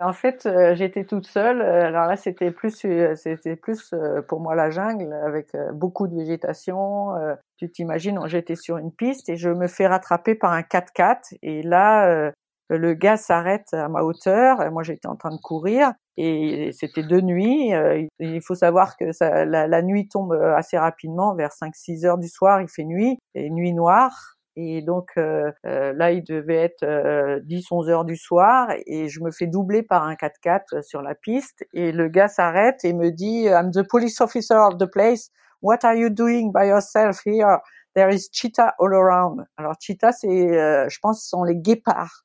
En 0.00 0.14
fait, 0.14 0.46
euh, 0.46 0.74
j'étais 0.74 1.04
toute 1.04 1.26
seule. 1.26 1.60
Euh, 1.60 1.86
alors 1.86 2.06
là, 2.06 2.16
c'était 2.16 2.50
plus, 2.50 2.84
euh, 2.86 3.14
c'était 3.16 3.54
plus 3.54 3.94
pour 4.28 4.40
moi 4.40 4.54
la 4.54 4.70
jungle 4.70 5.12
avec 5.12 5.54
beaucoup 5.74 6.08
de 6.08 6.16
végétation. 6.16 7.10
tu 7.58 7.70
t'imagines, 7.70 8.18
j'étais 8.26 8.56
sur 8.56 8.78
une 8.78 8.92
piste 8.92 9.28
et 9.28 9.36
je 9.36 9.50
me 9.50 9.66
fais 9.66 9.86
rattraper 9.86 10.34
par 10.34 10.52
un 10.52 10.62
4x4. 10.62 11.36
Et 11.42 11.62
là, 11.62 12.32
le 12.70 12.94
gars 12.94 13.16
s'arrête 13.16 13.72
à 13.72 13.88
ma 13.88 14.02
hauteur. 14.02 14.70
Moi, 14.72 14.82
j'étais 14.82 15.08
en 15.08 15.16
train 15.16 15.34
de 15.34 15.40
courir 15.40 15.92
et 16.16 16.70
c'était 16.72 17.02
de 17.02 17.20
nuit. 17.20 17.72
Il 18.18 18.40
faut 18.42 18.54
savoir 18.54 18.96
que 18.96 19.04
la, 19.20 19.82
nuit 19.82 20.08
tombe 20.08 20.32
assez 20.32 20.78
rapidement, 20.78 21.34
vers 21.34 21.50
5-6 21.50 22.06
heures 22.06 22.18
du 22.18 22.28
soir, 22.28 22.62
il 22.62 22.68
fait 22.68 22.84
nuit 22.84 23.18
et 23.34 23.50
nuit 23.50 23.74
noire. 23.74 24.39
Et 24.56 24.82
donc 24.82 25.10
euh, 25.16 25.50
euh, 25.66 25.92
là, 25.94 26.10
il 26.10 26.22
devait 26.24 26.56
être 26.56 26.84
10-11 26.84 27.88
euh, 27.88 27.90
heures 27.90 28.04
du 28.04 28.16
soir 28.16 28.68
et 28.86 29.08
je 29.08 29.20
me 29.22 29.30
fais 29.30 29.46
doubler 29.46 29.82
par 29.82 30.04
un 30.04 30.14
4x4 30.14 30.82
sur 30.82 31.02
la 31.02 31.14
piste 31.14 31.64
et 31.72 31.92
le 31.92 32.08
gars 32.08 32.28
s'arrête 32.28 32.84
et 32.84 32.92
me 32.92 33.10
dit 33.10 33.44
I'm 33.44 33.70
the 33.70 33.86
police 33.88 34.20
officer 34.20 34.56
of 34.56 34.78
the 34.78 34.86
place. 34.90 35.30
What 35.62 35.78
are 35.84 35.94
you 35.94 36.10
doing 36.10 36.52
by 36.52 36.66
yourself 36.66 37.20
here? 37.24 37.58
There 37.94 38.12
is 38.12 38.28
cheetah 38.32 38.74
all 38.78 38.92
around. 38.92 39.44
Alors 39.56 39.74
cheetah, 39.80 40.12
c'est, 40.12 40.28
je 40.28 40.98
pense, 41.00 41.22
ce 41.22 41.28
sont 41.28 41.44
les 41.44 41.56
guépards. 41.56 42.24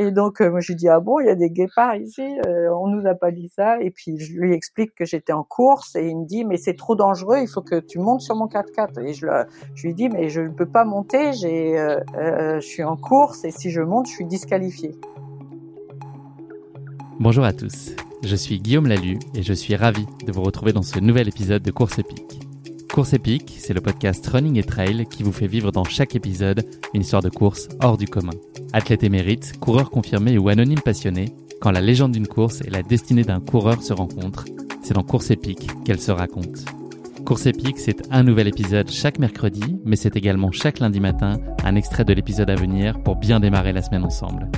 Et 0.00 0.12
donc, 0.12 0.38
je 0.40 0.66
lui 0.68 0.76
dis, 0.76 0.88
ah 0.88 0.98
bon, 0.98 1.20
il 1.20 1.26
y 1.26 1.28
a 1.28 1.34
des 1.34 1.50
guépards 1.50 1.94
ici, 1.96 2.22
euh, 2.22 2.70
on 2.74 2.86
nous 2.86 3.06
a 3.06 3.14
pas 3.14 3.30
dit 3.30 3.50
ça. 3.54 3.78
Et 3.82 3.90
puis, 3.90 4.18
je 4.18 4.32
lui 4.32 4.54
explique 4.54 4.94
que 4.94 5.04
j'étais 5.04 5.34
en 5.34 5.44
course 5.44 5.94
et 5.94 6.08
il 6.08 6.16
me 6.16 6.24
dit, 6.24 6.46
mais 6.46 6.56
c'est 6.56 6.72
trop 6.72 6.96
dangereux, 6.96 7.36
il 7.42 7.48
faut 7.48 7.60
que 7.60 7.78
tu 7.78 7.98
montes 7.98 8.22
sur 8.22 8.34
mon 8.34 8.46
4x4. 8.46 8.98
Et 9.04 9.12
je, 9.12 9.26
je 9.74 9.86
lui 9.86 9.92
dis, 9.92 10.08
mais 10.08 10.30
je 10.30 10.40
ne 10.40 10.48
peux 10.48 10.64
pas 10.64 10.86
monter, 10.86 11.34
j'ai, 11.34 11.78
euh, 11.78 12.00
euh, 12.16 12.60
je 12.60 12.66
suis 12.66 12.82
en 12.82 12.96
course 12.96 13.44
et 13.44 13.50
si 13.50 13.70
je 13.70 13.82
monte, 13.82 14.06
je 14.06 14.12
suis 14.12 14.24
disqualifié. 14.24 14.92
Bonjour 17.18 17.44
à 17.44 17.52
tous, 17.52 17.94
je 18.24 18.36
suis 18.36 18.58
Guillaume 18.58 18.86
Lalu 18.86 19.18
et 19.34 19.42
je 19.42 19.52
suis 19.52 19.76
ravi 19.76 20.06
de 20.24 20.32
vous 20.32 20.42
retrouver 20.42 20.72
dans 20.72 20.80
ce 20.80 20.98
nouvel 20.98 21.28
épisode 21.28 21.62
de 21.62 21.70
Course 21.70 21.98
épique. 21.98 22.49
Course 22.92 23.12
épique, 23.12 23.54
c'est 23.56 23.72
le 23.72 23.80
podcast 23.80 24.26
Running 24.26 24.58
et 24.58 24.64
Trail 24.64 25.06
qui 25.08 25.22
vous 25.22 25.30
fait 25.30 25.46
vivre 25.46 25.70
dans 25.70 25.84
chaque 25.84 26.16
épisode 26.16 26.64
une 26.92 27.02
histoire 27.02 27.22
de 27.22 27.28
course 27.28 27.68
hors 27.80 27.96
du 27.96 28.06
commun. 28.06 28.32
Athlète 28.72 29.04
émérite, 29.04 29.60
coureur 29.60 29.90
confirmé 29.90 30.36
ou 30.38 30.48
anonyme 30.48 30.80
passionné, 30.80 31.26
quand 31.60 31.70
la 31.70 31.80
légende 31.80 32.10
d'une 32.10 32.26
course 32.26 32.62
et 32.62 32.70
la 32.70 32.82
destinée 32.82 33.22
d'un 33.22 33.38
coureur 33.38 33.80
se 33.80 33.92
rencontrent, 33.92 34.44
c'est 34.82 34.94
dans 34.94 35.04
Course 35.04 35.30
épique 35.30 35.68
qu'elle 35.84 36.00
se 36.00 36.10
raconte. 36.10 36.64
Course 37.24 37.46
épique, 37.46 37.78
c'est 37.78 38.02
un 38.10 38.24
nouvel 38.24 38.48
épisode 38.48 38.90
chaque 38.90 39.20
mercredi, 39.20 39.78
mais 39.84 39.94
c'est 39.94 40.16
également 40.16 40.50
chaque 40.50 40.80
lundi 40.80 40.98
matin 40.98 41.38
un 41.62 41.76
extrait 41.76 42.04
de 42.04 42.12
l'épisode 42.12 42.50
à 42.50 42.56
venir 42.56 43.00
pour 43.04 43.14
bien 43.14 43.38
démarrer 43.38 43.72
la 43.72 43.82
semaine 43.82 44.04
ensemble. 44.04 44.48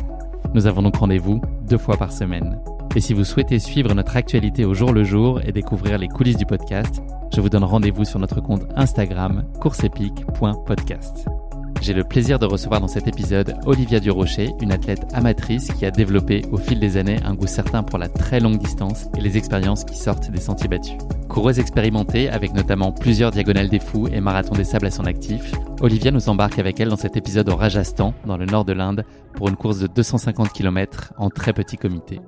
Nous 0.55 0.67
avons 0.67 0.81
donc 0.81 0.97
rendez-vous 0.97 1.43
deux 1.69 1.79
fois 1.79 1.99
par 1.99 2.13
semaine. 2.13 2.59
Et 2.97 3.01
si 3.01 3.13
vous 3.13 3.25
souhaitez 3.25 3.59
suivre 3.59 3.93
notre 3.95 4.17
actualité 4.17 4.65
au 4.65 4.73
jour 4.73 4.93
le 4.93 5.05
jour 5.05 5.41
et 5.45 5.53
découvrir 5.53 5.99
les 5.99 6.09
coulisses 6.09 6.39
du 6.39 6.47
podcast, 6.47 7.03
je 7.35 7.41
vous 7.41 7.49
donne 7.49 7.65
rendez-vous 7.65 8.05
sur 8.05 8.19
notre 8.19 8.41
compte 8.41 8.63
Instagram 8.77 9.45
courseepique.podcast. 9.61 11.27
J'ai 11.81 11.95
le 11.95 12.05
plaisir 12.05 12.39
de 12.39 12.47
recevoir 12.47 12.81
dans 12.81 12.89
cet 12.89 13.09
épisode 13.09 13.57
Olivia 13.67 13.99
Durocher, 13.99 14.51
une 14.61 14.71
athlète 14.71 15.05
amatrice 15.15 15.73
qui 15.73 15.85
a 15.85 15.91
développé 15.91 16.43
au 16.53 16.57
fil 16.57 16.79
des 16.79 16.97
années 16.97 17.19
un 17.25 17.35
goût 17.35 17.47
certain 17.49 17.83
pour 17.83 17.99
la 17.99 18.09
très 18.09 18.39
longue 18.39 18.59
distance 18.59 19.09
et 19.17 19.21
les 19.21 19.37
expériences 19.37 19.85
qui 19.85 19.97
sortent 19.97 20.31
des 20.31 20.41
sentiers 20.41 20.69
battus. 20.69 20.97
Coureuse 21.29 21.59
expérimentée 21.59 22.29
avec 22.29 22.55
notamment 22.55 22.93
plusieurs 22.93 23.33
diagonales 23.33 23.69
des 23.69 23.81
fous 23.81 24.07
et 24.07 24.21
marathons 24.21 24.55
des 24.55 24.65
sables 24.65 24.87
à 24.87 24.91
son 24.93 25.07
actif, 25.07 25.53
Olivia 25.81 26.13
nous 26.13 26.29
embarque 26.29 26.59
avec 26.59 26.79
elle 26.79 26.91
dans 26.91 26.97
cet 26.97 27.17
épisode 27.17 27.49
au 27.49 27.57
Rajasthan, 27.57 28.15
dans 28.27 28.37
le 28.37 28.47
nord 28.47 28.65
de 28.65 28.75
l'Inde, 28.75 29.05
pour 29.35 29.49
une 29.49 29.57
course 29.57 29.81
de 29.81 29.89
250 29.89 30.53
km 30.53 31.15
en 31.17 31.31
très 31.31 31.53
petit 31.53 31.79
comité. 31.79 32.21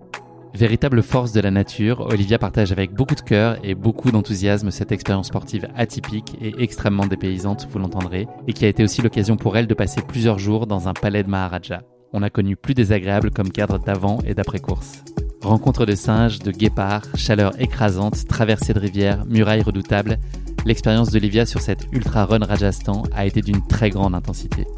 Véritable 0.54 1.02
force 1.02 1.32
de 1.32 1.40
la 1.40 1.50
nature, 1.50 2.06
Olivia 2.12 2.38
partage 2.38 2.70
avec 2.70 2.94
beaucoup 2.94 3.16
de 3.16 3.20
cœur 3.20 3.58
et 3.64 3.74
beaucoup 3.74 4.12
d'enthousiasme 4.12 4.70
cette 4.70 4.92
expérience 4.92 5.26
sportive 5.26 5.66
atypique 5.74 6.36
et 6.40 6.54
extrêmement 6.62 7.06
dépaysante, 7.06 7.66
vous 7.68 7.80
l'entendrez, 7.80 8.28
et 8.46 8.52
qui 8.52 8.64
a 8.64 8.68
été 8.68 8.84
aussi 8.84 9.02
l'occasion 9.02 9.36
pour 9.36 9.56
elle 9.56 9.66
de 9.66 9.74
passer 9.74 10.00
plusieurs 10.00 10.38
jours 10.38 10.68
dans 10.68 10.86
un 10.86 10.92
palais 10.92 11.24
de 11.24 11.28
Maharaja. 11.28 11.82
On 12.12 12.22
a 12.22 12.30
connu 12.30 12.54
plus 12.54 12.74
désagréable 12.74 13.32
comme 13.32 13.50
cadre 13.50 13.80
d'avant 13.80 14.20
et 14.24 14.34
d'après-course. 14.34 15.02
Rencontre 15.42 15.86
de 15.86 15.96
singes, 15.96 16.38
de 16.38 16.52
guépards, 16.52 17.02
chaleur 17.16 17.60
écrasante, 17.60 18.28
traversée 18.28 18.74
de 18.74 18.78
rivières, 18.78 19.26
murailles 19.26 19.62
redoutables, 19.62 20.18
l'expérience 20.64 21.10
d'Olivia 21.10 21.46
sur 21.46 21.62
cette 21.62 21.88
ultra 21.90 22.26
run 22.26 22.44
Rajasthan 22.44 23.02
a 23.12 23.26
été 23.26 23.42
d'une 23.42 23.66
très 23.66 23.90
grande 23.90 24.14
intensité. 24.14 24.68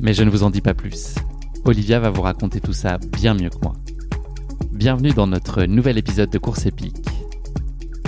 Mais 0.00 0.14
je 0.14 0.24
ne 0.24 0.30
vous 0.30 0.42
en 0.42 0.50
dis 0.50 0.60
pas 0.60 0.74
plus. 0.74 1.14
Olivia 1.64 2.00
va 2.00 2.10
vous 2.10 2.22
raconter 2.22 2.58
tout 2.58 2.72
ça 2.72 2.98
bien 2.98 3.34
mieux 3.34 3.50
que 3.50 3.62
moi. 3.62 3.74
Bienvenue 4.82 5.12
dans 5.12 5.28
notre 5.28 5.62
nouvel 5.62 5.96
épisode 5.96 6.28
de 6.28 6.38
Course 6.38 6.66
épique. 6.66 7.06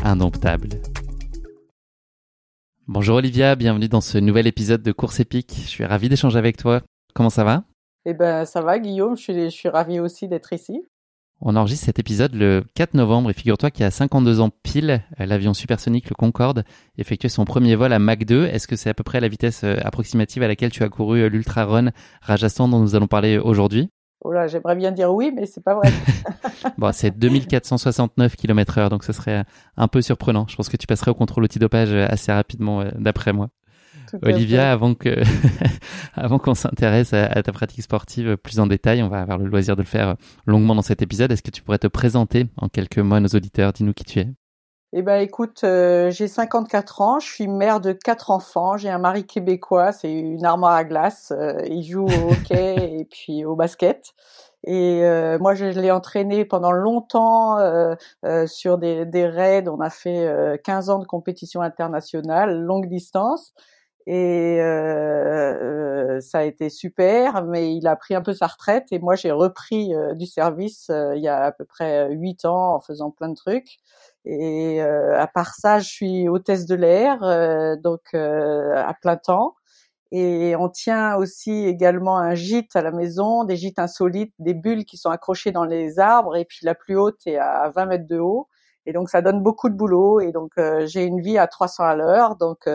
Indomptable. 0.02 0.70
Bonjour 2.88 3.14
Olivia, 3.14 3.54
bienvenue 3.54 3.86
dans 3.86 4.00
ce 4.00 4.18
nouvel 4.18 4.48
épisode 4.48 4.82
de 4.82 4.90
Course 4.90 5.20
épique. 5.20 5.54
Je 5.56 5.68
suis 5.68 5.84
ravi 5.84 6.08
d'échanger 6.08 6.36
avec 6.36 6.56
toi. 6.56 6.82
Comment 7.14 7.30
ça 7.30 7.44
va? 7.44 7.62
Eh 8.06 8.12
ben 8.12 8.44
ça 8.44 8.60
va 8.60 8.80
Guillaume, 8.80 9.16
je 9.16 9.22
suis, 9.22 9.34
je 9.44 9.50
suis 9.50 9.68
ravi 9.68 10.00
aussi 10.00 10.26
d'être 10.26 10.52
ici. 10.52 10.82
On 11.40 11.54
enregistre 11.54 11.86
cet 11.86 12.00
épisode 12.00 12.34
le 12.34 12.64
4 12.74 12.94
novembre 12.94 13.30
et 13.30 13.34
figure-toi 13.34 13.70
qu'il 13.70 13.84
y 13.84 13.86
a 13.86 13.92
52 13.92 14.40
ans 14.40 14.50
pile, 14.64 15.04
l'avion 15.16 15.54
supersonique 15.54 16.08
le 16.08 16.16
Concorde 16.16 16.64
effectuait 16.98 17.28
son 17.28 17.44
premier 17.44 17.76
vol 17.76 17.92
à 17.92 18.00
Mach 18.00 18.24
2. 18.24 18.46
Est-ce 18.46 18.66
que 18.66 18.74
c'est 18.74 18.90
à 18.90 18.94
peu 18.94 19.04
près 19.04 19.20
la 19.20 19.28
vitesse 19.28 19.62
euh, 19.62 19.76
approximative 19.84 20.42
à 20.42 20.48
laquelle 20.48 20.72
tu 20.72 20.82
as 20.82 20.88
couru 20.88 21.20
euh, 21.20 21.28
l'Ultra 21.28 21.66
Run 21.66 21.92
Rajasthan 22.20 22.66
dont 22.66 22.80
nous 22.80 22.96
allons 22.96 23.06
parler 23.06 23.38
aujourd'hui? 23.38 23.90
Oh 24.20 24.32
là, 24.32 24.46
j'aimerais 24.46 24.76
bien 24.76 24.92
dire 24.92 25.12
oui, 25.12 25.32
mais 25.34 25.46
c'est 25.46 25.62
pas 25.62 25.74
vrai. 25.74 25.92
bon, 26.78 26.92
c'est 26.92 27.16
2469 27.16 28.36
km 28.36 28.78
heure, 28.78 28.88
donc 28.90 29.04
ce 29.04 29.12
serait 29.12 29.44
un 29.76 29.88
peu 29.88 30.00
surprenant. 30.00 30.46
Je 30.48 30.56
pense 30.56 30.68
que 30.68 30.76
tu 30.76 30.86
passerais 30.86 31.10
au 31.10 31.14
contrôle 31.14 31.44
antidopage 31.44 31.92
assez 31.92 32.32
rapidement, 32.32 32.80
euh, 32.80 32.90
d'après 32.98 33.32
moi. 33.32 33.50
Olivia, 34.22 34.70
avant 34.70 34.94
que, 34.94 35.22
avant 36.14 36.38
qu'on 36.38 36.54
s'intéresse 36.54 37.12
à, 37.12 37.42
ta 37.42 37.52
pratique 37.52 37.82
sportive 37.82 38.36
plus 38.36 38.60
en 38.60 38.66
détail, 38.66 39.02
on 39.02 39.08
va 39.08 39.20
avoir 39.20 39.38
le 39.38 39.46
loisir 39.46 39.76
de 39.76 39.82
le 39.82 39.86
faire 39.86 40.16
longuement 40.46 40.74
dans 40.74 40.82
cet 40.82 41.02
épisode. 41.02 41.32
Est-ce 41.32 41.42
que 41.42 41.50
tu 41.50 41.62
pourrais 41.62 41.78
te 41.78 41.86
présenter 41.86 42.46
en 42.56 42.68
quelques 42.68 42.98
mots 42.98 43.16
à 43.16 43.20
nos 43.20 43.28
auditeurs? 43.28 43.72
Dis-nous 43.72 43.92
qui 43.92 44.04
tu 44.04 44.20
es. 44.20 44.28
Eh 44.96 45.02
ben 45.02 45.16
écoute, 45.20 45.64
euh, 45.64 46.12
j'ai 46.12 46.28
54 46.28 47.00
ans, 47.00 47.18
je 47.18 47.26
suis 47.26 47.48
mère 47.48 47.80
de 47.80 47.90
quatre 47.90 48.30
enfants, 48.30 48.76
j'ai 48.76 48.90
un 48.90 48.98
mari 48.98 49.26
québécois, 49.26 49.90
c'est 49.90 50.12
une 50.12 50.44
armoire 50.44 50.74
à 50.74 50.84
glace, 50.84 51.32
euh, 51.36 51.60
il 51.66 51.82
joue 51.82 52.04
au 52.06 52.30
hockey 52.30 52.76
et 53.00 53.04
puis 53.04 53.44
au 53.44 53.56
basket. 53.56 54.14
Et 54.62 55.02
euh, 55.04 55.36
moi, 55.40 55.56
je 55.56 55.64
l'ai 55.64 55.90
entraîné 55.90 56.44
pendant 56.44 56.70
longtemps 56.70 57.58
sur 58.46 58.78
des, 58.78 59.04
des, 59.04 59.26
raids. 59.26 59.68
On 59.68 59.80
a 59.80 59.90
fait 59.90 60.60
15 60.62 60.90
ans 60.90 61.00
de 61.00 61.06
compétition 61.06 61.60
internationale, 61.60 62.60
longue 62.62 62.88
distance. 62.88 63.52
Et 64.06 64.58
ça 66.20 66.38
a 66.38 66.44
été 66.44 66.70
super, 66.70 67.44
mais 67.44 67.74
il 67.74 67.86
a 67.88 67.96
pris 67.96 68.14
un 68.14 68.22
peu 68.22 68.32
sa 68.32 68.46
retraite. 68.46 68.86
Et 68.92 68.98
moi, 69.00 69.16
j'ai 69.16 69.32
repris 69.32 69.92
du 70.14 70.26
service 70.26 70.90
il 71.14 71.20
y 71.20 71.28
a 71.28 71.44
à 71.44 71.52
peu 71.52 71.64
près 71.66 72.10
8 72.10 72.44
ans 72.46 72.76
en 72.76 72.80
faisant 72.80 73.10
plein 73.10 73.28
de 73.28 73.34
trucs. 73.34 73.76
Et 74.24 74.82
euh, 74.82 75.18
à 75.20 75.26
part 75.26 75.54
ça, 75.54 75.78
je 75.80 75.88
suis 75.88 76.28
hôtesse 76.28 76.66
de 76.66 76.74
l'air, 76.74 77.22
euh, 77.22 77.76
donc 77.76 78.00
euh, 78.14 78.74
à 78.76 78.94
plein 78.94 79.16
temps. 79.16 79.54
Et 80.12 80.54
on 80.56 80.68
tient 80.68 81.16
aussi 81.16 81.66
également 81.66 82.18
un 82.18 82.34
gîte 82.34 82.76
à 82.76 82.82
la 82.82 82.92
maison, 82.92 83.44
des 83.44 83.56
gîtes 83.56 83.78
insolites, 83.80 84.34
des 84.38 84.54
bulles 84.54 84.84
qui 84.84 84.96
sont 84.96 85.10
accrochées 85.10 85.52
dans 85.52 85.64
les 85.64 85.98
arbres. 85.98 86.36
Et 86.36 86.44
puis 86.44 86.60
la 86.62 86.74
plus 86.74 86.96
haute 86.96 87.20
est 87.26 87.36
à 87.38 87.70
20 87.74 87.86
mètres 87.86 88.06
de 88.08 88.18
haut. 88.18 88.48
Et 88.86 88.92
donc 88.92 89.08
ça 89.10 89.22
donne 89.22 89.42
beaucoup 89.42 89.68
de 89.68 89.74
boulot. 89.74 90.20
Et 90.20 90.32
donc 90.32 90.52
j'ai 90.84 91.04
une 91.04 91.20
vie 91.20 91.38
à 91.38 91.46
300 91.46 91.84
à 91.84 91.94
l'heure. 91.94 92.36
Donc 92.36 92.68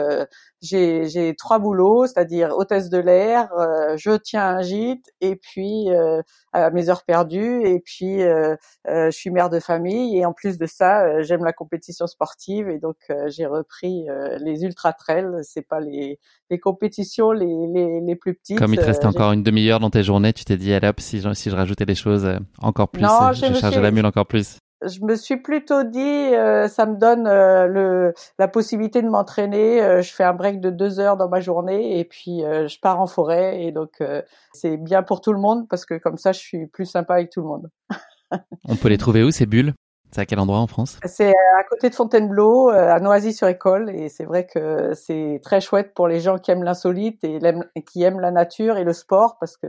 j'ai 0.61 1.35
trois 1.37 1.59
boulots, 1.59 2.05
c'est-à-dire 2.05 2.51
hôtesse 2.55 2.89
de 2.89 2.97
l'air, 2.97 3.49
euh, 3.53 3.95
je 3.97 4.17
tiens 4.17 4.57
un 4.57 4.61
gîte 4.61 5.05
et 5.21 5.35
puis 5.35 5.89
euh, 5.89 6.21
à 6.51 6.69
mes 6.71 6.89
heures 6.89 7.03
perdues 7.05 7.65
et 7.65 7.79
puis 7.79 8.21
euh, 8.21 8.55
je 8.85 9.11
suis 9.11 9.29
mère 9.29 9.49
de 9.49 9.59
famille 9.59 10.17
et 10.17 10.25
en 10.25 10.33
plus 10.33 10.57
de 10.57 10.65
ça 10.65 11.21
j'aime 11.21 11.45
la 11.45 11.53
compétition 11.53 12.07
sportive 12.07 12.69
et 12.69 12.79
donc 12.79 12.97
j'ai 13.27 13.45
repris 13.45 14.07
les 14.39 14.63
ultra 14.63 14.93
trails. 14.93 15.27
C'est 15.43 15.67
pas 15.67 15.79
les, 15.79 16.19
les 16.49 16.59
compétitions 16.59 17.31
les, 17.31 17.45
les, 17.73 18.01
les 18.01 18.15
plus 18.15 18.33
petites. 18.33 18.59
Comme 18.59 18.73
il 18.73 18.79
te 18.79 18.85
restait 18.85 19.05
encore 19.05 19.31
une 19.31 19.43
demi-heure 19.43 19.79
dans 19.79 19.89
tes 19.89 20.03
journées, 20.03 20.33
tu 20.33 20.43
t'es 20.43 20.57
dit 20.57 20.73
allez 20.73 20.89
hop 20.89 20.99
si 20.99 21.21
je, 21.21 21.33
si 21.33 21.49
je 21.49 21.55
rajoutais 21.55 21.85
des 21.85 21.95
choses 21.95 22.29
encore 22.61 22.89
plus, 22.89 23.01
non, 23.01 23.31
je, 23.33 23.45
je 23.45 23.53
chargeais 23.53 23.81
la 23.81 23.91
mule 23.91 24.05
encore 24.05 24.27
plus 24.27 24.57
je 24.85 25.01
me 25.01 25.15
suis 25.15 25.37
plutôt 25.37 25.83
dit, 25.83 25.99
euh, 25.99 26.67
ça 26.67 26.85
me 26.85 26.95
donne 26.95 27.27
euh, 27.27 27.67
le, 27.67 28.13
la 28.37 28.47
possibilité 28.47 29.01
de 29.01 29.09
m'entraîner. 29.09 29.81
Euh, 29.81 30.01
je 30.01 30.13
fais 30.13 30.23
un 30.23 30.33
break 30.33 30.61
de 30.61 30.69
deux 30.69 30.99
heures 30.99 31.17
dans 31.17 31.29
ma 31.29 31.39
journée 31.39 31.99
et 31.99 32.05
puis 32.05 32.41
je 32.41 32.79
pars 32.79 33.01
en 33.01 33.07
forêt. 33.07 33.63
Et 33.63 33.71
donc, 33.71 34.01
c'est 34.53 34.77
bien 34.77 35.03
pour 35.03 35.21
tout 35.21 35.33
le 35.33 35.39
monde 35.39 35.67
parce 35.67 35.85
que 35.85 35.95
comme 35.95 36.17
ça, 36.17 36.31
je 36.31 36.39
suis 36.39 36.67
plus 36.67 36.85
sympa 36.85 37.15
avec 37.15 37.29
tout 37.29 37.41
le 37.41 37.47
monde. 37.47 37.69
On 38.67 38.75
peut 38.75 38.89
les 38.89 38.97
trouver 38.97 39.23
où 39.23 39.31
ces 39.31 39.45
bulles? 39.45 39.73
C'est 40.11 40.21
à 40.21 40.25
quel 40.25 40.39
endroit 40.39 40.57
en 40.57 40.65
France? 40.65 40.99
C'est 41.05 41.29
à 41.29 41.63
côté 41.69 41.89
de 41.89 41.93
Fontainebleau, 41.93 42.69
à 42.69 42.99
Noisy-sur-École. 42.99 43.91
Et 43.91 44.09
c'est 44.09 44.25
vrai 44.25 44.47
que 44.47 44.93
c'est 44.95 45.39
très 45.43 45.61
chouette 45.61 45.93
pour 45.93 46.07
les 46.07 46.19
gens 46.19 46.37
qui 46.37 46.49
aiment 46.49 46.63
l'insolite 46.63 47.23
et, 47.23 47.39
et 47.75 47.83
qui 47.83 48.01
aiment 48.03 48.19
la 48.19 48.31
nature 48.31 48.77
et 48.77 48.83
le 48.83 48.93
sport 48.93 49.37
parce 49.39 49.55
que 49.55 49.67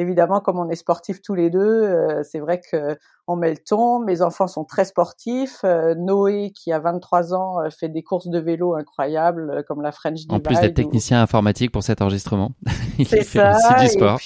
évidemment, 0.00 0.40
comme 0.40 0.58
on 0.58 0.68
est 0.68 0.76
sportifs 0.76 1.22
tous 1.22 1.34
les 1.34 1.50
deux, 1.50 2.22
c'est 2.24 2.40
vrai 2.40 2.60
que 2.60 2.96
on 3.26 3.36
met 3.36 3.50
le 3.50 3.58
ton. 3.58 4.00
Mes 4.00 4.22
enfants 4.22 4.48
sont 4.48 4.64
très 4.64 4.84
sportifs. 4.84 5.64
Noé, 5.96 6.50
qui 6.50 6.72
a 6.72 6.80
23 6.80 7.34
ans, 7.34 7.58
fait 7.70 7.88
des 7.88 8.02
courses 8.02 8.28
de 8.28 8.38
vélo 8.38 8.74
incroyables, 8.74 9.64
comme 9.68 9.82
la 9.82 9.92
French 9.92 10.26
Divide. 10.26 10.32
En 10.32 10.40
plus 10.40 10.58
d'être 10.60 10.74
technicien 10.74 11.22
informatique 11.22 11.70
pour 11.70 11.82
cet 11.82 12.02
enregistrement, 12.02 12.52
il 12.98 13.06
fait 13.06 13.22
ça, 13.22 13.56
aussi 13.56 13.84
du 13.84 13.88
sport. 13.88 14.18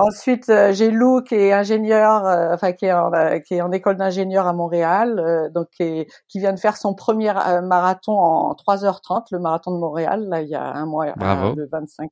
Ensuite, 0.00 0.48
euh, 0.48 0.72
j'ai 0.72 0.92
Lou 0.92 1.22
qui 1.22 1.34
est 1.34 1.52
ingénieur, 1.52 2.24
euh, 2.24 2.54
enfin 2.54 2.70
qui 2.70 2.86
est 2.86 2.92
en, 2.92 3.12
euh, 3.12 3.40
qui 3.40 3.54
est 3.54 3.60
en 3.60 3.72
école 3.72 3.96
d'ingénieur 3.96 4.46
à 4.46 4.52
Montréal, 4.52 5.50
donc 5.52 5.70
qui, 5.70 6.06
qui, 6.28 6.38
vient 6.38 6.52
de 6.52 6.60
faire 6.60 6.76
son 6.76 6.94
premier 6.94 7.32
marathon 7.64 8.12
en 8.12 8.54
3h30, 8.54 9.26
le 9.32 9.40
marathon 9.40 9.72
de 9.72 9.80
Montréal, 9.80 10.28
là 10.28 10.40
il 10.40 10.48
y 10.48 10.54
a 10.54 10.72
un 10.72 10.86
mois, 10.86 11.06
le 11.06 11.66
25 11.66 12.10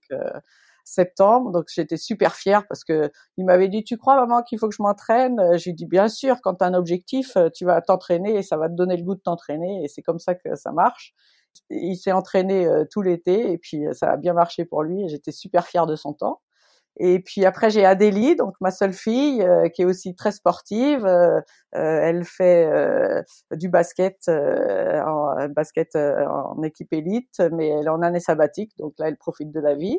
septembre. 0.86 1.50
Donc 1.52 1.66
j'étais 1.68 1.96
super 1.96 2.34
fière 2.34 2.66
parce 2.68 2.84
que 2.84 3.10
il 3.36 3.44
m'avait 3.44 3.68
dit 3.68 3.84
tu 3.84 3.98
crois 3.98 4.16
maman 4.16 4.42
qu'il 4.42 4.58
faut 4.58 4.68
que 4.68 4.74
je 4.74 4.82
m'entraîne? 4.82 5.40
J'ai 5.56 5.72
dit 5.72 5.86
bien 5.86 6.08
sûr. 6.08 6.40
Quand 6.42 6.54
tu 6.56 6.64
as 6.64 6.68
un 6.68 6.74
objectif, 6.74 7.36
tu 7.54 7.64
vas 7.64 7.80
t'entraîner 7.82 8.36
et 8.36 8.42
ça 8.42 8.56
va 8.56 8.68
te 8.68 8.74
donner 8.74 8.96
le 8.96 9.02
goût 9.02 9.14
de 9.14 9.20
t'entraîner 9.20 9.84
et 9.84 9.88
c'est 9.88 10.02
comme 10.02 10.18
ça 10.18 10.34
que 10.34 10.54
ça 10.54 10.72
marche. 10.72 11.14
Il 11.70 11.96
s'est 11.96 12.12
entraîné 12.12 12.68
tout 12.90 13.02
l'été 13.02 13.52
et 13.52 13.58
puis 13.58 13.84
ça 13.92 14.12
a 14.12 14.16
bien 14.16 14.34
marché 14.34 14.64
pour 14.64 14.82
lui 14.82 15.04
et 15.04 15.08
j'étais 15.08 15.32
super 15.32 15.66
fière 15.66 15.86
de 15.86 15.96
son 15.96 16.12
temps. 16.12 16.40
Et 16.98 17.20
puis 17.20 17.44
après 17.44 17.68
j'ai 17.70 17.84
Adélie, 17.84 18.36
donc 18.36 18.54
ma 18.60 18.70
seule 18.70 18.94
fille, 18.94 19.42
euh, 19.42 19.68
qui 19.68 19.82
est 19.82 19.84
aussi 19.84 20.14
très 20.14 20.32
sportive. 20.32 21.04
Euh, 21.04 21.40
euh 21.74 22.00
elle 22.02 22.24
fait 22.24 22.66
euh, 22.66 23.22
du 23.52 23.68
basket, 23.68 24.28
en 24.28 25.48
basket 25.50 25.94
en 25.96 26.62
équipe 26.62 26.92
élite, 26.92 27.42
mais 27.52 27.68
elle 27.68 27.86
est 27.86 27.90
en 27.90 28.02
année 28.02 28.20
sabbatique, 28.20 28.72
donc 28.78 28.94
là 28.98 29.08
elle 29.08 29.18
profite 29.18 29.52
de 29.52 29.60
la 29.60 29.74
vie. 29.74 29.98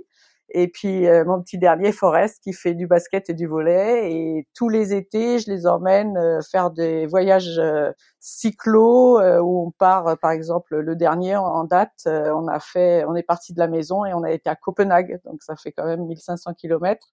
Et 0.49 0.69
puis 0.69 1.07
euh, 1.07 1.25
mon 1.25 1.41
petit 1.41 1.57
dernier, 1.57 1.91
Forest, 1.91 2.41
qui 2.41 2.53
fait 2.53 2.73
du 2.73 2.88
basket 2.88 3.29
et 3.29 3.33
du 3.33 3.47
volet. 3.47 4.11
Et 4.11 4.47
tous 4.55 4.69
les 4.69 4.94
étés, 4.94 5.39
je 5.39 5.51
les 5.51 5.67
emmène 5.67 6.15
euh, 6.17 6.39
faire 6.41 6.71
des 6.71 7.05
voyages 7.05 7.59
euh, 7.59 7.91
cyclo 8.19 9.19
où 9.41 9.67
on 9.67 9.71
part, 9.71 10.17
par 10.19 10.31
exemple, 10.31 10.77
le 10.77 10.95
dernier 10.95 11.35
en 11.35 11.63
date, 11.63 12.07
on 12.07 12.47
a 12.47 12.59
fait, 12.59 13.05
on 13.05 13.15
est 13.15 13.23
parti 13.23 13.53
de 13.53 13.59
la 13.59 13.67
maison 13.67 14.03
et 14.05 14.13
on 14.13 14.23
a 14.23 14.31
été 14.31 14.49
à 14.49 14.55
Copenhague, 14.55 15.19
donc 15.23 15.44
ça 15.44 15.55
fait 15.55 15.71
quand 15.71 15.85
même 15.85 16.05
1500 16.05 16.53
kilomètres. 16.55 17.07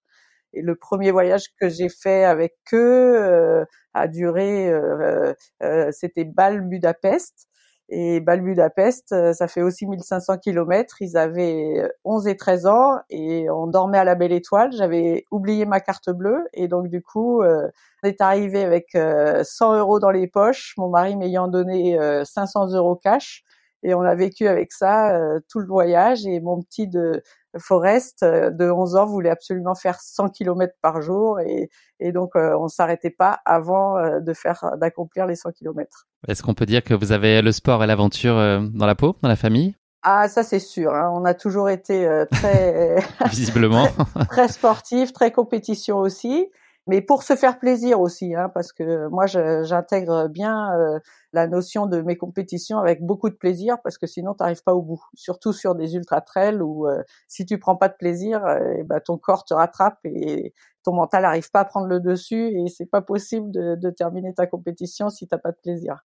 Et 0.53 0.61
le 0.61 0.75
premier 0.75 1.11
voyage 1.11 1.45
que 1.59 1.69
j'ai 1.69 1.87
fait 1.87 2.25
avec 2.25 2.55
eux 2.73 3.65
a 3.93 4.07
duré, 4.09 4.73
c'était 5.91 6.25
Bâle-Budapest. 6.25 7.47
Et 7.89 8.19
Bâle-Budapest, 8.19 9.11
euh, 9.11 9.33
ça 9.33 9.47
fait 9.47 9.61
aussi 9.61 9.85
1500 9.85 10.39
kilomètres. 10.39 11.01
Ils 11.01 11.17
avaient 11.17 11.87
11 12.03 12.27
et 12.27 12.35
13 12.35 12.65
ans 12.65 12.99
et 13.11 13.47
on 13.51 13.67
dormait 13.67 13.99
à 13.99 14.03
la 14.03 14.15
Belle 14.15 14.31
Étoile. 14.31 14.71
J'avais 14.71 15.25
oublié 15.29 15.65
ma 15.65 15.79
carte 15.79 16.09
bleue 16.09 16.47
et 16.53 16.67
donc 16.67 16.87
du 16.87 17.03
coup, 17.03 17.43
euh, 17.43 17.67
on 18.03 18.07
est 18.07 18.21
arrivé 18.21 18.63
avec 18.63 18.91
100 18.93 18.97
euh, 18.97 19.79
euros 19.79 19.99
dans 19.99 20.09
les 20.09 20.25
poches. 20.27 20.73
Mon 20.77 20.89
mari 20.89 21.15
m'ayant 21.15 21.47
donné 21.47 21.97
500 22.23 22.73
euros 22.73 22.95
cash 22.95 23.43
et 23.83 23.93
on 23.93 24.01
a 24.01 24.15
vécu 24.15 24.47
avec 24.47 24.71
ça 24.71 25.15
tout 25.47 25.59
le 25.59 25.67
voyage. 25.67 26.25
Et 26.25 26.39
mon 26.39 26.61
petit 26.63 26.87
de 26.87 27.21
Forest 27.59 28.23
de 28.23 28.69
11 28.69 28.95
ans 28.95 29.05
voulait 29.05 29.29
absolument 29.29 29.75
faire 29.75 29.99
100 29.99 30.29
kilomètres 30.29 30.75
par 30.81 31.01
jour 31.01 31.39
et, 31.39 31.69
et 31.99 32.11
donc 32.11 32.31
on 32.35 32.67
s'arrêtait 32.67 33.09
pas 33.09 33.39
avant 33.45 34.19
de 34.19 34.33
faire 34.33 34.71
d'accomplir 34.77 35.25
les 35.25 35.35
100 35.35 35.51
kilomètres. 35.51 36.07
Est-ce 36.27 36.41
qu'on 36.41 36.53
peut 36.53 36.65
dire 36.65 36.83
que 36.83 36.93
vous 36.93 37.11
avez 37.11 37.41
le 37.41 37.51
sport 37.51 37.83
et 37.83 37.87
l'aventure 37.87 38.37
euh, 38.37 38.59
dans 38.73 38.87
la 38.87 38.95
peau, 38.95 39.15
dans 39.21 39.29
la 39.29 39.35
famille? 39.35 39.75
Ah, 40.01 40.27
ça 40.27 40.43
c'est 40.43 40.59
sûr. 40.59 40.93
Hein. 40.93 41.11
On 41.13 41.25
a 41.25 41.33
toujours 41.33 41.69
été 41.69 42.05
euh, 42.07 42.25
très 42.25 42.95
visiblement 43.29 43.87
très, 44.29 44.47
sportif, 44.47 45.13
très 45.13 45.31
compétition 45.31 45.97
aussi, 45.97 46.47
mais 46.87 47.01
pour 47.01 47.23
se 47.23 47.35
faire 47.35 47.59
plaisir 47.59 47.99
aussi, 47.99 48.35
hein, 48.35 48.49
parce 48.53 48.71
que 48.71 49.07
moi 49.07 49.25
j'intègre 49.25 50.27
bien 50.27 50.73
euh, 50.77 50.99
la 51.33 51.47
notion 51.47 51.85
de 51.87 52.01
mes 52.01 52.15
compétitions 52.17 52.77
avec 52.79 53.01
beaucoup 53.01 53.29
de 53.29 53.35
plaisir, 53.35 53.77
parce 53.83 53.97
que 53.97 54.07
sinon 54.07 54.33
tu 54.33 54.43
n'arrives 54.43 54.63
pas 54.63 54.73
au 54.73 54.81
bout. 54.81 55.03
Surtout 55.13 55.53
sur 55.53 55.75
des 55.75 55.95
ultra 55.95 56.21
trails 56.21 56.61
où 56.61 56.87
si 57.27 57.45
tu 57.45 57.59
prends 57.59 57.75
pas 57.75 57.89
de 57.89 57.95
plaisir, 57.95 58.43
eh 58.77 58.83
ben, 58.83 58.99
ton 58.99 59.17
corps 59.17 59.45
te 59.45 59.53
rattrape 59.53 59.99
et 60.05 60.53
ton 60.83 60.93
mental 60.93 61.23
n'arrive 61.23 61.49
pas 61.51 61.61
à 61.61 61.65
prendre 61.65 61.87
le 61.87 61.99
dessus 61.99 62.49
et 62.49 62.67
c'est 62.67 62.85
pas 62.85 63.01
possible 63.01 63.51
de, 63.51 63.75
de 63.75 63.89
terminer 63.89 64.33
ta 64.33 64.47
compétition 64.47 65.09
si 65.09 65.27
t'as 65.27 65.39
pas 65.39 65.51
de 65.51 65.57
plaisir. 65.61 66.03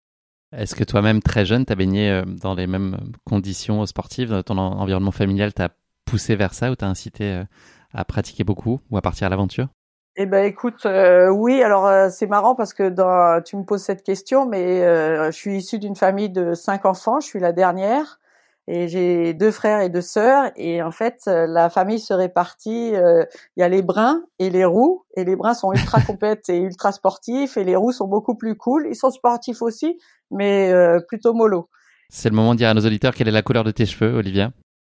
Est-ce 0.57 0.77
que 0.77 0.85
toi-même, 0.85 1.21
très 1.21 1.45
jeune, 1.45 1.65
tu 1.67 1.73
as 1.73 1.77
baigné 1.77 2.11
euh, 2.11 2.25
dans 2.25 2.55
les 2.55 2.67
mêmes 2.67 2.99
conditions 3.25 3.85
sportives 3.87 4.43
Ton 4.45 4.59
environnement 4.59 5.11
familial 5.11 5.53
t'a 5.53 5.71
poussé 6.05 6.37
vers 6.37 6.55
ça 6.55 6.71
ou 6.71 6.77
t'a 6.77 6.87
incité 6.87 7.33
euh, 7.33 7.45
à 7.93 8.05
pratiquer 8.05 8.45
beaucoup 8.45 8.81
ou 8.91 8.97
à 8.97 9.03
partir 9.03 9.27
à 9.27 9.31
l'aventure? 9.31 9.69
Eh 10.17 10.27
ben 10.27 10.45
écoute, 10.45 10.87
euh, 10.87 11.29
oui. 11.29 11.63
Alors 11.63 12.11
c'est 12.11 12.29
marrant 12.29 12.55
parce 12.55 12.73
que 12.73 12.89
dans, 12.89 13.43
tu 13.43 13.57
me 13.57 13.65
poses 13.65 13.83
cette 13.83 14.05
question, 14.05 14.47
mais 14.47 14.81
je 14.81 15.33
suis 15.33 15.59
issue 15.59 15.79
d'une 15.79 15.97
famille 15.97 16.31
de 16.31 16.55
cinq 16.55 16.85
enfants. 16.85 17.21
Je 17.21 17.27
suis 17.27 17.41
la 17.41 17.53
dernière 17.53 18.21
et 18.67 18.89
j'ai 18.89 19.35
deux 19.35 19.51
frères 19.51 19.81
et 19.81 19.89
deux 19.89 20.01
sœurs 20.01 20.51
et 20.57 20.83
en 20.83 20.91
fait 20.91 21.27
la 21.27 21.69
famille 21.69 21.99
se 21.99 22.15
répartit 22.15 22.93
il 22.95 23.27
y 23.59 23.63
a 23.63 23.69
les 23.69 23.83
bruns 23.83 24.23
et 24.39 24.49
les 24.49 24.65
roux 24.65 25.05
et 25.17 25.25
les 25.25 25.37
bruns 25.37 25.53
sont 25.53 25.71
ultra 25.73 26.01
compètes 26.07 26.49
et 26.49 26.61
ultra 26.61 26.91
sportifs 26.91 27.59
et 27.59 27.65
les 27.65 27.77
roux 27.77 27.93
sont 27.93 28.09
beaucoup 28.09 28.37
plus 28.37 28.57
cool 28.57 28.87
ils 28.89 28.97
sont 28.97 29.11
sportifs 29.11 29.61
aussi 29.61 29.99
mais 30.31 30.73
plutôt 31.09 31.35
mollo 31.35 31.69
c'est 32.09 32.31
le 32.31 32.37
moment 32.37 32.55
de 32.55 32.59
dire 32.59 32.71
à 32.71 32.75
nos 32.75 32.87
auditeurs 32.87 33.15
quelle 33.15 33.29
est 33.29 33.33
la 33.33 33.43
couleur 33.43 33.65
de 33.65 33.71
tes 33.71 33.85
cheveux 33.85 34.15
Olivia? 34.17 34.51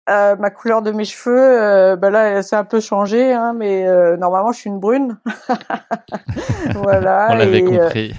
Euh, 0.08 0.36
ma 0.36 0.50
couleur 0.50 0.82
de 0.82 0.92
mes 0.92 1.04
cheveux, 1.04 1.60
euh, 1.60 1.96
bah 1.96 2.10
là, 2.10 2.40
c'est 2.42 2.54
un 2.54 2.64
peu 2.64 2.78
changé, 2.78 3.32
hein, 3.32 3.54
mais 3.54 3.88
euh, 3.88 4.16
normalement, 4.16 4.52
je 4.52 4.60
suis 4.60 4.70
une 4.70 4.78
brune. 4.78 5.18
voilà. 6.74 7.28
On 7.32 7.34
l'avait 7.34 7.64
compris. 7.64 8.14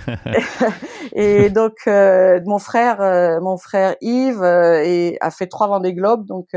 et 1.14 1.50
donc, 1.50 1.76
mon 1.88 2.60
frère, 2.60 3.40
mon 3.42 3.58
frère 3.58 3.96
Yves, 4.02 4.44
et, 4.44 5.18
a 5.22 5.32
fait 5.32 5.48
trois 5.48 5.68
Vendée 5.68 5.94
Globe, 5.94 6.26
donc 6.26 6.50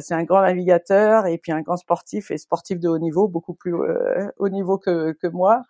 c'est 0.00 0.14
un 0.14 0.24
grand 0.24 0.42
navigateur 0.42 1.26
et 1.26 1.38
puis 1.38 1.52
un 1.52 1.62
grand 1.62 1.76
sportif 1.76 2.30
et 2.30 2.36
sportif 2.36 2.78
de 2.78 2.88
haut 2.88 2.98
niveau, 2.98 3.28
beaucoup 3.28 3.54
plus 3.54 3.74
haut 4.36 4.48
niveau 4.50 4.76
que, 4.76 5.12
que 5.12 5.28
moi, 5.28 5.62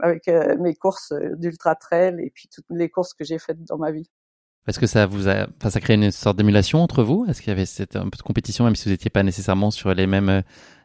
avec 0.00 0.28
mes 0.58 0.74
courses 0.74 1.12
d'ultra 1.36 1.74
trail 1.74 2.16
et 2.20 2.30
puis 2.30 2.48
toutes 2.48 2.64
les 2.70 2.88
courses 2.88 3.12
que 3.12 3.24
j'ai 3.24 3.38
faites 3.38 3.62
dans 3.64 3.76
ma 3.76 3.90
vie. 3.90 4.08
Est-ce 4.66 4.78
que 4.78 4.86
ça 4.86 5.04
vous 5.04 5.28
a, 5.28 5.46
enfin, 5.58 5.68
ça 5.68 5.80
crée 5.80 5.94
une 5.94 6.10
sorte 6.10 6.38
d'émulation 6.38 6.80
entre 6.80 7.02
vous? 7.02 7.26
Est-ce 7.28 7.42
qu'il 7.42 7.50
y 7.50 7.52
avait 7.52 7.66
cette, 7.66 7.96
un 7.96 8.08
peu 8.08 8.16
de 8.16 8.22
compétition, 8.22 8.64
même 8.64 8.74
si 8.74 8.84
vous 8.84 8.92
n'étiez 8.92 9.10
pas 9.10 9.22
nécessairement 9.22 9.70
sur 9.70 9.92
les 9.92 10.06
mêmes 10.06 10.30
euh, 10.30 10.40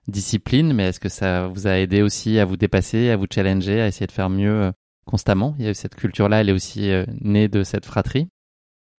disciplines, 0.09 0.73
mais 0.73 0.89
est-ce 0.89 0.99
que 0.99 1.07
ça 1.07 1.47
vous 1.47 1.65
a 1.65 1.77
aidé 1.77 2.01
aussi 2.01 2.39
à 2.39 2.45
vous 2.45 2.57
dépasser, 2.57 3.09
à 3.09 3.15
vous 3.15 3.27
challenger, 3.33 3.81
à 3.81 3.87
essayer 3.87 4.07
de 4.07 4.11
faire 4.11 4.29
mieux 4.29 4.63
euh, 4.63 4.71
constamment? 5.05 5.55
Il 5.59 5.65
y 5.65 5.69
a 5.69 5.73
cette 5.73 5.95
culture-là, 5.95 6.41
elle 6.41 6.49
est 6.49 6.53
aussi 6.53 6.91
euh, 6.91 7.05
née 7.21 7.47
de 7.47 7.63
cette 7.63 7.85
fratrie 7.85 8.29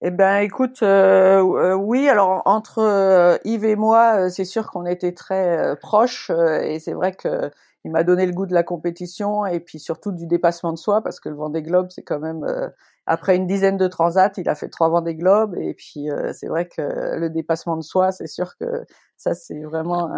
eh 0.02 0.10
ben, 0.10 0.38
écoute, 0.38 0.78
oui. 0.80 2.08
Alors 2.08 2.40
entre 2.46 3.38
Yves 3.44 3.66
et 3.66 3.76
moi, 3.76 4.30
c'est 4.30 4.46
sûr 4.46 4.70
qu'on 4.70 4.86
était 4.86 5.12
très 5.12 5.76
proches, 5.76 6.30
et 6.30 6.78
c'est 6.78 6.94
vrai 6.94 7.12
que 7.12 7.50
il 7.84 7.90
m'a 7.90 8.04
donné 8.04 8.26
le 8.26 8.32
goût 8.32 8.46
de 8.46 8.54
la 8.54 8.62
compétition 8.62 9.46
et 9.46 9.60
puis 9.60 9.78
surtout 9.78 10.12
du 10.12 10.26
dépassement 10.26 10.72
de 10.72 10.78
soi 10.78 11.02
parce 11.02 11.20
que 11.20 11.28
le 11.28 11.36
Vendée 11.36 11.62
Globe 11.62 11.88
c'est 11.90 12.02
quand 12.02 12.20
même 12.20 12.44
euh, 12.44 12.68
après 13.06 13.36
une 13.36 13.46
dizaine 13.46 13.76
de 13.76 13.88
transats 13.88 14.32
il 14.36 14.48
a 14.48 14.54
fait 14.54 14.68
trois 14.68 14.88
Vendée 14.88 15.14
Globe 15.14 15.56
et 15.58 15.74
puis 15.74 16.10
euh, 16.10 16.32
c'est 16.34 16.48
vrai 16.48 16.68
que 16.68 17.16
le 17.16 17.30
dépassement 17.30 17.76
de 17.76 17.82
soi 17.82 18.12
c'est 18.12 18.26
sûr 18.26 18.56
que 18.58 18.84
ça 19.16 19.34
c'est 19.34 19.60
vraiment 19.62 20.10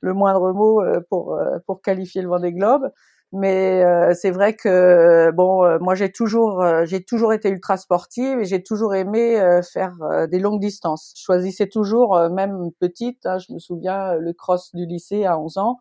le 0.00 0.14
moindre 0.14 0.52
mot 0.52 0.82
euh, 0.82 1.00
pour 1.10 1.38
pour 1.66 1.82
qualifier 1.82 2.22
le 2.22 2.28
Vendée 2.28 2.52
Globe. 2.52 2.90
Mais 3.32 3.84
c'est 4.14 4.32
vrai 4.32 4.54
que 4.54 5.30
bon 5.30 5.78
moi 5.78 5.94
j'ai 5.94 6.10
toujours 6.10 6.64
j'ai 6.84 7.04
toujours 7.04 7.32
été 7.32 7.48
ultra 7.48 7.76
sportive 7.76 8.40
et 8.40 8.44
j'ai 8.44 8.60
toujours 8.60 8.92
aimé 8.96 9.40
faire 9.62 9.94
des 10.28 10.40
longues 10.40 10.58
distances. 10.58 11.14
Je 11.16 11.22
choisissais 11.22 11.68
toujours 11.68 12.18
même 12.30 12.72
petite 12.80 13.24
hein, 13.26 13.38
je 13.38 13.52
me 13.54 13.60
souviens 13.60 14.16
le 14.16 14.32
cross 14.32 14.74
du 14.74 14.84
lycée 14.84 15.26
à 15.26 15.38
11 15.38 15.58
ans 15.58 15.78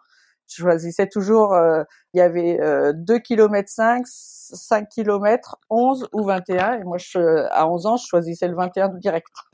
je 0.49 0.61
choisissais 0.61 1.07
toujours, 1.07 1.53
euh, 1.53 1.83
il 2.13 2.17
y 2.17 2.21
avait 2.21 2.59
euh, 2.59 2.93
2 2.93 3.19
km 3.19 3.69
5, 3.69 4.03
5 4.05 4.89
km, 4.89 5.57
11 5.69 6.09
ou 6.13 6.23
21. 6.23 6.79
Et 6.79 6.83
moi, 6.83 6.97
je, 6.97 7.47
à 7.51 7.67
11 7.67 7.85
ans, 7.85 7.97
je 7.97 8.07
choisissais 8.07 8.47
le 8.47 8.55
21 8.55 8.89
direct. 8.89 9.27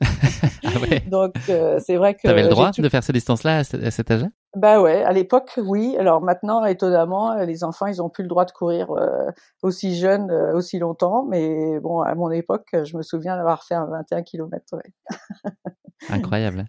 ah 0.64 0.78
ouais. 0.80 1.00
Donc, 1.10 1.34
euh, 1.48 1.78
c'est 1.84 1.96
vrai 1.96 2.14
que... 2.14 2.20
Tu 2.22 2.28
avais 2.28 2.42
le 2.42 2.48
droit 2.48 2.70
de 2.70 2.88
faire 2.88 3.02
ces 3.02 3.12
distances-là 3.12 3.58
à 3.58 3.90
cet 3.90 4.10
âge 4.10 4.24
Bah 4.56 4.80
ouais, 4.80 5.02
à 5.02 5.12
l'époque, 5.12 5.52
oui. 5.58 5.96
Alors 5.98 6.22
maintenant, 6.22 6.64
étonnamment, 6.64 7.34
les 7.44 7.64
enfants, 7.64 7.86
ils 7.86 8.02
ont 8.02 8.08
plus 8.08 8.22
le 8.22 8.28
droit 8.28 8.44
de 8.44 8.52
courir 8.52 8.90
euh, 8.90 9.30
aussi 9.62 9.96
jeunes, 9.96 10.30
euh, 10.30 10.54
aussi 10.54 10.78
longtemps. 10.78 11.24
Mais 11.28 11.78
bon, 11.80 12.00
à 12.00 12.14
mon 12.14 12.30
époque, 12.30 12.68
je 12.72 12.96
me 12.96 13.02
souviens 13.02 13.36
d'avoir 13.36 13.64
fait 13.64 13.74
un 13.74 13.86
21 13.86 14.22
km. 14.22 14.64
Ouais. 14.72 15.10
Incroyable. 16.08 16.66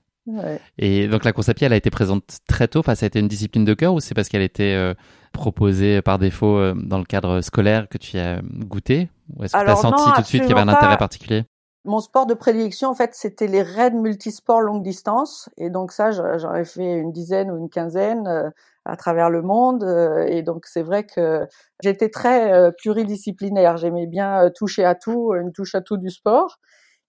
Et 0.77 1.07
donc 1.07 1.24
la 1.24 1.34
course 1.34 1.50
à 1.50 1.53
pied, 1.53 1.65
elle 1.65 1.74
a 1.74 1.77
été 1.77 1.89
présente 1.89 2.39
très 2.48 2.67
tôt. 2.67 2.79
Enfin, 2.79 2.96
ça 2.96 3.05
a 3.05 3.07
été 3.07 3.19
une 3.19 3.27
discipline 3.27 3.65
de 3.65 3.74
cœur 3.74 3.93
ou 3.93 4.00
c'est 4.00 4.13
parce 4.13 4.29
qu'elle 4.29 4.41
était 4.41 4.74
euh, 4.75 4.93
proposée 5.31 6.01
par 6.01 6.19
défaut 6.19 6.57
euh, 6.57 6.74
dans 6.75 6.98
le 6.98 7.05
cadre 7.05 7.41
scolaire 7.41 7.88
que 7.89 7.98
tu 7.98 8.17
as 8.17 8.41
goûté? 8.41 9.10
Ou 9.36 9.43
est-ce 9.43 9.53
que 9.53 9.63
tu 9.63 9.69
as 9.69 9.75
senti 9.75 10.03
tout 10.15 10.22
de 10.22 10.25
suite 10.25 10.41
qu'il 10.41 10.51
y 10.51 10.53
avait 10.53 10.62
un 10.62 10.74
intérêt 10.74 10.98
particulier? 10.98 11.46
Mon 11.86 12.01
sport 12.01 12.25
de 12.25 12.34
prédilection, 12.34 12.89
en 12.89 12.96
fait, 12.96 13.12
c'était 13.13 13.48
les 13.48 13.62
raids 13.62 13.91
multisports 13.91 14.60
longue 14.60 14.84
distance. 14.84 15.50
Et 15.57 15.69
donc 15.69 15.93
ça, 15.93 16.12
j'en 16.12 16.53
ai 16.53 16.65
fait 16.65 16.98
une 16.98 17.13
dizaine 17.13 17.50
ou 17.50 17.57
une 17.57 17.69
quinzaine 17.69 18.27
euh, 18.27 18.50
à 18.84 18.98
travers 18.98 19.29
le 19.29 19.41
monde. 19.41 19.84
Euh, 19.84 20.25
et 20.27 20.43
donc 20.43 20.65
c'est 20.65 20.84
vrai 20.84 21.05
que 21.05 21.48
j'étais 21.81 22.10
très 22.10 22.72
pluridisciplinaire. 22.81 23.77
J'aimais 23.77 24.07
bien 24.07 24.50
toucher 24.53 24.84
à 24.84 24.96
tout, 24.96 25.34
une 25.34 25.53
touche 25.53 25.75
à 25.75 25.81
tout 25.81 25.98
du 25.98 26.10
sport. 26.10 26.60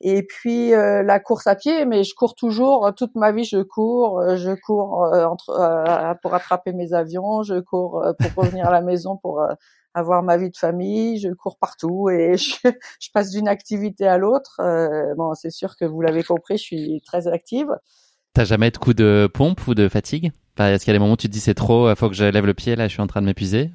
Et 0.00 0.22
puis 0.22 0.70
la 0.70 1.20
course 1.20 1.46
à 1.46 1.56
pied, 1.56 1.84
mais 1.84 2.04
je 2.04 2.14
cours 2.14 2.34
toujours 2.34 2.92
toute 2.96 3.14
ma 3.16 3.32
vie. 3.32 3.44
Je 3.44 3.62
cours, 3.62 4.22
je 4.36 4.54
cours 4.54 5.10
entre, 5.12 6.16
pour 6.22 6.34
attraper 6.34 6.72
mes 6.72 6.92
avions, 6.92 7.42
je 7.42 7.60
cours 7.60 8.04
pour 8.18 8.44
revenir 8.44 8.66
à 8.66 8.70
la 8.70 8.80
maison 8.80 9.16
pour 9.16 9.42
avoir 9.94 10.22
ma 10.22 10.36
vie 10.36 10.50
de 10.50 10.56
famille, 10.56 11.18
je 11.18 11.28
cours 11.30 11.58
partout 11.58 12.08
et 12.10 12.36
je, 12.36 12.54
je 13.00 13.08
passe 13.12 13.30
d'une 13.30 13.48
activité 13.48 14.06
à 14.06 14.18
l'autre. 14.18 14.60
Euh, 14.60 15.14
bon, 15.16 15.34
c'est 15.34 15.50
sûr 15.50 15.76
que 15.76 15.84
vous 15.84 16.00
l'avez 16.00 16.22
compris, 16.22 16.56
je 16.56 16.62
suis 16.62 17.02
très 17.04 17.26
active. 17.26 17.68
T'as 18.34 18.44
jamais 18.44 18.70
de 18.70 18.78
coup 18.78 18.94
de 18.94 19.28
pompe 19.32 19.66
ou 19.66 19.74
de 19.74 19.88
fatigue? 19.88 20.32
Est-ce 20.58 20.84
qu'il 20.84 20.92
y 20.92 20.96
a 20.96 20.98
des 20.98 21.00
moments 21.00 21.14
où 21.14 21.16
tu 21.16 21.28
te 21.28 21.32
dis 21.32 21.40
c'est 21.40 21.54
trop, 21.54 21.88
il 21.90 21.96
faut 21.96 22.08
que 22.08 22.14
je 22.14 22.24
lève 22.24 22.46
le 22.46 22.54
pied, 22.54 22.76
là 22.76 22.88
je 22.88 22.92
suis 22.92 23.02
en 23.02 23.06
train 23.06 23.20
de 23.20 23.26
m'épuiser? 23.26 23.70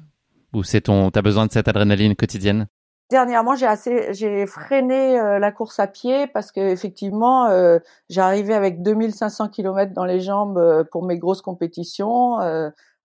Ou 0.52 0.62
c'est 0.62 0.82
ton, 0.82 1.10
t'as 1.10 1.22
besoin 1.22 1.46
de 1.46 1.52
cette 1.52 1.68
adrénaline 1.68 2.14
quotidienne? 2.14 2.66
Dernièrement, 3.10 3.54
j'ai 3.54 3.66
assez, 3.66 4.12
j'ai 4.14 4.46
freiné 4.46 5.20
euh, 5.20 5.38
la 5.38 5.52
course 5.52 5.78
à 5.78 5.86
pied 5.86 6.26
parce 6.26 6.50
que 6.52 6.60
effectivement, 6.60 7.46
euh, 7.46 7.78
j'arrivais 8.08 8.54
avec 8.54 8.82
2500 8.82 9.48
km 9.48 9.92
dans 9.92 10.06
les 10.06 10.20
jambes 10.20 10.58
euh, 10.58 10.84
pour 10.90 11.04
mes 11.04 11.18
grosses 11.18 11.42
compétitions 11.42 12.38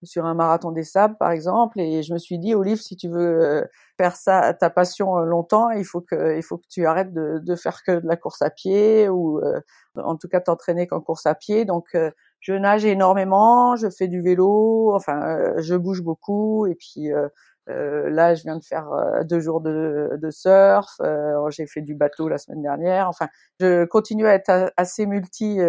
sur 0.03 0.25
un 0.25 0.33
marathon 0.33 0.71
des 0.71 0.83
sables 0.83 1.17
par 1.17 1.31
exemple. 1.31 1.79
Et 1.79 2.03
je 2.03 2.13
me 2.13 2.17
suis 2.17 2.39
dit 2.39 2.55
Olive 2.55 2.81
si 2.81 2.95
tu 2.95 3.09
veux 3.09 3.41
euh, 3.43 3.63
faire 3.97 4.15
ça 4.15 4.53
ta 4.53 4.69
passion 4.69 5.17
euh, 5.17 5.25
longtemps 5.25 5.69
il 5.71 5.83
faut 5.85 6.01
que 6.01 6.37
il 6.37 6.43
faut 6.43 6.57
que 6.57 6.67
tu 6.69 6.85
arrêtes 6.85 7.13
de, 7.13 7.39
de 7.43 7.55
faire 7.55 7.83
que 7.83 7.99
de 7.99 8.07
la 8.07 8.15
course 8.15 8.41
à 8.41 8.49
pied 8.49 9.09
ou 9.09 9.39
euh, 9.39 9.59
en 9.97 10.15
tout 10.15 10.27
cas 10.29 10.39
t'entraîner 10.39 10.87
qu'en 10.87 11.01
course 11.01 11.25
à 11.25 11.35
pied. 11.35 11.65
Donc 11.65 11.95
je 12.39 12.53
nage 12.53 12.85
énormément 12.85 13.75
je 13.75 13.89
fais 13.89 14.07
du 14.07 14.21
vélo 14.21 14.93
enfin 14.95 15.37
je 15.57 15.75
bouge 15.75 16.01
beaucoup. 16.01 16.65
Et 16.67 16.75
puis 16.75 17.09
là, 17.69 18.35
je 18.35 18.43
viens 18.43 18.57
de 18.57 18.63
faire 18.63 18.89
deux 19.25 19.39
jours 19.39 19.61
de, 19.61 20.17
de 20.21 20.29
surf. 20.29 20.99
j'ai 21.49 21.67
fait 21.67 21.81
du 21.81 21.95
bateau 21.95 22.27
la 22.27 22.37
semaine 22.37 22.61
dernière. 22.61 23.07
Enfin, 23.07 23.27
je 23.59 23.85
continue 23.85 24.27
à 24.27 24.33
être 24.33 24.71
assez 24.77 25.05
multi 25.05 25.59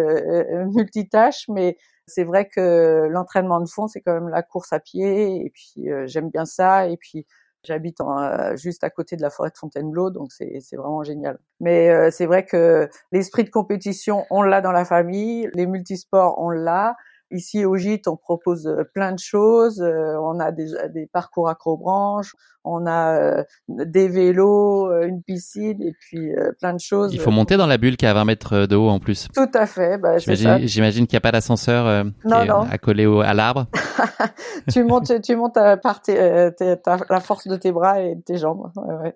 multitâche, 0.73 1.45
mais 1.49 1.77
c'est 2.07 2.23
vrai 2.23 2.47
que 2.47 3.07
l'entraînement 3.09 3.61
de 3.61 3.69
fond, 3.69 3.87
c'est 3.87 4.01
quand 4.01 4.13
même 4.13 4.29
la 4.29 4.43
course 4.43 4.73
à 4.73 4.79
pied, 4.79 5.45
et 5.45 5.49
puis 5.51 5.89
euh, 5.89 6.05
j'aime 6.07 6.29
bien 6.29 6.45
ça, 6.45 6.87
et 6.87 6.97
puis 6.97 7.25
j'habite 7.63 8.01
euh, 8.01 8.55
juste 8.55 8.83
à 8.83 8.89
côté 8.89 9.15
de 9.15 9.21
la 9.21 9.29
forêt 9.29 9.49
de 9.49 9.57
Fontainebleau, 9.57 10.09
donc 10.09 10.31
c'est 10.31 10.75
vraiment 10.75 11.03
génial. 11.03 11.39
Mais 11.59 11.89
euh, 11.89 12.09
c'est 12.11 12.25
vrai 12.25 12.45
que 12.45 12.89
l'esprit 13.11 13.43
de 13.43 13.49
compétition, 13.49 14.25
on 14.29 14.41
l'a 14.41 14.61
dans 14.61 14.71
la 14.71 14.85
famille, 14.85 15.49
les 15.53 15.67
multisports, 15.67 16.35
on 16.39 16.49
l'a. 16.49 16.95
Ici 17.31 17.65
au 17.65 17.77
gîte, 17.77 18.07
on 18.07 18.17
propose 18.17 18.67
euh, 18.67 18.83
plein 18.93 19.13
de 19.13 19.19
choses. 19.19 19.81
Euh, 19.81 20.17
on 20.21 20.39
a 20.39 20.51
des, 20.51 20.67
des 20.93 21.07
parcours 21.07 21.49
acrobranches, 21.49 22.35
on 22.63 22.85
a 22.85 23.17
euh, 23.17 23.43
des 23.69 24.07
vélos, 24.07 24.91
une 25.01 25.23
piscine 25.23 25.81
et 25.81 25.93
puis 25.99 26.31
plein 26.59 26.73
de 26.73 26.79
choses. 26.79 27.13
Il 27.13 27.19
faut 27.19 27.31
monter 27.31 27.57
dans 27.57 27.67
la 27.67 27.77
bulle 27.77 27.97
qui 27.97 28.05
a 28.05 28.13
20 28.13 28.25
mètres 28.25 28.65
de 28.65 28.75
haut 28.75 28.89
en 28.89 28.99
plus. 28.99 29.27
Tout 29.33 29.49
à 29.53 29.65
fait. 29.65 29.97
Bah, 29.97 30.17
J'imagine 30.17 31.07
qu'il 31.07 31.15
n'y 31.15 31.17
a 31.17 31.21
pas 31.21 31.31
d'ascenseur 31.31 31.87
euh, 31.87 32.03
accolé 32.69 33.05
au, 33.05 33.21
à 33.21 33.33
l'arbre. 33.33 33.67
tu 34.71 34.83
montes, 34.83 35.21
tu 35.21 35.35
montes 35.35 35.55
par 35.55 36.01
la 37.09 37.19
force 37.19 37.47
de 37.47 37.55
tes 37.55 37.71
bras 37.71 38.01
et 38.01 38.15
de 38.15 38.21
tes 38.21 38.37
jambes. 38.37 38.71
Ouais, 38.75 38.95
ouais. 38.95 39.15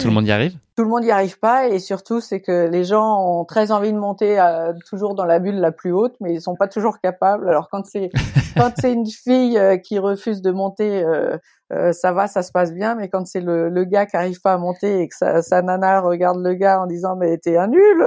Tout 0.00 0.08
le 0.08 0.12
monde 0.12 0.26
y 0.26 0.32
arrive? 0.32 0.56
Tout 0.76 0.82
le 0.82 0.90
monde 0.90 1.06
y 1.06 1.10
arrive 1.10 1.38
pas 1.38 1.68
et 1.68 1.78
surtout 1.78 2.20
c'est 2.20 2.42
que 2.42 2.68
les 2.68 2.84
gens 2.84 3.24
ont 3.24 3.46
très 3.46 3.72
envie 3.72 3.94
de 3.94 3.98
monter 3.98 4.38
euh, 4.38 4.74
toujours 4.86 5.14
dans 5.14 5.24
la 5.24 5.38
bulle 5.38 5.58
la 5.58 5.72
plus 5.72 5.90
haute 5.90 6.14
mais 6.20 6.34
ils 6.34 6.40
sont 6.42 6.54
pas 6.54 6.68
toujours 6.68 7.00
capables. 7.00 7.48
Alors 7.48 7.70
quand 7.70 7.86
c'est 7.86 8.10
quand 8.58 8.72
c'est 8.78 8.92
une 8.92 9.06
fille 9.06 9.56
euh, 9.56 9.78
qui 9.78 9.98
refuse 9.98 10.42
de 10.42 10.50
monter 10.50 11.02
euh, 11.02 11.92
ça 11.92 12.12
va, 12.12 12.26
ça 12.26 12.42
se 12.42 12.52
passe 12.52 12.74
bien 12.74 12.94
mais 12.94 13.08
quand 13.08 13.26
c'est 13.26 13.40
le, 13.40 13.70
le, 13.70 13.84
gars 13.84 14.04
qui 14.04 14.18
arrive 14.18 14.42
pas 14.42 14.52
à 14.52 14.58
monter 14.58 15.00
et 15.00 15.08
que 15.08 15.16
sa, 15.16 15.40
sa 15.40 15.62
nana 15.62 16.02
regarde 16.02 16.42
le 16.44 16.52
gars 16.52 16.82
en 16.82 16.86
disant 16.86 17.16
mais 17.16 17.38
t'es 17.38 17.56
un 17.56 17.68
nul 17.68 18.04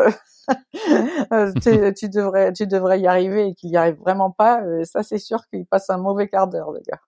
tu, 1.98 2.10
devrais 2.10 2.54
tu 2.54 2.68
devrais 2.68 3.00
y 3.00 3.08
arriver 3.08 3.48
et 3.48 3.56
qu'il 3.56 3.72
y 3.72 3.78
arrive 3.78 3.98
vraiment 3.98 4.30
pas 4.30 4.62
ça 4.84 5.02
c'est 5.02 5.18
sûr 5.18 5.40
qu'il 5.48 5.66
passe 5.66 5.90
un 5.90 5.98
mauvais 5.98 6.28
quart 6.28 6.48
d'heure 6.48 6.72
le 6.72 6.82
gars. 6.88 7.00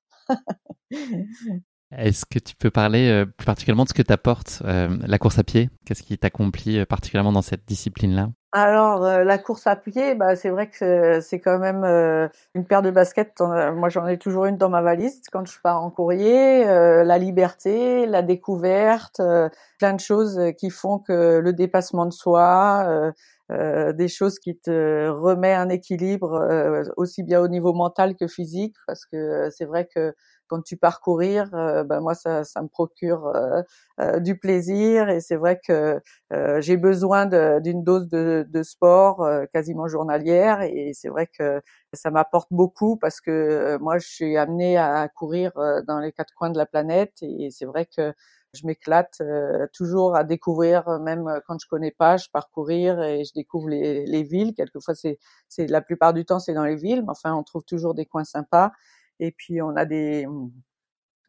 Est-ce 1.97 2.25
que 2.25 2.39
tu 2.39 2.55
peux 2.55 2.71
parler 2.71 3.09
euh, 3.09 3.25
plus 3.25 3.45
particulièrement 3.45 3.83
de 3.83 3.89
ce 3.89 3.93
que 3.93 4.01
t'apporte 4.01 4.61
euh, 4.65 4.89
la 5.05 5.17
course 5.17 5.39
à 5.39 5.43
pied? 5.43 5.69
Qu'est-ce 5.85 6.03
qui 6.03 6.17
t'accomplit 6.17 6.79
euh, 6.79 6.85
particulièrement 6.85 7.33
dans 7.33 7.41
cette 7.41 7.67
discipline-là? 7.67 8.29
Alors 8.53 8.99
la 8.99 9.37
course 9.37 9.65
à 9.65 9.77
pied, 9.77 10.13
bah 10.13 10.35
c'est 10.35 10.49
vrai 10.49 10.69
que 10.69 11.21
c'est 11.21 11.39
quand 11.39 11.57
même 11.57 11.85
une 12.53 12.65
paire 12.65 12.81
de 12.81 12.91
baskets. 12.91 13.39
Moi 13.39 13.87
j'en 13.87 14.05
ai 14.07 14.17
toujours 14.17 14.43
une 14.43 14.57
dans 14.57 14.67
ma 14.67 14.81
valise 14.81 15.21
quand 15.31 15.45
je 15.45 15.57
pars 15.63 15.81
en 15.81 15.89
courrier. 15.89 16.65
la 16.65 17.17
liberté, 17.17 18.05
la 18.07 18.21
découverte, 18.21 19.21
plein 19.79 19.93
de 19.93 20.01
choses 20.01 20.37
qui 20.57 20.69
font 20.69 20.99
que 20.99 21.39
le 21.39 21.53
dépassement 21.53 22.05
de 22.05 22.11
soi, 22.11 23.13
des 23.93 24.07
choses 24.07 24.39
qui 24.39 24.57
te 24.57 25.07
remet 25.09 25.53
un 25.53 25.69
équilibre 25.69 26.91
aussi 26.97 27.23
bien 27.23 27.41
au 27.41 27.47
niveau 27.47 27.73
mental 27.73 28.15
que 28.15 28.27
physique, 28.27 28.75
parce 28.87 29.05
que 29.05 29.49
c'est 29.51 29.65
vrai 29.65 29.87
que 29.93 30.13
quand 30.51 30.61
tu 30.61 30.75
pars 30.75 30.99
courir, 30.99 31.49
euh, 31.55 31.85
ben 31.85 32.01
moi 32.01 32.13
ça, 32.13 32.43
ça 32.43 32.61
me 32.61 32.67
procure 32.67 33.27
euh, 33.27 33.61
euh, 34.01 34.19
du 34.19 34.37
plaisir 34.37 35.07
et 35.07 35.21
c'est 35.21 35.37
vrai 35.37 35.59
que 35.65 36.01
j'ai 36.59 36.75
besoin 36.77 37.25
d'une 37.59 37.83
dose 37.83 38.07
de, 38.09 38.45
de 38.49 38.63
sport 38.63 39.25
quasiment 39.53 39.87
journalière 39.87 40.61
et 40.61 40.91
c'est 40.93 41.09
vrai 41.09 41.27
que 41.27 41.61
ça 41.93 42.11
m'apporte 42.11 42.49
beaucoup 42.51 42.97
parce 42.97 43.21
que 43.21 43.77
moi 43.77 43.97
je 43.97 44.07
suis 44.07 44.37
amenée 44.37 44.77
à 44.77 45.07
courir 45.09 45.51
dans 45.87 45.99
les 45.99 46.11
quatre 46.11 46.33
coins 46.33 46.49
de 46.49 46.57
la 46.57 46.65
planète 46.65 47.13
et 47.21 47.49
c'est 47.51 47.65
vrai 47.65 47.85
que 47.85 48.13
je 48.53 48.65
m'éclate 48.65 49.21
toujours 49.73 50.15
à 50.15 50.23
découvrir, 50.23 50.99
même 50.99 51.41
quand 51.47 51.57
je 51.59 51.67
connais 51.67 51.91
pas, 51.91 52.17
je 52.17 52.27
pars 52.31 52.49
courir 52.49 53.01
et 53.01 53.23
je 53.23 53.33
découvre 53.33 53.69
les, 53.69 54.05
les 54.05 54.23
villes. 54.23 54.53
Quelquefois, 54.53 54.95
c'est, 54.95 55.19
c'est 55.47 55.67
la 55.67 55.81
plupart 55.81 56.13
du 56.13 56.25
temps, 56.25 56.39
c'est 56.39 56.53
dans 56.53 56.65
les 56.65 56.75
villes, 56.75 57.01
mais 57.03 57.11
enfin, 57.11 57.33
on 57.33 57.43
trouve 57.43 57.63
toujours 57.63 57.93
des 57.93 58.05
coins 58.05 58.23
sympas. 58.25 58.71
Et 59.19 59.31
puis 59.31 59.61
on 59.61 59.75
a 59.75 59.85
des 59.85 60.27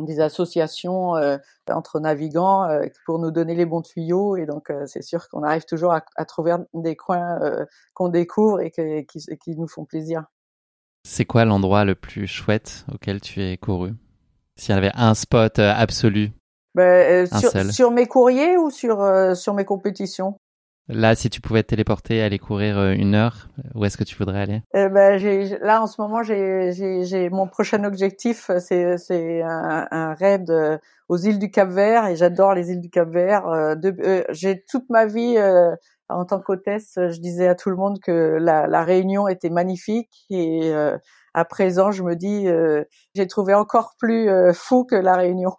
des 0.04 0.20
associations 0.20 1.16
euh, 1.16 1.36
entre 1.68 2.00
navigants 2.00 2.64
euh, 2.64 2.86
pour 3.06 3.18
nous 3.18 3.30
donner 3.30 3.54
les 3.54 3.66
bons 3.66 3.82
tuyaux 3.82 4.36
et 4.36 4.46
donc 4.46 4.70
euh, 4.70 4.84
c'est 4.86 5.02
sûr 5.02 5.28
qu'on 5.28 5.42
arrive 5.42 5.64
toujours 5.64 5.92
à, 5.92 6.24
trouver 6.24 6.56
des 6.74 6.96
coins 6.96 7.38
qu'on 7.94 8.08
découvre 8.08 8.60
et 8.60 8.70
qui, 8.70 9.06
qui, 9.36 9.56
nous 9.56 9.68
font 9.68 9.84
plaisir. 9.84 10.24
C'est 11.04 11.24
quoi 11.24 11.44
l'endroit 11.44 11.84
le 11.84 11.94
plus 11.94 12.26
chouette 12.26 12.86
auquel 12.92 13.20
tu 13.20 13.42
es 13.42 13.56
couru? 13.56 13.92
S'il 14.56 14.74
y 14.74 14.78
avait 14.78 14.92
un 14.94 15.14
spot 15.14 15.58
absolu? 15.58 16.30
Ben, 16.74 17.26
sur, 17.26 17.72
sur, 17.72 17.90
mes 17.90 18.06
courriers 18.06 18.56
ou 18.56 18.70
sur, 18.70 19.36
sur 19.36 19.54
mes 19.54 19.64
compétitions? 19.64 20.36
Là, 20.88 21.14
si 21.14 21.30
tu 21.30 21.40
pouvais 21.40 21.62
te 21.62 21.68
téléporter, 21.68 22.22
aller 22.22 22.40
courir 22.40 22.76
euh, 22.76 22.92
une 22.92 23.14
heure, 23.14 23.48
où 23.74 23.84
est-ce 23.84 23.96
que 23.96 24.02
tu 24.02 24.16
voudrais 24.16 24.42
aller? 24.42 24.62
Ben, 24.74 25.16
Là, 25.62 25.80
en 25.80 25.86
ce 25.86 26.00
moment, 26.00 26.22
j'ai 26.22 27.30
mon 27.30 27.46
prochain 27.46 27.84
objectif, 27.84 28.50
c'est 28.58 29.42
un, 29.42 29.86
un, 29.90 30.14
raid 30.14 30.50
euh, 30.50 30.78
aux 31.08 31.16
îles 31.18 31.38
du 31.38 31.50
Cap-Vert, 31.50 32.06
et 32.06 32.16
j'adore 32.16 32.54
les 32.54 32.70
îles 32.70 32.80
du 32.80 32.90
Cap-Vert. 32.90 33.46
Euh, 33.46 33.74
j'ai 34.30 34.64
toute 34.68 34.90
ma 34.90 35.06
vie, 35.06 35.38
en 36.08 36.24
tant 36.24 36.40
qu'hôtesse, 36.40 36.94
je 36.96 37.20
disais 37.20 37.46
à 37.46 37.54
tout 37.54 37.70
le 37.70 37.76
monde 37.76 38.00
que 38.00 38.38
la, 38.40 38.66
la 38.66 38.82
Réunion 38.82 39.28
était 39.28 39.50
magnifique, 39.50 40.26
et 40.30 40.72
à 41.34 41.44
présent, 41.44 41.90
je 41.90 42.02
me 42.02 42.14
dis, 42.14 42.46
j'ai 43.14 43.26
trouvé 43.26 43.54
encore 43.54 43.94
plus 43.98 44.28
fou 44.54 44.84
que 44.84 44.96
la 44.96 45.16
Réunion. 45.16 45.52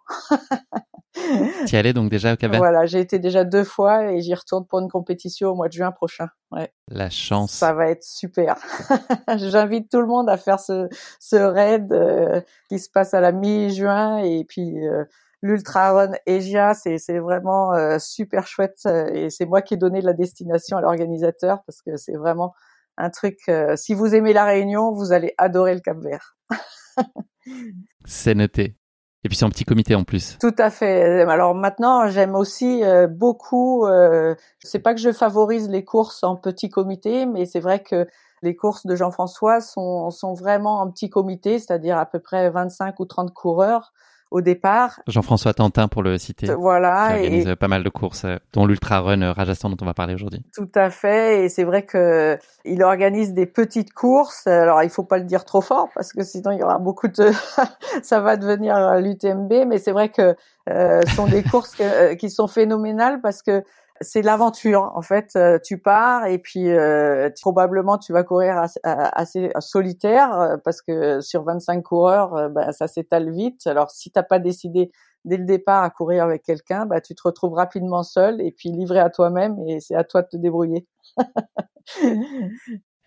Tu 1.66 1.74
y 1.74 1.76
allais 1.76 1.92
donc 1.92 2.10
déjà 2.10 2.32
au 2.32 2.36
Cap 2.36 2.54
Voilà, 2.56 2.86
j'ai 2.86 3.00
été 3.00 3.18
déjà 3.18 3.44
deux 3.44 3.62
fois 3.64 4.10
et 4.10 4.20
j'y 4.20 4.34
retourne 4.34 4.66
pour 4.66 4.80
une 4.80 4.90
compétition 4.90 5.50
au 5.50 5.54
mois 5.54 5.68
de 5.68 5.72
juin 5.72 5.92
prochain. 5.92 6.28
Ouais. 6.50 6.72
La 6.88 7.08
chance. 7.08 7.52
Ça 7.52 7.72
va 7.72 7.88
être 7.88 8.02
super. 8.02 8.56
J'invite 9.36 9.90
tout 9.90 10.00
le 10.00 10.06
monde 10.06 10.28
à 10.28 10.36
faire 10.36 10.58
ce, 10.58 10.88
ce 11.20 11.36
raid 11.36 11.92
euh, 11.92 12.40
qui 12.68 12.78
se 12.78 12.90
passe 12.90 13.14
à 13.14 13.20
la 13.20 13.32
mi-juin 13.32 14.18
et 14.18 14.44
puis 14.44 14.86
euh, 14.86 15.04
l'Ultra 15.40 15.92
Run 15.92 16.12
Asia, 16.26 16.74
c'est 16.74 16.98
c'est 16.98 17.18
vraiment 17.18 17.72
euh, 17.74 17.98
super 17.98 18.46
chouette 18.46 18.86
et 19.12 19.30
c'est 19.30 19.46
moi 19.46 19.62
qui 19.62 19.74
ai 19.74 19.76
donné 19.76 20.00
la 20.00 20.14
destination 20.14 20.76
à 20.76 20.80
l'organisateur 20.80 21.62
parce 21.64 21.80
que 21.80 21.96
c'est 21.96 22.16
vraiment 22.16 22.54
un 22.96 23.10
truc. 23.10 23.38
si 23.76 23.94
vous 23.94 24.14
aimez 24.14 24.32
la 24.32 24.44
Réunion, 24.44 24.92
vous 24.92 25.12
allez 25.12 25.34
adorer 25.38 25.74
le 25.74 25.80
Cap 25.80 25.98
Vert. 25.98 26.36
c'est 28.04 28.34
noté. 28.34 28.76
Et 29.24 29.28
puis 29.28 29.36
c'est 29.36 29.46
un 29.46 29.50
petit 29.50 29.64
comité 29.64 29.94
en 29.94 30.04
plus. 30.04 30.36
Tout 30.38 30.54
à 30.58 30.70
fait. 30.70 31.22
Alors 31.22 31.54
maintenant, 31.54 32.08
j'aime 32.08 32.34
aussi 32.34 32.84
euh, 32.84 33.06
beaucoup. 33.06 33.86
Euh, 33.86 34.34
sais 34.62 34.78
pas 34.78 34.94
que 34.94 35.00
je 35.00 35.12
favorise 35.12 35.70
les 35.70 35.82
courses 35.82 36.22
en 36.22 36.36
petit 36.36 36.68
comité, 36.68 37.24
mais 37.24 37.46
c'est 37.46 37.60
vrai 37.60 37.82
que 37.82 38.06
les 38.42 38.54
courses 38.54 38.84
de 38.84 38.94
Jean-François 38.94 39.62
sont, 39.62 40.10
sont 40.10 40.34
vraiment 40.34 40.80
en 40.80 40.90
petit 40.90 41.08
comité, 41.08 41.58
c'est-à-dire 41.58 41.96
à 41.96 42.04
peu 42.04 42.18
près 42.20 42.50
25 42.50 43.00
ou 43.00 43.06
30 43.06 43.32
coureurs 43.32 43.94
au 44.34 44.40
départ. 44.40 45.00
Jean-François 45.06 45.54
Tantin 45.54 45.86
pour 45.86 46.02
le 46.02 46.18
citer. 46.18 46.52
Voilà. 46.52 47.10
Qui 47.10 47.14
organise 47.18 47.46
et... 47.46 47.54
pas 47.54 47.68
mal 47.68 47.84
de 47.84 47.88
courses, 47.88 48.26
dont 48.52 48.66
l'Ultra 48.66 49.00
Run 49.00 49.32
Rajasthan 49.32 49.70
dont 49.70 49.76
on 49.80 49.84
va 49.84 49.94
parler 49.94 50.12
aujourd'hui. 50.12 50.42
Tout 50.52 50.68
à 50.74 50.90
fait. 50.90 51.44
Et 51.44 51.48
c'est 51.48 51.62
vrai 51.62 51.84
que 51.84 52.36
il 52.64 52.82
organise 52.82 53.32
des 53.32 53.46
petites 53.46 53.92
courses. 53.92 54.48
Alors 54.48 54.82
il 54.82 54.90
faut 54.90 55.04
pas 55.04 55.18
le 55.18 55.24
dire 55.24 55.44
trop 55.44 55.60
fort 55.60 55.88
parce 55.94 56.12
que 56.12 56.24
sinon 56.24 56.50
il 56.50 56.58
y 56.58 56.64
aura 56.64 56.78
beaucoup 56.78 57.06
de, 57.06 57.30
ça 58.02 58.20
va 58.20 58.36
devenir 58.36 58.96
l'UTMB. 58.96 59.68
Mais 59.68 59.78
c'est 59.78 59.92
vrai 59.92 60.08
que 60.08 60.34
euh, 60.68 61.00
ce 61.06 61.14
sont 61.14 61.26
des 61.28 61.44
courses 61.44 61.76
que, 61.76 62.14
qui 62.14 62.28
sont 62.28 62.48
phénoménales 62.48 63.20
parce 63.20 63.40
que 63.40 63.62
c'est 64.00 64.22
l'aventure. 64.22 64.92
En 64.94 65.02
fait, 65.02 65.32
euh, 65.36 65.58
tu 65.62 65.78
pars 65.78 66.26
et 66.26 66.38
puis 66.38 66.68
euh, 66.68 67.30
probablement 67.40 67.98
tu 67.98 68.12
vas 68.12 68.24
courir 68.24 68.58
assez, 68.58 68.80
assez 68.82 69.50
solitaire 69.60 70.32
euh, 70.34 70.56
parce 70.64 70.82
que 70.82 71.20
sur 71.20 71.44
25 71.44 71.82
coureurs, 71.82 72.50
bah, 72.50 72.72
ça 72.72 72.88
s'étale 72.88 73.30
vite. 73.30 73.66
Alors 73.66 73.90
si 73.90 74.10
t'as 74.10 74.22
pas 74.22 74.38
décidé 74.38 74.90
dès 75.24 75.36
le 75.36 75.44
départ 75.44 75.82
à 75.82 75.90
courir 75.90 76.24
avec 76.24 76.42
quelqu'un, 76.42 76.86
bah, 76.86 77.00
tu 77.00 77.14
te 77.14 77.22
retrouves 77.24 77.54
rapidement 77.54 78.02
seul 78.02 78.40
et 78.40 78.50
puis 78.50 78.70
livré 78.70 78.98
à 78.98 79.10
toi-même 79.10 79.58
et 79.66 79.80
c'est 79.80 79.94
à 79.94 80.04
toi 80.04 80.22
de 80.22 80.28
te 80.28 80.36
débrouiller. 80.36 80.86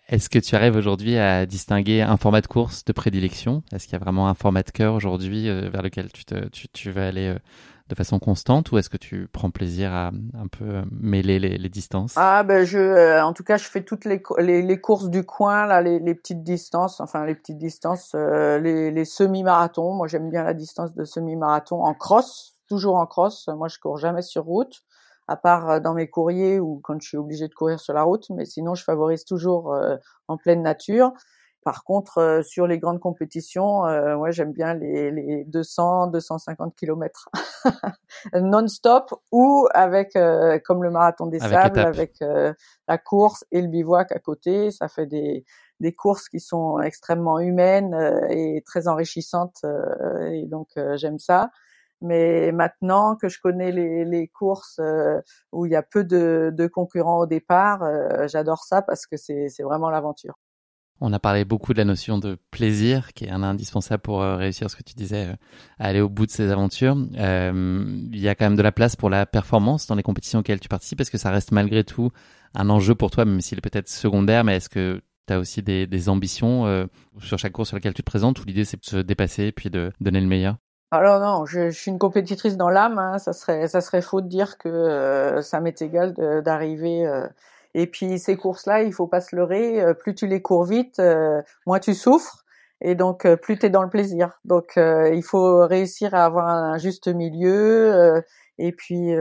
Est-ce 0.08 0.30
que 0.30 0.38
tu 0.38 0.54
arrives 0.54 0.76
aujourd'hui 0.76 1.18
à 1.18 1.44
distinguer 1.44 2.00
un 2.00 2.16
format 2.16 2.40
de 2.40 2.46
course 2.46 2.82
de 2.86 2.94
prédilection? 2.94 3.62
Est-ce 3.72 3.84
qu'il 3.84 3.92
y 3.92 3.96
a 3.96 3.98
vraiment 3.98 4.26
un 4.28 4.34
format 4.34 4.62
de 4.62 4.70
cœur 4.70 4.94
aujourd'hui 4.94 5.50
vers 5.68 5.82
lequel 5.82 6.10
tu, 6.10 6.24
te, 6.24 6.48
tu, 6.48 6.66
tu 6.68 6.90
vas 6.90 7.08
aller 7.08 7.36
de 7.88 7.94
façon 7.94 8.18
constante 8.18 8.70
ou 8.70 8.78
est-ce 8.78 8.90
que 8.90 8.96
tu 8.96 9.28
prends 9.32 9.50
plaisir 9.50 9.92
à 9.92 10.08
un 10.08 10.46
peu 10.46 10.64
euh, 10.64 10.82
mêler 10.90 11.38
les, 11.38 11.68
distances? 11.68 12.14
Ah 12.16 12.42
ben 12.42 12.64
je, 12.64 12.78
euh, 12.78 13.24
en 13.24 13.32
tout 13.32 13.44
cas, 13.44 13.56
je 13.56 13.64
fais 13.64 13.82
toutes 13.82 14.04
les, 14.04 14.22
les, 14.38 14.62
les 14.62 14.80
courses 14.80 15.08
du 15.08 15.24
coin 15.24 15.66
là, 15.66 15.80
les, 15.80 15.98
les, 15.98 16.14
petites 16.14 16.42
distances, 16.42 17.00
enfin 17.00 17.24
les 17.24 17.34
petites 17.34 17.58
distances, 17.58 18.12
euh, 18.14 18.58
les, 18.58 19.04
semi-marathons. 19.04 19.94
Moi, 19.94 20.06
j'aime 20.06 20.28
bien 20.28 20.44
la 20.44 20.54
distance 20.54 20.94
de 20.94 21.04
semi-marathon 21.04 21.82
en 21.82 21.94
cross, 21.94 22.56
toujours 22.68 22.96
en 22.96 23.06
cross. 23.06 23.48
Moi, 23.48 23.68
je 23.68 23.78
cours 23.78 23.96
jamais 23.96 24.22
sur 24.22 24.44
route, 24.44 24.82
à 25.26 25.36
part 25.36 25.80
dans 25.80 25.94
mes 25.94 26.08
courriers 26.08 26.60
ou 26.60 26.80
quand 26.82 27.00
je 27.00 27.08
suis 27.08 27.16
obligée 27.16 27.48
de 27.48 27.54
courir 27.54 27.80
sur 27.80 27.94
la 27.94 28.02
route. 28.02 28.28
Mais 28.30 28.44
sinon, 28.44 28.74
je 28.74 28.84
favorise 28.84 29.24
toujours 29.24 29.74
en 30.28 30.36
pleine 30.36 30.62
nature. 30.62 31.12
Par 31.68 31.84
contre, 31.84 32.16
euh, 32.16 32.42
sur 32.42 32.66
les 32.66 32.78
grandes 32.78 32.98
compétitions, 32.98 33.84
euh, 33.84 34.16
ouais, 34.16 34.32
j'aime 34.32 34.52
bien 34.52 34.72
les, 34.72 35.10
les 35.10 35.44
200, 35.44 36.06
250 36.06 36.74
kilomètres 36.74 37.28
non-stop 38.32 39.12
ou 39.32 39.68
avec, 39.74 40.16
euh, 40.16 40.58
comme 40.64 40.82
le 40.82 40.90
marathon 40.90 41.26
des 41.26 41.40
sables, 41.40 41.78
avec 41.80 42.24
la 42.88 42.96
course 42.96 43.44
et 43.52 43.60
le 43.60 43.68
bivouac 43.68 44.12
à 44.12 44.18
côté. 44.18 44.70
Ça 44.70 44.88
fait 44.88 45.04
des, 45.04 45.44
des 45.78 45.92
courses 45.92 46.30
qui 46.30 46.40
sont 46.40 46.80
extrêmement 46.80 47.38
humaines 47.38 47.94
et 48.30 48.62
très 48.64 48.88
enrichissantes. 48.88 49.62
et 50.22 50.46
donc, 50.46 50.68
j'aime 50.94 51.18
ça. 51.18 51.50
Mais 52.00 52.50
maintenant 52.50 53.14
que 53.14 53.28
je 53.28 53.38
connais 53.42 53.72
les, 53.72 54.06
les 54.06 54.26
courses 54.28 54.80
où 55.52 55.66
il 55.66 55.72
y 55.72 55.76
a 55.76 55.82
peu 55.82 56.02
de, 56.02 56.50
de 56.50 56.66
concurrents 56.66 57.18
au 57.18 57.26
départ, 57.26 57.84
j'adore 58.26 58.64
ça 58.64 58.80
parce 58.80 59.06
que 59.06 59.18
c'est 59.18 59.62
vraiment 59.62 59.90
l'aventure. 59.90 60.38
On 61.00 61.12
a 61.12 61.20
parlé 61.20 61.44
beaucoup 61.44 61.72
de 61.72 61.78
la 61.78 61.84
notion 61.84 62.18
de 62.18 62.38
plaisir, 62.50 63.12
qui 63.12 63.24
est 63.24 63.30
un 63.30 63.44
indispensable 63.44 64.02
pour 64.02 64.20
euh, 64.20 64.36
réussir 64.36 64.68
ce 64.68 64.74
que 64.74 64.82
tu 64.82 64.94
disais, 64.94 65.26
euh, 65.26 65.36
aller 65.78 66.00
au 66.00 66.08
bout 66.08 66.26
de 66.26 66.32
ces 66.32 66.50
aventures. 66.50 66.96
Euh, 67.16 67.84
il 68.12 68.18
y 68.18 68.28
a 68.28 68.34
quand 68.34 68.46
même 68.46 68.56
de 68.56 68.62
la 68.62 68.72
place 68.72 68.96
pour 68.96 69.08
la 69.08 69.24
performance 69.24 69.86
dans 69.86 69.94
les 69.94 70.02
compétitions 70.02 70.40
auxquelles 70.40 70.58
tu 70.58 70.68
participes, 70.68 70.98
parce 70.98 71.10
que 71.10 71.18
ça 71.18 71.30
reste 71.30 71.52
malgré 71.52 71.84
tout 71.84 72.10
un 72.54 72.68
enjeu 72.68 72.96
pour 72.96 73.12
toi, 73.12 73.24
même 73.24 73.40
s'il 73.40 73.58
est 73.58 73.60
peut-être 73.60 73.88
secondaire, 73.88 74.42
mais 74.42 74.56
est-ce 74.56 74.68
que 74.68 75.00
tu 75.28 75.34
as 75.34 75.38
aussi 75.38 75.62
des, 75.62 76.08
ambitions 76.08 76.88
sur 77.20 77.38
chaque 77.38 77.52
course 77.52 77.68
sur 77.68 77.76
laquelle 77.76 77.92
tu 77.92 78.02
te 78.02 78.10
présentes, 78.10 78.40
où 78.40 78.44
l'idée 78.44 78.64
c'est 78.64 78.80
de 78.80 78.84
se 78.84 78.96
dépasser 78.96 79.44
et 79.44 79.52
puis 79.52 79.70
de 79.70 79.92
donner 80.00 80.20
le 80.20 80.26
meilleur? 80.26 80.56
Alors 80.90 81.20
non, 81.20 81.44
je, 81.44 81.68
je, 81.68 81.78
suis 81.78 81.90
une 81.90 81.98
compétitrice 81.98 82.56
dans 82.56 82.70
l'âme. 82.70 82.98
Hein, 82.98 83.18
ça 83.18 83.34
serait, 83.34 83.68
ça 83.68 83.82
serait 83.82 84.00
faux 84.00 84.22
de 84.22 84.28
dire 84.28 84.56
que 84.56 85.40
ça 85.42 85.60
m'est 85.60 85.80
égal 85.82 86.14
d'arriver 86.42 87.06
et 87.78 87.86
puis 87.86 88.18
ces 88.18 88.36
courses-là, 88.36 88.82
il 88.82 88.92
faut 88.92 89.06
pas 89.06 89.20
se 89.20 89.36
leurrer. 89.36 89.80
Euh, 89.80 89.94
plus 89.94 90.12
tu 90.12 90.26
les 90.26 90.42
cours 90.42 90.64
vite, 90.64 90.98
euh, 90.98 91.40
moins 91.64 91.78
tu 91.78 91.94
souffres. 91.94 92.44
Et 92.80 92.96
donc 92.96 93.24
euh, 93.24 93.36
plus 93.36 93.56
tu 93.56 93.66
es 93.66 93.70
dans 93.70 93.84
le 93.84 93.88
plaisir. 93.88 94.40
Donc 94.44 94.72
il 94.76 95.22
faut 95.22 95.64
réussir 95.66 96.14
à 96.14 96.24
avoir 96.24 96.48
un 96.48 96.78
juste 96.78 97.06
milieu 97.08 98.22
et 98.58 98.72
puis 98.72 99.12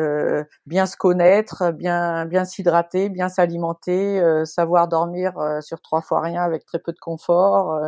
bien 0.66 0.86
se 0.88 0.98
connaître, 0.98 1.72
bien 1.72 2.26
bien 2.26 2.46
s'hydrater, 2.46 3.10
bien 3.10 3.30
s'alimenter, 3.30 4.22
savoir 4.46 4.88
dormir 4.88 5.34
sur 5.62 5.82
trois 5.82 6.02
fois 6.02 6.22
rien 6.22 6.44
avec 6.44 6.66
très 6.66 6.80
peu 6.80 6.94
de 6.94 7.00
confort 7.00 7.80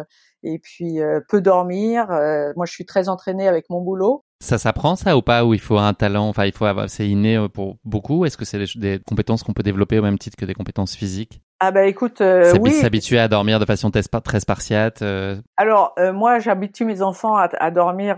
et 0.44 0.60
puis 0.60 1.00
peu 1.30 1.42
dormir. 1.42 2.08
moi 2.56 2.66
je 2.66 2.72
suis 2.72 2.86
très 2.86 3.10
entraînée 3.10 3.48
avec 3.48 3.70
mon 3.70 3.82
boulot 3.82 4.24
ça 4.42 4.58
s'apprend 4.58 4.96
ça 4.96 5.18
ou 5.18 5.22
pas 5.22 5.44
Ou 5.44 5.54
il 5.54 5.60
faut 5.60 5.78
un 5.78 5.94
talent 5.94 6.30
Enfin, 6.30 6.46
il 6.46 6.54
faut 6.54 6.66
avoir, 6.66 6.90
c'est 6.90 7.08
inné 7.08 7.38
euh, 7.38 7.48
pour 7.50 7.78
beaucoup? 7.84 8.26
Est-ce 8.26 8.38
que 8.38 8.46
c'est 8.46 8.64
des, 8.78 9.00
compétences 9.00 9.44
qu'on 9.44 9.54
peut 9.54 9.64
développer 9.64 10.00
au 10.00 10.02
même 10.02 10.18
titre 10.18 10.38
que 10.38 10.46
des 10.46 10.54
compétences 10.54 10.96
physiques? 10.96 11.42
Ah 11.62 11.72
bah 11.72 11.86
écoute, 11.86 12.22
euh, 12.22 12.54
oui. 12.62 12.72
S'habituer 12.72 13.20
à 13.20 13.28
dormir 13.28 13.60
de 13.60 13.66
façon 13.66 13.92
très 13.92 14.40
spartiate. 14.40 15.02
Euh? 15.02 15.36
Alors 15.58 15.94
moi, 16.14 16.40
j'habitue 16.40 16.86
mes 16.86 17.02
enfants 17.02 17.36
à, 17.36 17.70
dormir 17.70 18.16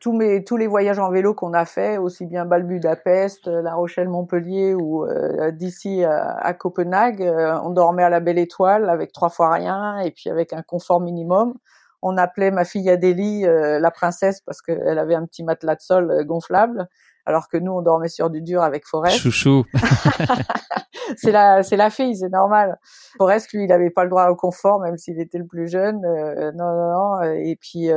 tous 0.00 0.12
mes 0.12 0.44
tous 0.44 0.58
les 0.58 0.66
voyages 0.66 0.98
en 0.98 1.10
vélo 1.10 1.32
qu'on 1.32 1.54
a 1.54 1.64
fait, 1.64 1.96
aussi 1.96 2.26
bien 2.26 2.44
Bâle-Budapest, 2.44 3.46
La 3.46 3.72
Rochelle-Montpellier 3.72 4.74
ou 4.74 5.06
d'ici 5.52 6.04
à, 6.04 6.52
Copenhague. 6.52 7.22
on 7.64 7.70
dormait 7.70 8.04
à 8.04 8.10
la 8.10 8.20
Belle 8.20 8.38
Étoile 8.38 8.90
avec 8.90 9.12
trois 9.12 9.30
fois 9.30 9.50
rien 9.50 10.00
et 10.00 10.10
puis 10.10 10.28
avec 10.28 10.52
un 10.52 10.60
confort 10.60 11.00
minimum 11.00 11.54
on 12.02 12.16
appelait 12.16 12.50
ma 12.50 12.64
fille 12.64 12.90
Adélie 12.90 13.46
euh, 13.46 13.78
la 13.78 13.90
princesse 13.90 14.40
parce 14.40 14.60
qu'elle 14.60 14.98
avait 14.98 15.14
un 15.14 15.24
petit 15.24 15.44
matelas 15.44 15.76
de 15.76 15.80
sol 15.80 16.10
euh, 16.10 16.24
gonflable, 16.24 16.88
alors 17.26 17.48
que 17.48 17.56
nous 17.56 17.72
on 17.72 17.82
dormait 17.82 18.08
sur 18.08 18.30
du 18.30 18.42
dur 18.42 18.62
avec 18.62 18.86
Forest. 18.86 19.18
Chouchou. 19.18 19.64
c'est 21.16 21.32
la 21.32 21.62
c'est 21.62 21.76
la 21.76 21.90
fille, 21.90 22.16
c'est 22.16 22.28
normal. 22.28 22.78
Forest 23.18 23.52
lui, 23.52 23.64
il 23.64 23.68
n'avait 23.68 23.90
pas 23.90 24.04
le 24.04 24.10
droit 24.10 24.28
au 24.28 24.36
confort 24.36 24.80
même 24.80 24.98
s'il 24.98 25.20
était 25.20 25.38
le 25.38 25.46
plus 25.46 25.68
jeune. 25.68 26.04
Euh, 26.04 26.52
non 26.52 26.64
non 26.64 26.92
non. 26.92 27.22
Et 27.22 27.56
puis 27.56 27.90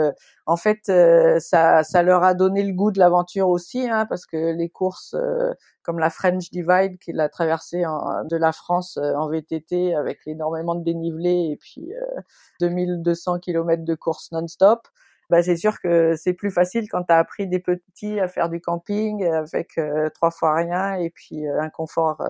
en 0.46 0.58
fait 0.58 0.92
ça 1.40 1.84
ça 1.84 2.04
leur 2.04 2.24
a 2.24 2.34
donné 2.34 2.64
le 2.64 2.74
goût 2.74 2.92
de 2.92 3.00
l'aventure 3.00 3.50
aussi, 3.50 3.90
hein, 3.90 4.06
parce 4.06 4.26
que 4.26 4.54
les 4.56 4.70
courses 4.70 5.16
comme 5.86 6.00
la 6.00 6.10
French 6.10 6.50
Divide 6.50 6.98
qui 6.98 7.14
l'a 7.14 7.30
traversée 7.30 7.84
de 7.84 8.36
la 8.36 8.52
France 8.52 8.98
euh, 8.98 9.14
en 9.14 9.30
VTT 9.30 9.94
avec 9.94 10.20
énormément 10.26 10.74
de 10.76 10.84
dénivelé 10.84 11.52
et 11.52 11.58
puis 11.58 11.94
2200 12.60 13.36
euh, 13.36 13.40
km 13.40 13.86
de 13.86 13.96
course 13.96 14.32
non-stop. 14.32 14.88
Bah, 15.30 15.44
c'est 15.44 15.58
sûr 15.58 15.80
que 15.82 16.16
c'est 16.16 16.34
plus 16.34 16.52
facile 16.52 16.88
quand 16.90 17.04
tu 17.04 17.14
as 17.14 17.18
appris 17.18 17.48
des 17.48 17.60
petits 17.60 18.20
à 18.20 18.28
faire 18.28 18.50
du 18.50 18.62
camping 18.62 19.26
avec 19.26 19.78
euh, 19.78 20.10
trois 20.10 20.32
fois 20.32 20.56
rien 20.56 20.96
et 20.96 21.10
puis 21.10 21.48
un 21.48 21.70
confort 21.70 22.22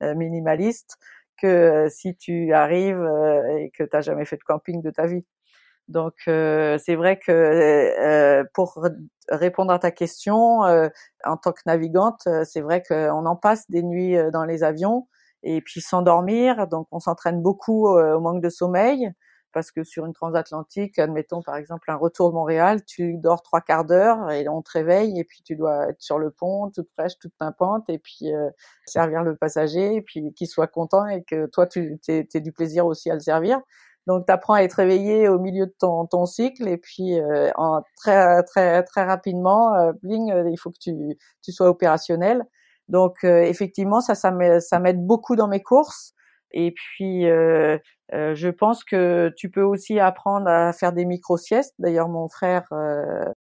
minimaliste 0.00 0.98
que 1.40 1.88
si 1.90 2.16
tu 2.16 2.52
arrives 2.52 3.02
et 3.58 3.70
que 3.70 3.84
tu 3.84 4.02
jamais 4.02 4.24
fait 4.24 4.36
de 4.36 4.42
camping 4.44 4.82
de 4.82 4.90
ta 4.90 5.06
vie. 5.06 5.24
Donc 5.88 6.14
c'est 6.26 6.94
vrai 6.96 7.18
que 7.18 8.44
pour 8.54 8.86
répondre 9.30 9.72
à 9.72 9.78
ta 9.78 9.90
question, 9.90 10.64
euh, 10.64 10.88
en 11.24 11.36
tant 11.36 11.52
que 11.52 11.62
navigante, 11.66 12.22
euh, 12.26 12.44
c'est 12.44 12.60
vrai 12.60 12.82
qu'on 12.86 13.26
en 13.26 13.36
passe 13.36 13.68
des 13.70 13.82
nuits 13.82 14.16
euh, 14.16 14.30
dans 14.30 14.44
les 14.44 14.62
avions 14.62 15.08
et 15.42 15.60
puis 15.60 15.80
sans 15.80 16.02
dormir. 16.02 16.66
Donc 16.68 16.88
on 16.90 17.00
s'entraîne 17.00 17.42
beaucoup 17.42 17.86
au 17.88 18.20
manque 18.20 18.42
de 18.42 18.48
sommeil 18.48 19.10
parce 19.56 19.70
que 19.70 19.84
sur 19.84 20.04
une 20.04 20.12
transatlantique, 20.12 20.98
admettons 20.98 21.40
par 21.40 21.56
exemple 21.56 21.90
un 21.90 21.96
retour 21.96 22.28
de 22.28 22.34
Montréal, 22.34 22.84
tu 22.84 23.16
dors 23.16 23.42
trois 23.42 23.62
quarts 23.62 23.86
d'heure 23.86 24.30
et 24.30 24.46
on 24.50 24.60
te 24.60 24.72
réveille 24.72 25.18
et 25.18 25.24
puis 25.24 25.40
tu 25.42 25.56
dois 25.56 25.88
être 25.88 26.02
sur 26.02 26.18
le 26.18 26.30
pont, 26.30 26.70
toute 26.70 26.90
fraîche, 26.90 27.18
toute 27.18 27.32
pimpante 27.38 27.88
et 27.88 27.98
puis 27.98 28.26
servir 28.84 29.22
le 29.22 29.34
passager 29.34 29.94
et 29.94 30.02
puis 30.02 30.34
qu'il 30.34 30.46
soit 30.46 30.66
content 30.66 31.06
et 31.06 31.22
que 31.24 31.46
toi 31.46 31.66
tu 31.66 31.98
aies 32.08 32.40
du 32.40 32.52
plaisir 32.52 32.84
aussi 32.84 33.10
à 33.10 33.14
le 33.14 33.20
servir. 33.20 33.60
Donc, 34.06 34.26
tu 34.26 34.32
apprends 34.32 34.54
à 34.54 34.62
être 34.62 34.74
réveillé 34.74 35.28
au 35.28 35.38
milieu 35.38 35.66
de 35.66 35.74
ton, 35.78 36.06
ton 36.06 36.26
cycle 36.26 36.68
et 36.68 36.76
puis 36.76 37.18
euh, 37.20 37.50
en 37.56 37.82
très 37.96 38.42
très 38.44 38.82
très 38.84 39.04
rapidement, 39.04 39.74
euh, 39.74 39.92
bling, 40.02 40.30
euh, 40.30 40.48
il 40.50 40.56
faut 40.58 40.70
que 40.70 40.78
tu, 40.80 40.94
tu 41.42 41.52
sois 41.52 41.68
opérationnel. 41.68 42.44
Donc, 42.88 43.24
effectivement, 43.24 44.00
ça 44.00 44.14
ça 44.14 44.30
m'aide 44.78 45.04
beaucoup 45.04 45.34
dans 45.34 45.48
mes 45.48 45.60
courses. 45.60 46.14
Et 46.52 46.72
puis, 46.72 47.24
je 47.24 48.48
pense 48.50 48.84
que 48.84 49.32
tu 49.36 49.50
peux 49.50 49.62
aussi 49.62 49.98
apprendre 50.00 50.48
à 50.48 50.72
faire 50.72 50.92
des 50.92 51.04
micro 51.04 51.36
siestes. 51.36 51.74
D'ailleurs, 51.78 52.08
mon 52.08 52.28
frère 52.28 52.64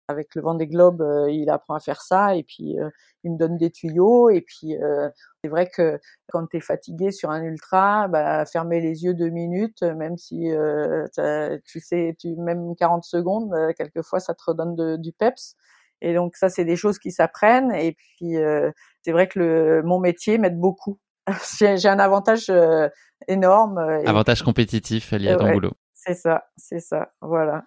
avec 0.08 0.36
le 0.36 0.42
vent 0.42 0.56
des 0.56 0.68
globes, 0.68 1.02
euh, 1.02 1.30
il 1.30 1.50
apprend 1.50 1.76
à 1.76 1.80
faire 1.80 2.02
ça 2.02 2.36
et 2.36 2.44
puis 2.44 2.80
euh, 2.80 2.90
il 3.24 3.34
me 3.34 3.38
donne 3.38 3.58
des 3.58 3.72
tuyaux 3.72 4.30
et 4.30 4.42
puis 4.42 4.76
euh, 4.78 5.10
c'est 5.44 5.50
vrai 5.50 5.70
que 5.70 6.00
quand 6.32 6.46
tu 6.48 6.58
es 6.58 6.60
fatigué 6.62 7.12
sur 7.12 7.30
un 7.30 7.44
ultra, 7.44 8.08
bah, 8.08 8.46
fermer 8.46 8.80
les 8.82 9.04
yeux 9.04 9.14
deux 9.14 9.30
minutes, 9.30 9.84
même 9.84 10.18
si 10.18 10.50
tu 11.66 11.80
sais, 11.80 12.16
tu 12.20 12.36
même 12.38 12.76
40 12.76 13.04
secondes, 13.04 13.54
quelquefois 13.78 14.20
ça 14.20 14.34
te 14.34 14.42
redonne 14.46 14.98
du 14.98 15.12
peps. 15.12 15.56
Et 16.02 16.14
donc 16.14 16.36
ça, 16.36 16.50
c'est 16.50 16.66
des 16.66 16.76
choses 16.76 17.00
qui 17.00 17.12
s'apprennent. 17.12 17.74
Et 17.74 17.94
puis 17.94 18.36
c'est 19.04 19.12
vrai 19.12 19.28
que 19.28 19.40
le, 19.40 19.84
mon 19.84 20.00
métier 20.00 20.38
m'aide 20.38 20.60
beaucoup. 20.60 21.00
J'ai 21.60 21.88
un 21.88 22.00
avantage 22.00 22.52
énorme. 23.28 23.78
Avantage 24.06 24.44
compétitif 24.44 25.12
lié 25.12 25.30
à 25.30 25.36
ton 25.36 25.52
boulot. 25.52 25.74
C'est 25.94 26.14
ça, 26.14 26.46
c'est 26.56 26.80
ça, 26.80 27.12
voilà. 27.22 27.64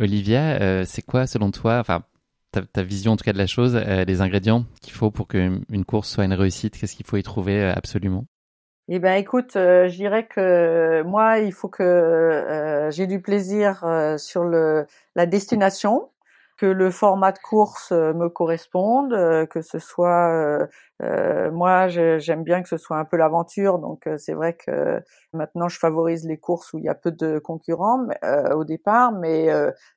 Olivia, 0.00 0.60
euh, 0.60 0.84
c'est 0.86 1.02
quoi 1.02 1.26
selon 1.26 1.50
toi, 1.50 1.78
enfin 1.78 2.02
ta, 2.52 2.82
vision 2.82 3.12
en 3.12 3.16
tout 3.16 3.24
cas 3.24 3.32
de 3.32 3.38
la 3.38 3.46
chose, 3.48 3.74
les 3.74 4.20
ingrédients 4.20 4.64
qu'il 4.80 4.92
faut 4.92 5.10
pour 5.10 5.26
qu'une 5.26 5.84
course 5.84 6.08
soit 6.08 6.24
une 6.24 6.34
réussite? 6.34 6.78
Qu'est-ce 6.78 6.94
qu'il 6.94 7.06
faut 7.06 7.16
y 7.16 7.22
trouver 7.22 7.64
absolument? 7.64 8.26
Eh 8.88 8.98
ben, 8.98 9.14
écoute, 9.14 9.52
je 9.54 9.96
dirais 9.96 10.26
que 10.26 11.02
moi, 11.02 11.38
il 11.38 11.52
faut 11.52 11.68
que 11.68 12.88
j'ai 12.92 13.08
du 13.08 13.20
plaisir 13.20 13.84
sur 14.18 14.44
le 14.44 14.86
la 15.16 15.26
destination, 15.26 16.10
que 16.56 16.66
le 16.66 16.90
format 16.90 17.32
de 17.32 17.38
course 17.38 17.90
euh, 17.92 18.12
me 18.14 18.28
corresponde, 18.28 19.12
euh, 19.12 19.46
que 19.46 19.60
ce 19.60 19.78
soit 19.78 20.30
euh, 20.30 20.66
euh 21.02 21.50
moi 21.50 21.88
j'aime 21.88 22.44
bien 22.44 22.62
que 22.62 22.68
ce 22.68 22.76
soit 22.76 22.98
un 22.98 23.04
peu 23.04 23.16
l'aventure, 23.16 23.78
donc 23.78 24.08
c'est 24.18 24.34
vrai 24.34 24.54
que 24.54 25.02
maintenant 25.32 25.68
je 25.68 25.78
favorise 25.78 26.24
les 26.26 26.38
courses 26.38 26.72
où 26.72 26.78
il 26.78 26.84
y 26.84 26.88
a 26.88 26.94
peu 26.94 27.10
de 27.10 27.38
concurrents 27.38 28.06
euh, 28.24 28.54
au 28.54 28.64
départ, 28.64 29.12
mais 29.12 29.48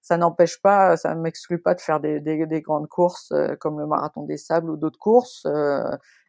ça 0.01 0.17
n'empêche 0.17 0.61
pas, 0.61 0.97
ça 0.97 1.13
ne 1.15 1.21
m'exclut 1.21 1.59
pas 1.61 1.75
de 1.75 1.81
faire 1.81 1.99
des, 1.99 2.19
des, 2.19 2.45
des 2.45 2.61
grandes 2.61 2.87
courses 2.87 3.31
comme 3.59 3.79
le 3.79 3.85
marathon 3.87 4.23
des 4.23 4.37
sables 4.37 4.69
ou 4.71 4.77
d'autres 4.77 4.99
courses. 4.99 5.45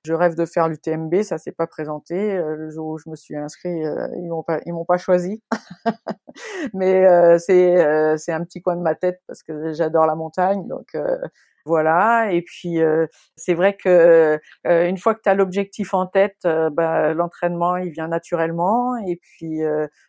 Je 0.08 0.14
rêve 0.14 0.34
de 0.34 0.46
faire 0.46 0.68
l'UTMB, 0.68 1.22
ça 1.22 1.36
s'est 1.36 1.52
pas 1.52 1.66
présenté. 1.66 2.36
le 2.36 2.70
jour 2.70 2.86
où 2.88 2.98
je 2.98 3.10
me 3.10 3.16
suis 3.16 3.36
inscrit, 3.36 3.82
ils 4.16 4.28
m'ont 4.28 4.42
pas 4.42 4.60
ils 4.64 4.72
m'ont 4.72 4.86
pas 4.86 4.98
choisi. 4.98 5.42
mais 6.74 7.06
euh, 7.06 7.38
c'est 7.38 7.84
euh, 7.84 8.16
c'est 8.16 8.32
un 8.32 8.44
petit 8.44 8.60
coin 8.60 8.76
de 8.76 8.82
ma 8.82 8.94
tête 8.94 9.20
parce 9.26 9.42
que 9.42 9.72
j'adore 9.72 10.06
la 10.06 10.14
montagne, 10.14 10.66
donc 10.66 10.94
euh, 10.94 11.18
voilà. 11.68 12.32
Et 12.32 12.42
puis 12.42 12.78
c'est 13.36 13.54
vrai 13.54 13.76
que 13.76 14.38
une 14.64 14.98
fois 14.98 15.14
que 15.14 15.20
tu 15.22 15.28
as 15.28 15.34
l'objectif 15.34 15.94
en 15.94 16.06
tête, 16.06 16.46
bah, 16.72 17.14
l'entraînement 17.14 17.76
il 17.76 17.90
vient 17.90 18.08
naturellement. 18.08 18.96
Et 19.06 19.16
puis 19.16 19.60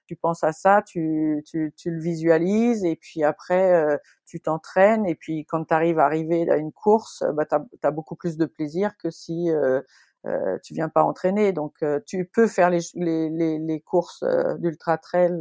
tu 0.08 0.16
penses 0.16 0.44
à 0.44 0.54
ça, 0.54 0.82
tu, 0.82 1.44
tu, 1.46 1.74
tu 1.78 1.92
le 1.92 2.02
visualises. 2.02 2.84
Et 2.86 2.96
puis 2.96 3.24
après 3.24 4.00
tu 4.26 4.40
t'entraînes. 4.42 5.06
Et 5.06 5.16
puis 5.16 5.46
quand 5.46 5.66
tu 5.66 5.74
arrives 5.74 6.00
à 6.00 6.06
arriver 6.06 6.50
à 6.50 6.58
une 6.58 6.72
course, 6.72 7.24
bah, 7.34 7.46
tu 7.46 7.56
as, 7.84 7.92
beaucoup 7.92 8.16
plus 8.16 8.38
de 8.38 8.46
plaisir 8.46 8.94
que 8.98 9.10
si 9.12 9.52
euh, 9.52 9.82
tu 10.64 10.74
viens 10.74 10.90
pas 10.90 11.04
entraîner. 11.04 11.52
Donc 11.52 11.76
tu 12.08 12.26
peux 12.26 12.48
faire 12.48 12.70
les, 12.70 12.80
les, 12.96 13.30
les, 13.30 13.60
les 13.60 13.82
courses 13.82 14.24
d'ultra 14.60 14.98
trail 14.98 15.40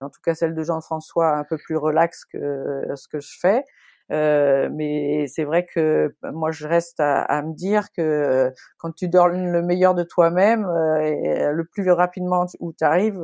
en 0.00 0.10
tout 0.10 0.20
cas 0.22 0.34
celle 0.34 0.54
de 0.54 0.62
Jean-François 0.62 1.36
un 1.36 1.44
peu 1.44 1.58
plus 1.58 1.76
relax 1.76 2.24
que 2.24 2.38
euh, 2.38 2.96
ce 2.96 3.08
que 3.08 3.20
je 3.20 3.38
fais. 3.40 3.64
Euh, 4.10 4.70
mais 4.72 5.26
c'est 5.26 5.44
vrai 5.44 5.66
que 5.66 6.14
bah, 6.22 6.32
moi 6.32 6.50
je 6.50 6.66
reste 6.66 6.98
à, 7.00 7.20
à, 7.22 7.42
me 7.42 7.54
dire 7.54 7.92
que 7.92 8.00
euh, 8.00 8.50
quand 8.78 8.92
tu 8.92 9.08
donnes 9.08 9.52
le 9.52 9.62
meilleur 9.62 9.94
de 9.94 10.02
toi-même, 10.02 10.64
euh, 10.64 11.52
le 11.52 11.64
plus 11.64 11.90
rapidement 11.90 12.46
où 12.60 12.72
tu 12.72 12.84
arrives, 12.84 13.20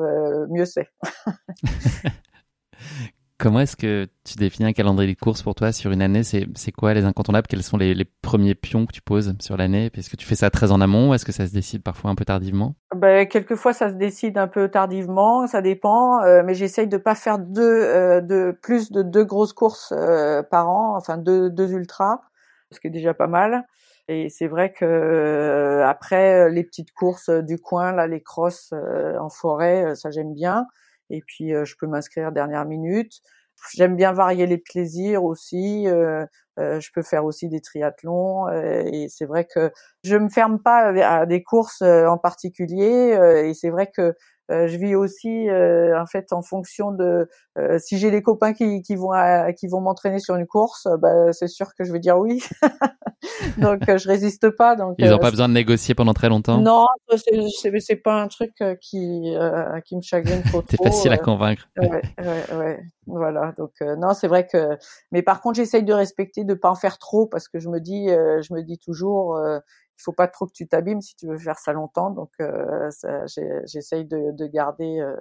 mieux 0.51 0.67
c'est. 0.67 0.89
Comment 3.45 3.61
est-ce 3.61 3.77
que 3.77 4.09
tu 4.25 4.39
définis 4.39 4.71
un 4.71 4.73
calendrier 4.73 5.13
de 5.13 5.21
course 5.21 5.43
pour 5.43 5.55
toi 5.55 5.71
sur 5.71 5.91
une 5.91 6.01
année? 6.01 6.23
C'est 6.23 6.73
quoi 6.73 6.95
les 6.95 7.05
incontournables? 7.05 7.47
Quels 7.47 7.63
sont 7.63 7.77
les, 7.77 8.07
premiers 8.23 8.55
pions 8.55 8.87
que 8.87 8.93
tu 8.93 9.03
poses 9.03 9.35
sur 9.39 9.59
l'année? 9.59 9.91
Est-ce 9.95 10.09
que 10.09 10.17
tu 10.17 10.25
fais 10.25 10.35
ça 10.35 10.49
très 10.49 10.73
en 10.73 10.81
amont 10.81 11.13
Est-ce 11.13 11.27
que 11.27 11.33
ça 11.33 11.47
se 11.47 11.53
décide 11.53 11.83
parfois 11.83 12.11
un 12.11 12.15
peu 12.15 12.25
tardivement? 12.25 12.75
Ben, 12.97 13.29
Quelquefois, 13.29 13.75
ça 13.75 13.91
se 13.91 13.97
décide 13.97 14.39
un 14.39 14.49
peu 14.49 14.71
tardivement, 14.71 15.47
ça 15.47 15.61
dépend. 15.61 16.23
Euh, 16.23 16.43
mais 16.43 16.55
j'essaye 16.55 16.89
de 16.89 16.97
pas 16.97 17.15
faire 17.15 17.39
deux, 17.39 17.83
euh, 17.83 18.23
de, 18.23 18.59
plus 18.63 18.91
de 18.91 19.03
deux 19.03 19.27
grosses 19.27 19.53
courses 19.53 19.93
euh, 19.95 20.43
par 20.43 20.71
an, 20.71 20.97
enfin 20.97 21.19
deux, 21.19 21.51
deux 21.51 21.71
ultras, 21.71 22.23
ce 22.71 22.81
qui 22.81 22.87
est 22.87 22.91
déjà 22.91 23.13
pas 23.13 23.27
mal. 23.27 23.67
Et 24.09 24.31
c'est 24.31 24.49
vrai 24.49 24.73
que 24.73 25.83
après 25.85 26.49
les 26.49 26.65
petites 26.65 26.93
courses 26.93 27.29
du 27.29 27.59
coin, 27.59 27.93
là, 27.93 28.07
les 28.07 28.23
crosses 28.23 28.73
en 29.21 29.29
forêt, 29.29 29.95
ça 29.97 30.11
j'aime 30.11 30.33
bien 30.33 30.67
et 31.11 31.23
puis 31.27 31.51
je 31.51 31.75
peux 31.79 31.87
m'inscrire 31.87 32.33
dernière 32.33 32.65
minute. 32.65 33.21
J'aime 33.73 33.97
bien 33.97 34.13
varier 34.13 34.47
les 34.47 34.59
plaisirs 34.59 35.25
aussi. 35.25 35.87
Euh, 35.89 36.27
je 36.57 36.89
peux 36.95 37.03
faire 37.03 37.25
aussi 37.25 37.49
des 37.49 37.61
triathlons 37.61 38.49
et 38.49 39.09
c'est 39.09 39.25
vrai 39.25 39.45
que 39.45 39.73
je 40.05 40.17
me 40.17 40.29
ferme 40.29 40.61
pas 40.61 40.93
à 41.05 41.27
des 41.27 41.43
courses 41.43 41.83
en 41.83 42.19
particulier 42.19 43.19
et 43.45 43.55
c'est 43.55 43.71
vrai 43.71 43.91
que 43.95 44.15
euh, 44.51 44.69
je 44.69 44.77
vis 44.77 44.95
aussi 44.95 45.49
euh, 45.49 45.99
en 45.99 46.05
fait 46.05 46.33
en 46.33 46.43
fonction 46.43 46.93
de 46.93 47.27
euh, 47.59 47.79
si 47.79 47.99
j'ai 47.99 48.11
des 48.11 48.21
copains 48.21 48.53
qui, 48.53 48.83
qui 48.83 48.95
vont 48.95 49.13
qui 49.57 49.69
vont 49.69 49.81
m'entraîner 49.81 50.19
sur 50.19 50.37
une 50.37 50.47
course, 50.47 50.87
bah, 51.01 51.33
c'est 51.33 51.49
sûr 51.49 51.75
que 51.75 51.85
je 51.85 51.93
vais 51.93 51.99
dire 51.99 52.19
oui. 52.19 52.43
donc 53.59 53.81
je 53.87 54.07
résiste 54.07 54.51
pas. 54.51 54.77
Donc 54.77 54.97
ils 54.99 55.09
n'ont 55.09 55.19
pas 55.19 55.31
besoin 55.31 55.49
de 55.49 55.55
négocier 55.55 55.95
pendant 55.95 56.13
très 56.13 56.29
longtemps? 56.29 56.59
Non, 56.59 56.87
c'est 57.09 57.81
c'est 57.81 57.97
pas 57.97 58.21
un 58.21 58.29
truc 58.29 58.53
qui 58.83 59.35
qui 59.87 59.97
me 59.97 60.03
chagrine 60.03 60.43
trop. 60.43 60.63
C'est 60.69 60.83
facile 60.83 61.13
à 61.13 61.19
convaincre. 61.19 61.69
Ouais, 61.79 62.03
ouais, 62.19 62.57
ouais. 62.57 62.81
Voilà. 63.07 63.55
Donc 63.57 63.73
non, 63.81 64.13
c'est 64.13 64.29
vrai 64.29 64.47
que. 64.47 64.77
Mais 65.13 65.23
par 65.23 65.41
contre, 65.41 65.57
j'essaye 65.57 65.85
de 65.85 65.93
respecter, 65.93 66.45
de 66.45 66.55
pas 66.55 66.71
en 66.71 66.75
faire 66.75 66.99
trop 66.99 67.27
parce 67.27 67.49
que 67.49 67.59
je 67.61 67.69
me 67.69 67.81
dis, 67.81 68.09
je 68.09 68.53
me 68.53 68.63
dis 68.63 68.79
toujours 68.79 69.39
il 69.99 70.03
faut 70.03 70.13
pas 70.13 70.29
trop 70.29 70.47
que 70.47 70.53
tu 70.53 70.67
t'abîmes 70.67 71.01
si 71.01 71.17
tu 71.17 71.27
veux 71.27 71.39
faire 71.39 71.59
ça 71.59 71.73
longtemps. 71.73 72.11
Donc, 72.11 72.31
euh, 72.41 72.91
j'essaye 73.67 74.05
de, 74.05 74.37
de, 74.37 74.47
garder, 74.47 75.01
euh, 75.01 75.17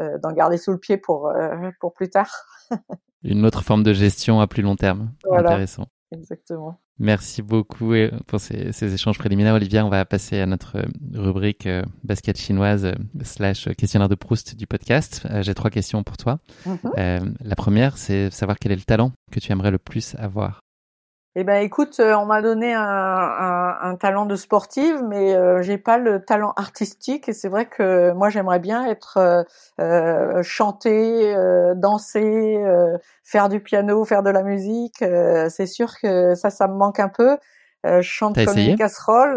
euh, 0.00 0.18
d'en 0.18 0.32
garder 0.32 0.58
sous 0.58 0.72
le 0.72 0.78
pied 0.78 0.96
pour 0.96 1.28
euh, 1.28 1.70
pour 1.80 1.92
plus 1.92 2.10
tard. 2.10 2.30
Une 3.22 3.44
autre 3.44 3.62
forme 3.62 3.82
de 3.82 3.92
gestion 3.92 4.40
à 4.40 4.46
plus 4.46 4.62
long 4.62 4.76
terme. 4.76 5.12
Voilà. 5.24 5.50
Intéressant. 5.50 5.86
Exactement. 6.12 6.80
Merci 6.98 7.40
beaucoup 7.40 7.92
pour 8.26 8.40
ces, 8.40 8.72
ces, 8.72 8.92
échanges 8.92 9.18
préliminaires, 9.18 9.54
Olivia. 9.54 9.86
On 9.86 9.90
va 9.90 10.04
passer 10.04 10.40
à 10.40 10.46
notre 10.46 10.82
rubrique 11.14 11.68
basket 12.02 12.36
chinoise 12.36 12.92
slash 13.22 13.68
questionnaire 13.76 14.08
de 14.08 14.16
Proust 14.16 14.56
du 14.56 14.66
podcast. 14.66 15.26
J'ai 15.40 15.54
trois 15.54 15.70
questions 15.70 16.02
pour 16.02 16.16
toi. 16.16 16.40
Mm-hmm. 16.66 17.36
la 17.40 17.56
première, 17.56 17.96
c'est 17.96 18.30
savoir 18.30 18.58
quel 18.58 18.72
est 18.72 18.76
le 18.76 18.82
talent 18.82 19.12
que 19.30 19.40
tu 19.40 19.52
aimerais 19.52 19.70
le 19.70 19.78
plus 19.78 20.14
avoir. 20.18 20.60
Eh 21.36 21.44
ben, 21.44 21.62
écoute, 21.62 22.00
euh, 22.00 22.16
on 22.16 22.26
m'a 22.26 22.42
donné 22.42 22.74
un, 22.74 22.82
un, 22.82 23.78
un, 23.82 23.94
talent 23.94 24.26
de 24.26 24.34
sportive, 24.34 25.00
mais 25.06 25.32
euh, 25.32 25.62
j'ai 25.62 25.78
pas 25.78 25.96
le 25.96 26.24
talent 26.24 26.52
artistique. 26.56 27.28
Et 27.28 27.32
c'est 27.32 27.48
vrai 27.48 27.66
que 27.66 28.10
moi, 28.12 28.30
j'aimerais 28.30 28.58
bien 28.58 28.84
être 28.86 29.18
euh, 29.18 29.44
euh 29.80 30.42
chanter, 30.42 31.32
danser, 31.76 32.58
faire 33.22 33.48
du 33.48 33.60
piano, 33.60 34.04
faire 34.04 34.24
de 34.24 34.30
la 34.30 34.42
musique. 34.42 35.04
c'est 35.48 35.66
sûr 35.66 35.92
que 36.02 36.34
ça, 36.34 36.50
ça 36.50 36.66
me 36.66 36.74
manque 36.74 36.98
un 36.98 37.08
peu. 37.08 37.38
je 37.84 38.00
chante 38.02 38.34
comme 38.44 38.58
une 38.58 38.76
casserole. 38.76 39.36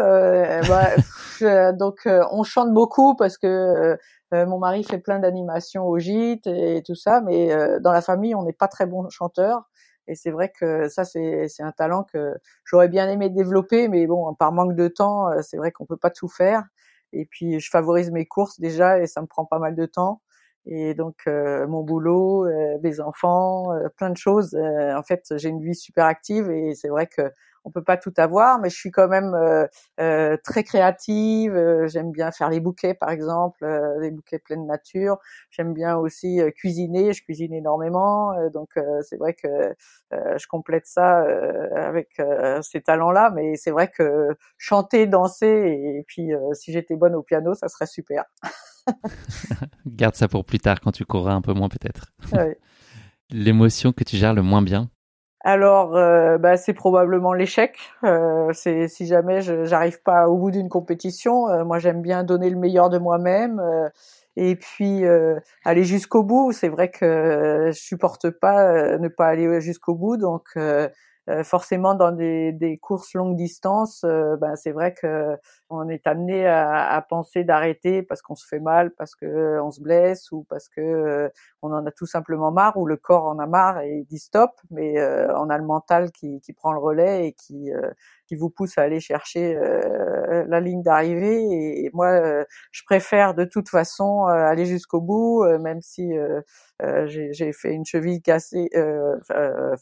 bah, 0.68 1.72
donc, 1.74 2.08
on 2.32 2.42
chante 2.42 2.72
beaucoup 2.72 3.14
parce 3.14 3.38
que 3.38 3.96
mon 4.32 4.58
mari 4.58 4.82
fait 4.82 4.98
plein 4.98 5.20
d'animations 5.20 5.86
au 5.86 5.96
gîte 6.00 6.48
et, 6.48 6.78
et, 6.78 6.82
tout 6.82 6.96
ça, 6.96 7.20
mais 7.20 7.56
dans 7.80 7.92
la 7.92 8.02
famille, 8.02 8.34
on 8.34 8.42
n'est 8.42 8.52
pas 8.52 8.66
très 8.66 8.86
bon 8.86 9.08
chanteur. 9.10 9.62
Et 10.06 10.14
c'est 10.14 10.30
vrai 10.30 10.52
que 10.58 10.88
ça, 10.88 11.04
c'est, 11.04 11.48
un 11.60 11.72
talent 11.72 12.04
que 12.04 12.34
j'aurais 12.64 12.88
bien 12.88 13.08
aimé 13.08 13.30
développer, 13.30 13.88
mais 13.88 14.06
bon, 14.06 14.34
par 14.34 14.52
manque 14.52 14.74
de 14.74 14.88
temps, 14.88 15.30
euh, 15.30 15.40
c'est 15.42 15.56
vrai 15.56 15.72
qu'on 15.72 15.86
peut 15.86 15.96
pas 15.96 16.10
tout 16.10 16.28
faire. 16.28 16.64
Et 17.12 17.26
puis, 17.26 17.60
je 17.60 17.70
favorise 17.70 18.10
mes 18.10 18.26
courses 18.26 18.60
déjà, 18.60 18.98
et 19.00 19.06
ça 19.06 19.22
me 19.22 19.26
prend 19.26 19.44
pas 19.46 19.58
mal 19.58 19.74
de 19.76 19.86
temps. 19.86 20.20
Et 20.66 20.94
donc, 20.94 21.16
euh, 21.26 21.66
mon 21.66 21.82
boulot, 21.82 22.46
euh, 22.46 22.78
mes 22.82 23.00
enfants, 23.00 23.68
plein 23.96 24.10
de 24.10 24.16
choses. 24.16 24.54
en 24.56 25.02
fait, 25.02 25.22
j'ai 25.36 25.48
une 25.48 25.62
vie 25.62 25.74
super 25.74 26.06
active, 26.06 26.50
et 26.50 26.74
c'est 26.74 26.88
vrai 26.88 27.06
que 27.06 27.22
on 27.64 27.70
peut 27.70 27.82
pas 27.82 27.96
tout 27.96 28.12
avoir, 28.18 28.58
mais 28.60 28.68
je 28.68 28.76
suis 28.76 28.90
quand 28.90 29.08
même 29.08 29.34
euh, 29.34 29.66
euh, 30.00 30.36
très 30.44 30.62
créative. 30.62 31.56
Euh, 31.56 31.88
j'aime 31.88 32.12
bien 32.12 32.30
faire 32.30 32.50
les 32.50 32.60
bouquets, 32.60 32.94
par 32.94 33.10
exemple, 33.10 33.64
les 34.00 34.10
bouquets 34.10 34.38
pleine 34.38 34.66
nature. 34.66 35.16
J'aime 35.50 35.72
bien 35.72 35.96
aussi 35.96 36.40
cuisiner. 36.56 37.12
Je 37.12 37.22
cuisine 37.22 37.54
énormément, 37.54 38.32
donc 38.50 38.78
c'est 39.02 39.16
vrai 39.16 39.34
que 39.34 39.74
je 40.10 40.46
complète 40.46 40.86
ça 40.86 41.24
avec 41.74 42.20
ces 42.62 42.80
talents-là. 42.82 43.30
Mais 43.34 43.56
c'est 43.56 43.70
vrai 43.70 43.88
que 43.88 44.28
chanter, 44.58 45.06
danser, 45.06 45.46
et, 45.46 46.04
puis 46.06 46.30
si 46.52 46.72
j'étais 46.72 46.96
bonne 46.96 47.14
au 47.14 47.22
piano, 47.22 47.54
ça 47.54 47.68
serait 47.68 47.86
super. 47.86 48.24
Garde 49.86 50.14
ça 50.14 50.28
pour 50.28 50.44
plus 50.44 50.58
tard 50.58 50.80
quand 50.80 50.92
tu 50.92 51.04
courras 51.04 51.32
un 51.32 51.40
peu 51.40 51.52
moins 51.52 51.68
peut-être. 51.68 52.12
L'émotion 53.30 53.92
que 53.92 54.04
tu 54.04 54.16
gères 54.16 54.34
le 54.34 54.42
moins 54.42 54.62
bien 54.62 54.90
alors, 55.46 55.94
euh, 55.94 56.38
bah, 56.38 56.56
c'est 56.56 56.72
probablement 56.72 57.34
l'échec. 57.34 57.78
Euh, 58.02 58.50
si 58.54 59.06
jamais 59.06 59.42
j'arrive 59.42 60.00
pas 60.02 60.26
au 60.28 60.38
bout 60.38 60.50
d'une 60.50 60.70
compétition. 60.70 61.50
Euh, 61.50 61.64
moi, 61.64 61.78
j'aime 61.78 62.00
bien 62.00 62.24
donner 62.24 62.48
le 62.48 62.56
meilleur 62.56 62.88
de 62.88 62.96
moi-même 62.96 63.62
et 64.36 64.56
puis 64.56 65.04
aller 65.64 65.84
jusqu'au 65.84 66.22
bout. 66.22 66.52
C'est 66.52 66.68
vrai 66.68 66.90
que 66.90 67.70
je 67.72 67.78
supporte 67.78 68.30
pas 68.30 68.96
ne 68.96 69.08
pas 69.08 69.26
aller 69.26 69.60
jusqu'au 69.60 69.94
bout, 69.94 70.16
donc 70.16 70.44
euh, 70.56 70.88
forcément 71.42 71.94
dans 71.94 72.12
des, 72.12 72.52
des, 72.52 72.76
courses 72.76 73.14
longue 73.14 73.36
distance, 73.36 74.04
euh, 74.04 74.36
ben 74.36 74.56
c'est 74.56 74.72
vrai 74.72 74.92
que 74.92 75.36
on 75.70 75.88
est 75.88 76.06
amené 76.06 76.46
à, 76.46 76.90
à 76.90 77.00
penser 77.02 77.44
d'arrêter 77.44 78.02
parce 78.02 78.20
qu'on 78.20 78.34
se 78.34 78.46
fait 78.46 78.60
mal, 78.60 78.90
parce 78.92 79.14
que 79.14 79.58
on 79.60 79.70
se 79.70 79.80
blesse 79.80 80.30
ou 80.32 80.44
parce 80.50 80.68
que 80.68 80.80
euh, 80.80 81.28
on 81.62 81.72
en 81.72 81.86
a 81.86 81.90
tout 81.90 82.06
simplement 82.06 82.50
marre 82.50 82.76
ou 82.76 82.84
le 82.84 82.96
corps 82.96 83.26
en 83.26 83.38
a 83.38 83.46
marre 83.46 83.80
et 83.80 84.04
dit 84.08 84.18
stop. 84.18 84.50
Mais 84.70 84.94
on 85.34 85.48
a 85.50 85.58
le 85.58 85.64
mental 85.64 86.12
qui, 86.12 86.40
qui, 86.40 86.52
prend 86.52 86.72
le 86.72 86.78
relais 86.78 87.28
et 87.28 87.32
qui, 87.32 87.70
qui 88.34 88.40
vous 88.40 88.50
pousse 88.50 88.78
à 88.78 88.82
aller 88.82 89.00
chercher 89.00 89.56
la 90.48 90.60
ligne 90.60 90.82
d'arrivée. 90.82 91.84
Et, 91.84 91.90
moi, 91.92 92.44
je 92.72 92.82
préfère 92.84 93.34
de 93.34 93.44
toute 93.44 93.68
façon 93.68 94.24
aller 94.24 94.66
jusqu'au 94.66 95.00
bout, 95.00 95.44
même 95.60 95.80
si 95.80 96.12
j'ai 97.06 97.52
fait 97.52 97.72
une 97.72 97.84
cheville 97.84 98.22
cassée, 98.22 98.68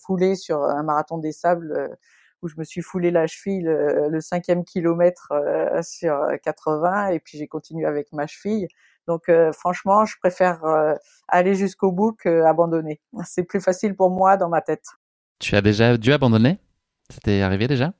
foulée 0.01 0.35
sur 0.35 0.62
un 0.62 0.83
marathon 0.83 1.19
des 1.19 1.33
sables 1.33 1.97
où 2.43 2.49
je 2.49 2.55
me 2.59 2.65
suis 2.65 2.83
foulé 2.83 3.11
la 3.11 3.27
cheville 3.27 3.62
le, 3.62 4.21
cinquième 4.21 4.65
kilomètre 4.65 5.33
sur 5.83 6.27
80 6.43 7.09
et 7.09 7.21
puis 7.21 7.38
j'ai 7.38 7.49
continué 7.49 7.87
avec 7.87 8.12
ma 8.12 8.27
cheville. 8.27 8.69
Donc 9.09 9.31
franchement, 9.53 10.05
je 10.05 10.17
préfère 10.21 10.62
aller 11.29 11.55
jusqu'au 11.55 11.93
bout 11.93 12.12
qu'abandonner. 12.12 13.01
C'est 13.25 13.45
plus 13.45 13.61
facile 13.61 13.97
pour 13.97 14.11
moi 14.11 14.37
dans 14.37 14.49
ma 14.49 14.61
tête. 14.61 14.85
Tu 15.38 15.57
as 15.57 15.61
déjà 15.61 15.97
dû 15.97 16.12
abandonner? 16.12 16.59
C'était 17.11 17.43
arrivé 17.43 17.67
déjà? 17.67 17.93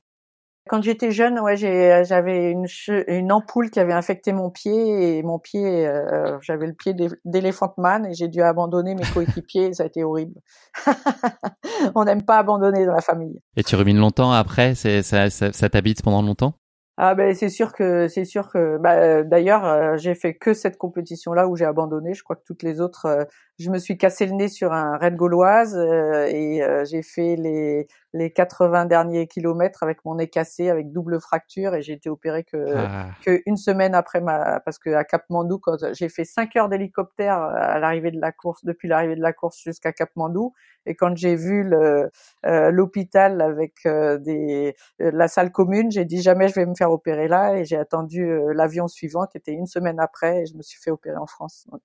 Quand 0.69 0.81
j'étais 0.81 1.11
jeune, 1.11 1.39
ouais, 1.39 1.57
j'avais 1.57 2.51
une, 2.51 2.67
une 3.07 3.31
ampoule 3.31 3.69
qui 3.69 3.79
avait 3.79 3.93
infecté 3.93 4.31
mon 4.31 4.49
pied 4.49 5.17
et 5.17 5.23
mon 5.23 5.37
pied, 5.37 5.85
euh, 5.85 6.37
j'avais 6.41 6.67
le 6.67 6.73
pied 6.73 6.95
d'éléphant 7.25 7.73
man 7.77 8.05
et 8.05 8.13
j'ai 8.13 8.29
dû 8.29 8.41
abandonner 8.41 8.95
mes 8.95 9.03
coéquipiers. 9.13 9.73
ça 9.73 9.83
a 9.83 9.85
été 9.87 10.03
horrible. 10.03 10.39
On 11.95 12.05
n'aime 12.05 12.23
pas 12.23 12.37
abandonner 12.37 12.85
dans 12.85 12.93
la 12.93 13.01
famille. 13.01 13.39
Et 13.57 13.63
tu 13.63 13.75
rumines 13.75 13.99
longtemps 13.99 14.31
après? 14.31 14.73
Ça, 14.75 15.03
ça, 15.03 15.29
ça 15.29 15.69
t'habite 15.69 16.01
pendant 16.01 16.21
longtemps? 16.21 16.53
Ah 16.95 17.15
ben 17.15 17.33
c'est 17.33 17.49
sûr 17.49 17.73
que 17.73 18.07
c'est 18.07 18.23
sûr 18.23 18.51
que 18.51 18.77
bah, 18.77 19.23
d'ailleurs 19.23 19.65
euh, 19.65 19.97
j'ai 19.97 20.13
fait 20.13 20.35
que 20.35 20.53
cette 20.53 20.77
compétition 20.77 21.33
là 21.33 21.47
où 21.47 21.55
j'ai 21.55 21.65
abandonné. 21.65 22.13
Je 22.13 22.23
crois 22.23 22.35
que 22.35 22.43
toutes 22.45 22.61
les 22.61 22.81
autres, 22.81 23.07
euh, 23.07 23.23
je 23.59 23.69
me 23.69 23.77
suis 23.77 23.97
cassé 23.97 24.25
le 24.25 24.33
nez 24.33 24.47
sur 24.47 24.73
un 24.73 24.97
raid 24.97 25.15
gauloise 25.15 25.77
euh, 25.77 26.25
et 26.27 26.61
j'ai 26.85 27.01
fait 27.03 27.35
les 27.35 27.87
les 28.15 28.31
80 28.31 28.85
derniers 28.85 29.25
kilomètres 29.25 29.81
avec 29.81 30.05
mon 30.05 30.15
nez 30.15 30.27
cassé 30.27 30.69
avec 30.69 30.91
double 30.91 31.19
fracture 31.19 31.73
et 31.73 31.81
j'ai 31.81 31.93
été 31.93 32.09
opéré 32.09 32.43
que 32.43 32.75
ah. 32.75 33.07
que 33.25 33.41
une 33.47 33.57
semaine 33.57 33.95
après 33.95 34.21
ma 34.21 34.59
parce 34.59 34.77
que 34.77 34.91
à 34.91 35.03
Mandou 35.29 35.57
quand 35.59 35.77
j'ai 35.93 36.09
fait 36.09 36.25
5 36.25 36.55
heures 36.55 36.69
d'hélicoptère 36.69 37.37
à 37.37 37.79
l'arrivée 37.79 38.11
de 38.11 38.19
la 38.19 38.31
course 38.31 38.63
depuis 38.65 38.87
l'arrivée 38.87 39.15
de 39.15 39.21
la 39.21 39.33
course 39.33 39.59
jusqu'à 39.63 39.91
Mandou 40.15 40.53
et 40.85 40.95
quand 40.95 41.15
j'ai 41.15 41.35
vu 41.35 41.63
le 41.63 42.11
l'hôpital 42.43 43.41
avec 43.41 43.73
des 43.85 44.75
la 44.99 45.27
salle 45.27 45.51
commune, 45.51 45.91
j'ai 45.91 46.05
dit 46.05 46.21
jamais 46.21 46.47
je 46.47 46.55
vais 46.55 46.65
me 46.65 46.75
faire 46.75 46.91
opérer 46.91 47.27
là 47.27 47.55
et 47.55 47.65
j'ai 47.65 47.77
attendu 47.77 48.27
l'avion 48.53 48.87
suivant 48.87 49.25
qui 49.25 49.37
était 49.37 49.53
une 49.53 49.65
semaine 49.65 49.99
après 49.99 50.41
et 50.41 50.45
je 50.45 50.55
me 50.55 50.61
suis 50.61 50.79
fait 50.81 50.91
opérer 50.91 51.17
en 51.17 51.27
France. 51.27 51.67
Donc 51.71 51.83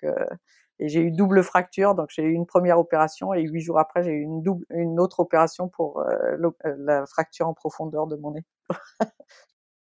et 0.81 0.89
j'ai 0.89 1.01
eu 1.01 1.11
double 1.11 1.43
fracture, 1.43 1.95
donc 1.95 2.09
j'ai 2.11 2.23
eu 2.23 2.33
une 2.33 2.47
première 2.47 2.79
opération 2.79 3.35
et 3.35 3.43
huit 3.43 3.61
jours 3.61 3.79
après 3.79 4.03
j'ai 4.03 4.13
eu 4.13 4.23
une 4.23 4.43
double, 4.43 4.65
une 4.71 5.01
autre 5.01 5.21
opération 5.21 5.69
pour 5.69 6.03
la 6.65 7.07
fracture 7.07 7.49
en 7.49 7.55
profondeur 7.55 8.07
de 8.07 8.17
mon 8.17 8.33
nez. 8.33 8.45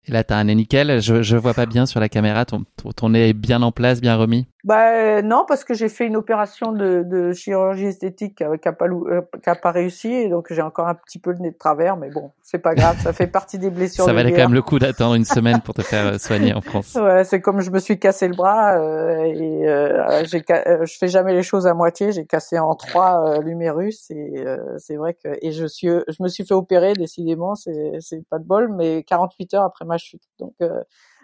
Et 0.06 0.12
là, 0.12 0.22
tu 0.22 0.34
as 0.34 0.36
un 0.36 0.44
nez 0.44 0.54
nickel. 0.54 1.00
Je, 1.00 1.22
je 1.22 1.36
vois 1.36 1.54
pas 1.54 1.66
bien 1.66 1.86
sur 1.86 2.00
la 2.00 2.08
caméra. 2.08 2.44
Ton, 2.44 2.64
ton 2.94 3.08
nez 3.10 3.30
est 3.30 3.32
bien 3.32 3.62
en 3.62 3.72
place, 3.72 4.00
bien 4.00 4.16
remis. 4.16 4.46
Bah 4.64 4.94
euh, 4.94 5.20
non, 5.20 5.44
parce 5.46 5.62
que 5.62 5.74
j'ai 5.74 5.90
fait 5.90 6.06
une 6.06 6.16
opération 6.16 6.72
de, 6.72 7.02
de 7.04 7.34
chirurgie 7.34 7.84
esthétique 7.84 8.36
qui 8.36 8.44
n'a 8.44 8.72
pas, 8.72 8.86
euh, 8.86 9.20
pas, 9.62 9.70
réussi, 9.70 10.10
et 10.10 10.28
donc 10.30 10.46
j'ai 10.50 10.62
encore 10.62 10.88
un 10.88 10.94
petit 10.94 11.18
peu 11.18 11.32
le 11.32 11.38
nez 11.38 11.50
de 11.50 11.58
travers, 11.58 11.98
mais 11.98 12.08
bon, 12.08 12.30
c'est 12.42 12.60
pas 12.60 12.74
grave, 12.74 12.98
ça 13.02 13.12
fait 13.12 13.26
partie 13.26 13.58
des 13.58 13.68
blessures. 13.68 14.06
ça 14.06 14.14
valait 14.14 14.30
quand 14.30 14.38
même 14.38 14.54
le 14.54 14.62
coup 14.62 14.78
d'attendre 14.78 15.16
une 15.16 15.26
semaine 15.26 15.60
pour 15.60 15.74
te 15.74 15.82
faire 15.82 16.14
euh, 16.14 16.18
soigner 16.18 16.54
en 16.54 16.62
France. 16.62 16.96
Ouais, 17.04 17.24
c'est 17.24 17.42
comme 17.42 17.60
je 17.60 17.70
me 17.70 17.78
suis 17.78 17.98
cassé 17.98 18.26
le 18.26 18.34
bras 18.34 18.78
euh, 18.78 19.24
et 19.24 19.68
euh, 19.68 20.24
j'ai, 20.24 20.42
je 20.48 20.96
fais 20.98 21.08
jamais 21.08 21.34
les 21.34 21.42
choses 21.42 21.66
à 21.66 21.74
moitié. 21.74 22.12
J'ai 22.12 22.24
cassé 22.24 22.58
en 22.58 22.74
trois 22.74 23.40
l'humérus 23.40 24.10
et 24.10 24.44
c'est 24.78 24.96
vrai 24.96 25.12
que 25.12 25.28
et 25.42 25.52
je 25.52 25.66
suis, 25.66 25.88
je 25.88 26.22
me 26.22 26.28
suis 26.28 26.46
fait 26.46 26.54
opérer 26.54 26.94
décidément, 26.94 27.54
c'est 27.54 27.98
c'est 28.00 28.26
pas 28.30 28.38
de 28.38 28.44
bol, 28.44 28.72
mais 28.74 29.02
48 29.02 29.54
heures 29.54 29.64
après 29.64 29.84
ma 29.84 29.98
chute, 29.98 30.22
donc 30.38 30.54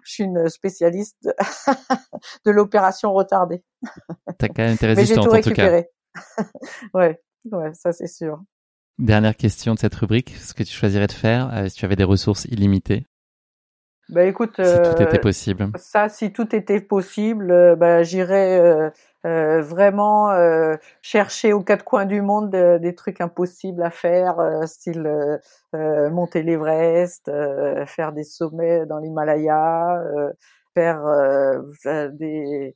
je 0.05 0.13
suis 0.13 0.25
une 0.25 0.49
spécialiste 0.49 1.17
de, 2.45 2.51
l'opération 2.51 3.13
retardée. 3.13 3.63
T'as 4.39 4.49
quand 4.49 4.63
même 4.63 4.75
été 4.75 4.87
résistante 4.87 5.29
en 5.29 5.41
tout 5.41 5.51
cas. 5.51 5.83
ouais, 6.95 7.21
ouais, 7.51 7.75
ça 7.75 7.93
c'est 7.93 8.09
sûr. 8.09 8.43
Dernière 8.99 9.37
question 9.37 9.75
de 9.75 9.79
cette 9.79 9.95
rubrique, 9.95 10.35
ce 10.37 10.53
que 10.53 10.63
tu 10.63 10.75
choisirais 10.75 11.07
de 11.07 11.13
faire 11.13 11.51
euh, 11.55 11.69
si 11.69 11.77
tu 11.77 11.85
avais 11.87 11.97
des 11.97 12.05
ressources 12.05 12.45
illimitées 12.47 13.07
bah 14.11 14.25
écoute, 14.25 14.57
si 14.57 14.77
tout 14.83 15.03
était 15.03 15.19
euh, 15.19 15.21
possible. 15.21 15.71
Ça, 15.77 16.09
si 16.09 16.33
tout 16.33 16.55
était 16.55 16.81
possible, 16.81 17.51
euh, 17.51 17.77
bah, 17.77 18.03
j'irais 18.03 18.91
euh, 19.27 19.61
vraiment 19.61 20.31
euh, 20.31 20.77
chercher 21.03 21.53
aux 21.53 21.63
quatre 21.63 21.85
coins 21.85 22.07
du 22.07 22.23
monde 22.23 22.51
des 22.51 22.95
trucs 22.95 23.21
impossibles 23.21 23.83
à 23.83 23.91
faire, 23.91 24.41
euh, 24.41 24.67
style 24.67 25.39
monter 25.73 26.43
l'Everest, 26.43 27.31
faire 27.87 28.13
des 28.13 28.25
sommets 28.25 28.87
dans 28.87 28.99
l'Himalaya, 28.99 30.03
faire 30.75 31.05
des 32.13 32.75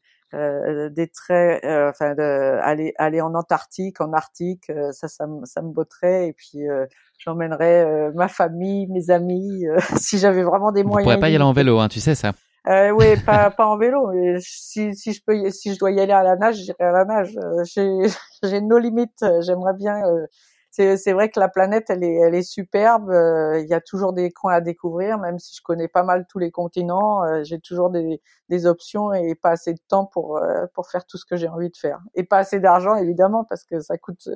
des 0.91 1.09
traits, 1.09 1.65
enfin 1.65 2.15
de, 2.15 2.59
aller 2.63 2.93
aller 2.99 3.21
en 3.21 3.35
Antarctique, 3.35 4.01
en 4.01 4.13
Arctique, 4.13 4.71
ça 4.93 5.09
ça 5.09 5.27
me 5.27 5.45
ça 5.45 5.63
me 5.63 5.73
botterait 5.73 6.29
et 6.29 6.33
puis 6.33 6.61
j'emmènerais 7.19 8.11
ma 8.15 8.29
famille, 8.29 8.87
mes 8.89 9.11
amis, 9.11 9.65
si 9.97 10.19
j'avais 10.19 10.43
vraiment 10.43 10.73
des 10.73 10.85
moyens. 10.85 11.07
On 11.07 11.15
pourrait 11.15 11.21
pas 11.21 11.31
y 11.31 11.35
aller 11.35 11.45
en 11.45 11.53
vélo, 11.53 11.79
hein, 11.79 11.89
tu 11.89 12.01
sais 12.01 12.15
ça. 12.15 12.33
Euh, 12.67 12.91
oui, 12.91 13.17
pas, 13.25 13.51
pas 13.57 13.67
en 13.67 13.77
vélo. 13.77 14.11
Mais 14.13 14.37
si, 14.41 14.95
si 14.95 15.13
je 15.13 15.21
peux, 15.25 15.51
si 15.51 15.75
je 15.75 15.79
dois 15.79 15.91
y 15.91 16.01
aller 16.01 16.13
à 16.13 16.23
la 16.23 16.37
nage, 16.37 16.57
j'irai 16.57 16.85
à 16.85 16.93
la 16.93 17.05
nage. 17.05 17.37
Euh, 17.37 17.65
j'ai, 17.65 17.89
j'ai 18.43 18.61
nos 18.61 18.79
limites. 18.79 19.25
J'aimerais 19.41 19.75
bien. 19.75 20.01
Euh, 20.81 20.97
c'est, 20.97 21.13
vrai 21.13 21.29
que 21.31 21.39
la 21.39 21.49
planète, 21.49 21.91
elle 21.91 22.03
est, 22.05 22.43
superbe. 22.43 23.11
Euh, 23.11 23.61
il 23.61 23.69
y 23.69 23.75
a 23.75 23.81
toujours 23.81 24.13
des 24.13 24.31
coins 24.31 24.55
à 24.55 24.61
découvrir, 24.61 25.19
même 25.19 25.39
si 25.39 25.55
je 25.57 25.63
connais 25.63 25.89
pas 25.89 26.03
mal 26.03 26.27
tous 26.29 26.39
les 26.39 26.51
continents. 26.51 27.23
j'ai 27.45 27.61
toujours 27.61 27.91
des, 27.91 28.21
des 28.49 28.67
options 28.67 29.13
et 29.13 29.35
pas 29.35 29.51
assez 29.51 29.73
de 29.75 29.81
temps 29.89 30.07
pour 30.07 30.41
pour 30.75 30.89
faire 30.89 31.07
tout 31.07 31.19
ce 31.19 31.25
que 31.25 31.37
j'ai 31.37 31.49
envie 31.49 31.71
de 31.71 31.77
faire. 31.77 32.01
Et 32.15 32.25
pas 32.25 32.39
assez 32.39 32.61
d'argent, 32.61 32.97
évidemment, 32.97 33.45
parce 33.45 33.65
que 33.65 33.81
ça 33.81 33.99
coûte. 33.99 34.29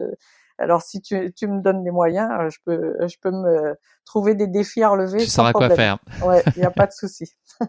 Alors 0.59 0.83
si 0.83 1.01
tu, 1.01 1.33
tu 1.35 1.47
me 1.47 1.63
donnes 1.63 1.85
des 1.85 1.91
moyens, 1.91 2.29
je 2.51 2.59
peux 2.65 2.95
je 3.07 3.17
peux 3.21 3.31
me 3.31 3.75
trouver 4.09 4.35
des 4.35 4.47
défis 4.47 4.83
à 4.83 4.89
relever. 4.89 5.19
Tu 5.19 5.31
sauras 5.31 5.53
quoi 5.53 5.71
faire. 5.71 5.99
Ouais, 6.25 6.43
il 6.57 6.61
n'y 6.61 6.65
a 6.65 6.71
pas 6.83 6.87
de 6.87 6.93
souci. 6.93 7.35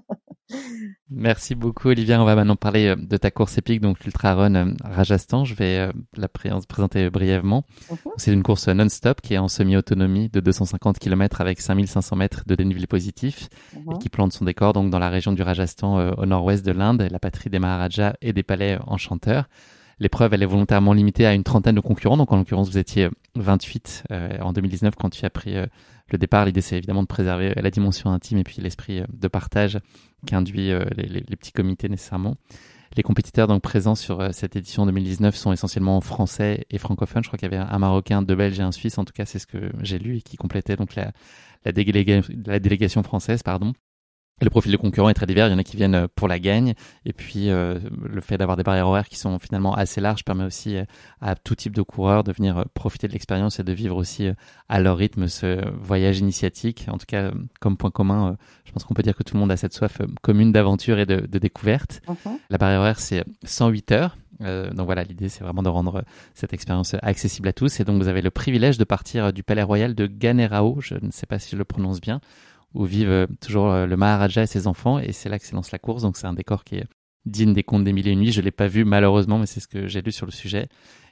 Merci 1.11 1.53
beaucoup 1.53 1.89
Olivia. 1.89 2.19
On 2.19 2.25
va 2.25 2.35
maintenant 2.35 2.55
parler 2.55 2.87
euh, 2.87 2.95
de 2.95 3.17
ta 3.17 3.29
course 3.29 3.57
épique, 3.57 3.81
donc 3.81 4.03
l'Ultra 4.03 4.33
Run 4.33 4.55
euh, 4.55 4.73
Rajasthan. 4.83 5.43
Je 5.43 5.53
vais 5.53 5.77
euh, 5.77 5.91
la 6.15 6.27
présenter 6.27 7.09
brièvement. 7.09 7.65
Mhm. 7.91 7.97
C'est 8.17 8.31
une 8.31 8.41
course 8.41 8.67
non-stop 8.67 9.21
qui 9.21 9.33
est 9.33 9.37
en 9.37 9.47
semi-autonomie 9.47 10.29
de 10.29 10.39
250 10.39 10.97
km 10.97 11.41
avec 11.41 11.59
5500 11.61 12.15
mètres 12.15 12.43
de 12.47 12.55
dénivelé 12.55 12.87
positif 12.87 13.49
et 13.75 13.79
mhm. 13.79 13.99
qui 13.99 14.09
plante 14.09 14.33
son 14.33 14.45
décor 14.45 14.73
donc 14.73 14.89
dans 14.89 14.99
la 14.99 15.09
région 15.09 15.33
du 15.33 15.41
Rajasthan 15.41 16.13
au 16.17 16.25
nord-ouest 16.25 16.65
de 16.65 16.71
l'Inde, 16.71 17.07
la 17.11 17.19
patrie 17.19 17.49
des 17.49 17.59
Maharajas 17.59 18.13
et 18.21 18.33
des 18.33 18.43
palais 18.43 18.79
enchanteurs. 18.87 19.49
L'épreuve, 19.99 20.33
elle 20.33 20.43
est 20.43 20.47
volontairement 20.47 20.93
limitée 20.93 21.25
à 21.25 21.33
une 21.33 21.43
trentaine 21.43 21.75
de 21.75 21.81
concurrents. 21.81 22.17
Donc, 22.17 22.31
en 22.31 22.37
l'occurrence, 22.37 22.69
vous 22.69 22.77
étiez 22.77 23.09
28 23.35 24.03
en 24.41 24.53
2019 24.53 24.95
quand 24.95 25.09
tu 25.09 25.25
as 25.25 25.29
pris 25.29 25.55
le 26.11 26.17
départ, 26.17 26.45
l'idée 26.45 26.61
c'est 26.61 26.77
évidemment 26.77 27.03
de 27.03 27.07
préserver 27.07 27.53
la 27.55 27.69
dimension 27.69 28.11
intime 28.11 28.39
et 28.39 28.43
puis 28.43 28.61
l'esprit 28.61 28.99
euh, 28.99 29.05
de 29.11 29.27
partage 29.27 29.79
qui 30.25 30.35
induit 30.35 30.71
euh, 30.71 30.85
les, 30.95 31.21
petits 31.21 31.51
comités 31.51 31.89
nécessairement. 31.89 32.35
Les 32.97 33.03
compétiteurs 33.03 33.47
donc 33.47 33.61
présents 33.61 33.95
sur 33.95 34.19
euh, 34.19 34.29
cette 34.31 34.55
édition 34.55 34.85
2019 34.85 35.35
sont 35.35 35.53
essentiellement 35.53 36.01
français 36.01 36.65
et 36.69 36.77
francophones. 36.77 37.23
Je 37.23 37.29
crois 37.29 37.37
qu'il 37.37 37.51
y 37.51 37.55
avait 37.55 37.63
un 37.63 37.79
Marocain, 37.79 38.21
deux 38.21 38.35
Belges 38.35 38.59
et 38.59 38.63
un 38.63 38.71
Suisse. 38.71 38.97
En 38.97 39.05
tout 39.05 39.13
cas, 39.13 39.25
c'est 39.25 39.39
ce 39.39 39.47
que 39.47 39.71
j'ai 39.81 39.99
lu 39.99 40.17
et 40.17 40.21
qui 40.21 40.37
complétait 40.37 40.75
donc 40.75 40.95
la, 40.95 41.11
la, 41.65 41.71
la 42.45 42.59
délégation 42.59 43.03
française, 43.03 43.43
pardon 43.43 43.73
le 44.41 44.49
profil 44.49 44.71
de 44.71 44.77
concurrents 44.77 45.09
est 45.09 45.13
très 45.13 45.25
divers. 45.25 45.47
Il 45.47 45.51
y 45.51 45.53
en 45.53 45.57
a 45.57 45.63
qui 45.63 45.77
viennent 45.77 45.95
euh, 45.95 46.07
pour 46.13 46.27
la 46.27 46.39
gagne. 46.39 46.73
Et 47.05 47.13
puis, 47.13 47.49
euh, 47.49 47.79
le 48.01 48.21
fait 48.21 48.37
d'avoir 48.37 48.57
des 48.57 48.63
barrières 48.63 48.87
horaires 48.87 49.09
qui 49.09 49.17
sont 49.17 49.39
finalement 49.39 49.73
assez 49.75 50.01
larges 50.01 50.23
permet 50.23 50.43
aussi 50.43 50.77
euh, 50.77 50.85
à 51.21 51.35
tout 51.35 51.55
type 51.55 51.75
de 51.75 51.81
coureurs 51.81 52.23
de 52.23 52.31
venir 52.31 52.65
profiter 52.73 53.07
de 53.07 53.13
l'expérience 53.13 53.59
et 53.59 53.63
de 53.63 53.73
vivre 53.73 53.95
aussi 53.95 54.29
à 54.67 54.79
leur 54.79 54.97
rythme 54.97 55.27
ce 55.27 55.61
voyage 55.79 56.19
initiatique. 56.19 56.85
En 56.89 56.97
tout 56.97 57.05
cas, 57.07 57.31
comme 57.59 57.77
point 57.77 57.91
commun, 57.91 58.37
je 58.65 58.71
pense 58.71 58.83
qu'on 58.83 58.93
peut 58.93 59.03
dire 59.03 59.15
que 59.15 59.23
tout 59.23 59.35
le 59.35 59.39
monde 59.39 59.51
a 59.51 59.57
cette 59.57 59.73
soif 59.73 60.01
commune 60.21 60.51
d'aventure 60.51 60.99
et 60.99 61.05
de, 61.05 61.25
de 61.25 61.39
découverte. 61.39 62.01
Mhm. 62.07 62.37
La 62.49 62.57
barrière 62.57 62.81
horaire, 62.81 62.99
c'est 62.99 63.23
108 63.43 63.91
heures. 63.91 64.17
donc 64.39 64.85
voilà, 64.85 65.03
l'idée 65.03 65.29
c'est 65.29 65.43
vraiment 65.43 65.63
de 65.63 65.69
rendre 65.69 66.03
cette 66.33 66.53
expérience 66.53 66.95
accessible 67.01 67.47
à 67.47 67.53
tous. 67.53 67.79
Et 67.79 67.83
donc 67.83 68.01
vous 68.01 68.07
avez 68.07 68.21
le 68.21 68.31
privilège 68.31 68.77
de 68.77 68.83
partir 68.83 69.33
du 69.33 69.43
Palais 69.43 69.63
Royal 69.63 69.95
de 69.95 70.07
Ganerao, 70.07 70.79
je 70.81 70.95
ne 71.01 71.11
sais 71.11 71.25
pas 71.25 71.39
si 71.39 71.51
je 71.51 71.57
le 71.57 71.65
prononce 71.65 71.99
bien, 72.01 72.21
où 72.73 72.85
vivent 72.85 73.09
euh, 73.09 73.27
toujours 73.41 73.71
euh, 73.71 73.85
le 73.85 73.97
Maharaja 73.97 74.43
et 74.43 74.47
ses 74.47 74.67
enfants, 74.67 74.99
et 74.99 75.11
c'est 75.11 75.29
là 75.29 75.39
que 75.39 75.45
s'élance 75.45 75.71
la 75.71 75.79
course. 75.79 76.01
Donc 76.03 76.17
c'est 76.17 76.27
un 76.27 76.33
décor 76.33 76.63
qui 76.63 76.75
est 76.75 76.85
digne 77.25 77.53
des 77.53 77.63
contes 77.63 77.83
des 77.83 77.93
mille 77.93 78.07
et 78.07 78.11
une 78.11 78.19
nuits. 78.19 78.31
Je 78.31 78.41
l'ai 78.41 78.51
pas 78.51 78.67
vu 78.67 78.85
malheureusement, 78.85 79.37
mais 79.39 79.45
c'est 79.45 79.59
ce 79.59 79.67
que 79.67 79.87
j'ai 79.87 80.01
lu 80.01 80.11
sur 80.11 80.25
le 80.25 80.31
sujet. 80.31 80.67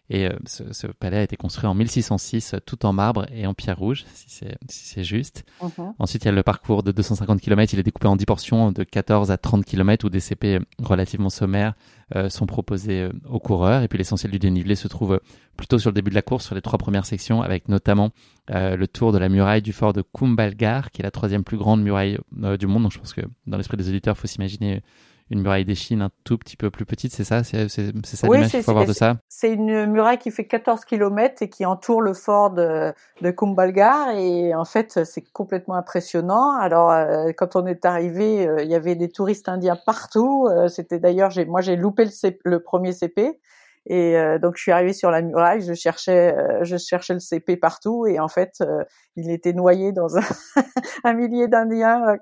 Et 0.09 0.29
ce, 0.45 0.71
ce, 0.71 0.87
palais 0.87 1.17
a 1.17 1.23
été 1.23 1.35
construit 1.35 1.67
en 1.67 1.73
1606, 1.73 2.55
tout 2.65 2.85
en 2.85 2.93
marbre 2.93 3.25
et 3.31 3.45
en 3.45 3.53
pierre 3.53 3.77
rouge, 3.77 4.05
si 4.13 4.25
c'est 4.29 4.57
si 4.69 5.03
juste. 5.03 5.43
Mhm. 5.61 5.93
Ensuite, 5.99 6.23
il 6.23 6.27
y 6.27 6.29
a 6.29 6.31
le 6.31 6.43
parcours 6.43 6.81
de 6.81 6.93
250 6.93 7.41
km. 7.41 7.73
Il 7.73 7.79
est 7.79 7.83
découpé 7.83 8.07
en 8.07 8.15
10 8.15 8.25
portions 8.25 8.71
de 8.71 8.83
14 8.83 9.31
à 9.31 9.37
30 9.37 9.65
km 9.65 10.05
où 10.05 10.09
des 10.09 10.21
CP 10.21 10.59
relativement 10.81 11.29
sommaires 11.29 11.73
euh, 12.15 12.29
sont 12.29 12.45
proposés 12.45 13.09
aux 13.29 13.39
coureurs. 13.39 13.83
Et 13.83 13.89
puis 13.89 13.97
l'essentiel 13.97 14.31
du 14.31 14.39
dénivelé 14.39 14.75
se 14.75 14.87
trouve 14.87 15.19
plutôt 15.57 15.77
sur 15.77 15.89
le 15.89 15.95
début 15.95 16.09
de 16.09 16.15
la 16.15 16.21
course, 16.21 16.45
sur 16.45 16.55
les 16.55 16.61
trois 16.61 16.77
premières 16.77 17.05
sections, 17.05 17.41
avec 17.41 17.67
notamment 17.67 18.11
le 18.49 18.85
tour 18.85 19.11
de 19.11 19.17
la 19.17 19.27
muraille 19.27 19.61
du 19.61 19.73
fort 19.73 19.91
de 19.91 20.01
Kumbalgar, 20.01 20.91
qui 20.91 21.01
est 21.01 21.03
la 21.03 21.11
troisième 21.11 21.43
plus 21.43 21.57
grande 21.57 21.81
muraille 21.81 22.17
du 22.57 22.65
monde. 22.65 22.83
Donc 22.83 22.93
je 22.93 22.99
pense 22.99 23.13
que 23.13 23.21
dans 23.45 23.57
l'esprit 23.57 23.75
des 23.75 23.89
auditeurs, 23.89 24.15
il 24.17 24.21
faut 24.21 24.27
s'imaginer 24.27 24.81
une 25.29 25.41
muraille 25.41 25.65
des 25.65 25.75
Chines 25.75 26.01
un 26.01 26.09
tout 26.23 26.37
petit 26.37 26.55
peu 26.55 26.69
plus 26.69 26.85
petite, 26.85 27.13
c'est 27.13 27.23
ça 27.23 27.43
C'est 27.43 27.67
ça 27.67 28.27
l'image 28.27 28.51
qu'il 28.51 28.63
faut 28.63 28.71
avoir 28.71 28.85
de 28.85 28.93
ça? 28.93 29.17
C'est 29.27 29.53
une 29.53 29.85
muraille 29.87 30.17
qui 30.17 30.31
fait 30.31 30.45
14 30.45 30.85
km 30.85 31.41
et 31.41 31.49
qui 31.49 31.65
entoure 31.65 32.01
le 32.01 32.13
fort 32.13 32.51
de, 32.51 32.93
de 33.21 33.31
Kumbalgar 33.31 34.11
et 34.15 34.55
en 34.55 34.65
fait 34.65 35.03
c'est 35.03 35.23
complètement 35.33 35.75
impressionnant. 35.75 36.51
Alors 36.57 36.91
euh, 36.91 37.31
quand 37.35 37.55
on 37.55 37.65
est 37.65 37.85
arrivé, 37.85 38.47
euh, 38.47 38.63
il 38.63 38.69
y 38.69 38.75
avait 38.75 38.95
des 38.95 39.09
touristes 39.09 39.49
indiens 39.49 39.77
partout. 39.85 40.47
Euh, 40.49 40.67
c'était 40.69 40.99
d'ailleurs, 40.99 41.31
moi 41.47 41.61
j'ai 41.61 41.75
loupé 41.75 42.05
le, 42.05 42.11
le, 42.45 42.59
premier 42.61 42.93
CP. 42.93 43.39
Et 43.89 44.17
donc 44.41 44.57
je 44.57 44.63
suis 44.63 44.73
arrivée 44.73 44.91
sur 44.91 45.11
la 45.11 45.21
muraille, 45.21 45.61
je 45.61 45.73
cherchais, 45.73 46.35
je 46.63 46.75
cherchais 46.75 47.13
le 47.13 47.21
CP 47.21 47.55
partout 47.55 48.05
et 48.05 48.19
en 48.19 48.27
fait 48.27 48.61
il 49.15 49.31
était 49.31 49.53
noyé 49.53 49.93
dans 49.93 50.17
un, 50.17 50.21
un 51.05 51.13
millier 51.13 51.47
d'Indiens 51.47 52.17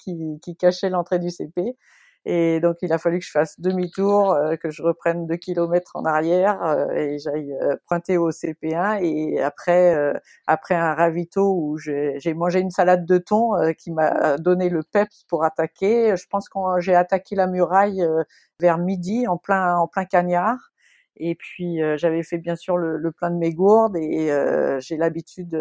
qui, 0.00 0.40
qui 0.42 0.56
cachaient 0.56 0.90
l'entrée 0.90 1.20
du 1.20 1.30
CP. 1.30 1.76
Et 2.26 2.60
donc 2.60 2.76
il 2.82 2.92
a 2.92 2.98
fallu 2.98 3.18
que 3.18 3.24
je 3.24 3.30
fasse 3.30 3.58
demi-tour, 3.60 4.32
euh, 4.32 4.56
que 4.56 4.68
je 4.70 4.82
reprenne 4.82 5.26
deux 5.26 5.36
kilomètres 5.36 5.92
en 5.94 6.04
arrière 6.04 6.62
euh, 6.62 6.90
et 6.90 7.18
j'aille 7.18 7.54
euh, 7.62 7.76
pointer 7.88 8.18
au 8.18 8.30
CP1. 8.30 9.02
Et 9.02 9.40
après, 9.40 9.96
après 10.46 10.74
un 10.74 10.94
ravito 10.94 11.54
où 11.54 11.78
j'ai 11.78 12.34
mangé 12.34 12.60
une 12.60 12.70
salade 12.70 13.06
de 13.06 13.18
thon 13.18 13.52
qui 13.78 13.90
m'a 13.90 14.36
donné 14.38 14.68
le 14.68 14.82
peps 14.82 15.24
pour 15.28 15.44
attaquer. 15.44 16.14
Je 16.16 16.26
pense 16.28 16.48
que 16.48 16.58
j'ai 16.78 16.94
attaqué 16.94 17.34
la 17.36 17.46
muraille 17.46 18.06
vers 18.60 18.78
midi 18.78 19.26
en 19.26 19.38
plein 19.38 19.76
en 19.76 19.88
plein 19.88 20.04
cagnard. 20.04 20.58
Et 21.16 21.34
puis 21.34 21.80
j'avais 21.96 22.22
fait 22.22 22.38
bien 22.38 22.56
sûr 22.56 22.76
le, 22.76 22.96
le, 22.96 23.12
plein 23.12 23.30
de 23.30 23.36
mes 23.36 23.52
gourdes 23.52 23.96
et 23.96 24.30
j'ai 24.80 24.96
l'habitude, 24.96 25.56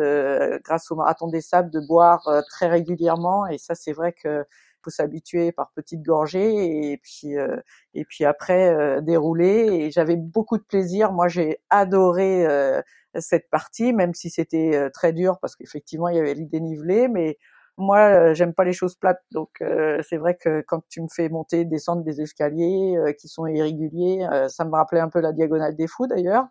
grâce 0.63 0.91
au 0.91 0.95
marathon 0.95 1.27
des 1.27 1.41
sables, 1.41 1.71
de 1.71 1.79
boire 1.87 2.29
très 2.49 2.67
régulièrement. 2.67 3.47
Et 3.47 3.57
ça, 3.57 3.75
c'est 3.75 3.93
vrai 3.93 4.13
que 4.13 4.45
faut 4.83 4.89
s'habituer 4.89 5.51
par 5.51 5.71
petites 5.75 6.01
gorgées 6.01 6.91
et 6.91 6.97
puis 6.97 7.37
euh, 7.37 7.57
et 7.93 8.05
puis 8.05 8.25
après 8.25 8.69
euh, 8.69 9.01
dérouler 9.01 9.67
et 9.71 9.91
j'avais 9.91 10.15
beaucoup 10.15 10.57
de 10.57 10.63
plaisir. 10.63 11.11
Moi, 11.11 11.27
j'ai 11.27 11.59
adoré 11.69 12.45
euh, 12.45 12.81
cette 13.15 13.49
partie, 13.49 13.93
même 13.93 14.13
si 14.13 14.29
c'était 14.29 14.89
très 14.93 15.13
dur 15.13 15.39
parce 15.41 15.55
qu'effectivement 15.55 16.09
il 16.09 16.17
y 16.17 16.19
avait 16.19 16.35
le 16.35 16.45
dénivelé, 16.45 17.07
mais 17.07 17.37
moi, 17.77 18.33
j'aime 18.33 18.53
pas 18.53 18.65
les 18.65 18.73
choses 18.73 18.95
plates, 18.95 19.21
donc 19.31 19.49
c'est 19.61 20.17
vrai 20.17 20.35
que 20.35 20.61
quand 20.67 20.81
tu 20.89 21.01
me 21.01 21.07
fais 21.09 21.29
monter, 21.29 21.63
descendre 21.65 22.03
des 22.03 22.21
escaliers 22.21 22.97
qui 23.17 23.29
sont 23.29 23.47
irréguliers, 23.47 24.27
ça 24.49 24.65
me 24.65 24.71
rappelait 24.71 24.99
un 24.99 25.09
peu 25.09 25.21
la 25.21 25.31
diagonale 25.31 25.75
des 25.77 25.87
fous 25.87 26.05
d'ailleurs. 26.05 26.45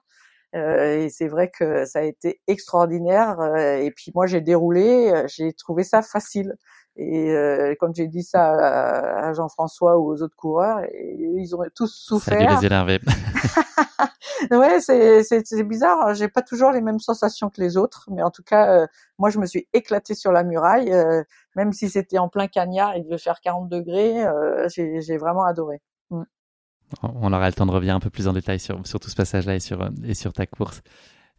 et 0.55 1.09
c'est 1.11 1.29
vrai 1.29 1.51
que 1.51 1.85
ça 1.85 2.01
a 2.01 2.03
été 2.03 2.41
extraordinaire. 2.49 3.39
et 3.57 3.93
puis 3.95 4.11
moi, 4.15 4.27
j'ai 4.27 4.41
déroulé, 4.41 5.13
j'ai 5.29 5.53
trouvé 5.53 5.85
ça 5.85 6.03
facile. 6.03 6.57
Et 6.99 7.31
euh, 7.31 7.77
quand 7.79 7.95
j'ai 7.95 8.09
dit 8.09 8.25
ça 8.25 9.29
à, 9.29 9.33
Jean-François 9.33 9.99
ou 9.99 10.13
aux 10.13 10.21
autres 10.21 10.37
coureurs, 10.37 10.81
ils 10.93 11.55
ont 11.55 11.63
tous 11.75 11.95
souffert. 11.95 12.41
Ça 12.41 12.45
a 12.45 12.55
dû 12.57 12.61
les 12.61 12.67
énerver. 12.67 12.99
ouais, 14.51 14.81
c'est 14.81 15.23
c'est 15.23 15.63
bizarre. 15.63 16.15
J'ai 16.15 16.29
pas 16.29 16.43
toujours 16.43 16.71
les 16.71 16.81
mêmes 16.81 16.99
sensations 16.99 17.51
que 17.51 17.61
les 17.61 17.77
autres, 17.77 18.09
mais 18.11 18.23
en 18.23 18.31
tout 18.31 18.43
cas, 18.43 18.83
euh, 18.83 18.87
moi, 19.19 19.31
je 19.31 19.39
me 19.39 19.47
suis 19.47 19.69
éclatée 19.73 20.15
sur 20.15 20.33
la 20.33 20.45
muraille, 20.45 20.93
euh, 20.93 21.23
même 21.57 21.73
si 21.73 21.89
c'était 21.89 22.19
en 22.19 22.29
plein 22.29 22.49
cagnard, 22.49 22.97
il 22.97 23.05
devait 23.05 23.19
faire 23.19 23.41
40 23.41 23.69
degrés. 23.69 24.25
Euh, 24.25 24.69
j'ai 24.69 25.17
vraiment 25.17 25.45
adoré. 25.45 25.81
Mm. 26.11 26.23
On 27.03 27.33
aura 27.33 27.49
le 27.49 27.55
temps 27.55 27.67
de 27.67 27.71
revenir 27.71 27.95
un 27.95 28.01
peu 28.01 28.11
plus 28.11 28.29
en 28.29 28.33
détail 28.33 28.59
sur, 28.59 28.87
sur 28.87 28.99
tout 28.99 29.11
ce 29.11 29.17
passage-là 29.17 29.55
et 29.57 29.61
sur, 29.61 29.89
et 30.05 30.15
sur 30.15 30.33
ta 30.33 30.47
course. 30.47 30.81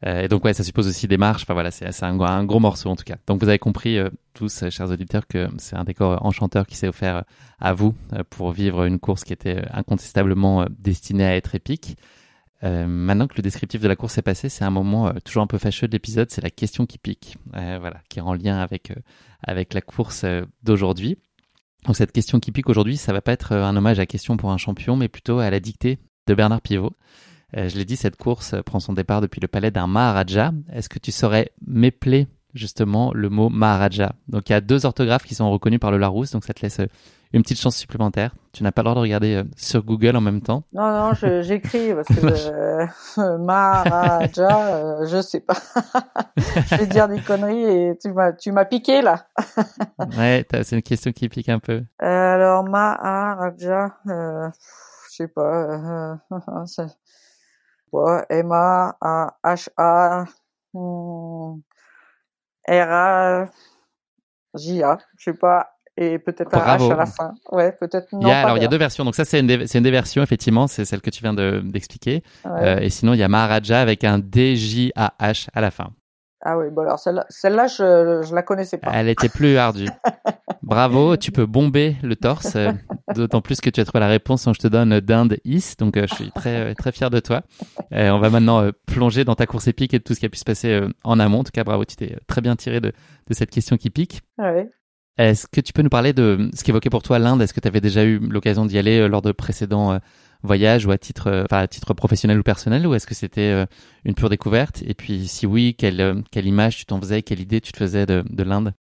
Euh, 0.05 0.23
et 0.23 0.27
donc 0.27 0.45
ouais, 0.45 0.53
ça 0.53 0.63
suppose 0.63 0.87
aussi 0.87 1.07
des 1.07 1.17
marches. 1.17 1.43
Enfin 1.43 1.53
voilà, 1.53 1.71
c'est 1.71 2.03
un, 2.03 2.19
un, 2.19 2.43
gros 2.45 2.59
morceau 2.59 2.89
en 2.89 2.95
tout 2.95 3.03
cas. 3.03 3.17
Donc 3.27 3.41
vous 3.41 3.49
avez 3.49 3.59
compris 3.59 3.97
euh, 3.97 4.09
tous, 4.33 4.63
euh, 4.63 4.69
chers 4.69 4.89
auditeurs, 4.89 5.27
que 5.27 5.47
c'est 5.57 5.75
un 5.75 5.83
décor 5.83 6.25
enchanteur 6.25 6.65
qui 6.67 6.75
s'est 6.75 6.87
offert 6.87 7.23
à 7.59 7.73
vous 7.73 7.93
pour 8.29 8.51
vivre 8.51 8.85
une 8.85 8.99
course 8.99 9.23
qui 9.23 9.33
était 9.33 9.61
incontestablement 9.71 10.65
destinée 10.69 11.25
à 11.25 11.35
être 11.35 11.55
épique. 11.55 11.97
maintenant 12.61 13.27
que 13.27 13.35
le 13.35 13.41
descriptif 13.41 13.81
de 13.81 13.87
la 13.87 13.97
course 13.97 14.17
est 14.17 14.21
passé, 14.21 14.47
c'est 14.47 14.63
un 14.63 14.69
moment 14.69 15.11
toujours 15.25 15.43
un 15.43 15.47
peu 15.47 15.57
fâcheux 15.57 15.87
de 15.87 15.91
l'épisode, 15.91 16.31
c'est 16.31 16.41
la 16.41 16.49
question 16.49 16.85
qui 16.85 16.97
pique, 16.97 17.37
voilà, 17.51 17.97
qui 18.07 18.19
est 18.19 18.21
en 18.21 18.33
lien 18.33 18.59
avec 18.59 18.93
avec 19.45 19.73
la 19.73 19.81
course 19.81 20.25
d'aujourd'hui. 20.63 21.17
Donc 21.85 21.97
cette 21.97 22.13
question 22.13 22.39
qui 22.39 22.53
pique 22.53 22.69
aujourd'hui, 22.69 22.95
ça 22.95 23.11
va 23.11 23.21
pas 23.21 23.33
être 23.33 23.53
un 23.53 23.75
hommage 23.75 23.99
à 23.99 24.05
question 24.05 24.37
pour 24.37 24.51
un 24.51 24.57
champion, 24.57 24.95
mais 24.95 25.09
plutôt 25.09 25.39
à 25.39 25.49
la 25.49 25.59
dictée 25.59 25.99
de 26.27 26.33
Bernard 26.33 26.61
Pivot. 26.61 26.95
Euh, 27.57 27.69
je 27.69 27.77
l'ai 27.77 27.85
dit, 27.85 27.95
cette 27.95 28.15
course 28.15 28.55
prend 28.65 28.79
son 28.79 28.93
départ 28.93 29.21
depuis 29.21 29.41
le 29.41 29.47
palais 29.47 29.71
d'un 29.71 29.87
Maharaja. 29.87 30.51
Est-ce 30.71 30.89
que 30.89 30.99
tu 30.99 31.11
saurais 31.11 31.51
m'épeler 31.65 32.27
justement 32.53 33.11
le 33.13 33.29
mot 33.29 33.49
Maharaja? 33.49 34.13
Donc 34.27 34.49
il 34.49 34.53
y 34.53 34.55
a 34.55 34.61
deux 34.61 34.85
orthographes 34.85 35.25
qui 35.25 35.35
sont 35.35 35.49
reconnus 35.49 35.79
par 35.79 35.91
le 35.91 35.97
Larousse, 35.97 36.31
donc 36.31 36.45
ça 36.45 36.53
te 36.53 36.61
laisse 36.61 36.79
euh, 36.79 36.87
une 37.33 37.41
petite 37.41 37.59
chance 37.59 37.75
supplémentaire. 37.75 38.35
Tu 38.53 38.63
n'as 38.63 38.71
pas 38.71 38.81
le 38.81 38.85
droit 38.85 38.95
de 38.95 39.01
regarder 39.01 39.35
euh, 39.35 39.43
sur 39.55 39.83
Google 39.83 40.15
en 40.15 40.21
même 40.21 40.41
temps. 40.41 40.63
Non, 40.73 40.91
non, 40.91 41.13
j'écris 41.41 41.93
parce 41.93 42.07
que 42.07 43.37
Maharaja, 43.37 45.05
je 45.05 45.21
sais 45.21 45.39
pas. 45.39 45.57
je 46.37 46.75
vais 46.75 46.87
dire 46.87 47.07
des 47.07 47.21
conneries 47.21 47.65
et 47.65 47.97
tu 47.99 48.11
m'as, 48.13 48.31
tu 48.33 48.51
m'as 48.51 48.65
piqué 48.65 49.01
là. 49.01 49.25
ouais, 50.17 50.45
c'est 50.51 50.75
une 50.75 50.83
question 50.83 51.11
qui 51.11 51.29
pique 51.29 51.49
un 51.49 51.59
peu. 51.59 51.83
alors 51.97 52.63
Maharaja, 52.63 53.95
je 54.05 54.49
sais 55.09 55.27
pas. 55.27 56.19
M-A-H-A, 58.29 60.25
R-A, 62.67 63.45
J-A, 64.55 64.97
je 65.17 65.23
sais 65.23 65.33
pas, 65.33 65.79
et 66.01 66.17
peut-être 66.17 66.55
un 66.55 66.77
H 66.77 66.91
à 66.91 66.95
la 66.95 67.05
fin. 67.05 67.33
Ouais, 67.51 67.73
peut-être 67.73 68.07
non. 68.13 68.21
Il 68.21 68.27
y 68.27 68.31
a, 68.31 68.41
alors, 68.41 68.57
il 68.57 68.61
y 68.61 68.65
a 68.65 68.69
deux 68.69 68.77
versions. 68.77 69.03
Donc 69.03 69.15
ça, 69.15 69.25
c'est 69.25 69.41
une, 69.41 69.47
des, 69.47 69.67
c'est 69.67 69.79
une 69.79 69.83
des 69.83 69.91
versions, 69.91 70.23
effectivement. 70.23 70.67
C'est 70.67 70.85
celle 70.85 71.01
que 71.01 71.09
tu 71.09 71.21
viens 71.21 71.33
de, 71.33 71.61
d'expliquer. 71.63 72.23
Euh, 72.45 72.79
et 72.79 72.89
sinon, 72.89 73.13
il 73.13 73.19
y 73.19 73.23
a 73.23 73.27
Maharaja 73.27 73.81
avec 73.81 74.05
un 74.05 74.17
D-J-A-H 74.17 75.49
à 75.53 75.61
la 75.61 75.71
fin. 75.71 75.89
Ah 76.41 76.57
oui, 76.57 76.65
bon 76.71 76.83
alors 76.83 76.99
celle-là, 76.99 77.25
celle-là 77.29 77.67
je, 77.67 78.25
je 78.25 78.33
la 78.33 78.43
connaissais 78.43 78.77
pas. 78.77 78.91
Elle 78.93 79.09
était 79.09 79.27
plus 79.27 79.57
ardue. 79.57 79.89
Bravo, 80.63 81.17
tu 81.17 81.31
peux 81.31 81.45
bomber 81.45 81.97
le 82.01 82.15
torse, 82.15 82.55
euh, 82.55 82.71
d'autant 83.15 83.41
plus 83.41 83.59
que 83.59 83.69
tu 83.69 83.81
as 83.81 83.85
trouvé 83.85 83.99
la 83.99 84.07
réponse 84.07 84.45
quand 84.45 84.53
je 84.53 84.59
te 84.59 84.67
donne 84.67 84.99
d'Inde 85.01 85.37
Is, 85.43 85.73
donc 85.77 85.97
euh, 85.97 86.05
je 86.07 86.15
suis 86.15 86.31
très 86.31 86.75
très 86.75 86.91
fier 86.91 87.09
de 87.09 87.19
toi. 87.19 87.41
Euh, 87.93 88.11
on 88.11 88.19
va 88.19 88.29
maintenant 88.29 88.69
plonger 88.85 89.25
dans 89.25 89.35
ta 89.35 89.47
course 89.47 89.67
épique 89.67 89.93
et 89.93 89.99
tout 89.99 90.13
ce 90.13 90.19
qui 90.19 90.25
a 90.25 90.29
pu 90.29 90.37
se 90.37 90.45
passer 90.45 90.81
en 91.03 91.19
amont. 91.19 91.39
En 91.39 91.43
tout 91.43 91.51
cas, 91.51 91.63
bravo, 91.63 91.83
tu 91.83 91.95
t'es 91.95 92.17
très 92.27 92.41
bien 92.41 92.55
tiré 92.55 92.79
de, 92.79 92.93
de 93.27 93.33
cette 93.33 93.49
question 93.49 93.75
qui 93.77 93.89
pique. 93.89 94.21
Ouais. 94.37 94.69
Est-ce 95.17 95.47
que 95.47 95.59
tu 95.59 95.73
peux 95.73 95.81
nous 95.81 95.89
parler 95.89 96.13
de 96.13 96.49
ce 96.53 96.63
qu'évoquait 96.63 96.89
pour 96.89 97.03
toi 97.03 97.19
l'Inde? 97.19 97.41
Est-ce 97.41 97.53
que 97.53 97.59
tu 97.59 97.67
avais 97.67 97.81
déjà 97.81 98.05
eu 98.05 98.19
l'occasion 98.19 98.65
d'y 98.65 98.77
aller 98.77 99.07
lors 99.09 99.21
de 99.21 99.33
précédents 99.33 99.99
voyage 100.43 100.85
ou 100.85 100.91
à 100.91 100.97
titre, 100.97 101.27
euh, 101.27 101.43
enfin, 101.43 101.59
à 101.59 101.67
titre 101.67 101.93
professionnel 101.93 102.39
ou 102.39 102.43
personnel 102.43 102.87
ou 102.87 102.93
est-ce 102.93 103.07
que 103.07 103.15
c'était 103.15 103.51
euh, 103.51 103.65
une 104.05 104.15
pure 104.15 104.29
découverte? 104.29 104.81
Et 104.85 104.93
puis 104.93 105.27
si 105.27 105.45
oui, 105.45 105.75
quelle, 105.77 106.01
euh, 106.01 106.15
quelle 106.31 106.45
image 106.45 106.77
tu 106.77 106.85
t'en 106.85 106.99
faisais, 106.99 107.21
quelle 107.21 107.39
idée 107.39 107.61
tu 107.61 107.71
te 107.71 107.77
faisais 107.77 108.05
de, 108.05 108.23
de 108.29 108.43
l'Inde? 108.43 108.73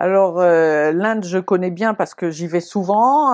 Alors 0.00 0.38
l'Inde, 0.38 1.24
je 1.24 1.38
connais 1.38 1.72
bien 1.72 1.92
parce 1.92 2.14
que 2.14 2.30
j'y 2.30 2.46
vais 2.46 2.60
souvent, 2.60 3.32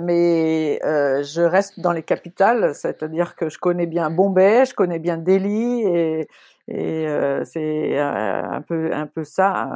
mais 0.00 0.80
je 0.82 1.42
reste 1.42 1.80
dans 1.80 1.92
les 1.92 2.02
capitales, 2.02 2.74
c'est-à-dire 2.74 3.36
que 3.36 3.50
je 3.50 3.58
connais 3.58 3.84
bien 3.84 4.08
Bombay, 4.08 4.64
je 4.64 4.72
connais 4.72 5.00
bien 5.00 5.18
Delhi 5.18 5.82
et, 5.82 6.26
et 6.66 7.06
c'est 7.44 7.98
un 7.98 8.62
peu 8.66 8.90
un 8.94 9.06
peu 9.06 9.22
ça, 9.22 9.68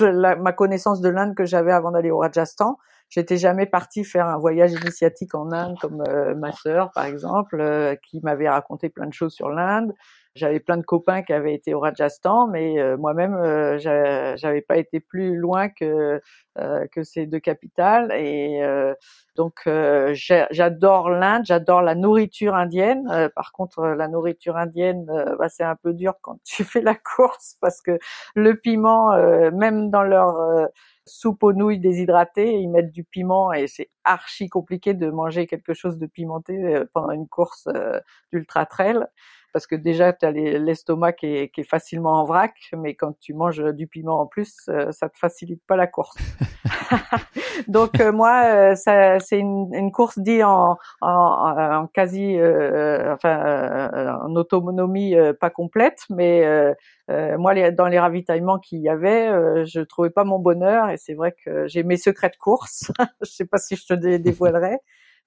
ma 0.38 0.52
connaissance 0.52 1.00
de 1.00 1.08
l'Inde 1.08 1.34
que 1.34 1.46
j'avais 1.46 1.72
avant 1.72 1.90
d'aller 1.90 2.12
au 2.12 2.18
Rajasthan. 2.18 2.78
J'étais 3.12 3.36
jamais 3.36 3.66
partie 3.66 4.04
faire 4.04 4.26
un 4.26 4.38
voyage 4.38 4.72
initiatique 4.72 5.34
en 5.34 5.52
Inde 5.52 5.76
comme 5.82 6.02
euh, 6.08 6.34
ma 6.34 6.50
sœur, 6.50 6.90
par 6.92 7.04
exemple, 7.04 7.60
euh, 7.60 7.94
qui 7.94 8.20
m'avait 8.22 8.48
raconté 8.48 8.88
plein 8.88 9.06
de 9.06 9.12
choses 9.12 9.34
sur 9.34 9.50
l'Inde. 9.50 9.92
J'avais 10.34 10.60
plein 10.60 10.76
de 10.76 10.82
copains 10.82 11.22
qui 11.22 11.32
avaient 11.32 11.54
été 11.54 11.74
au 11.74 11.80
Rajasthan, 11.80 12.46
mais 12.46 12.80
euh, 12.80 12.96
moi-même, 12.96 13.36
j'avais 13.78 14.62
pas 14.62 14.76
été 14.76 15.00
plus 15.00 15.36
loin 15.36 15.68
que 15.68 16.20
que 16.92 17.02
ces 17.02 17.26
deux 17.26 17.40
capitales. 17.40 18.12
Et 18.12 18.60
donc, 19.36 19.62
j'adore 20.12 21.10
l'Inde, 21.10 21.44
j'adore 21.46 21.82
la 21.82 21.94
nourriture 21.94 22.54
indienne. 22.54 23.30
par 23.34 23.52
contre, 23.52 23.82
la 23.86 24.08
nourriture 24.08 24.56
indienne, 24.56 25.06
bah, 25.38 25.48
c'est 25.48 25.64
un 25.64 25.76
peu 25.76 25.94
dur 25.94 26.14
quand 26.20 26.38
tu 26.44 26.64
fais 26.64 26.82
la 26.82 26.94
course 26.94 27.56
parce 27.60 27.80
que 27.80 27.98
le 28.34 28.56
piment, 28.56 29.16
même 29.52 29.90
dans 29.90 30.02
leur 30.02 30.70
soupe 31.06 31.42
aux 31.42 31.52
nouilles 31.52 31.80
déshydratées, 31.80 32.54
ils 32.54 32.68
mettent 32.68 32.92
du 32.92 33.04
piment 33.04 33.52
et 33.52 33.66
c'est 33.66 33.90
archi 34.04 34.48
compliqué 34.48 34.94
de 34.94 35.10
manger 35.10 35.46
quelque 35.46 35.74
chose 35.74 35.98
de 35.98 36.06
pimenté 36.06 36.56
euh, 36.56 36.84
pendant 36.92 37.10
une 37.12 37.28
course 37.28 37.68
euh, 37.68 38.00
d'ultra 38.32 38.66
trail. 38.66 39.04
Parce 39.52 39.66
que 39.66 39.74
déjà 39.74 40.12
tu 40.12 40.26
as 40.26 40.30
l'estomac 40.30 41.12
qui 41.12 41.26
est, 41.26 41.48
qui 41.48 41.62
est 41.62 41.68
facilement 41.68 42.20
en 42.20 42.24
vrac, 42.24 42.54
mais 42.76 42.94
quand 42.94 43.18
tu 43.18 43.34
manges 43.34 43.62
du 43.74 43.86
piment 43.86 44.20
en 44.20 44.26
plus, 44.26 44.70
ça 44.90 45.08
te 45.08 45.18
facilite 45.18 45.62
pas 45.66 45.76
la 45.76 45.86
course. 45.86 46.16
Donc 47.68 48.00
moi, 48.00 48.76
ça, 48.76 49.18
c'est 49.18 49.38
une, 49.38 49.74
une, 49.74 49.92
course 49.92 50.18
dit 50.18 50.42
en, 50.42 50.76
en, 51.00 51.08
en 51.08 51.86
quasi, 51.86 52.36
enfin, 52.38 54.18
en 54.22 54.34
autonomie 54.36 55.14
pas 55.40 55.50
complète, 55.50 56.04
mais 56.10 56.74
euh, 57.10 57.36
moi, 57.36 57.52
les, 57.52 57.72
dans 57.72 57.88
les 57.88 57.98
ravitaillements 57.98 58.58
qu'il 58.58 58.80
y 58.80 58.88
avait, 58.88 59.28
euh, 59.28 59.64
je 59.64 59.80
trouvais 59.80 60.10
pas 60.10 60.24
mon 60.24 60.38
bonheur 60.38 60.90
et 60.90 60.96
c'est 60.96 61.14
vrai 61.14 61.34
que 61.44 61.66
j'ai 61.66 61.82
mes 61.82 61.96
secrets 61.96 62.30
de 62.30 62.36
course. 62.36 62.90
je 63.22 63.30
sais 63.30 63.44
pas 63.46 63.58
si 63.58 63.76
je 63.76 63.86
te 63.86 63.94
dévoilerai, 63.94 64.78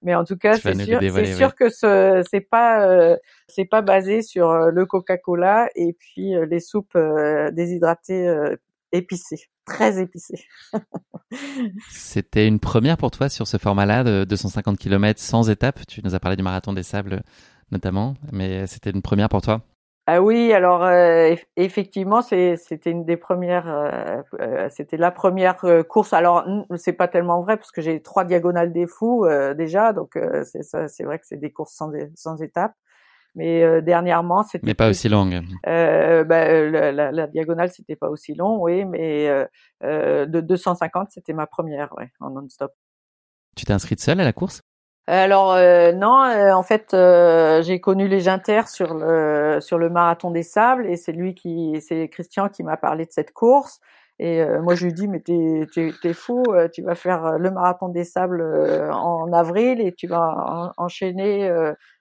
mais 0.02 0.14
en 0.14 0.24
tout 0.24 0.36
cas, 0.36 0.56
c'est 0.58 0.74
sûr, 0.74 1.00
c'est 1.00 1.34
sûr 1.34 1.54
que 1.54 1.68
ce 1.68 2.22
c'est 2.30 2.40
pas 2.40 2.86
euh, 2.88 3.16
c'est 3.48 3.64
pas 3.64 3.82
basé 3.82 4.22
sur 4.22 4.50
euh, 4.50 4.70
le 4.70 4.86
Coca-Cola 4.86 5.68
et 5.74 5.94
puis 5.98 6.32
les 6.48 6.60
soupes 6.60 6.96
déshydratées 7.52 8.56
épicées, 8.92 9.50
très 9.64 10.00
épicées. 10.00 10.44
C'était 11.90 12.46
une 12.46 12.60
première 12.60 12.96
pour 12.96 13.10
toi 13.10 13.28
sur 13.28 13.46
ce 13.46 13.58
format-là 13.58 14.04
de 14.04 14.24
250 14.24 14.78
km 14.78 15.20
sans 15.20 15.50
étape. 15.50 15.80
Tu 15.86 16.00
nous 16.04 16.14
as 16.14 16.20
parlé 16.20 16.36
du 16.36 16.42
marathon 16.42 16.72
des 16.72 16.82
sables 16.82 17.22
notamment, 17.72 18.14
mais 18.32 18.66
c'était 18.68 18.90
une 18.90 19.02
première 19.02 19.28
pour 19.28 19.42
toi 19.42 19.62
ah 20.08 20.22
oui, 20.22 20.52
alors 20.52 20.84
euh, 20.84 21.34
effectivement, 21.56 22.22
c'était 22.22 22.90
une 22.90 23.04
des 23.04 23.16
premières, 23.16 23.68
euh, 23.68 24.22
euh, 24.40 24.68
c'était 24.70 24.96
la 24.96 25.10
première 25.10 25.56
course. 25.88 26.12
Alors 26.12 26.46
c'est 26.76 26.92
pas 26.92 27.08
tellement 27.08 27.42
vrai 27.42 27.56
parce 27.56 27.72
que 27.72 27.82
j'ai 27.82 28.00
trois 28.00 28.24
diagonales 28.24 28.72
des 28.72 28.86
fous 28.86 29.26
déjà, 29.56 29.92
donc 29.92 30.16
c'est 30.44 30.62
ça, 30.62 30.86
c'est 30.86 31.02
vrai 31.02 31.18
que 31.18 31.26
c'est 31.26 31.38
des 31.38 31.50
courses 31.50 31.74
sans, 31.74 31.90
sans 32.14 32.40
étapes. 32.40 32.74
Mais 33.34 33.82
dernièrement, 33.82 34.44
c'était. 34.44 34.64
Mais 34.64 34.74
pas 34.74 34.88
aussi 34.88 35.08
longue. 35.08 35.42
Bah, 35.64 36.24
la, 36.24 36.92
la, 36.92 37.10
la, 37.10 37.26
diagonale, 37.26 37.70
c'était 37.70 37.96
pas 37.96 38.08
aussi 38.08 38.34
long, 38.34 38.62
oui, 38.62 38.84
mais 38.84 39.28
de 39.82 40.40
250, 40.40 41.10
c'était 41.10 41.32
ma 41.32 41.48
première, 41.48 41.92
ouais, 41.98 42.12
en 42.20 42.30
non-stop. 42.30 42.72
Tu 43.56 43.64
t'es 43.64 43.72
inscrite 43.72 44.00
seule 44.00 44.20
à 44.20 44.24
la 44.24 44.32
course? 44.32 44.62
Alors 45.08 45.52
euh, 45.52 45.92
non, 45.92 46.24
euh, 46.24 46.52
en 46.52 46.64
fait, 46.64 46.92
euh, 46.92 47.62
j'ai 47.62 47.80
connu 47.80 48.08
les 48.08 48.28
Inter 48.28 48.62
sur 48.66 48.94
le 48.94 49.60
sur 49.60 49.78
le 49.78 49.88
marathon 49.88 50.32
des 50.32 50.42
sables 50.42 50.86
et 50.86 50.96
c'est 50.96 51.12
lui 51.12 51.34
qui, 51.34 51.80
c'est 51.80 52.08
Christian 52.08 52.48
qui 52.48 52.64
m'a 52.64 52.76
parlé 52.76 53.06
de 53.06 53.12
cette 53.12 53.32
course. 53.32 53.80
Et 54.18 54.42
moi, 54.62 54.74
je 54.74 54.86
lui 54.86 54.94
dis 54.94 55.08
mais 55.08 55.20
t'es 55.20 55.66
t'es, 56.02 56.12
fou, 56.14 56.42
tu 56.72 56.82
vas 56.82 56.94
faire 56.94 57.38
le 57.38 57.50
marathon 57.50 57.88
des 57.90 58.04
sables 58.04 58.42
en 58.90 59.30
avril 59.32 59.80
et 59.80 59.92
tu 59.92 60.06
vas 60.06 60.72
enchaîner 60.78 61.50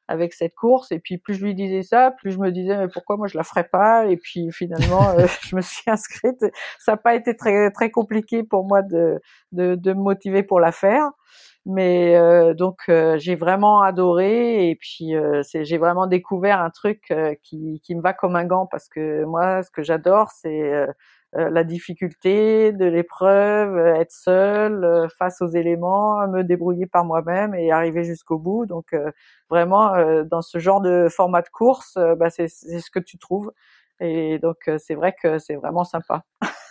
avec 0.07 0.33
cette 0.33 0.55
course. 0.55 0.91
Et 0.93 0.99
puis 0.99 1.17
plus 1.17 1.35
je 1.35 1.43
lui 1.43 1.53
disais 1.55 1.83
ça, 1.83 2.11
plus 2.11 2.31
je 2.31 2.39
me 2.39 2.51
disais 2.51 2.77
mais 2.77 2.87
pourquoi 2.87 3.17
moi 3.17 3.27
je 3.27 3.37
la 3.37 3.43
ferais 3.43 3.65
pas? 3.65 4.05
Et 4.07 4.15
puis 4.17 4.49
finalement, 4.53 5.13
je 5.41 5.55
me 5.57 5.61
suis 5.61 5.91
inscrite. 5.91 6.45
Ça 6.79 6.93
n'a 6.93 6.97
pas 6.97 7.15
été 7.15 7.35
très 7.35 7.69
très 7.71 7.91
compliqué 7.91 8.43
pour 8.43 8.65
moi 8.65 8.81
de 8.81 9.21
de, 9.51 9.75
de 9.75 9.93
me 9.93 10.01
motiver 10.01 10.41
pour 10.41 10.61
la 10.61 10.71
faire. 10.71 11.11
Mais 11.67 12.15
euh, 12.15 12.53
donc 12.53 12.81
euh, 12.89 13.17
j'ai 13.17 13.35
vraiment 13.35 13.81
adoré 13.81 14.69
et 14.69 14.75
puis 14.75 15.15
euh, 15.15 15.41
j'ai 15.51 15.77
vraiment 15.79 16.05
découvert 16.05 16.61
un 16.61 16.69
truc 16.69 17.11
qui, 17.41 17.81
qui 17.83 17.95
me 17.95 18.01
va 18.01 18.13
comme 18.13 18.35
un 18.35 18.45
gant 18.45 18.67
parce 18.67 18.87
que 18.87 19.23
moi 19.25 19.63
ce 19.63 19.71
que 19.71 19.81
j'adore 19.81 20.29
c'est 20.31 20.85
la 21.33 21.63
difficulté 21.65 22.71
de 22.71 22.85
l'épreuve, 22.85 23.77
être 23.77 24.11
seul 24.11 25.07
face 25.19 25.41
aux 25.41 25.47
éléments, 25.47 26.25
me 26.29 26.43
débrouiller 26.43 26.85
par 26.85 27.03
moi-même 27.03 27.53
et 27.55 27.71
arriver 27.71 28.03
jusqu'au 28.05 28.37
bout. 28.37 28.65
Donc 28.65 28.95
vraiment 29.49 29.93
dans 30.23 30.41
ce 30.41 30.59
genre 30.59 30.79
de 30.81 31.07
format 31.09 31.41
de 31.41 31.49
course, 31.49 31.97
bah, 32.17 32.29
c'est 32.29 32.47
ce 32.47 32.89
que 32.91 32.99
tu 32.99 33.17
trouves 33.17 33.51
et 33.99 34.39
donc 34.39 34.69
c'est 34.77 34.95
vrai 34.95 35.13
que 35.21 35.39
c'est 35.39 35.55
vraiment 35.55 35.83
sympa. 35.83 36.23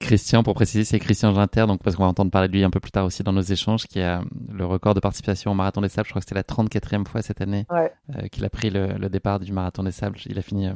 Christian, 0.00 0.42
pour 0.42 0.54
préciser, 0.54 0.84
c'est 0.84 0.98
Christian 0.98 1.34
Ginter, 1.34 1.66
donc 1.66 1.82
parce 1.82 1.94
qu'on 1.94 2.04
va 2.04 2.08
entendre 2.08 2.30
parler 2.30 2.48
de 2.48 2.52
lui 2.52 2.64
un 2.64 2.70
peu 2.70 2.80
plus 2.80 2.90
tard 2.90 3.04
aussi 3.04 3.22
dans 3.22 3.32
nos 3.32 3.42
échanges, 3.42 3.86
qui 3.86 4.00
a 4.00 4.22
le 4.48 4.66
record 4.66 4.94
de 4.94 5.00
participation 5.00 5.52
au 5.52 5.54
Marathon 5.54 5.80
des 5.80 5.88
Sables. 5.88 6.06
Je 6.06 6.12
crois 6.12 6.20
que 6.20 6.26
c'était 6.28 6.34
la 6.34 6.42
34e 6.42 7.06
fois 7.06 7.22
cette 7.22 7.40
année 7.40 7.66
euh, 7.70 8.26
qu'il 8.28 8.44
a 8.44 8.50
pris 8.50 8.70
le, 8.70 9.08
départ 9.08 9.40
du 9.40 9.52
Marathon 9.52 9.82
des 9.82 9.92
Sables. 9.92 10.18
Il 10.26 10.38
a 10.38 10.42
fini 10.42 10.68
euh, 10.68 10.74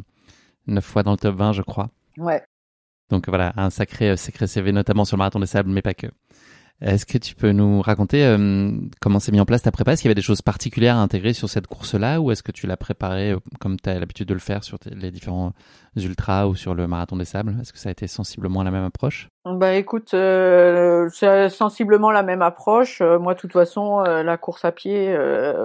neuf 0.66 0.84
fois 0.84 1.02
dans 1.02 1.12
le 1.12 1.16
top 1.16 1.36
20, 1.36 1.52
je 1.52 1.62
crois. 1.62 1.90
Ouais. 2.18 2.42
Donc 3.11 3.28
voilà, 3.28 3.52
un 3.57 3.70
sacré, 3.70 4.11
euh, 4.11 4.16
sacré 4.16 4.46
CV, 4.46 4.72
notamment 4.72 5.05
sur 5.05 5.16
le 5.16 5.18
Marathon 5.18 5.40
des 5.40 5.46
Sables, 5.46 5.70
mais 5.70 5.82
pas 5.82 5.94
que. 5.94 6.07
Est-ce 6.80 7.06
que 7.06 7.18
tu 7.18 7.36
peux 7.36 7.52
nous 7.52 7.80
raconter 7.80 8.26
euh, 8.26 8.70
comment 9.00 9.20
s'est 9.20 9.30
mis 9.30 9.40
en 9.40 9.44
place 9.44 9.62
ta 9.62 9.70
prépa? 9.70 9.92
Est-ce 9.92 10.02
qu'il 10.02 10.08
y 10.08 10.10
avait 10.10 10.16
des 10.16 10.22
choses 10.22 10.42
particulières 10.42 10.96
à 10.96 11.00
intégrer 11.00 11.32
sur 11.32 11.48
cette 11.48 11.68
course-là 11.68 12.20
ou 12.20 12.32
est-ce 12.32 12.42
que 12.42 12.50
tu 12.50 12.66
l'as 12.66 12.76
préparée 12.76 13.30
euh, 13.30 13.38
comme 13.60 13.78
tu 13.78 13.88
as 13.88 13.98
l'habitude 14.00 14.26
de 14.26 14.34
le 14.34 14.40
faire 14.40 14.64
sur 14.64 14.78
les 14.84 15.12
différents 15.12 15.52
ultras 15.96 16.46
ou 16.46 16.56
sur 16.56 16.74
le 16.74 16.88
marathon 16.88 17.16
des 17.16 17.24
sables? 17.24 17.56
Est-ce 17.60 17.72
que 17.72 17.78
ça 17.78 17.90
a 17.90 17.92
été 17.92 18.08
sensiblement 18.08 18.64
la 18.64 18.72
même 18.72 18.82
approche? 18.82 19.28
Bah 19.44 19.74
écoute, 19.74 20.14
euh, 20.14 21.08
c'est 21.12 21.48
sensiblement 21.48 22.10
la 22.10 22.24
même 22.24 22.42
approche. 22.42 23.00
moi, 23.00 23.34
de 23.34 23.38
toute 23.38 23.52
façon, 23.52 24.00
la 24.00 24.36
course 24.36 24.64
à 24.64 24.72
pied, 24.72 25.16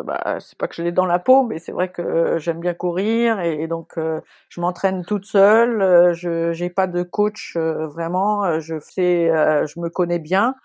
bah, 0.06 0.38
c'est 0.40 0.58
pas 0.58 0.68
que 0.68 0.76
je 0.76 0.84
l'ai 0.84 0.92
dans 0.92 1.06
la 1.06 1.18
peau, 1.18 1.44
mais 1.44 1.60
c'est 1.60 1.72
vrai 1.72 1.90
que 1.90 2.38
j'aime 2.38 2.60
bien 2.60 2.74
courir 2.74 3.40
et, 3.40 3.68
donc 3.68 3.96
je 3.98 4.62
m'entraîne 4.62 5.06
toute 5.06 5.26
seule. 5.26 6.14
je 6.14 6.52
j'ai 6.52 6.70
pas 6.70 6.88
de 6.88 7.04
coach 7.04 7.56
vraiment. 7.58 8.60
je 8.60 8.80
fais, 8.80 9.30
je 9.66 9.80
me 9.80 9.90
connais 9.90 10.20
bien. 10.20 10.56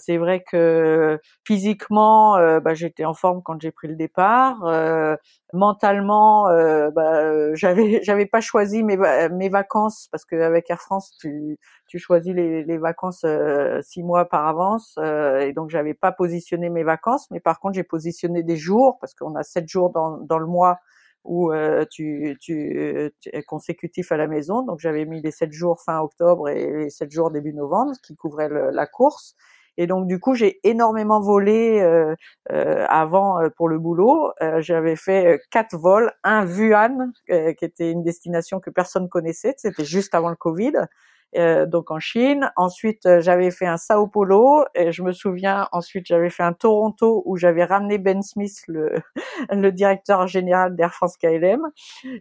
C'est 0.00 0.16
vrai 0.16 0.42
que 0.42 1.18
physiquement, 1.44 2.36
euh, 2.36 2.60
bah, 2.60 2.74
j'étais 2.74 3.04
en 3.04 3.14
forme 3.14 3.42
quand 3.42 3.60
j'ai 3.60 3.70
pris 3.70 3.88
le 3.88 3.96
départ. 3.96 4.64
Euh, 4.64 5.16
mentalement, 5.52 6.48
euh, 6.48 6.90
bah, 6.90 7.54
j'avais 7.54 8.00
j'avais 8.04 8.26
pas 8.26 8.40
choisi 8.40 8.82
mes 8.82 8.96
mes 9.30 9.48
vacances 9.48 10.08
parce 10.10 10.24
qu'avec 10.24 10.70
Air 10.70 10.80
France, 10.80 11.16
tu 11.20 11.58
tu 11.86 11.98
choisis 11.98 12.34
les, 12.34 12.64
les 12.64 12.78
vacances 12.78 13.24
six 13.82 14.02
mois 14.02 14.28
par 14.28 14.46
avance 14.46 14.96
et 14.98 15.52
donc 15.52 15.70
j'avais 15.70 15.94
pas 15.94 16.12
positionné 16.12 16.70
mes 16.70 16.84
vacances. 16.84 17.26
Mais 17.30 17.40
par 17.40 17.60
contre, 17.60 17.74
j'ai 17.74 17.84
positionné 17.84 18.42
des 18.42 18.56
jours 18.56 18.98
parce 19.00 19.14
qu'on 19.14 19.34
a 19.36 19.42
sept 19.42 19.68
jours 19.68 19.90
dans 19.90 20.18
dans 20.18 20.38
le 20.38 20.46
mois 20.46 20.78
où 21.24 21.52
tu, 21.90 22.36
tu, 22.40 23.12
tu, 23.20 23.30
es 23.32 23.42
consécutif 23.42 24.12
à 24.12 24.16
la 24.16 24.26
maison. 24.26 24.62
Donc 24.62 24.80
j'avais 24.80 25.04
mis 25.04 25.20
les 25.20 25.30
sept 25.30 25.52
jours 25.52 25.80
fin 25.84 26.00
octobre 26.00 26.48
et 26.48 26.84
les 26.84 26.90
sept 26.90 27.10
jours 27.10 27.30
début 27.30 27.52
novembre, 27.52 27.92
qui 28.02 28.16
couvraient 28.16 28.48
la 28.48 28.86
course. 28.86 29.36
Et 29.76 29.86
donc 29.86 30.06
du 30.06 30.18
coup, 30.18 30.34
j'ai 30.34 30.60
énormément 30.64 31.20
volé 31.20 31.80
euh, 31.80 32.14
euh, 32.52 32.86
avant 32.88 33.40
euh, 33.40 33.48
pour 33.56 33.68
le 33.68 33.78
boulot. 33.78 34.32
J'avais 34.58 34.96
fait 34.96 35.40
quatre 35.50 35.76
vols, 35.76 36.12
un 36.24 36.46
Wuhan, 36.46 37.10
qui 37.26 37.64
était 37.64 37.90
une 37.90 38.02
destination 38.02 38.60
que 38.60 38.70
personne 38.70 39.08
connaissait. 39.08 39.54
C'était 39.56 39.84
juste 39.84 40.14
avant 40.14 40.30
le 40.30 40.36
Covid. 40.36 40.72
Euh, 41.36 41.64
donc 41.64 41.90
en 41.90 42.00
Chine. 42.00 42.50
Ensuite, 42.56 43.06
euh, 43.06 43.20
j'avais 43.20 43.50
fait 43.50 43.66
un 43.66 43.76
Sao 43.76 44.06
Paulo. 44.08 44.64
Et 44.74 44.90
je 44.90 45.02
me 45.02 45.12
souviens, 45.12 45.68
ensuite, 45.72 46.06
j'avais 46.06 46.30
fait 46.30 46.42
un 46.42 46.52
Toronto 46.52 47.22
où 47.24 47.36
j'avais 47.36 47.64
ramené 47.64 47.98
Ben 47.98 48.22
Smith, 48.22 48.62
le, 48.66 48.94
le 49.50 49.70
directeur 49.70 50.26
général 50.26 50.74
d'Air 50.74 50.92
France 50.92 51.16
KLM, 51.16 51.60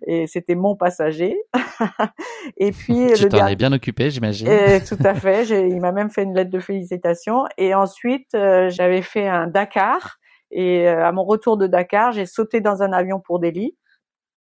et 0.05 0.27
c'était 0.27 0.55
mon 0.55 0.75
passager. 0.75 1.37
et 2.57 2.71
puis 2.71 3.07
tu 3.15 3.29
t'en 3.29 3.47
es 3.47 3.55
bien 3.55 3.73
occupé, 3.73 4.09
j'imagine. 4.11 4.47
tout 4.87 4.97
à 5.03 5.15
fait. 5.15 5.45
Il 5.47 5.79
m'a 5.81 5.91
même 5.91 6.09
fait 6.09 6.23
une 6.23 6.35
lettre 6.35 6.51
de 6.51 6.59
félicitations. 6.59 7.45
Et 7.57 7.73
ensuite, 7.73 8.35
euh, 8.35 8.69
j'avais 8.69 9.01
fait 9.01 9.27
un 9.27 9.47
Dakar. 9.47 10.17
Et 10.51 10.87
à 10.87 11.11
mon 11.11 11.23
retour 11.23 11.57
de 11.57 11.67
Dakar, 11.67 12.11
j'ai 12.11 12.25
sauté 12.25 12.59
dans 12.59 12.81
un 12.81 12.91
avion 12.91 13.19
pour 13.19 13.39
Delhi. 13.39 13.75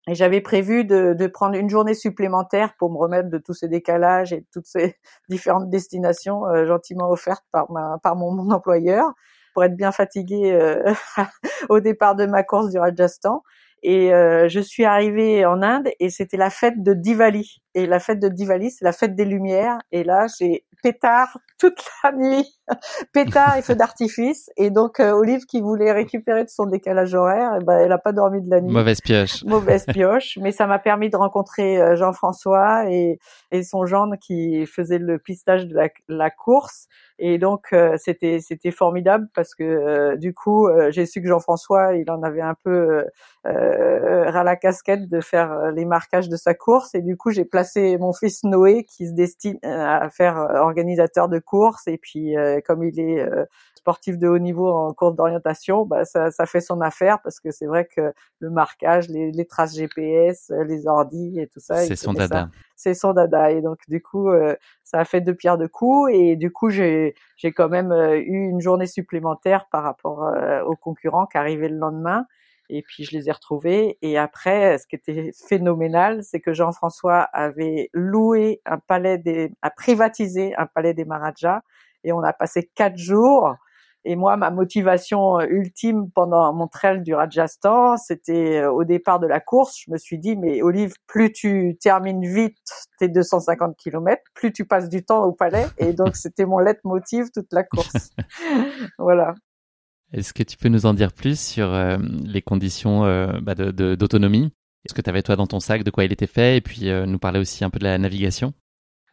Et 0.07 0.15
j'avais 0.15 0.41
prévu 0.41 0.83
de, 0.83 1.13
de, 1.13 1.27
prendre 1.27 1.55
une 1.55 1.69
journée 1.69 1.93
supplémentaire 1.93 2.73
pour 2.79 2.91
me 2.91 2.97
remettre 2.97 3.29
de 3.29 3.37
tous 3.37 3.53
ces 3.53 3.67
décalages 3.67 4.33
et 4.33 4.41
de 4.41 4.45
toutes 4.51 4.65
ces 4.65 4.95
différentes 5.29 5.69
destinations 5.69 6.47
euh, 6.47 6.65
gentiment 6.65 7.09
offertes 7.09 7.45
par, 7.51 7.71
ma, 7.71 7.99
par 8.01 8.15
mon, 8.15 8.31
mon, 8.31 8.51
employeur 8.51 9.05
pour 9.53 9.63
être 9.63 9.75
bien 9.75 9.91
fatiguée 9.91 10.51
euh, 10.53 10.93
au 11.69 11.79
départ 11.79 12.15
de 12.15 12.25
ma 12.25 12.43
course 12.43 12.69
du 12.69 12.79
Rajasthan. 12.79 13.43
Et 13.83 14.13
euh, 14.13 14.47
je 14.47 14.59
suis 14.59 14.85
arrivée 14.85 15.45
en 15.45 15.61
Inde 15.63 15.89
et 15.99 16.09
c'était 16.09 16.37
la 16.37 16.49
fête 16.49 16.81
de 16.83 16.93
Diwali. 16.93 17.61
Et 17.73 17.85
la 17.85 17.99
fête 17.99 18.19
de 18.19 18.27
Diwali, 18.27 18.71
c'est 18.71 18.85
la 18.85 18.91
fête 18.91 19.15
des 19.15 19.25
Lumières. 19.25 19.77
Et 19.91 20.03
là, 20.03 20.27
j'ai 20.39 20.65
pétard 20.81 21.37
toute 21.59 21.83
la 22.03 22.11
nuit, 22.11 22.59
pétard 23.13 23.57
et 23.57 23.61
feu 23.61 23.75
d'artifice. 23.75 24.49
Et 24.57 24.69
donc 24.69 24.99
euh, 24.99 25.11
Olive 25.11 25.45
qui 25.45 25.61
voulait 25.61 25.91
récupérer 25.91 26.43
de 26.43 26.49
son 26.49 26.65
décalage 26.65 27.13
horaire, 27.13 27.57
eh 27.59 27.63
ben 27.63 27.77
elle 27.79 27.91
a 27.91 27.97
pas 27.97 28.11
dormi 28.11 28.41
de 28.41 28.49
la 28.49 28.61
nuit. 28.61 28.73
Mauvaise 28.73 29.01
pioche. 29.01 29.43
Mauvaise 29.45 29.85
pioche, 29.85 30.37
mais 30.41 30.51
ça 30.51 30.67
m'a 30.67 30.79
permis 30.79 31.09
de 31.09 31.17
rencontrer 31.17 31.79
euh, 31.79 31.95
Jean-François 31.95 32.89
et, 32.89 33.19
et 33.51 33.63
son 33.63 33.85
gendre 33.85 34.15
qui 34.19 34.65
faisait 34.65 34.99
le 34.99 35.19
pistage 35.19 35.67
de 35.67 35.75
la, 35.75 35.89
la 36.07 36.29
course. 36.29 36.87
Et 37.19 37.37
donc 37.37 37.67
euh, 37.73 37.95
c'était 37.97 38.39
c'était 38.39 38.71
formidable 38.71 39.27
parce 39.35 39.53
que 39.53 40.15
du 40.15 40.33
coup 40.33 40.67
j'ai 40.89 41.05
su 41.05 41.21
que 41.21 41.27
Jean-François 41.27 41.95
il 41.95 42.09
en 42.09 42.23
avait 42.23 42.41
un 42.41 42.55
peu 42.63 43.05
ras 43.43 44.43
la 44.43 44.55
casquette 44.55 45.07
de 45.07 45.21
faire 45.21 45.71
les 45.71 45.85
marquages 45.85 46.29
de 46.29 46.35
sa 46.35 46.55
course 46.55 46.95
et 46.95 47.01
du 47.01 47.17
coup 47.17 47.29
j'ai 47.29 47.45
placé 47.45 47.60
remplacer 47.61 47.97
mon 47.97 48.13
fils 48.13 48.43
Noé 48.43 48.83
qui 48.83 49.07
se 49.07 49.13
destine 49.13 49.57
à 49.63 50.09
faire 50.09 50.35
organisateur 50.37 51.29
de 51.29 51.39
courses 51.39 51.87
et 51.87 51.97
puis 51.97 52.35
comme 52.65 52.83
il 52.83 52.99
est 52.99 53.25
sportif 53.75 54.17
de 54.17 54.27
haut 54.27 54.39
niveau 54.39 54.69
en 54.69 54.93
course 54.93 55.15
d'orientation, 55.15 55.85
bah 55.85 56.05
ça, 56.05 56.31
ça 56.31 56.45
fait 56.45 56.61
son 56.61 56.81
affaire 56.81 57.19
parce 57.23 57.39
que 57.39 57.51
c'est 57.51 57.65
vrai 57.65 57.85
que 57.85 58.13
le 58.39 58.49
marquage, 58.49 59.09
les, 59.09 59.31
les 59.31 59.45
traces 59.45 59.75
GPS, 59.75 60.51
les 60.67 60.87
ordis 60.87 61.39
et 61.39 61.47
tout 61.47 61.59
ça, 61.59 61.77
c'est 61.77 61.95
son 61.95 62.13
dada. 62.13 62.49
C'est 62.75 62.93
son 62.93 63.13
dada. 63.13 63.51
Et 63.51 63.61
donc 63.61 63.77
du 63.87 64.01
coup 64.01 64.29
ça 64.83 64.99
a 64.99 65.05
fait 65.05 65.21
deux 65.21 65.35
pierres 65.35 65.57
de 65.57 65.67
coups. 65.67 66.11
Et 66.13 66.35
du 66.35 66.51
coup 66.51 66.69
j'ai 66.69 67.15
j'ai 67.37 67.51
quand 67.51 67.69
même 67.69 67.91
eu 67.91 68.49
une 68.49 68.61
journée 68.61 68.87
supplémentaire 68.87 69.67
par 69.71 69.83
rapport 69.83 70.31
aux 70.65 70.75
concurrents 70.75 71.25
qui 71.25 71.37
arrivaient 71.37 71.69
le 71.69 71.77
lendemain 71.77 72.25
et 72.71 72.81
puis 72.81 73.03
je 73.03 73.15
les 73.15 73.27
ai 73.27 73.31
retrouvés. 73.31 73.97
Et 74.01 74.17
après, 74.17 74.77
ce 74.77 74.87
qui 74.87 74.95
était 74.95 75.31
phénoménal, 75.47 76.23
c'est 76.23 76.39
que 76.39 76.53
Jean-François 76.53 77.21
avait 77.33 77.89
loué 77.93 78.61
un 78.65 78.79
palais 78.79 79.17
des, 79.17 79.51
a 79.61 79.69
privatisé 79.69 80.55
un 80.55 80.65
palais 80.65 80.93
des 80.93 81.05
Maharajas, 81.05 81.61
et 82.03 82.13
on 82.13 82.23
a 82.23 82.33
passé 82.33 82.71
quatre 82.73 82.97
jours. 82.97 83.55
Et 84.03 84.15
moi, 84.15 84.35
ma 84.35 84.49
motivation 84.49 85.39
ultime 85.41 86.09
pendant 86.09 86.51
mon 86.53 86.67
trail 86.67 87.03
du 87.03 87.13
Rajasthan, 87.13 87.97
c'était 87.97 88.61
euh, 88.61 88.71
au 88.71 88.83
départ 88.83 89.19
de 89.19 89.27
la 89.27 89.39
course, 89.39 89.77
je 89.85 89.91
me 89.91 89.97
suis 89.97 90.17
dit, 90.17 90.35
mais 90.35 90.63
Olive, 90.63 90.95
plus 91.05 91.31
tu 91.31 91.77
termines 91.79 92.25
vite 92.25 92.57
tes 92.97 93.09
250 93.09 93.77
km, 93.77 94.19
plus 94.33 94.51
tu 94.51 94.65
passes 94.65 94.89
du 94.89 95.05
temps 95.05 95.23
au 95.23 95.33
palais. 95.33 95.67
Et 95.77 95.93
donc, 95.93 96.15
c'était 96.15 96.45
mon 96.45 96.57
leitmotiv 96.57 97.29
toute 97.31 97.53
la 97.53 97.63
course. 97.63 98.09
voilà. 98.97 99.35
Est-ce 100.13 100.33
que 100.33 100.43
tu 100.43 100.57
peux 100.57 100.67
nous 100.67 100.85
en 100.85 100.93
dire 100.93 101.13
plus 101.13 101.39
sur 101.39 101.73
euh, 101.73 101.97
les 102.25 102.41
conditions 102.41 103.05
euh, 103.05 103.39
bah, 103.41 103.55
d'autonomie? 103.55 104.51
Est-ce 104.85 104.93
que 104.93 105.01
tu 105.01 105.23
toi 105.23 105.35
dans 105.35 105.47
ton 105.47 105.59
sac 105.59 105.83
de 105.83 105.91
quoi 105.91 106.03
il 106.03 106.11
était 106.11 106.27
fait 106.27 106.57
et 106.57 106.61
puis 106.61 106.89
euh, 106.89 107.05
nous 107.05 107.19
parler 107.19 107.39
aussi 107.39 107.63
un 107.63 107.69
peu 107.69 107.79
de 107.79 107.85
la 107.85 107.97
navigation 107.97 108.53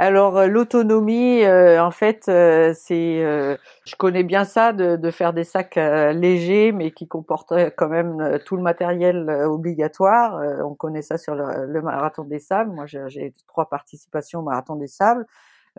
alors 0.00 0.46
l'autonomie, 0.46 1.44
en 1.44 1.90
fait, 1.90 2.26
c'est, 2.26 3.18
je 3.18 3.96
connais 3.96 4.22
bien 4.22 4.44
ça 4.44 4.72
de, 4.72 4.94
de 4.94 5.10
faire 5.10 5.32
des 5.32 5.42
sacs 5.42 5.74
légers, 5.74 6.70
mais 6.70 6.92
qui 6.92 7.08
comporteraient 7.08 7.74
quand 7.76 7.88
même 7.88 8.38
tout 8.46 8.54
le 8.54 8.62
matériel 8.62 9.28
obligatoire. 9.48 10.40
on 10.64 10.76
connaît 10.76 11.02
ça 11.02 11.18
sur 11.18 11.34
le, 11.34 11.66
le 11.66 11.82
marathon 11.82 12.22
des 12.22 12.38
sables. 12.38 12.70
Moi, 12.70 12.86
j'ai 12.86 13.34
trois 13.48 13.68
participations 13.68 14.38
au 14.38 14.44
marathon 14.44 14.76
des 14.76 14.86
sables. 14.86 15.26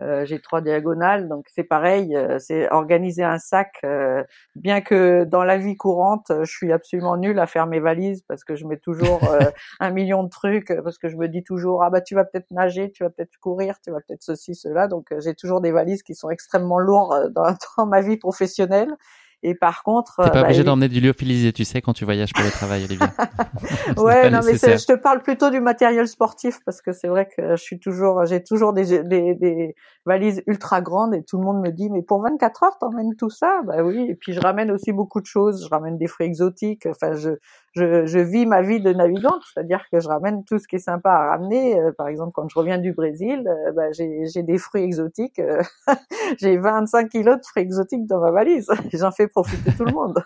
Euh, 0.02 0.24
j'ai 0.24 0.40
trois 0.40 0.60
diagonales, 0.60 1.28
donc 1.28 1.46
c'est 1.52 1.64
pareil. 1.64 2.16
Euh, 2.16 2.38
c'est 2.38 2.70
organiser 2.70 3.22
un 3.22 3.38
sac. 3.38 3.78
Euh, 3.84 4.22
bien 4.54 4.80
que 4.80 5.24
dans 5.24 5.44
la 5.44 5.58
vie 5.58 5.76
courante, 5.76 6.32
je 6.42 6.50
suis 6.50 6.72
absolument 6.72 7.16
nulle 7.16 7.38
à 7.38 7.46
faire 7.46 7.66
mes 7.66 7.80
valises 7.80 8.22
parce 8.28 8.44
que 8.44 8.56
je 8.56 8.66
mets 8.66 8.78
toujours 8.78 9.20
un 9.80 9.90
million 9.90 10.22
de 10.24 10.28
trucs, 10.30 10.72
parce 10.84 10.98
que 10.98 11.08
je 11.08 11.16
me 11.16 11.28
dis 11.28 11.42
toujours 11.42 11.82
ah 11.82 11.90
bah 11.90 12.00
tu 12.00 12.14
vas 12.14 12.24
peut-être 12.24 12.50
nager, 12.50 12.90
tu 12.90 13.04
vas 13.04 13.10
peut-être 13.10 13.36
courir, 13.40 13.76
tu 13.84 13.90
vas 13.90 14.00
peut-être 14.00 14.22
ceci 14.22 14.54
cela. 14.54 14.88
Donc 14.88 15.08
j'ai 15.18 15.34
toujours 15.34 15.60
des 15.60 15.72
valises 15.72 16.02
qui 16.02 16.14
sont 16.14 16.30
extrêmement 16.30 16.78
lourdes 16.78 17.32
dans, 17.32 17.54
dans 17.78 17.86
ma 17.86 18.00
vie 18.00 18.16
professionnelle. 18.16 18.96
Et 19.42 19.54
par 19.54 19.82
contre, 19.82 20.16
t'es 20.16 20.30
pas 20.30 20.42
bah, 20.42 20.42
obligé 20.42 20.64
d'emmener 20.64 20.88
du 20.88 21.00
lyophilisé, 21.00 21.52
tu 21.52 21.64
sais, 21.64 21.80
quand 21.80 21.94
tu 21.94 22.04
voyages 22.04 22.32
pour 22.34 22.44
le 22.44 22.50
travail, 22.50 22.84
Olivia. 22.84 23.10
ouais, 23.96 24.28
non, 24.30 24.40
mais 24.44 24.54
je 24.54 24.86
te 24.86 24.96
parle 24.96 25.22
plutôt 25.22 25.48
du 25.48 25.60
matériel 25.60 26.06
sportif 26.06 26.58
parce 26.66 26.82
que 26.82 26.92
c'est 26.92 27.08
vrai 27.08 27.26
que 27.26 27.56
je 27.56 27.62
suis 27.62 27.78
toujours, 27.78 28.26
j'ai 28.26 28.42
toujours 28.42 28.74
des, 28.74 29.02
des, 29.02 29.34
des, 29.34 29.74
valises 30.06 30.42
ultra 30.46 30.80
grandes 30.80 31.14
et 31.14 31.22
tout 31.22 31.38
le 31.38 31.44
monde 31.44 31.60
me 31.60 31.70
dit, 31.70 31.90
mais 31.90 32.02
pour 32.02 32.22
24 32.22 32.62
heures, 32.62 32.78
t'emmènes 32.78 33.16
tout 33.16 33.30
ça? 33.30 33.60
Bah 33.66 33.82
oui. 33.82 34.06
Et 34.08 34.14
puis 34.14 34.32
je 34.32 34.40
ramène 34.40 34.70
aussi 34.70 34.92
beaucoup 34.92 35.20
de 35.20 35.26
choses. 35.26 35.64
Je 35.64 35.68
ramène 35.68 35.98
des 35.98 36.06
fruits 36.06 36.26
exotiques. 36.26 36.86
Enfin, 36.86 37.14
je, 37.14 37.30
je, 37.74 38.06
je 38.06 38.18
vis 38.18 38.46
ma 38.46 38.62
vie 38.62 38.80
de 38.80 38.92
navigante, 38.92 39.42
c'est-à-dire 39.52 39.84
que 39.92 40.00
je 40.00 40.08
ramène 40.08 40.44
tout 40.44 40.58
ce 40.58 40.66
qui 40.66 40.76
est 40.76 40.80
sympa 40.80 41.10
à 41.10 41.30
ramener. 41.30 41.78
Euh, 41.78 41.92
par 41.92 42.08
exemple, 42.08 42.32
quand 42.34 42.48
je 42.48 42.58
reviens 42.58 42.78
du 42.78 42.92
Brésil, 42.92 43.46
euh, 43.46 43.72
bah, 43.72 43.92
j'ai 43.92 44.42
des 44.42 44.58
fruits 44.58 44.82
exotiques. 44.82 45.38
Euh, 45.38 45.62
j'ai 46.38 46.56
25 46.56 47.08
kilos 47.10 47.36
de 47.36 47.44
fruits 47.44 47.62
exotiques 47.62 48.06
dans 48.06 48.20
ma 48.20 48.30
valise. 48.30 48.68
J'en 48.92 49.10
fais 49.10 49.28
profiter 49.28 49.72
tout 49.76 49.84
le 49.84 49.92
monde. 49.92 50.22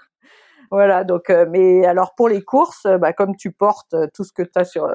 Voilà, 0.71 1.05
donc 1.05 1.29
mais 1.51 1.85
alors 1.85 2.15
pour 2.17 2.29
les 2.29 2.43
courses, 2.43 2.87
bah, 2.99 3.13
comme 3.13 3.37
tu 3.37 3.53
portes 3.53 3.95
tout 4.13 4.25
ce 4.25 4.33
que 4.33 4.43
tu 4.43 4.51
as 4.57 4.65
sur 4.65 4.91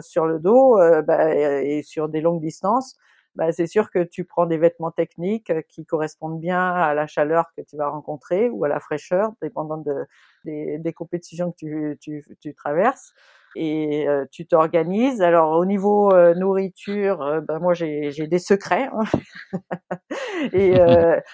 sur 0.00 0.26
le 0.26 0.38
dos 0.38 0.78
bah, 1.04 1.34
et 1.34 1.82
sur 1.82 2.08
des 2.08 2.20
longues 2.20 2.40
distances, 2.40 2.94
bah, 3.34 3.52
c'est 3.52 3.66
sûr 3.66 3.90
que 3.90 4.02
tu 4.02 4.24
prends 4.24 4.46
des 4.46 4.58
vêtements 4.58 4.90
techniques 4.90 5.52
qui 5.68 5.84
correspondent 5.84 6.40
bien 6.40 6.72
à 6.72 6.94
la 6.94 7.06
chaleur 7.06 7.52
que 7.56 7.62
tu 7.62 7.76
vas 7.76 7.88
rencontrer 7.88 8.48
ou 8.48 8.64
à 8.64 8.68
la 8.68 8.80
fraîcheur, 8.80 9.32
dépendant 9.42 9.78
de, 9.78 10.06
des, 10.44 10.78
des 10.78 10.92
compétitions 10.92 11.52
que 11.52 11.56
tu, 11.56 11.98
tu, 12.00 12.24
tu 12.40 12.54
traverses. 12.54 13.12
Et 13.56 14.08
euh, 14.08 14.24
tu 14.30 14.46
t'organises. 14.46 15.22
Alors 15.22 15.52
au 15.52 15.64
niveau 15.64 16.12
euh, 16.12 16.34
nourriture, 16.34 17.22
euh, 17.22 17.40
ben 17.40 17.58
moi 17.58 17.74
j'ai 17.74 18.10
des 18.10 18.38
secrets. 18.38 18.88
Hein. 18.92 19.04
et 20.52 20.74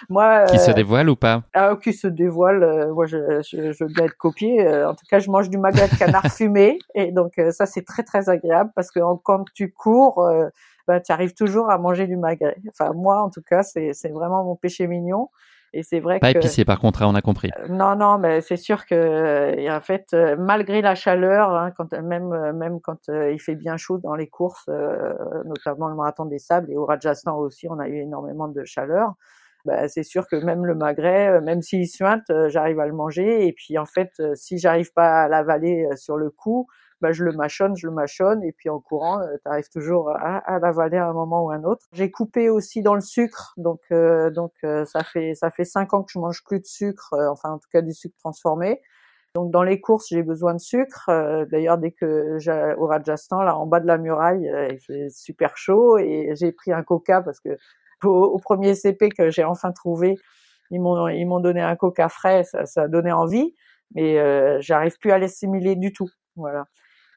moi 0.09 0.45
qui 0.47 0.59
se 0.59 0.71
dévoile 0.71 1.09
ou 1.09 1.17
pas? 1.17 1.43
Ah 1.55 1.77
qui 1.83 1.93
se 1.93 2.07
dévoile. 2.07 2.91
moi 2.93 3.07
je, 3.07 3.41
je, 3.43 3.73
je, 3.73 3.85
veux 3.85 3.91
bien 3.93 4.05
être 4.05 4.17
copié. 4.17 4.67
en 4.85 4.95
tout 4.95 5.07
cas, 5.09 5.19
je 5.19 5.31
mange 5.31 5.49
du 5.49 5.59
magret 5.59 5.89
de 5.89 5.97
canard 5.97 6.27
fumé 6.33 6.79
et 6.95 7.13
donc 7.13 7.41
ça 7.51 7.67
c'est 7.67 7.85
très 7.85 8.03
très 8.03 8.29
agréable 8.29 8.71
parce 8.75 8.91
que 8.91 9.01
quand 9.23 9.45
tu 9.55 9.73
cours, 9.73 10.27
bah, 10.87 11.01
tu 11.01 11.13
arrives 11.13 11.35
toujours 11.35 11.71
à 11.71 11.79
manger 11.79 12.07
du 12.07 12.17
magret. 12.17 12.57
Enfin, 12.69 12.93
moi, 12.95 13.23
en 13.23 13.31
tout 13.31 13.43
cas, 13.43 13.63
c'est 13.63 14.13
vraiment 14.13 14.45
mon 14.45 14.57
péché 14.57 14.87
mignon. 14.87 15.29
Et 15.73 15.83
c'est 15.85 16.01
vrai 16.01 16.19
pas 16.19 16.31
épicé 16.31 16.65
par 16.65 16.81
contre, 16.81 17.03
hein, 17.03 17.07
on 17.09 17.15
a 17.15 17.23
compris. 17.23 17.51
Euh, 17.59 17.69
non, 17.69 17.95
non, 17.95 18.19
mais 18.19 18.41
c'est 18.41 18.57
sûr 18.57 18.87
que 18.87 18.95
euh, 18.95 19.77
en 19.77 19.81
fait, 19.81 20.09
euh, 20.13 20.37
malgré 20.37 20.83
la 20.83 20.95
chaleur, 20.95 21.55
hein, 21.55 21.71
quand 21.77 21.93
même 21.93 22.53
même 22.53 22.81
quand 22.81 23.09
il 23.09 23.41
fait 23.41 23.55
bien 23.55 23.77
chaud 23.77 23.99
dans 23.99 24.15
les 24.15 24.29
courses, 24.29 24.69
notamment 25.45 25.89
le 25.89 25.95
marathon 25.95 26.25
des 26.25 26.39
sables 26.39 26.71
et 26.71 26.77
au 26.77 26.87
Rajasthan 26.87 27.39
aussi, 27.39 27.69
on 27.69 27.79
a 27.79 27.89
eu 27.89 27.99
énormément 27.99 28.49
de 28.49 28.65
chaleur. 28.65 29.15
Bah, 29.67 29.89
c'est 29.89 30.05
sûr 30.05 30.27
que 30.27 30.37
même 30.37 30.65
le 30.65 30.75
magret, 30.75 31.41
même 31.43 31.61
s'il 31.61 31.87
suinte, 31.87 32.33
j'arrive 32.49 32.81
à 32.81 32.87
le 32.87 32.95
manger. 32.95 33.47
Et 33.47 33.53
puis 33.53 33.79
en 33.79 33.87
fait, 33.87 34.11
si 34.35 34.59
j'arrive 34.59 34.93
pas 34.93 35.25
à 35.25 35.29
l'avaler 35.29 35.87
sur 35.97 36.17
le 36.17 36.31
coup, 36.31 36.67
bah, 37.01 37.13
je 37.13 37.25
le 37.25 37.33
mâchonne, 37.33 37.77
je 37.77 37.87
le 37.87 37.93
mâchonne, 37.93 38.43
et 38.45 38.53
puis 38.53 38.69
en 38.69 38.81
courant, 38.81 39.21
euh, 39.21 39.37
tu 39.43 39.51
arrives 39.51 39.69
toujours 39.71 40.11
à, 40.11 40.39
à 40.39 40.59
l'avaler 40.59 40.99
à 40.99 41.09
un 41.09 41.13
moment 41.13 41.45
ou 41.45 41.51
un 41.51 41.65
autre. 41.65 41.87
J'ai 41.93 42.11
coupé 42.11 42.51
aussi 42.51 42.83
dans 42.83 42.95
le 42.95 43.01
sucre, 43.01 43.55
donc 43.57 43.81
euh, 43.93 44.31
donc 44.31 44.53
euh, 44.65 44.85
ça 44.85 45.03
fait 45.03 45.35
ça 45.35 45.51
fait 45.51 45.65
cinq 45.65 45.95
ans 45.95 46.03
que 46.03 46.13
je 46.13 46.19
mange 46.19 46.43
plus 46.45 46.61
de 46.61 46.67
sucre, 46.67 47.15
enfin 47.31 47.51
en 47.51 47.59
tout 47.59 47.69
cas 47.73 47.83
du 47.83 47.95
sucre 47.95 48.17
transformé. 48.19 48.81
Donc 49.35 49.53
dans 49.53 49.63
les 49.63 49.81
courses, 49.81 50.09
j'ai 50.09 50.23
besoin 50.25 50.55
de 50.55 50.59
sucre. 50.61 51.09
D'ailleurs, 51.53 51.79
dès 51.79 51.93
que 51.93 52.39
j'ai 52.39 52.75
au 52.79 52.87
Rajasthan, 52.87 53.43
là 53.43 53.57
en 53.57 53.67
bas 53.67 53.79
de 53.79 53.87
la 53.87 53.97
muraille, 53.97 54.51
il 54.71 54.81
fait 54.81 55.09
super 55.09 55.57
chaud 55.57 55.99
et 55.99 56.33
j'ai 56.35 56.51
pris 56.51 56.73
un 56.73 56.83
Coca 56.83 57.23
parce 57.23 57.39
que 57.39 57.51
au, 58.05 58.39
premier 58.39 58.75
CP 58.75 59.11
que 59.11 59.31
j'ai 59.31 59.45
enfin 59.45 59.71
trouvé, 59.73 60.17
ils 60.71 60.81
m'ont 60.81 61.09
ils 61.09 61.27
m'ont 61.27 61.41
donné 61.41 61.61
un 61.61 61.77
Coca 61.77 62.09
frais, 62.09 62.43
ça, 62.43 62.67
ça 62.67 62.89
donné 62.89 63.13
envie, 63.13 63.55
mais 63.95 64.19
euh, 64.19 64.59
j'arrive 64.61 64.99
plus 64.99 65.13
à 65.13 65.19
l'assimiler 65.19 65.77
du 65.77 65.93
tout. 65.93 66.09
Voilà. 66.37 66.65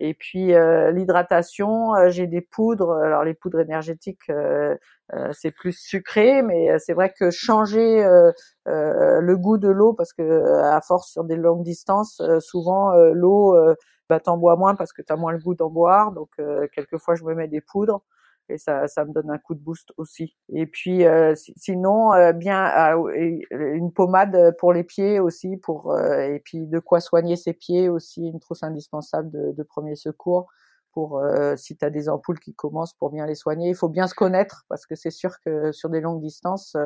Et 0.06 0.14
puis 0.14 0.54
euh, 0.54 0.91
l'hydratation, 0.91 1.95
euh, 1.95 2.10
j'ai 2.10 2.28
des 2.28 2.41
poudres. 2.41 2.91
Alors 2.91 3.24
les 3.24 3.34
poudres 3.34 3.62
énergétiques, 3.62 4.30
euh, 4.30 4.76
c'est 5.32 5.51
plus 5.51 5.72
sucré, 5.72 6.41
mais 6.41 6.78
c'est 6.78 6.91
vrai 6.91 7.14
que 7.18 7.32
changer 7.32 8.04
le 8.66 9.36
goût 9.36 9.58
de 9.58 9.70
l'eau, 9.70 9.93
parce 9.93 10.12
que 10.12 10.62
à 10.64 10.82
force 10.82 11.12
sur 11.12 11.24
des 11.24 11.38
longues 11.38 11.64
distances, 11.64 12.22
souvent 12.39 12.93
l'eau, 13.14 13.56
bah, 14.10 14.20
t'en 14.20 14.38
bois 14.38 14.56
moins 14.58 14.76
parce 14.76 14.91
que 14.91 15.01
t'as 15.01 15.16
moins 15.16 15.32
le 15.32 15.39
goût 15.39 15.56
d'en 15.56 15.70
boire. 15.70 16.12
Donc 16.12 16.32
quelquefois 16.74 17.16
je 17.16 17.24
me 17.24 17.36
mets 17.36 17.47
des 17.47 17.62
poudres 17.62 18.01
et 18.50 18.58
ça, 18.58 18.88
ça 18.88 19.06
me 19.06 19.14
donne 19.14 19.30
un 19.30 19.38
coup 19.38 19.56
de 19.56 19.60
boost 19.60 19.94
aussi. 19.98 20.36
Et 20.50 20.66
puis 20.66 21.06
euh, 21.06 21.34
sinon, 21.58 22.14
euh, 22.14 22.34
bien 22.34 22.96
euh, 22.96 23.41
une 23.52 23.91
pommade 23.91 24.56
pour 24.60 24.74
les 24.74 24.84
pieds 24.84 25.20
aussi, 25.20 25.58
pour 25.58 25.98
et 26.00 26.41
puis 26.44 26.68
de 26.68 26.80
quoi 26.80 27.00
soigner 27.00 27.36
ses 27.36 27.54
pieds 27.54 27.89
aussi, 27.89 28.28
une 28.28 28.39
trousse 28.39 28.64
indispensable 28.64 29.32
de, 29.32 29.52
de 29.52 29.64
premier 29.64 29.96
secours 29.96 30.48
pour 30.91 31.24
si 31.56 31.76
tu 31.76 31.84
as 31.84 31.89
des 31.89 32.08
ampoules 32.08 32.39
qui 32.39 32.54
commencent 32.54 32.94
pour 32.94 33.10
bien 33.10 33.26
les 33.26 33.34
soigner. 33.34 33.70
Il 33.70 33.76
faut 33.76 33.89
bien 33.89 34.06
se 34.06 34.14
connaître 34.14 34.64
parce 34.70 34.86
que 34.86 34.94
c'est 34.94 35.10
sûr 35.10 35.39
que 35.44 35.72
sur 35.72 35.89
des 35.89 36.02
longues 36.02 36.22
distances, 36.22 36.78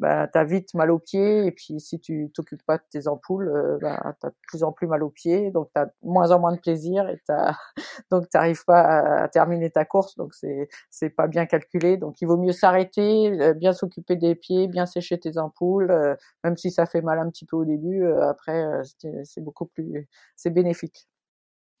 bah, 0.00 0.26
tu 0.28 0.38
as 0.38 0.44
vite 0.44 0.72
mal 0.72 0.90
aux 0.90 0.98
pieds 0.98 1.44
et 1.46 1.52
puis 1.52 1.78
si 1.78 2.00
tu 2.00 2.30
t'occupes 2.32 2.62
pas 2.64 2.78
de 2.78 2.82
tes 2.90 3.06
ampoules, 3.06 3.48
euh, 3.48 3.78
bah, 3.82 4.16
tu 4.20 4.26
de 4.26 4.32
plus 4.48 4.62
en 4.64 4.72
plus 4.72 4.86
mal 4.86 5.02
aux 5.02 5.10
pieds, 5.10 5.50
donc 5.50 5.68
tu 5.74 5.80
as 5.80 5.92
moins 6.02 6.30
en 6.30 6.40
moins 6.40 6.54
de 6.54 6.58
plaisir 6.58 7.06
et 7.08 7.20
as, 7.28 7.54
donc 8.10 8.22
tu 8.22 8.30
n'arrives 8.34 8.64
pas 8.64 8.80
à, 8.80 9.28
terminer 9.28 9.70
ta 9.70 9.84
course, 9.84 10.16
donc 10.16 10.34
c'est 10.34 10.68
c'est 10.88 11.10
pas 11.10 11.28
bien 11.28 11.44
calculé. 11.44 11.98
Donc 11.98 12.20
il 12.22 12.26
vaut 12.26 12.38
mieux 12.38 12.52
s'arrêter, 12.52 13.30
euh, 13.40 13.52
bien 13.52 13.74
s'occuper 13.74 14.16
des 14.16 14.34
pieds, 14.34 14.68
bien 14.68 14.86
sécher 14.86 15.20
tes 15.20 15.36
ampoules, 15.36 15.90
euh, 15.90 16.16
même 16.44 16.56
si 16.56 16.70
ça 16.70 16.86
fait 16.86 17.02
mal 17.02 17.18
un 17.18 17.28
petit 17.28 17.44
peu 17.44 17.56
au 17.56 17.66
début, 17.66 18.06
après 18.22 18.64
c'est 19.24 19.44
beaucoup 19.44 19.66
plus 19.66 20.08
c'est 20.34 20.50
bénéfique. 20.50 21.08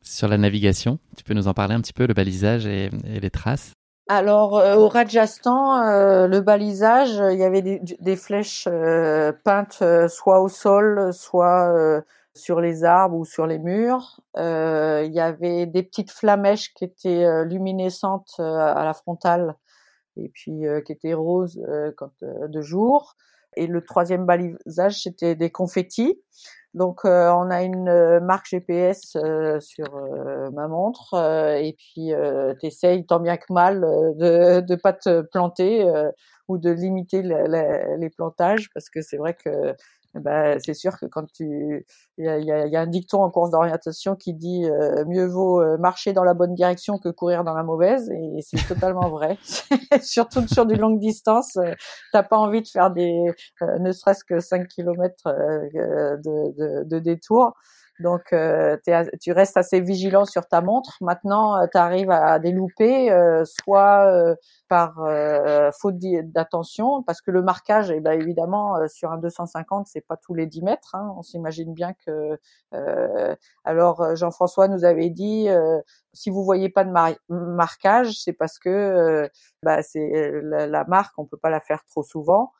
Sur 0.02 0.28
la 0.28 0.36
navigation, 0.38 0.98
tu 1.16 1.24
peux 1.24 1.34
nous 1.34 1.48
en 1.48 1.54
parler 1.54 1.74
un 1.74 1.80
petit 1.80 1.92
peu, 1.92 2.06
le 2.06 2.14
balisage 2.14 2.66
et 2.66 2.90
les 2.90 3.30
traces? 3.30 3.72
Alors 4.10 4.58
euh, 4.58 4.74
au 4.74 4.88
Rajasthan, 4.88 5.86
euh, 5.86 6.26
le 6.26 6.40
balisage, 6.40 7.22
il 7.32 7.38
y 7.38 7.44
avait 7.44 7.62
des, 7.62 8.16
flèches 8.16 8.66
euh, 8.68 9.32
peintes 9.44 9.84
soit 10.08 10.40
au 10.40 10.48
sol, 10.48 11.12
soit 11.12 12.02
sur 12.34 12.60
les 12.60 12.82
arbres 12.82 13.16
ou 13.16 13.24
sur 13.24 13.46
les 13.46 13.60
murs. 13.60 14.20
Il 14.36 15.12
y 15.12 15.20
avait 15.20 15.66
des 15.66 15.84
petites 15.84 16.10
flamèches 16.10 16.74
qui 16.74 16.84
étaient 16.84 17.44
luminescentes 17.44 18.34
à 18.40 18.84
la 18.84 18.94
frontale 18.94 19.54
et 20.16 20.28
puis 20.28 20.64
qui 20.84 20.92
étaient 20.92 21.14
roses 21.14 21.62
quand 21.96 22.10
de 22.20 22.60
jour. 22.60 23.14
Et 23.56 23.68
le 23.68 23.80
troisième 23.80 24.26
balisage, 24.26 25.02
c'était 25.02 25.36
des 25.36 25.50
confettis. 25.50 26.20
Donc 26.74 27.00
on 27.04 27.50
a 27.50 27.62
une 27.62 28.20
marque 28.20 28.46
GPS 28.48 29.16
sur 29.60 29.86
ma 30.52 30.68
montre 30.68 31.14
et 31.60 31.76
puis 31.76 32.12
t'essayes 32.60 33.04
tant 33.06 33.18
bien 33.20 33.36
que 33.36 33.52
mal 33.52 33.80
de 33.80 34.60
de 34.66 34.74
pas 34.76 34.92
te 34.92 35.22
planter 35.22 35.84
ou 36.48 36.58
de 36.58 36.70
limiter 36.70 37.22
les 37.22 38.10
plantages 38.10 38.70
parce 38.72 38.88
que 38.88 39.02
c'est 39.02 39.16
vrai 39.16 39.34
que 39.34 39.74
bah, 40.14 40.58
c'est 40.58 40.74
sûr 40.74 40.98
que 40.98 41.06
quand 41.06 41.24
tu, 41.32 41.86
il 42.18 42.24
y 42.24 42.28
a, 42.28 42.38
y, 42.38 42.50
a, 42.50 42.66
y 42.66 42.76
a, 42.76 42.80
un 42.80 42.86
dicton 42.86 43.22
en 43.22 43.30
course 43.30 43.50
d'orientation 43.50 44.16
qui 44.16 44.34
dit 44.34 44.64
euh, 44.64 45.04
mieux 45.06 45.26
vaut 45.26 45.62
euh, 45.62 45.78
marcher 45.78 46.12
dans 46.12 46.24
la 46.24 46.34
bonne 46.34 46.54
direction 46.54 46.98
que 46.98 47.08
courir 47.10 47.44
dans 47.44 47.54
la 47.54 47.62
mauvaise, 47.62 48.10
et 48.10 48.40
c'est 48.42 48.66
totalement 48.66 49.08
vrai. 49.08 49.38
Surtout 50.02 50.46
sur 50.48 50.66
du 50.66 50.74
longue 50.74 50.98
distance, 50.98 51.56
euh, 51.56 51.74
t'as 52.12 52.24
pas 52.24 52.38
envie 52.38 52.62
de 52.62 52.68
faire 52.68 52.90
des, 52.90 53.32
ne 53.78 53.92
serait-ce 53.92 54.24
que 54.24 54.40
5 54.40 54.66
kilomètres 54.66 55.26
de, 55.26 56.52
de, 56.58 56.84
de 56.84 56.98
détour. 56.98 57.54
Donc, 58.00 58.32
euh, 58.32 58.78
tu 59.20 59.32
restes 59.32 59.58
assez 59.58 59.80
vigilant 59.80 60.24
sur 60.24 60.46
ta 60.46 60.62
montre. 60.62 60.96
Maintenant, 61.02 61.56
euh, 61.56 61.66
tu 61.70 61.76
arrives 61.76 62.10
à 62.10 62.38
délouper, 62.38 63.10
euh, 63.12 63.44
soit 63.44 64.06
euh, 64.06 64.34
par 64.68 64.94
faute 65.78 65.96
d'attention, 65.98 67.02
parce 67.02 67.20
que 67.20 67.30
le 67.30 67.42
marquage, 67.42 67.90
eh 67.90 68.00
ben, 68.00 68.12
évidemment, 68.12 68.76
sur 68.88 69.10
un 69.10 69.18
250, 69.18 69.86
c'est 69.86 70.00
pas 70.00 70.16
tous 70.16 70.34
les 70.34 70.46
10 70.46 70.62
mètres. 70.62 70.94
Hein. 70.94 71.12
On 71.16 71.22
s'imagine 71.22 71.74
bien 71.74 71.92
que. 72.06 72.38
alors, 73.64 74.16
Jean-François 74.16 74.68
nous 74.68 74.84
avait 74.84 75.10
dit, 75.10 75.48
si 76.12 76.30
vous 76.30 76.44
voyez 76.44 76.68
pas 76.68 76.84
de 76.84 76.92
marquage, 77.28 78.12
c'est 78.22 78.32
parce 78.32 78.58
que 78.58 79.28
bah, 79.62 79.82
c'est 79.82 80.30
la, 80.42 80.66
la, 80.66 80.84
marque, 80.84 81.18
on 81.18 81.26
peut 81.26 81.36
pas 81.36 81.50
la 81.50 81.60
faire 81.60 81.84
trop 81.84 82.02
souvent. 82.02 82.52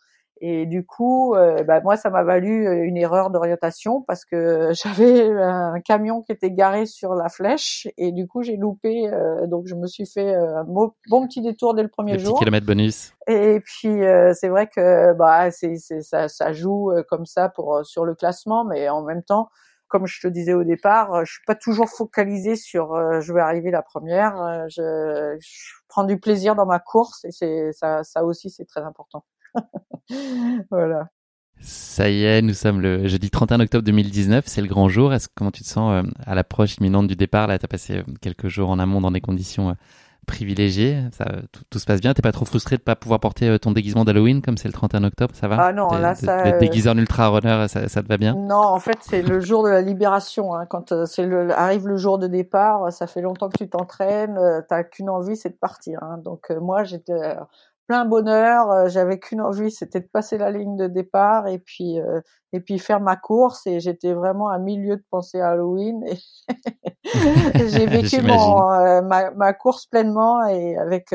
Et 0.42 0.64
du 0.64 0.86
coup, 0.86 1.34
euh, 1.34 1.62
bah, 1.64 1.82
moi, 1.82 1.98
ça 1.98 2.08
m'a 2.08 2.22
valu 2.22 2.66
euh, 2.66 2.84
une 2.84 2.96
erreur 2.96 3.28
d'orientation 3.28 4.00
parce 4.02 4.24
que 4.24 4.70
j'avais 4.72 5.30
un 5.30 5.80
camion 5.80 6.22
qui 6.22 6.32
était 6.32 6.50
garé 6.50 6.86
sur 6.86 7.14
la 7.14 7.28
flèche 7.28 7.86
et 7.98 8.10
du 8.10 8.26
coup, 8.26 8.42
j'ai 8.42 8.56
loupé. 8.56 9.06
Euh, 9.08 9.46
donc, 9.46 9.66
je 9.66 9.74
me 9.74 9.86
suis 9.86 10.06
fait 10.06 10.34
un 10.34 10.64
bon, 10.64 10.92
petit 11.26 11.42
détour 11.42 11.74
dès 11.74 11.82
le 11.82 11.88
premier 11.88 12.18
jour. 12.18 12.34
Petit 12.36 12.44
kilomètre 12.44 12.66
bonus. 12.66 13.12
Et 13.26 13.60
puis, 13.60 14.00
c'est 14.32 14.48
vrai 14.48 14.66
que 14.66 15.12
bah, 15.12 15.50
c'est, 15.50 15.76
ça, 15.76 16.28
ça 16.28 16.52
joue 16.52 16.90
comme 17.08 17.26
ça 17.26 17.48
pour 17.50 17.84
sur 17.84 18.04
le 18.04 18.14
classement, 18.14 18.64
mais 18.64 18.88
en 18.88 19.02
même 19.02 19.22
temps, 19.22 19.50
comme 19.88 20.06
je 20.06 20.20
te 20.20 20.26
disais 20.26 20.54
au 20.54 20.64
départ, 20.64 21.24
je 21.24 21.32
suis 21.32 21.44
pas 21.46 21.54
toujours 21.54 21.88
focalisée 21.88 22.56
sur 22.56 23.20
je 23.20 23.32
vais 23.32 23.40
arriver 23.40 23.70
la 23.70 23.82
première. 23.82 24.66
Je, 24.68 25.36
je, 25.38 25.48
prends 25.88 26.04
du 26.04 26.18
plaisir 26.18 26.54
dans 26.54 26.66
ma 26.66 26.78
course 26.78 27.24
et 27.24 27.30
c'est 27.30 27.72
ça, 27.72 28.02
ça 28.04 28.24
aussi 28.24 28.50
c'est 28.50 28.64
très 28.64 28.82
important. 28.82 29.24
voilà. 30.70 31.08
Ça 31.62 32.08
y 32.08 32.24
est, 32.24 32.40
nous 32.40 32.54
sommes 32.54 32.80
le 32.80 33.06
jeudi 33.06 33.30
31 33.30 33.60
octobre 33.60 33.84
2019, 33.84 34.44
c'est 34.46 34.62
le 34.62 34.66
grand 34.66 34.88
jour. 34.88 35.12
Est-ce 35.12 35.28
comment 35.34 35.50
tu 35.50 35.62
te 35.62 35.68
sens 35.68 35.92
euh, 35.92 36.10
à 36.24 36.34
l'approche 36.34 36.76
imminente 36.76 37.06
du 37.06 37.16
départ? 37.16 37.46
Là, 37.46 37.58
tu 37.58 37.66
as 37.66 37.68
passé 37.68 37.98
euh, 37.98 38.02
quelques 38.22 38.48
jours 38.48 38.70
en 38.70 38.78
amont 38.78 39.02
dans 39.02 39.10
des 39.10 39.20
conditions 39.20 39.68
euh, 39.68 39.74
privilégiées. 40.26 41.02
Ça, 41.12 41.26
tout, 41.68 41.78
se 41.78 41.84
passe 41.84 42.00
bien. 42.00 42.14
T'es 42.14 42.22
pas 42.22 42.32
trop 42.32 42.46
frustré 42.46 42.78
de 42.78 42.82
pas 42.82 42.96
pouvoir 42.96 43.20
porter 43.20 43.58
ton 43.58 43.72
déguisement 43.72 44.06
d'Halloween 44.06 44.40
comme 44.40 44.56
c'est 44.56 44.68
le 44.68 44.72
31 44.72 45.04
octobre? 45.04 45.34
Ça 45.34 45.48
va? 45.48 45.56
Ah 45.60 45.72
non, 45.74 45.90
là 45.90 46.14
ça. 46.14 46.52
déguisé 46.52 46.88
en 46.88 46.96
ultra 46.96 47.28
runner, 47.28 47.66
ça, 47.68 47.88
ça, 47.88 48.02
te 48.02 48.08
va 48.08 48.16
bien? 48.16 48.34
Non, 48.34 48.56
en 48.56 48.78
fait, 48.78 48.96
c'est 49.02 49.20
le 49.20 49.40
jour 49.40 49.62
de 49.62 49.68
la 49.68 49.82
libération. 49.82 50.54
Hein. 50.54 50.64
Quand 50.64 51.04
c'est 51.04 51.26
le, 51.26 51.52
arrive 51.52 51.86
le 51.86 51.98
jour 51.98 52.18
de 52.18 52.26
départ, 52.26 52.90
ça 52.90 53.06
fait 53.06 53.20
longtemps 53.20 53.50
que 53.50 53.58
tu 53.58 53.68
t'entraînes, 53.68 54.38
t'as 54.66 54.82
qu'une 54.82 55.10
envie, 55.10 55.36
c'est 55.36 55.50
de 55.50 55.58
partir. 55.60 56.02
Hein. 56.02 56.18
Donc 56.24 56.50
moi, 56.58 56.84
j'étais 56.84 57.36
plein 57.90 58.04
bonheur. 58.04 58.70
Euh, 58.70 58.88
j'avais 58.88 59.18
qu'une 59.18 59.40
envie, 59.40 59.72
c'était 59.72 59.98
de 59.98 60.06
passer 60.06 60.38
la 60.38 60.52
ligne 60.52 60.76
de 60.76 60.86
départ 60.86 61.48
et 61.48 61.58
puis 61.58 61.98
euh, 61.98 62.20
et 62.52 62.60
puis 62.60 62.78
faire 62.78 63.00
ma 63.00 63.16
course. 63.16 63.66
Et 63.66 63.80
j'étais 63.80 64.12
vraiment 64.12 64.48
à 64.48 64.60
milieu 64.60 64.96
de 64.96 65.02
penser 65.10 65.40
à 65.40 65.48
Halloween. 65.50 66.04
Et 66.06 66.16
j'ai 67.68 67.86
vécu 67.98 68.20
euh, 68.20 69.02
ma, 69.02 69.32
ma, 69.32 69.52
course 69.54 69.86
pleinement 69.86 70.46
et 70.46 70.76
avec 70.76 71.12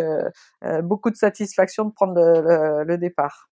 beaucoup 0.83 1.11
de 1.11 1.15
satisfaction 1.15 1.85
de 1.85 1.93
prendre 1.93 2.13
le, 2.13 2.83
le, 2.83 2.97
départ. 2.97 3.49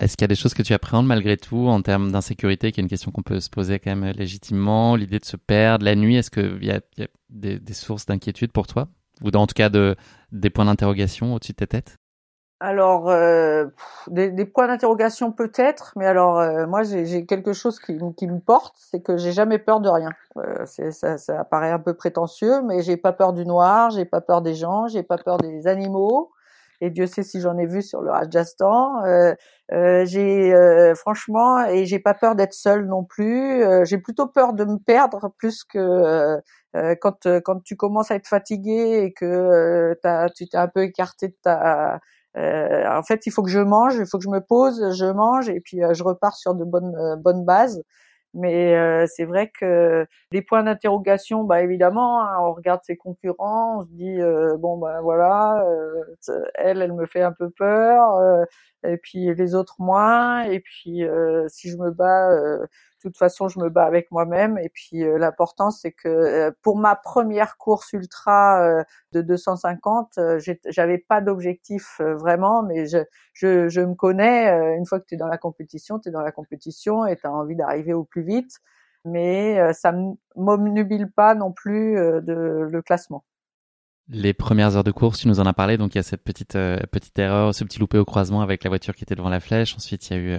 Est-ce 0.00 0.16
qu'il 0.16 0.24
y 0.24 0.26
a 0.26 0.28
des 0.28 0.34
choses 0.34 0.54
que 0.54 0.62
tu 0.62 0.72
appréhendes 0.72 1.06
malgré 1.06 1.36
tout 1.36 1.68
en 1.68 1.80
termes 1.80 2.10
d'insécurité, 2.10 2.72
qui 2.72 2.80
est 2.80 2.82
une 2.82 2.88
question 2.88 3.12
qu'on 3.12 3.22
peut 3.22 3.38
se 3.38 3.50
poser 3.50 3.78
quand 3.78 3.94
même 3.94 4.12
légitimement, 4.16 4.96
l'idée 4.96 5.20
de 5.20 5.24
se 5.24 5.36
perdre 5.36 5.84
la 5.84 5.94
nuit, 5.94 6.16
est-ce 6.16 6.32
qu'il 6.32 6.64
y 6.64 6.72
a, 6.72 6.80
y 6.96 7.04
a 7.04 7.08
des, 7.30 7.60
des 7.60 7.74
sources 7.74 8.06
d'inquiétude 8.06 8.50
pour 8.50 8.66
toi? 8.66 8.88
Ou 9.22 9.28
en 9.28 9.46
tout 9.46 9.54
cas 9.54 9.68
de, 9.68 9.94
des 10.32 10.50
points 10.50 10.64
d'interrogation 10.64 11.34
au-dessus 11.34 11.52
de 11.52 11.58
ta 11.58 11.68
tête? 11.68 11.98
Alors, 12.64 13.10
euh, 13.10 13.66
des, 14.06 14.30
des, 14.30 14.46
points 14.46 14.68
d'interrogation 14.68 15.32
peut-être, 15.32 15.92
mais 15.96 16.06
alors 16.06 16.38
euh, 16.38 16.66
moi 16.66 16.82
j'ai 16.82 17.26
quelque 17.26 17.52
chose 17.52 17.78
qui, 17.78 17.98
qui 18.16 18.26
me 18.26 18.40
porte, 18.40 18.74
c'est 18.78 19.02
que 19.02 19.18
j'ai 19.18 19.32
jamais 19.32 19.58
peur 19.58 19.80
de 19.80 19.88
rien. 19.90 20.08
Euh, 20.38 20.64
ça, 20.64 21.18
ça 21.18 21.44
paraît 21.44 21.70
un 21.70 21.78
peu 21.78 21.92
prétentieux, 21.92 22.62
mais 22.62 22.82
j'ai 22.82 22.96
pas 22.96 23.12
peur 23.12 23.34
du 23.34 23.44
noir, 23.44 23.90
j'ai 23.90 24.06
pas 24.06 24.22
peur 24.22 24.40
des 24.40 24.54
gens, 24.54 24.88
j'ai 24.88 25.02
pas 25.02 25.18
peur 25.18 25.36
des 25.36 25.66
animaux, 25.66 26.32
et 26.80 26.88
Dieu 26.88 27.06
sait 27.06 27.22
si 27.22 27.38
j'en 27.38 27.58
ai 27.58 27.66
vu 27.66 27.82
sur 27.82 28.00
le 28.00 28.10
Rajasthan. 28.10 29.04
Euh, 29.04 29.34
euh, 29.72 30.06
j'ai 30.06 30.54
franchement, 30.96 31.66
et 31.66 31.84
j'ai 31.84 31.98
pas 31.98 32.14
peur 32.14 32.34
d'être 32.34 32.54
seule 32.54 32.86
non 32.86 33.04
plus. 33.04 33.62
j'ai 33.84 33.98
plutôt 33.98 34.26
peur 34.26 34.54
de 34.54 34.64
me 34.64 34.78
perdre 34.78 35.30
plus 35.36 35.64
que 35.64 36.40
quand 37.02 37.28
quand 37.44 37.62
tu 37.62 37.76
commences 37.76 38.10
à 38.10 38.14
être 38.14 38.28
fatigué 38.28 39.02
et 39.04 39.12
que 39.12 39.94
tu 40.34 40.48
t'es 40.48 40.56
un 40.56 40.68
peu 40.68 40.84
écarté 40.84 41.28
de 41.28 41.36
ta 41.42 42.00
euh, 42.36 42.84
en 42.90 43.02
fait, 43.02 43.26
il 43.26 43.30
faut 43.30 43.42
que 43.42 43.50
je 43.50 43.60
mange, 43.60 43.96
il 43.96 44.06
faut 44.06 44.18
que 44.18 44.24
je 44.24 44.28
me 44.30 44.40
pose, 44.40 44.92
je 44.96 45.06
mange 45.06 45.48
et 45.48 45.60
puis 45.60 45.82
euh, 45.84 45.94
je 45.94 46.02
repars 46.02 46.34
sur 46.36 46.54
de 46.54 46.64
bonnes 46.64 46.94
euh, 46.96 47.16
bonnes 47.16 47.44
bases. 47.44 47.82
Mais 48.36 48.74
c'est 49.06 49.26
vrai 49.26 49.52
que 49.60 50.06
des 50.32 50.42
points 50.42 50.64
d'interrogation, 50.64 51.44
bah 51.44 51.62
évidemment, 51.62 52.20
hein, 52.20 52.36
on 52.40 52.52
regarde 52.52 52.80
ses 52.82 52.96
concurrents, 52.96 53.78
on 53.78 53.82
se 53.82 53.88
dit 53.90 54.18
bon 54.58 54.76
bah 54.78 55.00
voilà, 55.02 55.64
elle, 56.56 56.82
elle 56.82 56.94
me 56.94 57.06
fait 57.06 57.22
un 57.22 57.30
peu 57.30 57.50
peur, 57.50 58.18
et 58.84 58.96
puis 58.96 59.32
les 59.32 59.54
autres 59.54 59.76
moins, 59.78 60.42
et 60.42 60.58
puis 60.58 61.04
si 61.46 61.70
je 61.70 61.76
me 61.76 61.92
bats 61.92 62.36
toute 63.08 63.18
façon, 63.18 63.48
je 63.48 63.58
me 63.60 63.68
bats 63.68 63.84
avec 63.84 64.10
moi-même. 64.10 64.58
Et 64.58 64.68
puis 64.68 65.04
euh, 65.04 65.18
l'important, 65.18 65.70
c'est 65.70 65.92
que 65.92 66.08
euh, 66.08 66.50
pour 66.62 66.78
ma 66.78 66.96
première 66.96 67.56
course 67.56 67.92
ultra 67.92 68.62
euh, 68.62 68.82
de 69.12 69.20
250, 69.20 70.18
j'avais 70.68 70.98
pas 70.98 71.20
d'objectif 71.20 72.00
vraiment, 72.00 72.62
mais 72.62 72.86
je, 72.86 73.80
me 73.80 73.94
connais. 73.94 74.76
une 74.76 74.86
fois 74.86 75.00
que 75.00 75.06
tu 75.06 75.14
es 75.14 75.18
dans 75.18 75.28
la 75.28 75.38
compétition, 75.38 75.98
tu 75.98 76.08
es 76.08 76.12
dans 76.12 76.22
la 76.22 76.32
compétition 76.32 77.06
et 77.06 77.16
tu 77.16 77.26
as 77.26 77.32
envie 77.32 77.56
d'arriver 77.56 77.92
au 77.92 78.04
plus 78.04 78.22
vite. 78.22 78.58
Mais 79.04 79.72
ça 79.74 79.92
ne 79.92 80.14
m'obnubile 80.34 81.10
pas 81.10 81.34
non 81.34 81.52
plus 81.52 81.94
de 81.96 82.68
le 82.70 82.82
classement. 82.82 83.22
Les 84.08 84.32
premières 84.32 84.76
heures 84.76 84.84
de 84.84 84.90
course, 84.90 85.20
tu 85.20 85.28
nous 85.28 85.40
en 85.40 85.46
as 85.46 85.52
parlé, 85.52 85.76
donc 85.76 85.94
il 85.94 85.98
y 85.98 86.00
a 86.00 86.02
cette 86.02 86.24
petite 86.24 86.56
erreur, 86.56 87.54
ce 87.54 87.64
petit 87.64 87.78
loupé 87.78 87.98
au 87.98 88.04
croisement 88.04 88.40
avec 88.40 88.64
la 88.64 88.70
voiture 88.70 88.94
qui 88.94 89.04
était 89.04 89.14
devant 89.14 89.28
la 89.28 89.40
flèche. 89.40 89.74
Ensuite, 89.76 90.08
il 90.08 90.16
y 90.16 90.16
a 90.16 90.22
eu 90.22 90.38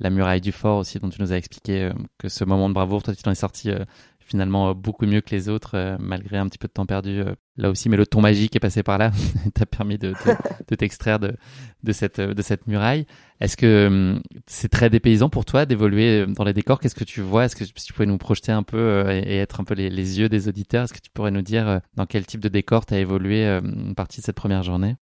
la 0.00 0.10
muraille 0.10 0.40
du 0.40 0.52
fort 0.52 0.78
aussi, 0.78 0.98
dont 0.98 1.10
tu 1.10 1.20
nous 1.20 1.32
as 1.32 1.36
expliqué 1.36 1.84
euh, 1.84 1.92
que 2.18 2.28
ce 2.28 2.44
moment 2.44 2.68
de 2.68 2.74
bravoure, 2.74 3.02
toi, 3.02 3.14
tu 3.14 3.22
t'en 3.22 3.30
es 3.30 3.36
sorti 3.36 3.70
euh, 3.70 3.84
finalement 4.18 4.70
euh, 4.70 4.74
beaucoup 4.74 5.06
mieux 5.06 5.20
que 5.20 5.30
les 5.30 5.48
autres, 5.48 5.96
malgré 6.00 6.38
un 6.38 6.48
petit 6.48 6.58
peu 6.58 6.68
de 6.68 6.72
temps 6.72 6.86
perdu 6.86 7.22
là 7.56 7.70
aussi. 7.70 7.90
Mais 7.90 7.98
le 7.98 8.06
ton 8.06 8.22
magique 8.22 8.56
est 8.56 8.60
passé 8.60 8.82
par 8.82 8.96
là, 8.96 9.10
t'a 9.54 9.66
permis 9.66 9.98
de, 9.98 10.14
de, 10.68 10.74
t'extraire 10.74 11.18
de, 11.18 11.36
de, 11.82 11.92
cette, 11.92 12.20
de 12.20 12.42
cette 12.42 12.66
muraille. 12.66 13.06
Est-ce 13.40 13.56
que 13.56 14.20
c'est 14.46 14.68
très 14.68 14.88
dépaysant 14.88 15.28
pour 15.28 15.44
toi 15.44 15.66
d'évoluer 15.66 16.26
dans 16.26 16.44
les 16.44 16.54
décors? 16.54 16.80
Qu'est-ce 16.80 16.94
que 16.94 17.04
tu 17.04 17.20
vois? 17.20 17.44
Est-ce 17.44 17.56
que 17.56 17.64
si 17.64 17.72
tu 17.72 17.92
pouvais 17.92 18.06
nous 18.06 18.18
projeter 18.18 18.52
un 18.52 18.62
peu 18.62 19.04
et, 19.10 19.36
être 19.36 19.60
un 19.60 19.64
peu 19.64 19.74
les, 19.74 19.90
les 19.90 20.18
yeux 20.18 20.28
des 20.28 20.48
auditeurs 20.48 20.84
Est-ce 20.84 20.94
que 20.94 21.00
tu 21.00 21.10
pourrais 21.10 21.30
nous 21.30 21.42
dire 21.42 21.80
dans 21.94 22.06
quel 22.06 22.24
type 22.24 22.40
de 22.40 22.48
décor 22.48 22.86
tu 22.86 22.94
as 22.94 23.00
évolué 23.00 23.46
une 23.46 23.94
partie 23.94 24.20
de 24.20 24.24
cette 24.24 24.36
première 24.36 24.62
journée? 24.62 24.96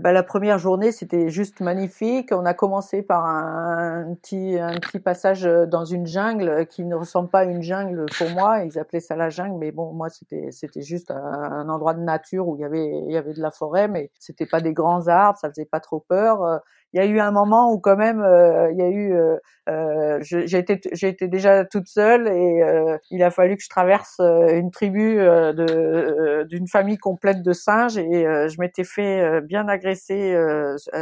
Bah, 0.00 0.12
la 0.12 0.22
première 0.22 0.58
journée, 0.58 0.92
c'était 0.92 1.28
juste 1.28 1.60
magnifique. 1.60 2.30
On 2.32 2.46
a 2.46 2.54
commencé 2.54 3.02
par 3.02 3.26
un, 3.26 4.14
petit, 4.22 4.58
passage 4.98 5.42
dans 5.42 5.84
une 5.84 6.06
jungle 6.06 6.66
qui 6.66 6.84
ne 6.84 6.94
ressemble 6.94 7.28
pas 7.28 7.40
à 7.40 7.44
une 7.44 7.62
jungle 7.62 8.06
pour 8.16 8.30
moi. 8.30 8.64
Ils 8.64 8.78
appelaient 8.78 9.00
ça 9.00 9.14
la 9.14 9.28
jungle, 9.28 9.58
mais 9.58 9.72
bon, 9.72 9.92
moi, 9.92 10.08
c'était, 10.08 10.50
juste 10.82 11.10
un, 11.10 11.68
endroit 11.68 11.94
de 11.94 12.00
nature 12.00 12.48
où 12.48 12.56
il 12.56 12.60
y 12.60 12.64
avait, 12.64 12.88
il 13.06 13.12
y 13.12 13.16
avait 13.16 13.34
de 13.34 13.42
la 13.42 13.50
forêt, 13.50 13.88
mais 13.88 14.10
c'était 14.18 14.46
pas 14.46 14.60
des 14.60 14.72
grands 14.72 15.08
arbres, 15.08 15.38
ça 15.38 15.48
faisait 15.50 15.66
pas 15.66 15.80
trop 15.80 16.00
peur 16.00 16.62
il 16.92 17.00
y 17.00 17.02
a 17.02 17.06
eu 17.06 17.20
un 17.20 17.30
moment 17.30 17.72
où 17.72 17.78
quand 17.78 17.96
même 17.96 18.20
euh, 18.20 18.70
il 18.72 18.78
y 18.78 18.82
a 18.82 18.88
eu 18.88 19.14
euh, 19.14 19.36
euh 19.68 20.18
j'ai 20.22 20.58
été 20.58 20.80
été 21.02 21.28
déjà 21.28 21.64
toute 21.64 21.86
seule 21.86 22.26
et 22.28 22.62
euh, 22.62 22.98
il 23.10 23.22
a 23.22 23.30
fallu 23.30 23.56
que 23.56 23.62
je 23.62 23.68
traverse 23.68 24.18
une 24.18 24.70
tribu 24.70 25.16
de 25.16 26.44
d'une 26.48 26.66
famille 26.66 26.98
complète 26.98 27.42
de 27.42 27.52
singes 27.52 27.96
et 27.98 28.24
je 28.24 28.60
m'étais 28.60 28.84
fait 28.84 29.40
bien 29.42 29.68
agresser 29.68 30.36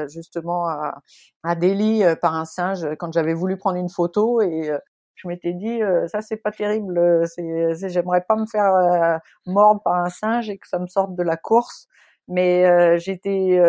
justement 0.09 0.69
à, 0.69 0.99
à 1.43 1.55
Delhi 1.55 2.03
par 2.21 2.35
un 2.35 2.45
singe 2.45 2.87
quand 2.99 3.13
j'avais 3.13 3.35
voulu 3.35 3.57
prendre 3.57 3.79
une 3.79 3.89
photo 3.89 4.43
et 4.43 4.71
je 5.15 5.29
m'étais 5.29 5.53
dit 5.53 5.81
ça 6.09 6.21
c'est 6.21 6.37
pas 6.37 6.53
terrible, 6.53 7.27
c'est, 7.27 7.89
j'aimerais 7.89 8.23
pas 8.29 8.37
me 8.37 8.47
faire 8.47 9.21
mordre 9.47 9.83
par 9.83 9.95
un 9.95 10.11
singe 10.11 10.51
et 10.51 10.59
que 10.59 10.69
ça 10.69 10.79
me 10.79 10.87
sorte 10.87 11.15
de 11.15 11.23
la 11.23 11.37
course 11.37 11.89
mais 12.29 12.99
j'étais 12.99 13.61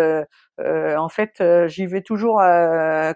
en 0.59 1.09
fait 1.09 1.41
j'y 1.67 1.85
vais 1.85 2.01
toujours 2.01 2.37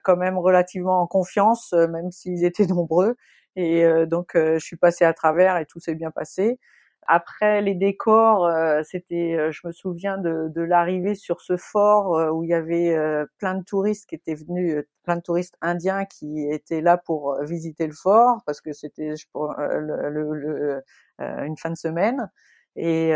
quand 0.04 0.18
même 0.18 0.38
relativement 0.38 1.02
en 1.02 1.08
confiance 1.08 1.74
même 1.74 2.12
s'ils 2.12 2.46
étaient 2.46 2.66
nombreux. 2.68 3.16
Et 3.56 3.86
donc 4.08 4.32
je 4.36 4.60
suis 4.60 4.78
passée 4.78 5.06
à 5.06 5.14
travers 5.14 5.58
et 5.58 5.66
tout 5.66 5.80
s'est 5.80 5.96
bien 5.96 6.12
passé. 6.12 6.60
Après 7.08 7.62
les 7.62 7.76
décors, 7.76 8.46
euh, 8.46 8.82
c'était, 8.84 9.36
euh, 9.38 9.52
je 9.52 9.68
me 9.68 9.72
souviens 9.72 10.18
de, 10.18 10.48
de 10.50 10.62
l'arrivée 10.62 11.16
sur 11.16 11.41
ce 11.41 11.58
fort 11.58 12.18
euh, 12.18 12.30
où 12.32 12.44
il 12.44 12.50
y 12.50 12.54
avait 12.54 12.96
plein 13.39 13.56
de 13.56 13.64
touristes 13.64 14.08
qui 14.08 14.16
étaient 14.16 14.36
venus, 14.36 14.84
plein 15.04 15.18
de 15.18 15.22
touristes 15.22 15.58
indiens 15.62 16.06
qui 16.06 16.48
étaient 16.50 16.82
là 16.82 16.98
pour 16.98 17.38
visiter 17.44 17.88
le 17.88 17.94
fort 17.94 18.41
parce 18.46 18.62
que 18.62 18.72
c'était 18.74 19.14
le, 19.36 20.34
le, 20.34 20.84
une 21.20 21.58
fin 21.58 21.70
de 21.72 21.76
semaine 21.78 22.30
et 22.76 23.13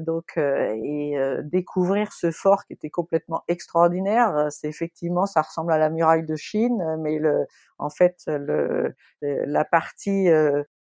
donc 0.00 0.36
et 0.36 1.16
découvrir 1.44 2.12
ce 2.12 2.30
fort 2.30 2.64
qui 2.66 2.74
était 2.74 2.90
complètement 2.90 3.42
extraordinaire 3.48 4.48
c'est 4.50 4.68
effectivement 4.68 5.24
ça 5.24 5.40
ressemble 5.40 5.72
à 5.72 5.78
la 5.78 5.88
muraille 5.88 6.26
de 6.26 6.36
Chine 6.36 6.96
mais 6.98 7.18
le 7.18 7.46
en 7.78 7.88
fait 7.88 8.16
le 8.26 8.94
la 9.22 9.64
partie 9.64 10.28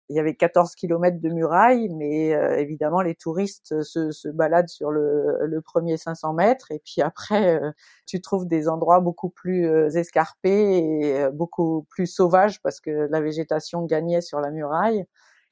il 0.09 0.15
y 0.15 0.19
avait 0.19 0.35
14 0.35 0.75
kilomètres 0.75 1.19
de 1.19 1.29
murailles, 1.29 1.89
mais 1.89 2.33
euh, 2.33 2.57
évidemment 2.57 3.01
les 3.01 3.15
touristes 3.15 3.81
se, 3.83 4.11
se, 4.11 4.29
baladent 4.29 4.69
sur 4.69 4.89
le, 4.89 5.45
le, 5.45 5.61
premier 5.61 5.97
500 5.97 6.33
mètres. 6.33 6.71
Et 6.71 6.79
puis 6.79 7.01
après 7.01 7.61
euh, 7.61 7.71
tu 8.05 8.21
trouves 8.21 8.47
des 8.47 8.69
endroits 8.69 9.01
beaucoup 9.01 9.29
plus 9.29 9.67
euh, 9.67 9.89
escarpés 9.89 10.77
et 10.77 11.29
beaucoup 11.33 11.85
plus 11.89 12.07
sauvages 12.07 12.61
parce 12.61 12.79
que 12.79 13.07
la 13.09 13.19
végétation 13.21 13.83
gagnait 13.85 14.21
sur 14.21 14.39
la 14.39 14.51
muraille 14.51 15.05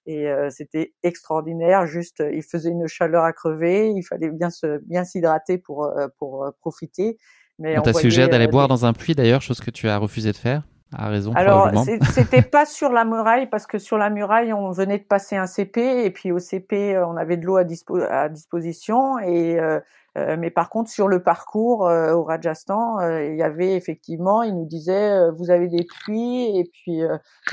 et 0.06 0.28
c'était 0.49 0.93
extraordinaire. 1.03 1.86
Juste, 1.88 2.24
il 2.32 2.43
faisait 2.43 2.70
une 2.70 2.88
chaleur 2.88 3.24
à 3.24 3.34
crever, 3.34 3.89
il 3.89 4.03
fallait 4.03 4.30
bien 4.30 4.49
se 4.49 4.80
bien 4.86 5.03
s'hydrater 5.03 5.58
pour 5.58 5.91
pour 6.18 6.51
profiter. 6.60 7.18
Mais 7.58 7.78
on, 7.80 7.82
t'a 7.82 7.93
suggéré 7.93 8.28
d'aller 8.28 8.47
boire 8.47 8.68
dans 8.68 8.86
un 8.86 8.93
puits 8.93 9.16
d'ailleurs, 9.16 9.41
chose 9.41 9.62
que 9.62 9.72
tu 9.72 9.88
as 9.88 9.97
refusé 9.97 10.32
de 10.32 10.38
faire 10.38 10.64
raison. 10.97 11.34
Alors, 11.34 11.72
c'était 12.14 12.41
pas 12.41 12.66
sur 12.66 12.91
la 12.91 13.06
muraille 13.06 13.47
parce 13.47 13.68
que 13.68 13.78
sur 13.78 13.97
la 13.97 14.10
muraille, 14.10 14.53
on 14.53 14.72
venait 14.72 14.99
de 14.99 15.03
passer 15.03 15.36
un 15.36 15.47
CP 15.47 16.06
et 16.06 16.12
puis 16.12 16.32
au 16.32 16.39
CP, 16.39 16.95
euh, 16.95 17.08
on 17.08 17.18
avait 17.18 17.38
de 17.38 17.45
l'eau 17.45 17.58
à, 17.58 17.64
à, 18.10 18.30
disposition 18.30 19.20
et 19.20 19.60
euh, 19.60 19.80
euh, 20.18 20.38
mais 20.39 20.49
par 20.49 20.70
contre, 20.70 20.89
sur 20.89 21.07
le 21.07 21.22
parcours 21.22 21.82
au 21.82 22.24
Rajasthan, 22.24 22.99
il 23.20 23.36
y 23.36 23.43
avait 23.43 23.76
effectivement, 23.76 24.43
il 24.43 24.55
nous 24.55 24.66
disait, 24.66 25.30
vous 25.32 25.49
avez 25.49 25.68
des 25.68 25.86
puits 25.86 26.57
et 26.57 26.70
puis 26.72 27.01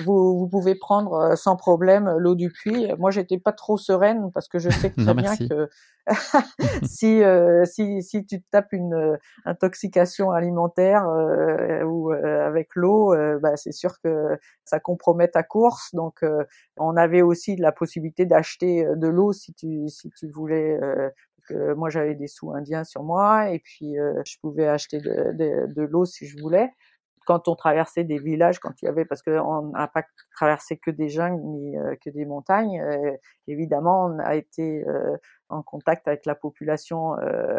vous, 0.05 0.39
vous 0.39 0.49
pouvez 0.49 0.75
prendre 0.75 1.37
sans 1.37 1.57
problème 1.57 2.15
l'eau 2.19 2.35
du 2.35 2.51
puits. 2.51 2.89
Moi, 2.99 3.11
j'étais 3.11 3.39
pas 3.39 3.53
trop 3.53 3.77
sereine 3.77 4.31
parce 4.33 4.49
que 4.49 4.59
je 4.59 4.71
sais 4.71 4.91
très 4.97 5.15
bien 5.15 5.37
que 5.37 5.69
si, 6.83 7.23
euh, 7.23 7.65
si, 7.65 8.03
si 8.03 8.25
tu 8.25 8.41
te 8.41 8.47
tapes 8.51 8.73
une 8.73 8.95
euh, 8.95 9.17
intoxication 9.45 10.31
alimentaire 10.31 11.07
euh, 11.09 11.83
ou 11.85 12.11
avec 12.13 12.75
l'eau, 12.75 13.15
bah, 13.41 13.57
c'est 13.57 13.73
sûr 13.73 14.01
que 14.03 14.39
ça 14.65 14.81
compromet 14.81 15.29
ta 15.29 15.43
course. 15.43 15.95
Donc, 15.95 16.25
on 16.77 16.97
avait 16.97 17.23
aussi 17.23 17.57
la 17.57 17.73
possibilité 17.73 18.27
d'acheter 18.27 18.87
de 18.97 19.09
l'eau 19.09 19.33
si 19.33 19.53
tu, 19.55 19.89
si 19.89 20.11
tu 20.11 20.29
voulais. 20.29 20.79
Moi, 21.77 21.91
j'avais 21.91 22.15
des 22.15 22.29
sous 22.29 22.53
indiens 22.53 22.85
sur 22.85 23.03
moi 23.03 23.51
et 23.51 23.59
puis 23.59 23.95
je 23.95 24.37
pouvais 24.41 24.67
acheter 24.67 25.01
de, 25.01 25.83
l'eau 25.83 26.05
si 26.05 26.27
je 26.27 26.39
voulais 26.41 26.71
quand 27.27 27.49
on 27.49 27.55
traversait 27.55 28.05
des 28.05 28.19
villages, 28.19 28.59
quand 28.59 28.83
il 28.83 28.87
y 28.87 28.89
avait, 28.89 29.05
parce 29.05 29.23
qu'on 29.23 29.69
n'a 29.69 29.89
pas 29.89 30.03
traversé 30.35 30.77
que 30.77 30.91
des 30.91 31.09
jungles 31.09 31.43
ni 31.43 31.77
euh, 31.77 31.95
que 32.05 32.11
des 32.11 32.25
montagnes, 32.25 32.81
euh, 32.81 33.17
évidemment, 33.47 34.07
on 34.07 34.19
a 34.19 34.35
été 34.35 34.85
euh, 34.87 35.17
en 35.49 35.63
contact 35.63 36.09
avec 36.09 36.27
la 36.27 36.35
population 36.35 37.15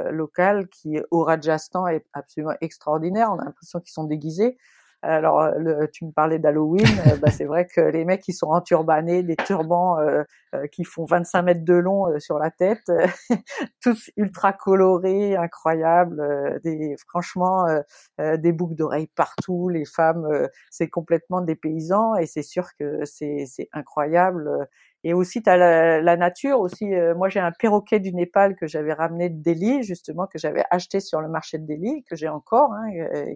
locale 0.10 0.68
qui, 0.70 1.00
au 1.12 1.24
Rajasthan, 1.24 1.86
est 1.88 2.06
absolument 2.14 2.56
extraordinaire. 2.60 3.30
On 3.32 3.38
a 3.38 3.46
l'impression 3.46 3.80
qu'ils 3.80 3.92
sont 3.92 4.06
déguisés. 4.06 4.58
Alors, 5.06 5.42
euh, 5.42 5.86
tu 5.92 6.06
me 6.06 6.12
parlais 6.12 6.40
d'Halloween, 6.40 6.88
euh, 7.08 7.18
bah, 7.18 7.30
c'est 7.30 7.44
vrai 7.44 7.68
que 7.68 7.82
les 7.82 8.06
mecs 8.06 8.22
qui 8.22 8.32
sont 8.32 8.48
enturbanés, 8.48 9.22
des 9.22 9.36
turbans 9.36 10.00
euh, 10.00 10.24
qui 10.72 10.86
font 10.86 11.04
25 11.04 11.42
mètres 11.42 11.66
de 11.66 11.74
long 11.74 12.18
sur 12.20 12.40
la 12.40 12.52
tête, 12.52 12.90
tous 13.82 14.10
ultra 14.16 14.54
colorés, 14.54 15.36
incroyables, 15.36 16.62
des 16.64 16.96
franchement 17.06 17.66
des 18.20 18.52
boucles 18.52 18.76
d'oreilles 18.76 19.10
partout. 19.16 19.68
Les 19.68 19.84
femmes, 19.84 20.28
c'est 20.70 20.90
complètement 20.90 21.42
des 21.42 21.56
paysans 21.56 22.16
et 22.16 22.26
c'est 22.26 22.44
sûr 22.44 22.68
que 22.80 23.04
c'est 23.04 23.48
incroyable. 23.74 24.50
Et 25.04 25.14
aussi, 25.14 25.44
tu 25.44 25.50
as 25.50 25.58
la, 25.58 26.02
la, 26.02 26.16
nature 26.16 26.60
aussi. 26.60 26.86
moi, 27.18 27.28
j'ai 27.28 27.40
un 27.42 27.52
perroquet 27.52 28.00
du 28.00 28.14
Népal 28.14 28.56
que 28.56 28.68
j'avais 28.68 28.94
ramené 28.94 29.30
de 29.30 29.42
Delhi, 29.42 29.84
justement, 29.84 30.28
que 30.28 30.38
j'avais 30.38 30.64
acheté 30.72 31.02
sur 31.02 31.20
le 31.20 31.28
marché 31.28 31.58
de 31.58 31.66
Delhi, 31.66 32.04
que 32.10 32.16
j'ai 32.16 32.30
encore, 32.30 32.72
hein, 32.72 32.90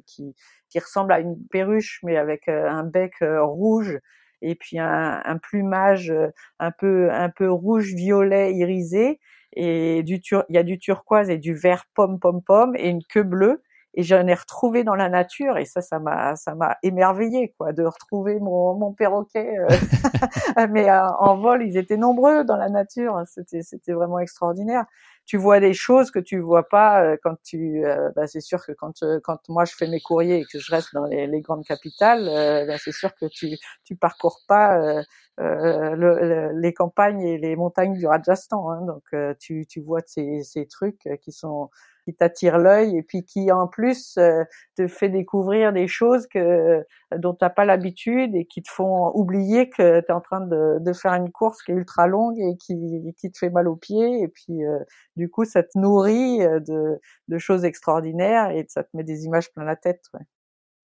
qui, 0.06 0.34
qui 0.70 0.80
ressemble 0.80 1.14
à 1.14 1.20
une 1.20 1.38
perruche 1.50 2.00
mais 2.04 2.18
avec 2.18 2.48
euh, 2.48 2.70
un 2.70 2.84
bec 2.84 3.14
euh, 3.22 3.44
rouge 3.44 4.00
et 4.42 4.56
puis 4.56 4.80
un, 4.80 5.22
un, 5.24 5.38
plumage 5.38 6.12
euh, 6.12 6.28
un 6.60 6.72
peu 6.72 7.12
un 7.12 7.30
peu 7.30 7.50
rouge 7.50 7.94
violet 7.94 8.54
irisé 8.54 9.20
et 9.54 10.04
du 10.04 10.22
il 10.50 10.56
y 10.56 10.58
a 10.58 10.64
du 10.64 10.78
turquoise 10.80 11.30
et 11.30 11.38
du 11.38 11.56
vert 11.56 11.86
pomme 11.96 12.20
pomme 12.20 12.44
pomme 12.44 12.76
et 12.76 12.90
une 12.90 13.04
queue 13.04 13.24
bleue 13.24 13.64
et 13.98 14.04
j'en 14.04 14.26
ai 14.28 14.34
retrouvé 14.34 14.86
dans 14.86 14.96
la 14.96 15.10
nature 15.10 15.58
et 15.58 15.66
ça 15.66 15.82
ça 15.82 16.00
m'a 16.00 16.38
ça 16.38 16.56
m'a 16.56 16.78
émerveillé 16.84 17.54
quoi 17.58 17.74
de 17.74 17.84
retrouver 17.84 18.40
mon, 18.40 18.76
mon 18.76 18.94
perroquet 18.94 19.58
mais 20.70 20.90
en 20.92 21.38
vol 21.38 21.64
ils 21.64 21.78
étaient 21.78 21.98
nombreux 21.98 22.46
dans 22.46 22.56
la 22.56 22.70
nature 22.70 23.22
c'était 23.28 23.64
c'était 23.64 23.94
vraiment 23.94 24.20
extraordinaire 24.20 24.86
tu 25.28 25.38
vois 25.38 25.60
des 25.60 25.74
choses 25.74 26.10
que 26.10 26.20
tu 26.20 26.40
vois 26.40 26.70
pas 26.70 27.04
euh, 27.04 27.18
quand 27.22 27.36
tu. 27.44 27.86
Euh, 27.86 28.10
bah, 28.16 28.28
c'est 28.28 28.40
sûr 28.40 28.66
que 28.66 28.72
quand 28.72 29.04
euh, 29.04 29.20
quand 29.22 29.50
moi 29.50 29.66
je 29.66 29.74
fais 29.76 29.88
mes 29.88 30.00
courriers 30.00 30.40
et 30.40 30.46
que 30.46 30.58
je 30.58 30.72
reste 30.72 30.94
dans 30.94 31.04
les, 31.06 31.42
grandes 31.42 31.66
capitales, 31.66 32.26
bah, 32.66 32.78
c'est 32.78 32.94
sûr 32.94 33.14
que 33.14 33.26
tu 33.26 33.58
tu 33.84 33.96
parcours 33.98 34.40
pas 34.48 35.04
le, 35.38 36.52
les 36.60 36.74
campagnes 36.74 37.22
et 37.22 37.38
les 37.38 37.56
montagnes 37.58 37.94
du 37.94 38.08
Rajasthan. 38.08 38.72
Hein, 38.72 38.82
donc 38.86 39.38
tu 39.40 39.66
tu 39.68 39.82
vois 39.82 40.00
ces 40.06 40.44
ces 40.44 40.66
trucs 40.66 41.10
qui 41.22 41.34
sont 41.34 41.70
qui 42.08 42.16
t'attire 42.16 42.58
l'œil 42.58 42.96
et 42.96 43.04
puis 43.04 43.26
qui 43.26 43.52
en 43.52 43.68
plus 43.68 44.16
euh, 44.18 44.46
te 44.78 44.88
fait 44.88 45.10
découvrir 45.10 45.74
des 45.74 45.88
choses 45.88 46.26
que 46.26 46.86
dont 47.18 47.34
t'as 47.34 47.50
pas 47.50 47.66
l'habitude 47.66 48.34
et 48.34 48.46
qui 48.46 48.62
te 48.62 48.72
font 48.72 49.12
oublier 49.14 49.70
que 49.70 50.00
tu 50.00 50.06
es 50.08 50.12
en 50.12 50.22
train 50.22 50.40
de, 50.40 50.78
de, 50.80 50.94
faire 50.94 51.14
une 51.16 51.32
course 51.32 51.62
qui 51.64 51.74
est 51.74 51.76
ultra 51.76 52.08
longue 52.08 52.40
et 52.40 52.56
qui, 52.56 53.14
qui 53.18 53.30
te 53.30 53.38
fait 53.38 53.50
mal 53.50 53.68
aux 53.68 53.76
pieds 53.76 54.22
et 54.22 54.30
puis 54.30 54.64
euh, 54.64 54.80
du 55.18 55.30
coup 55.30 55.44
ça 55.44 55.64
te 55.64 55.78
nourrit 55.78 56.42
euh, 56.44 56.62
de, 56.62 56.98
de, 57.28 57.38
choses 57.38 57.66
extraordinaires 57.66 58.52
et 58.52 58.66
ça 58.70 58.84
te 58.84 58.96
met 58.96 59.04
des 59.04 59.26
images 59.26 59.52
plein 59.52 59.66
la 59.66 59.76
tête. 59.76 60.06
Ouais. 60.14 60.22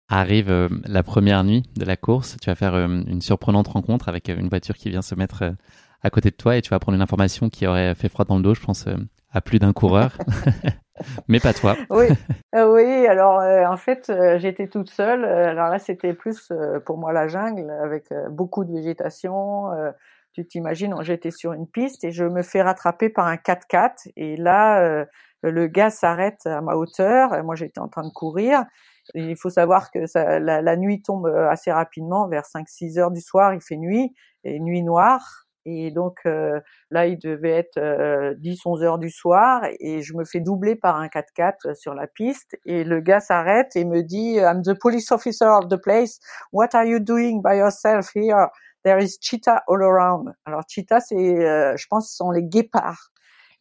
Arrive 0.10 0.70
la 0.86 1.04
première 1.04 1.44
nuit 1.44 1.62
de 1.76 1.86
la 1.86 1.96
course, 1.96 2.38
tu 2.42 2.50
vas 2.50 2.56
faire 2.56 2.76
une 2.76 3.22
surprenante 3.22 3.68
rencontre 3.68 4.10
avec 4.10 4.30
une 4.30 4.50
voiture 4.50 4.76
qui 4.76 4.90
vient 4.90 5.02
se 5.02 5.16
mettre 5.16 5.56
à 6.02 6.10
côté 6.10 6.32
de 6.32 6.36
toi 6.36 6.58
et 6.58 6.62
tu 6.62 6.72
vas 6.72 6.80
prendre 6.80 6.96
une 6.96 7.02
information 7.02 7.50
qui 7.50 7.68
aurait 7.68 7.96
fait 7.96 8.10
froid 8.10 8.26
dans 8.26 8.38
le 8.38 8.44
dos, 8.44 8.54
je 8.54 8.62
pense, 8.62 8.86
à 9.32 9.42
plus 9.42 9.60
d'un 9.60 9.74
coureur. 9.74 10.18
Mais 11.28 11.40
pas 11.40 11.54
toi. 11.54 11.76
oui, 11.90 12.08
euh, 12.56 12.72
oui. 12.72 13.08
Alors 13.08 13.40
euh, 13.40 13.66
en 13.66 13.78
fait, 13.78 14.10
euh, 14.10 14.38
j'étais 14.38 14.68
toute 14.68 14.90
seule. 14.90 15.26
alors 15.26 15.70
là, 15.70 15.80
c'était 15.80 16.14
plus 16.14 16.52
pour 16.86 16.98
moi 16.98 17.14
la 17.14 17.28
jungle 17.28 17.70
avec 17.84 18.14
beaucoup 18.30 18.64
de 18.64 18.72
végétation. 18.72 19.70
tu 20.34 20.46
t'imagines, 20.46 20.96
j'étais 21.02 21.32
sur 21.32 21.54
une 21.54 21.68
piste 21.68 22.04
et 22.04 22.12
je 22.12 22.26
me 22.26 22.42
fais 22.42 22.62
rattraper 22.62 23.10
par 23.10 23.28
un 23.28 23.36
4x4 23.36 24.12
et 24.16 24.36
là, 24.38 25.06
le 25.42 25.68
gars 25.68 25.90
s'arrête 25.90 26.46
à 26.46 26.62
ma 26.62 26.76
hauteur. 26.76 27.44
Moi, 27.44 27.56
j'étais 27.56 27.80
en 27.80 27.88
train 27.88 28.04
de 28.04 28.14
courir. 28.14 28.64
Et 29.16 29.22
il 29.22 29.36
faut 29.36 29.50
savoir 29.50 29.92
que 29.92 30.06
ça, 30.06 30.40
la, 30.40 30.62
la, 30.62 30.78
nuit 30.78 31.02
tombe 31.02 31.28
assez 31.28 31.74
rapidement, 31.74 32.30
vers 32.30 32.44
5-6 32.44 33.00
heures 33.00 33.12
du 33.12 33.20
soir, 33.20 33.54
il 33.54 33.60
fait 33.60 33.76
nuit 33.76 34.14
et 34.46 34.62
nuit 34.62 34.82
noire. 34.82 35.43
Et 35.66 35.92
donc 35.92 36.20
euh, 36.26 36.60
là, 36.92 37.08
il 37.08 37.18
devait 37.18 37.52
être 37.52 37.80
10-11 37.80 38.82
euh, 38.82 38.86
heures 38.86 38.98
du 38.98 39.10
soir 39.10 39.64
et 39.80 40.02
je 40.02 40.14
me 40.14 40.26
fais 40.26 40.40
doubler 40.40 40.76
par 40.76 40.98
un 40.98 41.08
4x4 41.08 41.54
euh, 41.66 41.74
sur 41.74 41.94
la 41.94 42.08
piste 42.08 42.58
et 42.66 42.84
le 42.84 43.00
gars 43.00 43.20
s'arrête 43.20 43.76
et 43.76 43.86
me 43.86 44.02
dit 44.02 44.36
I'm 44.36 44.62
the 44.62 44.78
police 44.78 45.12
officer 45.12 45.46
of 45.46 45.70
the 45.70 45.78
place. 45.78 46.20
What 46.52 46.70
are 46.74 46.86
you 46.86 47.00
doing 47.00 47.42
by 47.42 47.58
yourself 47.58 48.10
here? 48.14 48.48
There 48.84 49.02
is 49.02 49.18
cheetah 49.22 49.64
all 49.68 49.82
around. 49.82 50.34
Alors 50.46 50.64
cheetah, 50.68 51.00
c'est, 51.00 51.16
je 51.16 51.88
pense, 51.90 52.10
ce 52.10 52.18
sont 52.18 52.32
les 52.32 52.44
guépards. 52.44 53.13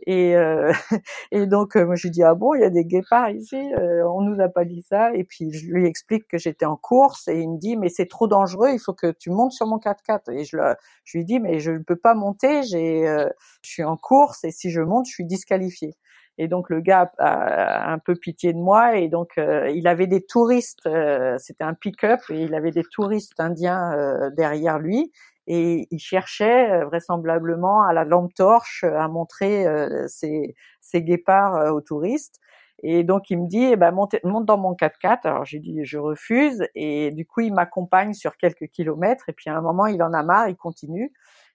Et, 0.07 0.37
euh, 0.37 0.73
et 1.31 1.47
donc, 1.47 1.77
euh, 1.77 1.95
je 1.95 2.03
lui 2.05 2.11
dis, 2.11 2.23
ah 2.23 2.35
bon, 2.35 2.55
il 2.55 2.61
y 2.61 2.65
a 2.65 2.71
des 2.71 2.85
guépards 2.85 3.31
ici, 3.31 3.57
euh, 3.57 4.03
on 4.09 4.23
nous 4.23 4.41
a 4.41 4.49
pas 4.49 4.65
dit 4.65 4.83
ça. 4.83 5.15
Et 5.15 5.25
puis, 5.25 5.53
je 5.53 5.67
lui 5.67 5.87
explique 5.87 6.27
que 6.29 6.39
j'étais 6.39 6.67
en 6.67 6.77
course 6.77 7.29
et 7.29 7.41
il 7.41 7.51
me 7.51 7.59
dit, 7.59 7.77
mais 7.77 7.89
c'est 7.89 8.07
trop 8.07 8.27
dangereux, 8.27 8.71
il 8.73 8.81
faut 8.81 8.95
que 8.95 9.13
tu 9.13 9.31
montes 9.31 9.53
sur 9.53 9.67
mon 9.67 9.79
4x4. 9.79 10.33
Et 10.33 10.45
je, 10.45 10.57
le, 10.57 10.75
je 11.05 11.19
lui 11.19 11.25
dis, 11.25 11.41
mais 11.41 11.61
je 11.61 11.73
ne 11.73 11.79
peux 11.79 11.97
pas 11.97 12.15
monter, 12.15 12.63
j'ai, 12.65 13.09
euh, 13.09 13.29
je 13.63 13.71
suis 13.71 13.85
en 13.85 13.97
course 13.97 14.45
et 14.45 14.51
si 14.51 14.71
je 14.71 14.81
monte, 14.81 15.07
je 15.07 15.13
suis 15.13 15.25
disqualifié. 15.25 15.95
Et 16.39 16.49
donc 16.49 16.71
le 16.71 16.81
gars 16.81 17.13
a, 17.19 17.93
un 17.93 17.99
peu 17.99 18.15
pitié 18.17 18.55
de 18.55 18.59
moi 18.59 18.97
et 18.97 19.09
donc 19.09 19.35
il 19.37 19.87
avait 19.87 20.07
des 20.07 20.25
touristes, 20.25 20.89
c'était 21.37 21.63
un 21.63 21.75
pick-up 21.75 22.21
et 22.31 22.45
il 22.45 22.55
avait 22.55 22.71
des 22.71 22.85
touristes 22.85 23.39
indiens 23.39 24.31
derrière 24.35 24.79
lui 24.79 25.13
et 25.47 25.89
il 25.91 25.99
cherchait 25.99 26.85
vraisemblablement 26.85 27.83
à 27.83 27.93
la 27.93 28.05
lampe 28.05 28.35
torche 28.35 28.85
à 28.85 29.09
montrer 29.09 29.67
ses, 30.09 30.55
ses 30.81 31.03
guépards 31.03 31.75
aux 31.75 31.81
touristes. 31.81 32.41
Et 32.83 33.05
donc 33.05 33.31
il 33.31 33.39
me 33.41 33.47
dit, 33.47 33.63
eh 33.63 33.77
ben, 33.77 33.93
monte, 33.93 34.17
monte 34.25 34.45
dans 34.45 34.59
mon 34.59 34.75
4x4. 34.75 35.21
Alors 35.25 35.45
j'ai 35.45 35.61
dit, 35.61 35.85
je 35.85 35.99
refuse. 35.99 36.67
Et 36.75 37.11
du 37.13 37.25
coup, 37.25 37.41
il 37.41 37.55
m'accompagne 37.55 38.13
sur 38.13 38.37
quelques 38.37 38.67
kilomètres. 38.69 39.29
Et 39.29 39.33
puis 39.33 39.51
à 39.51 39.57
un 39.57 39.61
moment, 39.61 39.87
il 39.87 40.03
en 40.03 40.13
a 40.13 40.23
marre, 40.23 40.49
il 40.49 40.57
continue. 40.57 41.13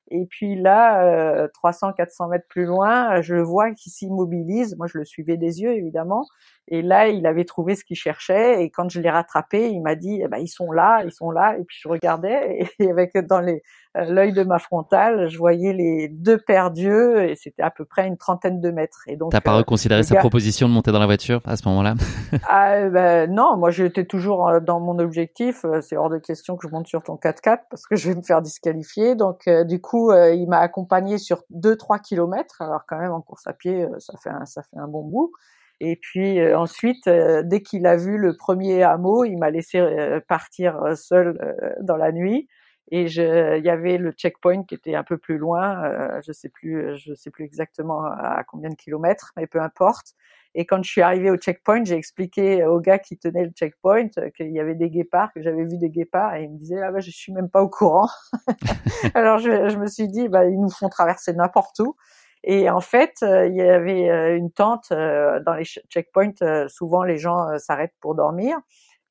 Et 0.10 0.26
puis 0.30 0.56
là, 0.56 1.04
euh, 1.04 1.48
300-400 1.64 2.30
mètres 2.30 2.48
plus 2.48 2.66
loin, 2.66 3.22
je 3.22 3.36
le 3.36 3.44
vois 3.44 3.72
qui 3.72 3.90
s'immobilise. 3.90 4.76
Moi, 4.78 4.88
je 4.88 4.98
le 4.98 5.06
suivais 5.06 5.38
des 5.38 5.62
yeux, 5.62 5.74
évidemment. 5.74 6.26
Et 6.70 6.82
là, 6.82 7.08
il 7.08 7.26
avait 7.26 7.46
trouvé 7.46 7.76
ce 7.76 7.84
qu'il 7.84 7.96
cherchait. 7.96 8.64
Et 8.64 8.70
quand 8.70 8.90
je 8.90 9.00
l'ai 9.00 9.10
rattrapé, 9.10 9.70
il 9.70 9.82
m'a 9.82 9.96
dit, 9.96 10.20
eh 10.24 10.28
ben, 10.28 10.38
ils 10.38 10.50
sont 10.50 10.72
là, 10.72 11.02
ils 11.04 11.12
sont 11.12 11.32
là. 11.32 11.58
Et 11.58 11.64
puis 11.64 11.78
je 11.82 11.88
regardais 11.88 12.70
et 12.80 12.90
avec 12.90 13.18
dans 13.18 13.40
les 13.40 13.62
euh, 13.98 14.06
l'œil 14.06 14.34
de 14.34 14.44
ma 14.44 14.60
frontale, 14.60 15.28
je 15.30 15.38
voyais 15.38 15.74
les 15.74 16.08
deux 16.10 16.38
paires 16.38 16.72
d'yeux 16.72 17.24
et 17.24 17.36
c'était 17.36 17.64
à 17.64 17.72
peu 17.72 17.86
près 17.86 18.08
une 18.08 18.18
trentaine 18.18 18.60
de 18.62 18.70
mètres. 18.70 19.04
Et 19.08 19.16
donc, 19.16 19.32
t'as 19.32 19.42
pas 19.42 19.54
euh, 19.54 19.60
reconsidéré 19.60 20.04
sa 20.04 20.16
proposition 20.16 20.68
de 20.68 20.74
monter 20.74 20.92
dans 20.92 21.00
la 21.00 21.06
voiture 21.06 21.42
à 21.46 21.56
ce 21.56 21.68
moment-là? 21.68 21.96
Ah 22.50 22.90
ben 22.90 23.32
non, 23.32 23.58
moi 23.58 23.72
j'étais 23.72 24.06
toujours 24.06 24.48
euh, 24.48 24.60
dans 24.60 24.80
mon 24.80 25.00
objectif. 25.00 25.66
C'est 25.82 25.96
hors 25.98 26.10
de 26.10 26.18
question 26.18 26.56
que 26.56 26.68
je 26.68 26.72
monte 26.72 26.88
sur 26.88 27.02
ton 27.02 27.16
4x4 27.16 27.60
parce 27.70 27.86
que 27.88 27.96
je 27.96 28.10
vais 28.10 28.16
me 28.16 28.22
faire 28.22 28.42
disqualifier. 28.42 29.16
Donc 29.16 29.50
du 29.66 29.80
coup, 29.82 29.97
il 30.12 30.48
m'a 30.48 30.60
accompagné 30.60 31.18
sur 31.18 31.44
2-3 31.52 32.02
kilomètres. 32.02 32.62
Alors 32.62 32.86
quand 32.88 32.98
même 33.00 33.12
en 33.12 33.22
course 33.22 33.48
à 33.48 33.54
pied, 33.54 33.88
ça 34.00 34.14
fait 34.18 34.30
un, 34.30 34.46
ça 34.46 34.64
fait 34.64 34.78
un 34.78 34.88
bon 34.88 35.04
bout. 35.04 35.32
Et 35.80 35.96
puis 35.96 36.40
euh, 36.40 36.58
ensuite, 36.58 37.08
euh, 37.08 37.44
dès 37.44 37.62
qu'il 37.62 37.86
a 37.86 37.98
vu 37.98 38.18
le 38.18 38.36
premier 38.36 38.84
hameau, 38.84 39.26
il 39.26 39.38
m'a 39.38 39.52
laissé 39.52 39.80
euh, 39.80 40.20
partir 40.28 40.80
seul 40.96 41.38
dans 41.82 41.98
la 41.98 42.12
nuit. 42.12 42.48
Et 42.90 43.04
il 43.04 43.66
y 43.66 43.70
avait 43.70 43.98
le 43.98 44.12
checkpoint 44.12 44.64
qui 44.64 44.74
était 44.74 44.96
un 44.96 45.04
peu 45.04 45.18
plus 45.18 45.38
loin, 45.38 46.22
je 46.26 46.32
sais 46.32 46.50
je 46.64 47.14
sais 47.16 47.30
plus 47.32 47.44
exactement 47.44 48.06
à 48.06 48.46
combien 48.48 48.70
de 48.70 48.76
kilomètres, 48.76 49.34
mais 49.36 49.46
peu 49.46 49.62
importe. 49.62 50.14
Et 50.60 50.66
quand 50.66 50.82
je 50.84 50.90
suis 50.90 51.04
arrivée 51.04 51.30
au 51.30 51.38
checkpoint, 51.38 51.84
j'ai 51.84 51.94
expliqué 51.94 52.66
au 52.66 52.80
gars 52.80 52.98
qui 52.98 53.16
tenait 53.16 53.44
le 53.44 53.52
checkpoint 53.52 54.10
qu'il 54.36 54.52
y 54.52 54.60
avait 54.60 54.74
des 54.74 54.90
guépards, 54.90 55.32
que 55.32 55.42
j'avais 55.44 55.64
vu 55.64 55.78
des 55.78 55.92
guépards, 55.92 56.34
et 56.34 56.46
il 56.46 56.50
me 56.50 56.58
disait 56.58 56.82
ah 56.82 56.92
bah 56.92 57.00
je 57.00 57.12
suis 57.12 57.32
même 57.32 57.48
pas 57.48 57.62
au 57.62 57.70
courant. 57.70 58.10
Alors 59.14 59.38
je, 59.38 59.78
me 59.78 59.86
suis 59.86 60.08
dit 60.08 60.28
bah 60.28 60.46
ils 60.46 60.60
nous 60.60 60.72
font 60.72 60.90
traverser 60.90 61.34
n'importe 61.34 61.80
où. 61.80 61.96
Et 62.44 62.72
en 62.72 62.82
fait, 62.82 63.14
euh, 63.22 63.46
il 63.46 63.56
y 63.56 63.62
avait 63.62 64.10
euh, 64.10 64.36
une 64.36 64.52
tente 64.52 64.88
euh, 64.92 65.40
dans 65.46 65.54
les 65.54 65.64
checkpoints. 65.64 66.68
souvent, 66.70 67.04
les 67.04 67.18
gens 67.18 67.46
s'arrêtent 67.60 67.96
pour 68.02 68.16
dormir. 68.16 68.58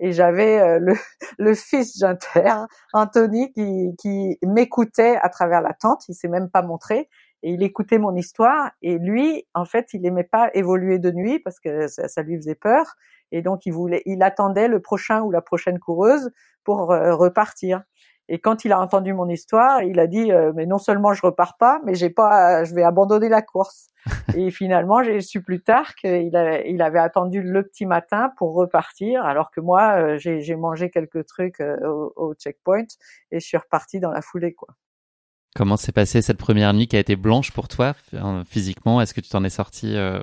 Et 0.01 0.11
j'avais 0.11 0.81
le, 0.81 0.95
le, 1.39 1.55
fils 1.55 1.99
d'Inter, 1.99 2.65
Anthony, 2.93 3.53
qui, 3.53 3.95
qui 3.99 4.37
m'écoutait 4.43 5.17
à 5.23 5.29
travers 5.29 5.61
la 5.61 5.75
tente. 5.75 6.09
Il 6.09 6.15
s'est 6.15 6.29
même 6.29 6.51
pas 6.51 6.63
montré. 6.63 7.09
Et 7.43 7.51
il 7.51 7.63
écoutait 7.63 7.99
mon 7.99 8.15
histoire. 8.15 8.71
Et 8.83 8.99
lui, 8.99 9.47
en 9.55 9.65
fait, 9.65 9.89
il 9.93 10.05
aimait 10.07 10.25
pas 10.25 10.51
évoluer 10.55 10.99
de 10.99 11.11
nuit 11.11 11.39
parce 11.39 11.61
que 11.61 11.87
ça, 11.89 12.09
ça 12.09 12.23
lui 12.23 12.37
faisait 12.37 12.55
peur. 12.55 12.95
Et 13.33 13.43
donc, 13.43 13.67
il 13.67 13.73
voulait, 13.73 14.03
il 14.07 14.23
attendait 14.23 14.69
le 14.69 14.81
prochain 14.81 15.23
ou 15.23 15.31
la 15.31 15.43
prochaine 15.43 15.79
coureuse 15.79 16.31
pour 16.65 16.89
repartir. 16.89 17.83
Et 18.29 18.41
quand 18.41 18.65
il 18.65 18.73
a 18.73 18.81
entendu 18.81 19.13
mon 19.13 19.29
histoire, 19.29 19.83
il 19.83 20.01
a 20.01 20.07
dit 20.07 20.33
euh, 20.33 20.53
mais 20.55 20.67
non 20.67 20.79
seulement 20.79 21.13
je 21.13 21.23
repars 21.23 21.57
pas, 21.57 21.81
mais 21.85 21.95
j'ai 21.95 22.11
pas, 22.11 22.65
je 22.65 22.75
vais 22.75 22.83
abandonner 22.83 23.29
la 23.29 23.43
course. 23.43 23.89
et 24.37 24.51
finalement, 24.51 25.03
j'ai 25.03 25.21
su 25.21 25.43
plus 25.43 25.63
tard 25.63 25.95
qu'il 25.95 26.31
il 26.67 26.83
avait 26.83 26.99
attendu 26.99 27.43
le 27.43 27.63
petit 27.63 27.87
matin 27.87 28.33
pour 28.37 28.55
repartir, 28.55 29.25
alors 29.25 29.51
que 29.51 29.61
moi, 29.61 29.97
euh, 29.99 30.19
j'ai 30.19 30.57
mangé 30.57 30.91
quelques 30.91 31.25
trucs 31.27 31.61
euh, 31.61 31.77
au, 31.87 32.13
au, 32.17 32.35
checkpoint 32.35 32.87
et 33.31 33.41
je 33.41 33.47
suis 33.47 33.57
reparti 33.57 34.01
dans 34.01 34.11
la 34.11 34.23
foulée, 34.23 34.55
quoi. 34.55 34.69
Comment 35.57 35.79
s'est 35.79 35.93
passée 35.93 36.21
cette 36.21 36.37
première 36.37 36.75
nuit 36.75 36.87
qui 36.87 36.97
a 36.97 36.99
été 36.99 37.17
blanche 37.17 37.51
pour 37.51 37.67
toi 37.67 37.95
physiquement? 38.47 39.01
Est-ce 39.01 39.15
que 39.15 39.23
tu 39.23 39.31
t'en 39.31 39.43
es 39.43 39.49
sorti 39.49 39.97
euh, 39.97 40.21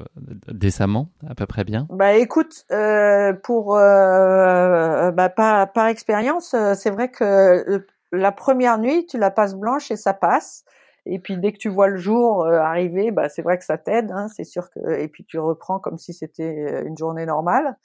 décemment, 0.47 1.09
à 1.27 1.33
peu 1.33 1.47
près 1.47 1.63
bien? 1.63 1.87
Bah 1.89 2.13
écoute, 2.13 2.65
euh, 2.71 3.33
pour 3.33 3.75
euh, 3.75 5.09
bah, 5.09 5.29
par, 5.29 5.71
par 5.71 5.87
expérience, 5.87 6.53
euh, 6.53 6.75
c'est 6.75 6.91
vrai 6.91 7.09
que 7.09 7.83
la 8.11 8.31
première 8.31 8.77
nuit, 8.77 9.07
tu 9.07 9.17
la 9.17 9.31
passes 9.31 9.55
blanche 9.55 9.89
et 9.89 9.95
ça 9.95 10.13
passe. 10.13 10.65
Et 11.07 11.17
puis 11.17 11.37
dès 11.37 11.51
que 11.51 11.57
tu 11.57 11.67
vois 11.67 11.87
le 11.87 11.97
jour 11.97 12.45
euh, 12.45 12.59
arriver, 12.59 13.09
bah 13.09 13.27
c'est 13.27 13.41
vrai 13.41 13.57
que 13.57 13.65
ça 13.65 13.79
t'aide, 13.79 14.11
hein, 14.11 14.27
c'est 14.35 14.43
sûr 14.43 14.69
que. 14.69 14.99
Et 14.99 15.07
puis 15.07 15.25
tu 15.25 15.39
reprends 15.39 15.79
comme 15.79 15.97
si 15.97 16.13
c'était 16.13 16.83
une 16.85 16.95
journée 16.95 17.25
normale 17.25 17.75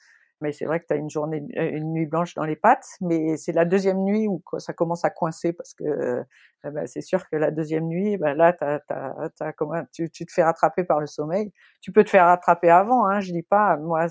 mais 0.41 0.51
c'est 0.51 0.65
vrai 0.65 0.79
que 0.79 0.85
tu 0.87 0.93
as 0.93 0.97
une 0.97 1.09
journée, 1.09 1.43
une 1.55 1.93
nuit 1.93 2.05
blanche 2.05 2.35
dans 2.35 2.45
les 2.45 2.55
pattes, 2.55 2.87
mais 3.01 3.37
c'est 3.37 3.51
la 3.51 3.65
deuxième 3.65 3.99
nuit 4.03 4.27
où 4.27 4.41
ça 4.57 4.73
commence 4.73 5.05
à 5.05 5.09
coincer 5.09 5.53
parce 5.53 5.73
que 5.73 5.83
euh, 5.83 6.23
ben, 6.63 6.87
c'est 6.87 7.01
sûr 7.01 7.27
que 7.29 7.35
la 7.35 7.51
deuxième 7.51 7.85
nuit, 7.85 8.17
ben 8.17 8.33
là, 8.33 8.53
t'as, 8.53 8.79
t'as, 8.79 9.29
t'as, 9.37 9.51
comment, 9.53 9.83
tu, 9.93 10.09
tu 10.09 10.25
te 10.25 10.31
fais 10.31 10.43
rattraper 10.43 10.83
par 10.83 10.99
le 10.99 11.07
sommeil. 11.07 11.51
Tu 11.81 11.91
peux 11.91 12.03
te 12.03 12.09
faire 12.09 12.25
rattraper 12.25 12.69
avant, 12.69 13.05
hein, 13.05 13.21
je 13.21 13.31
dis 13.31 13.43
pas. 13.43 13.77
Moi, 13.77 14.07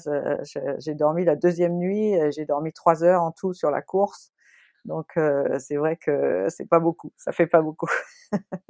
j'ai 0.79 0.95
dormi 0.95 1.25
la 1.25 1.37
deuxième 1.37 1.77
nuit, 1.77 2.15
j'ai 2.31 2.47
dormi 2.47 2.73
trois 2.73 3.05
heures 3.05 3.23
en 3.23 3.33
tout 3.33 3.53
sur 3.53 3.71
la 3.71 3.83
course. 3.83 4.33
Donc 4.89 5.07
euh, 5.17 5.59
c'est 5.59 5.77
vrai 5.77 5.97
que 5.97 6.47
c'est 6.49 6.69
pas 6.69 6.81
beaucoup, 6.81 7.13
ça 7.17 7.31
fait 7.33 7.47
pas 7.47 7.61
beaucoup. 7.61 7.89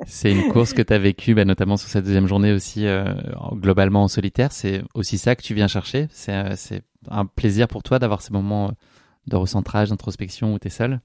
c'est 0.06 0.32
une 0.32 0.52
course 0.52 0.72
que 0.72 0.82
tu 0.82 0.92
as 0.92 0.98
vécue, 0.98 1.34
bah, 1.34 1.44
notamment 1.44 1.76
sur 1.76 1.88
cette 1.88 2.04
deuxième 2.04 2.26
journée 2.26 2.52
aussi, 2.52 2.86
euh, 2.86 3.04
globalement 3.52 4.02
en 4.02 4.08
solitaire. 4.08 4.52
C'est 4.52 4.82
aussi 4.94 5.16
ça 5.16 5.36
que 5.36 5.42
tu 5.42 5.54
viens 5.54 5.68
chercher? 5.68 6.08
C'est 6.10 6.82
un 7.10 7.26
plaisir 7.26 7.68
pour 7.68 7.82
toi 7.82 7.98
d'avoir 7.98 8.22
ces 8.22 8.32
moments 8.32 8.72
de 9.26 9.36
recentrage, 9.36 9.90
d'introspection 9.90 10.54
où 10.54 10.58
tu 10.58 10.68
es 10.68 10.70
seul? 10.70 11.00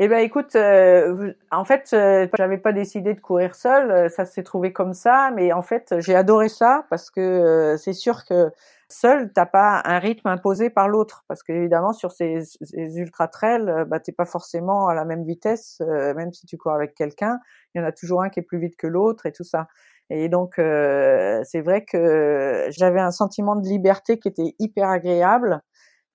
Eh 0.00 0.06
ben 0.06 0.18
écoute, 0.18 0.54
en 0.54 1.64
fait, 1.64 1.88
j'avais 2.36 2.58
pas 2.58 2.72
décidé 2.72 3.14
de 3.14 3.20
courir 3.20 3.56
seul, 3.56 4.08
ça 4.08 4.26
s'est 4.26 4.44
trouvé 4.44 4.72
comme 4.72 4.92
ça, 4.92 5.32
mais 5.34 5.52
en 5.52 5.62
fait, 5.62 5.96
j'ai 5.98 6.14
adoré 6.14 6.48
ça 6.48 6.86
parce 6.88 7.10
que 7.10 7.74
c'est 7.78 7.92
sûr 7.94 8.24
que 8.24 8.52
seul, 8.88 9.32
t'as 9.32 9.46
pas 9.46 9.82
un 9.84 9.98
rythme 9.98 10.28
imposé 10.28 10.70
par 10.70 10.88
l'autre, 10.88 11.24
parce 11.28 11.42
qu'évidemment 11.42 11.92
sur 11.92 12.10
ces, 12.12 12.40
ces 12.62 12.96
ultra 12.96 13.28
trails, 13.28 13.68
euh, 13.68 13.84
bah 13.84 14.00
t'es 14.00 14.12
pas 14.12 14.24
forcément 14.24 14.88
à 14.88 14.94
la 14.94 15.04
même 15.04 15.24
vitesse, 15.24 15.80
euh, 15.82 16.14
même 16.14 16.32
si 16.32 16.46
tu 16.46 16.56
cours 16.56 16.72
avec 16.72 16.94
quelqu'un, 16.94 17.38
il 17.74 17.80
y 17.80 17.84
en 17.84 17.86
a 17.86 17.92
toujours 17.92 18.22
un 18.22 18.30
qui 18.30 18.40
est 18.40 18.42
plus 18.42 18.58
vite 18.58 18.76
que 18.76 18.86
l'autre 18.86 19.26
et 19.26 19.32
tout 19.32 19.44
ça. 19.44 19.68
Et 20.10 20.28
donc 20.28 20.58
euh, 20.58 21.42
c'est 21.44 21.60
vrai 21.60 21.84
que 21.84 22.66
j'avais 22.70 23.00
un 23.00 23.10
sentiment 23.10 23.56
de 23.56 23.66
liberté 23.66 24.18
qui 24.18 24.28
était 24.28 24.54
hyper 24.58 24.88
agréable 24.88 25.62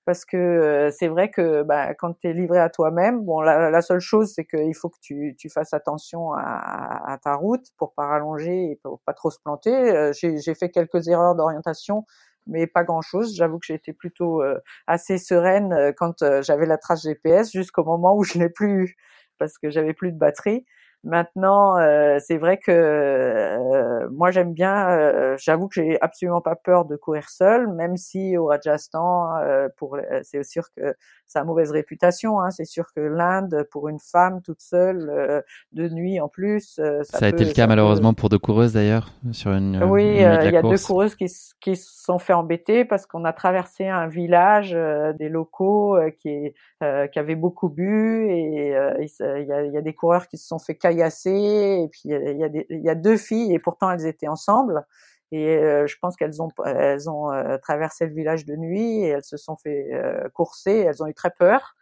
parce 0.06 0.26
que 0.26 0.90
c'est 0.92 1.08
vrai 1.08 1.32
que 1.32 1.64
bah, 1.64 1.94
quand 1.94 2.20
tu 2.20 2.28
es 2.28 2.34
livré 2.34 2.60
à 2.60 2.70
toi-même, 2.70 3.22
bon 3.24 3.42
la, 3.42 3.82
seule 3.82 4.02
chose 4.02 4.34
c'est 4.36 4.46
qu'il 4.46 4.76
faut 4.76 4.90
que 4.90 4.98
tu, 5.02 5.36
tu 5.38 5.50
fasses 5.50 5.74
attention 5.74 6.34
à, 6.34 7.14
à, 7.14 7.18
ta 7.20 7.36
route 7.36 7.66
pour 7.78 7.94
pas 7.94 8.08
rallonger 8.08 8.72
et 8.72 8.80
pour 8.84 9.00
pas 9.06 9.14
trop 9.14 9.32
se 9.32 9.40
planter. 9.44 10.12
J'ai 10.14 10.56
fait 10.56 10.70
quelques 10.70 11.08
erreurs 11.08 11.36
d'orientation 11.36 12.06
mais 12.48 12.68
pas 12.68 12.84
grand-chose. 12.84 13.36
J'avoue 13.36 13.60
que 13.60 13.66
j'ai 13.66 13.76
été 13.76 13.94
plutôt 13.94 14.42
euh, 14.42 14.60
assez 14.88 15.18
sereine 15.18 15.74
euh, 15.74 15.92
quand 15.96 16.22
euh, 16.22 16.42
j'avais 16.42 16.66
la 16.66 16.78
trace 16.78 17.04
GPS 17.04 17.52
jusqu'au 17.52 17.84
moment 17.84 18.16
où 18.16 18.24
je 18.24 18.38
l'ai 18.38 18.50
plus 18.50 18.96
parce 19.40 19.58
que 19.58 19.70
j'avais 19.70 19.94
plus 19.94 20.12
de 20.12 20.18
batterie. 20.18 20.66
Maintenant, 21.06 21.78
euh, 21.80 22.18
c'est 22.26 22.38
vrai 22.38 22.58
que 22.58 22.72
euh, 22.72 24.08
moi 24.10 24.32
j'aime 24.32 24.54
bien. 24.54 24.90
Euh, 24.90 25.36
j'avoue 25.38 25.68
que 25.68 25.76
j'ai 25.76 26.00
absolument 26.00 26.40
pas 26.40 26.56
peur 26.56 26.86
de 26.86 26.96
courir 26.96 27.30
seul, 27.30 27.68
même 27.68 27.98
si 27.98 28.38
au 28.38 28.46
Rajasthan, 28.46 29.34
pour 29.76 29.98
c'est 30.22 30.44
sûr 30.44 30.64
que 30.76 30.96
ça 31.28 31.42
a 31.42 31.44
mauvaise 31.44 31.72
réputation. 31.72 32.40
Hein, 32.40 32.52
c'est 32.52 32.64
sûr 32.64 32.86
que 32.96 33.02
l'Inde, 33.02 33.68
pour 33.70 33.90
une 33.90 34.00
femme 34.00 34.42
toute 34.42 34.62
seule 34.62 35.44
de 35.74 35.90
nuit 35.90 36.22
en 36.22 36.30
plus, 36.30 36.76
ça, 36.76 37.04
ça 37.04 37.26
a 37.26 37.30
été 37.30 37.44
le 37.44 37.52
cas 37.52 37.68
malheureusement 37.68 38.14
pour 38.14 38.30
deux 38.30 38.40
coureuses 38.40 38.72
d'ailleurs 38.72 39.12
sur 39.34 39.52
une. 39.52 39.84
Oui, 39.84 40.06
il 40.06 40.22
y 40.22 40.24
a 40.24 40.62
deux 40.62 40.78
coureuses 40.78 41.16
qui 41.16 41.26
qui 41.60 41.76
se 41.76 42.04
sont 42.04 42.20
fait 42.20 42.34
embêter 42.34 42.86
parce 42.86 43.06
qu'on 43.06 43.26
a 43.26 43.34
traversé 43.34 43.88
un 43.88 44.08
village 44.08 44.72
des 45.20 45.28
locaux 45.28 45.98
qui 46.22 46.54
qui 46.80 47.20
avaient 47.20 47.36
beaucoup 47.36 47.68
bu 47.68 48.30
et 48.30 48.70
il 49.00 49.46
y 49.48 49.52
a, 49.52 49.64
y, 49.66 49.78
a, 49.78 49.82
des 49.82 49.94
coureurs 49.94 50.30
qui 50.30 50.38
se 50.38 50.48
sont 50.48 50.60
fait 50.60 50.76
et 51.00 51.88
puis 51.90 52.02
il 52.06 52.82
y 52.84 52.90
a, 52.90 52.96
deux 52.96 53.18
filles 53.18 53.54
et 53.54 53.60
pourtant 53.60 53.92
elles 53.92 54.06
étaient 54.06 54.28
ensemble. 54.28 54.86
Et 55.32 55.58
euh, 55.58 55.88
je 55.88 55.96
pense 56.00 56.16
qu'elles 56.16 56.44
ont 56.44 56.50
elles 56.64 57.10
ont 57.10 57.32
euh, 57.32 57.58
traversé 57.58 58.06
le 58.06 58.14
village 58.14 58.46
de 58.46 58.56
nuit 58.56 59.00
et 59.00 59.08
elles 59.08 59.24
se 59.24 59.38
sont 59.38 59.58
fait 59.58 59.90
euh, 59.92 60.30
courser. 60.30 60.78
Elles 60.78 61.02
ont 61.02 61.08
eu 61.08 61.14
très 61.16 61.32
peur. 61.32 61.76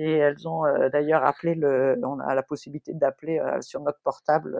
Et 0.00 0.18
elles 0.18 0.46
ont 0.46 0.62
d'ailleurs 0.92 1.24
appelé 1.24 1.56
le, 1.56 1.98
on 2.04 2.20
a 2.20 2.32
la 2.36 2.44
possibilité 2.44 2.94
d'appeler 2.94 3.42
sur 3.60 3.80
notre 3.80 3.98
portable 4.04 4.56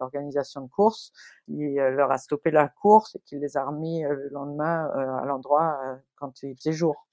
l'organisation 0.00 0.62
de 0.62 0.70
course. 0.70 1.12
Il 1.48 1.74
leur 1.74 2.10
a 2.10 2.16
stoppé 2.16 2.50
la 2.50 2.66
course 2.68 3.14
et 3.14 3.20
qu'il 3.20 3.40
les 3.40 3.58
a 3.58 3.64
remis 3.66 4.02
le 4.04 4.30
lendemain 4.30 4.88
à 5.22 5.26
l'endroit 5.26 5.78
quand 6.16 6.42
il 6.42 6.56
faisait 6.56 6.72
jour. 6.72 7.06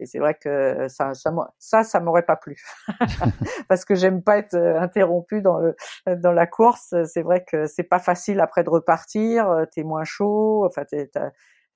Et 0.00 0.06
c'est 0.06 0.18
vrai 0.18 0.34
que 0.34 0.88
ça, 0.88 1.14
ça, 1.14 1.32
ça, 1.60 1.84
ça 1.84 2.00
m'aurait 2.00 2.24
pas 2.24 2.34
plu, 2.34 2.60
parce 3.68 3.84
que 3.84 3.94
j'aime 3.94 4.20
pas 4.20 4.38
être 4.38 4.56
interrompu 4.56 5.40
dans 5.40 5.58
le 5.58 5.76
dans 6.16 6.32
la 6.32 6.48
course. 6.48 6.96
C'est 7.04 7.22
vrai 7.22 7.44
que 7.44 7.66
c'est 7.66 7.84
pas 7.84 8.00
facile 8.00 8.40
après 8.40 8.64
de 8.64 8.70
repartir. 8.70 9.66
T'es 9.70 9.84
moins 9.84 10.02
chaud. 10.02 10.66
Enfin, 10.66 10.82
t'es 10.84 11.08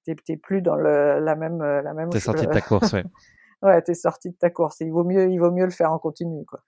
t'es 0.05 0.37
plus 0.37 0.63
dans 0.63 0.75
le, 0.75 1.21
la 1.21 1.37
même 1.37 1.63
la 1.63 1.95
même. 1.95 2.09
T'es 2.09 2.19
sorti 2.19 2.45
de 2.45 2.53
ta 2.53 2.61
course, 2.61 2.93
ouais. 2.93 3.05
ouais, 3.63 3.83
t'es 3.83 3.95
sorti 3.95 4.31
de 4.31 4.37
ta 4.37 4.51
course. 4.51 4.81
il 4.81 4.91
vaut 4.91 5.05
mieux 5.05 5.31
il 5.31 5.39
vaut 5.39 5.51
mieux 5.51 5.65
le 5.65 5.71
faire 5.71 5.93
en 5.93 5.99
continu, 5.99 6.45
quoi. 6.45 6.61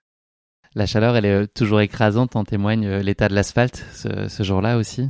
La 0.73 0.85
chaleur, 0.85 1.17
elle 1.17 1.25
est 1.25 1.53
toujours 1.53 1.81
écrasante. 1.81 2.37
En 2.37 2.45
témoigne 2.45 2.99
l'état 2.99 3.27
de 3.27 3.35
l'asphalte 3.35 3.83
ce, 3.91 4.29
ce 4.29 4.43
jour-là 4.43 4.77
aussi. 4.77 5.09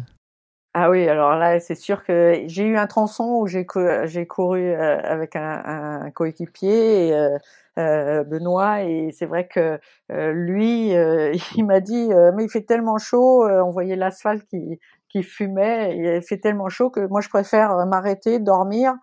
Ah 0.73 0.89
oui, 0.89 1.05
alors 1.09 1.35
là, 1.35 1.59
c'est 1.59 1.75
sûr 1.75 2.01
que 2.05 2.43
j'ai 2.45 2.63
eu 2.63 2.77
un 2.77 2.87
tronçon 2.87 3.39
où 3.41 3.47
j'ai 3.47 3.67
j'ai 4.05 4.25
couru 4.25 4.69
euh, 4.71 4.99
avec 5.03 5.35
un, 5.35 5.61
un 6.05 6.11
coéquipier, 6.11 7.13
euh, 7.13 7.37
euh, 7.77 8.23
Benoît, 8.23 8.81
et 8.83 9.11
c'est 9.11 9.25
vrai 9.25 9.49
que 9.49 9.79
lui, 10.09 10.91
il 11.57 11.65
m'a 11.65 11.81
dit, 11.81 12.09
mais 12.35 12.45
il 12.45 12.49
fait 12.49 12.61
tellement 12.61 12.97
chaud, 12.97 13.45
on 13.49 13.69
voyait 13.71 13.97
l'asphalte 13.97 14.45
qui, 14.47 14.79
qui 15.09 15.23
fumait, 15.23 15.97
il 15.97 16.21
fait 16.21 16.37
tellement 16.37 16.69
chaud 16.69 16.89
que 16.89 17.05
moi 17.07 17.19
je 17.19 17.27
préfère 17.27 17.85
m'arrêter, 17.85 18.39
dormir, 18.39 18.93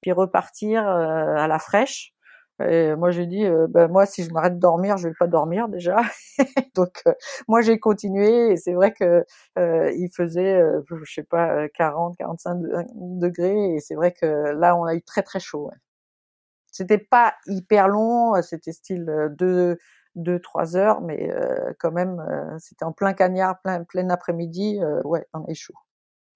puis 0.00 0.12
repartir 0.12 0.86
à 0.88 1.46
la 1.46 1.58
fraîche. 1.58 2.14
Et 2.60 2.96
moi, 2.96 3.10
j'ai 3.12 3.26
dit, 3.26 3.44
euh, 3.44 3.66
ben, 3.68 3.88
moi, 3.88 4.04
si 4.04 4.24
je 4.24 4.32
m'arrête 4.32 4.54
de 4.56 4.60
dormir, 4.60 4.96
je 4.96 5.08
vais 5.08 5.14
pas 5.14 5.28
dormir 5.28 5.68
déjà. 5.68 6.00
Donc, 6.74 7.02
euh, 7.06 7.12
moi, 7.46 7.60
j'ai 7.62 7.78
continué. 7.78 8.52
Et 8.52 8.56
c'est 8.56 8.74
vrai 8.74 8.92
que 8.92 9.24
euh, 9.58 9.92
il 9.92 10.10
faisait, 10.14 10.60
je 10.90 11.12
sais 11.12 11.22
pas, 11.22 11.68
40, 11.68 12.16
45 12.16 12.60
degrés. 12.96 13.74
Et 13.74 13.80
c'est 13.80 13.94
vrai 13.94 14.12
que 14.12 14.26
là, 14.26 14.76
on 14.76 14.84
a 14.84 14.94
eu 14.94 15.02
très 15.02 15.22
très 15.22 15.40
chaud. 15.40 15.68
Ouais. 15.68 15.76
C'était 16.72 16.98
pas 16.98 17.34
hyper 17.46 17.88
long. 17.88 18.40
C'était 18.42 18.72
style 18.72 19.06
deux, 19.38 19.78
deux, 20.16 20.40
trois 20.40 20.76
heures, 20.76 21.00
mais 21.00 21.30
quand 21.80 21.92
même, 21.92 22.24
c'était 22.58 22.84
en 22.84 22.92
plein 22.92 23.14
cagnard, 23.14 23.60
plein, 23.62 23.84
plein 23.84 24.10
après-midi. 24.10 24.80
ouais, 25.04 25.26
on 25.34 25.46
est 25.46 25.54
chaud. 25.54 25.74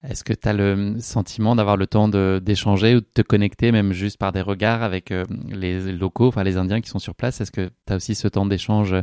Est-ce 0.07 0.23
que 0.23 0.33
tu 0.33 0.47
as 0.47 0.53
le 0.53 0.95
sentiment 0.99 1.55
d'avoir 1.55 1.77
le 1.77 1.87
temps 1.87 2.07
d'échanger 2.07 2.95
ou 2.95 2.99
de 2.99 3.05
te 3.05 3.21
connecter, 3.21 3.71
même 3.71 3.93
juste 3.93 4.17
par 4.17 4.33
des 4.33 4.41
regards 4.41 4.83
avec 4.83 5.11
euh, 5.11 5.23
les 5.49 5.93
locaux, 5.93 6.27
enfin 6.27 6.43
les 6.43 6.57
Indiens 6.57 6.81
qui 6.81 6.89
sont 6.89 6.99
sur 6.99 7.15
place? 7.15 7.39
Est-ce 7.39 7.51
que 7.51 7.69
tu 7.87 7.93
as 7.93 7.95
aussi 7.95 8.13
ce 8.13 8.27
temps 8.27 8.45
d'échange 8.45 8.95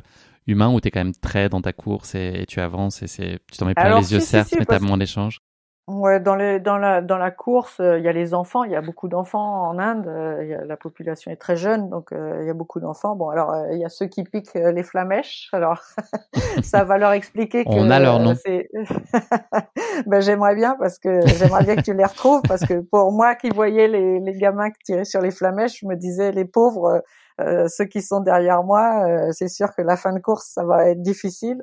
humain 0.47 0.71
où 0.73 0.81
tu 0.81 0.89
es 0.89 0.91
quand 0.91 1.01
même 1.01 1.15
très 1.15 1.49
dans 1.49 1.63
ta 1.63 1.73
course 1.73 2.15
et, 2.15 2.45
tu 2.49 2.61
avances 2.61 3.03
et 3.03 3.39
tu 3.51 3.59
t'en 3.59 3.67
mets 3.67 3.75
plein 3.75 3.99
les 3.99 4.13
yeux, 4.13 4.21
certes, 4.21 4.55
mais 4.59 4.67
tu 4.67 4.75
as 4.75 4.81
moins 4.81 4.99
d'échanges 4.99 5.41
Ouais, 5.89 6.21
dans, 6.21 6.37
les, 6.37 6.61
dans, 6.61 6.79
la, 6.79 7.01
dans 7.01 7.19
la 7.19 7.33
course, 7.33 7.81
euh, 7.81 7.99
il 7.99 8.05
y 8.05 8.09
a 8.09 8.13
les 8.13 8.33
enfants, 8.33 8.63
il 8.63 8.71
y 8.71 8.77
a 8.77 8.81
beaucoup 8.81 9.09
d'enfants 9.09 9.69
en 9.69 9.79
Inde, 9.79 10.07
euh, 10.07 10.45
y 10.45 10.55
a, 10.55 10.65
la 10.65 10.77
population 10.77 11.33
est 11.33 11.37
très 11.37 11.57
jeune, 11.57 11.89
donc 11.91 12.13
euh, 12.13 12.39
il 12.43 12.47
y 12.47 12.51
a 12.51 12.55
beaucoup 12.55 12.79
d'enfants. 12.79 13.17
Bon, 13.17 13.29
alors 13.29 13.57
il 13.73 13.79
y 13.79 13.85
a 13.85 13.89
ceux 13.89 14.07
qui 14.07 14.23
piquent 14.23 14.55
les 14.55 14.83
flamèches, 14.85 15.49
alors 15.53 15.83
ça 16.63 16.85
va 16.85 16.97
leur 16.97 17.13
expliquer 17.13 17.65
que... 17.65 17.71
On 17.71 17.91
a 17.91 17.99
leur 17.99 18.21
nom. 18.21 18.35
ben, 20.07 20.21
j'aimerais 20.21 20.55
bien, 20.55 20.77
parce 20.79 20.99
que 20.99 21.27
j'aimerais 21.27 21.65
bien 21.65 21.77
que 21.77 21.83
tu 21.83 21.95
les 21.95 22.05
retrouves, 22.05 22.43
parce 22.47 22.65
que 22.65 22.81
pour 22.81 23.11
moi 23.11 23.35
qui 23.35 23.51
voyais 23.51 23.89
les, 23.89 24.21
les 24.21 24.39
gamins 24.39 24.71
qui 24.71 24.83
tiraient 24.85 25.05
sur 25.05 25.21
les 25.21 25.33
flamèches, 25.33 25.81
je 25.81 25.87
me 25.87 25.97
disais, 25.97 26.31
les 26.31 26.45
pauvres, 26.45 27.03
ceux 27.69 27.87
qui 27.87 28.03
sont 28.03 28.21
derrière 28.21 28.63
moi, 28.63 29.33
c'est 29.33 29.49
sûr 29.49 29.75
que 29.75 29.83
la 29.83 29.97
fin 29.97 30.13
de 30.13 30.21
course, 30.21 30.53
ça 30.55 30.65
va 30.65 30.89
être 30.89 31.03
difficile. 31.03 31.63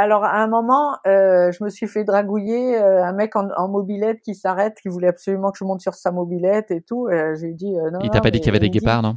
Alors 0.00 0.22
à 0.22 0.36
un 0.36 0.46
moment, 0.46 0.96
euh, 1.08 1.50
je 1.50 1.64
me 1.64 1.68
suis 1.70 1.88
fait 1.88 2.04
dragouiller 2.04 2.80
euh, 2.80 3.04
un 3.04 3.12
mec 3.12 3.34
en, 3.34 3.48
en 3.56 3.66
mobilette 3.66 4.20
qui 4.20 4.36
s'arrête, 4.36 4.78
qui 4.80 4.88
voulait 4.88 5.08
absolument 5.08 5.50
que 5.50 5.58
je 5.58 5.64
monte 5.64 5.80
sur 5.80 5.94
sa 5.94 6.12
mobilette 6.12 6.70
et 6.70 6.82
tout. 6.82 7.10
Et 7.10 7.34
j'ai 7.34 7.52
dit 7.52 7.76
euh, 7.76 7.90
non. 7.90 7.98
Il 8.04 8.10
t'a 8.10 8.20
pas 8.20 8.30
dit 8.30 8.38
qu'il 8.38 8.46
y 8.46 8.50
avait 8.50 8.60
des 8.60 8.70
guépards, 8.70 9.02
non? 9.02 9.16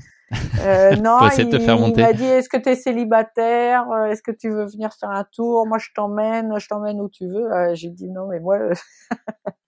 Euh, 0.66 0.96
Non, 1.02 1.18
il, 1.38 1.50
il 1.54 1.96
m'a 1.96 2.14
dit 2.14 2.26
est-ce 2.26 2.50
que 2.50 2.58
tu 2.58 2.70
es 2.70 2.76
célibataire 2.76 3.86
Est-ce 4.10 4.22
que 4.22 4.32
tu 4.32 4.50
veux 4.50 4.66
venir 4.66 4.92
faire 4.94 5.10
un 5.10 5.24
tour? 5.24 5.68
Moi, 5.68 5.78
je 5.78 5.90
t'emmène, 5.96 6.58
je 6.60 6.68
t'emmène 6.68 7.02
où 7.02 7.10
tu 7.10 7.28
veux. 7.28 7.50
j'ai 7.74 7.90
dit 7.90 8.10
non, 8.10 8.28
mais 8.28 8.40
moi, 8.40 8.58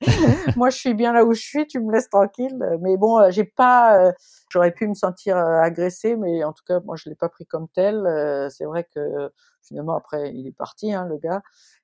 moi, 0.56 0.70
je 0.70 0.78
suis 0.78 0.94
bien 0.94 1.14
là 1.14 1.24
où 1.26 1.34
je 1.34 1.42
suis. 1.42 1.68
Tu 1.68 1.80
me 1.80 1.92
laisses 1.92 2.10
tranquille. 2.10 2.58
Mais 2.82 2.98
bon, 2.98 3.30
j'ai 3.30 3.46
pas. 3.46 4.14
J'aurais 4.50 4.72
pu 4.72 4.88
me 4.88 4.94
sentir 4.94 5.38
agressée, 5.38 6.16
mais 6.16 6.44
en 6.44 6.54
tout 6.54 6.64
cas, 6.68 6.80
moi, 6.86 6.96
je 6.96 7.10
l'ai 7.10 7.16
pas 7.16 7.30
pris 7.30 7.46
comme 7.46 7.68
tel. 7.74 8.04
c'est 8.50 8.66
vrai 8.66 8.88
que 8.94 9.32
finalement 9.64 9.96
après 9.96 10.32
il 10.34 10.46
est 10.48 10.56
parti 10.56 10.94
hein, 10.94 11.06
le 11.10 11.18
gars 11.18 11.42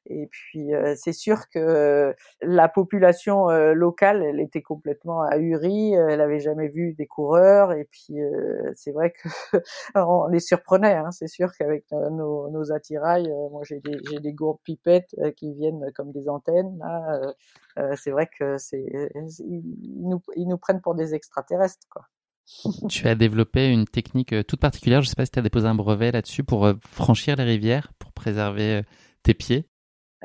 et 0.10 0.28
puis 0.28 0.74
euh, 0.74 0.93
c'est 0.97 1.14
sûr 1.14 1.49
que 1.49 2.16
la 2.41 2.68
population 2.68 3.49
euh, 3.49 3.74
locale 3.74 4.24
elle 4.24 4.39
était 4.39 4.62
complètement 4.62 5.22
ahurie 5.22 5.93
elle 5.93 6.22
avait 6.22 6.39
jamais 6.39 6.68
vu 6.68 6.93
des 6.93 7.07
coureurs 7.07 7.72
et 7.72 7.88
puis 7.91 8.22
euh, 8.22 8.72
c'est 8.76 8.91
vrai 8.91 9.12
que 9.12 9.30
on 9.95 10.28
les 10.28 10.39
surprenait 10.39 10.95
hein, 10.95 11.12
c'est 11.12 11.28
sûr 11.28 11.51
qu'avec 11.57 11.86
nos, 11.91 12.49
nos, 12.49 12.72
attirails 12.72 13.32
moi 13.51 13.62
j'ai 13.64 13.80
des 13.80 13.97
j'ai 14.10 14.20
des 14.20 14.34
gourdes 14.34 14.60
pipettes 14.64 15.16
qui 15.38 15.53
viennent 15.53 15.91
comme 15.95 16.12
des 16.12 16.28
antennes 16.30 16.78
là 16.80 17.34
c'est 17.95 18.12
vrai 18.12 18.30
que 18.38 18.57
c'est 18.57 18.86
ils 19.39 20.07
nous 20.07 20.22
ils 20.36 20.47
nous 20.47 20.57
prennent 20.57 20.82
pour 20.82 20.95
des 20.95 21.16
extraterrestres 21.16 21.88
quoi 21.89 22.03
tu 22.89 23.07
as 23.07 23.16
développé 23.16 23.70
une 23.70 23.86
technique 23.86 24.34
euh, 24.34 24.43
toute 24.43 24.60
particulière. 24.60 25.01
Je 25.01 25.07
ne 25.07 25.10
sais 25.10 25.16
pas 25.16 25.26
si 25.26 25.32
tu 25.32 25.39
as 25.39 25.43
déposé 25.43 25.68
un 25.68 25.76
brevet 25.76 26.12
là-dessus 26.12 26.43
pour 26.43 26.66
euh, 26.66 26.74
franchir 26.89 27.36
les 27.36 27.43
rivières, 27.43 27.91
pour 27.99 28.12
préserver 28.12 28.78
euh, 28.78 28.82
tes 29.24 29.34
pieds. 29.34 29.66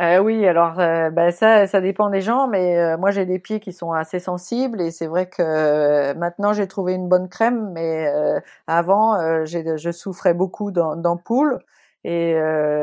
Euh, 0.01 0.19
oui, 0.19 0.45
alors 0.49 0.75
bah, 1.13 1.31
ça, 1.31 1.69
ça 1.69 1.81
dépend 1.81 2.11
des 2.11 2.21
gens, 2.21 2.49
mais 2.49 2.97
moi 2.97 3.13
j'ai 3.13 3.27
des 3.27 3.39
pieds 3.39 3.61
qui 3.61 3.73
sont 3.73 3.93
assez 3.93 4.19
sensibles 4.19 4.81
et 4.81 4.91
c'est 4.91 5.07
vrai 5.07 5.29
que 5.29 6.13
maintenant 6.15 6.53
j'ai 6.53 6.67
trouvé 6.67 6.95
une 6.95 7.09
bonne 7.09 7.29
crème, 7.29 7.71
mais 7.73 8.09
avant 8.67 9.17
je 9.47 9.91
souffrais 9.93 10.35
beaucoup 10.35 10.73
d'ampoules 10.73 11.61
et 12.03 12.35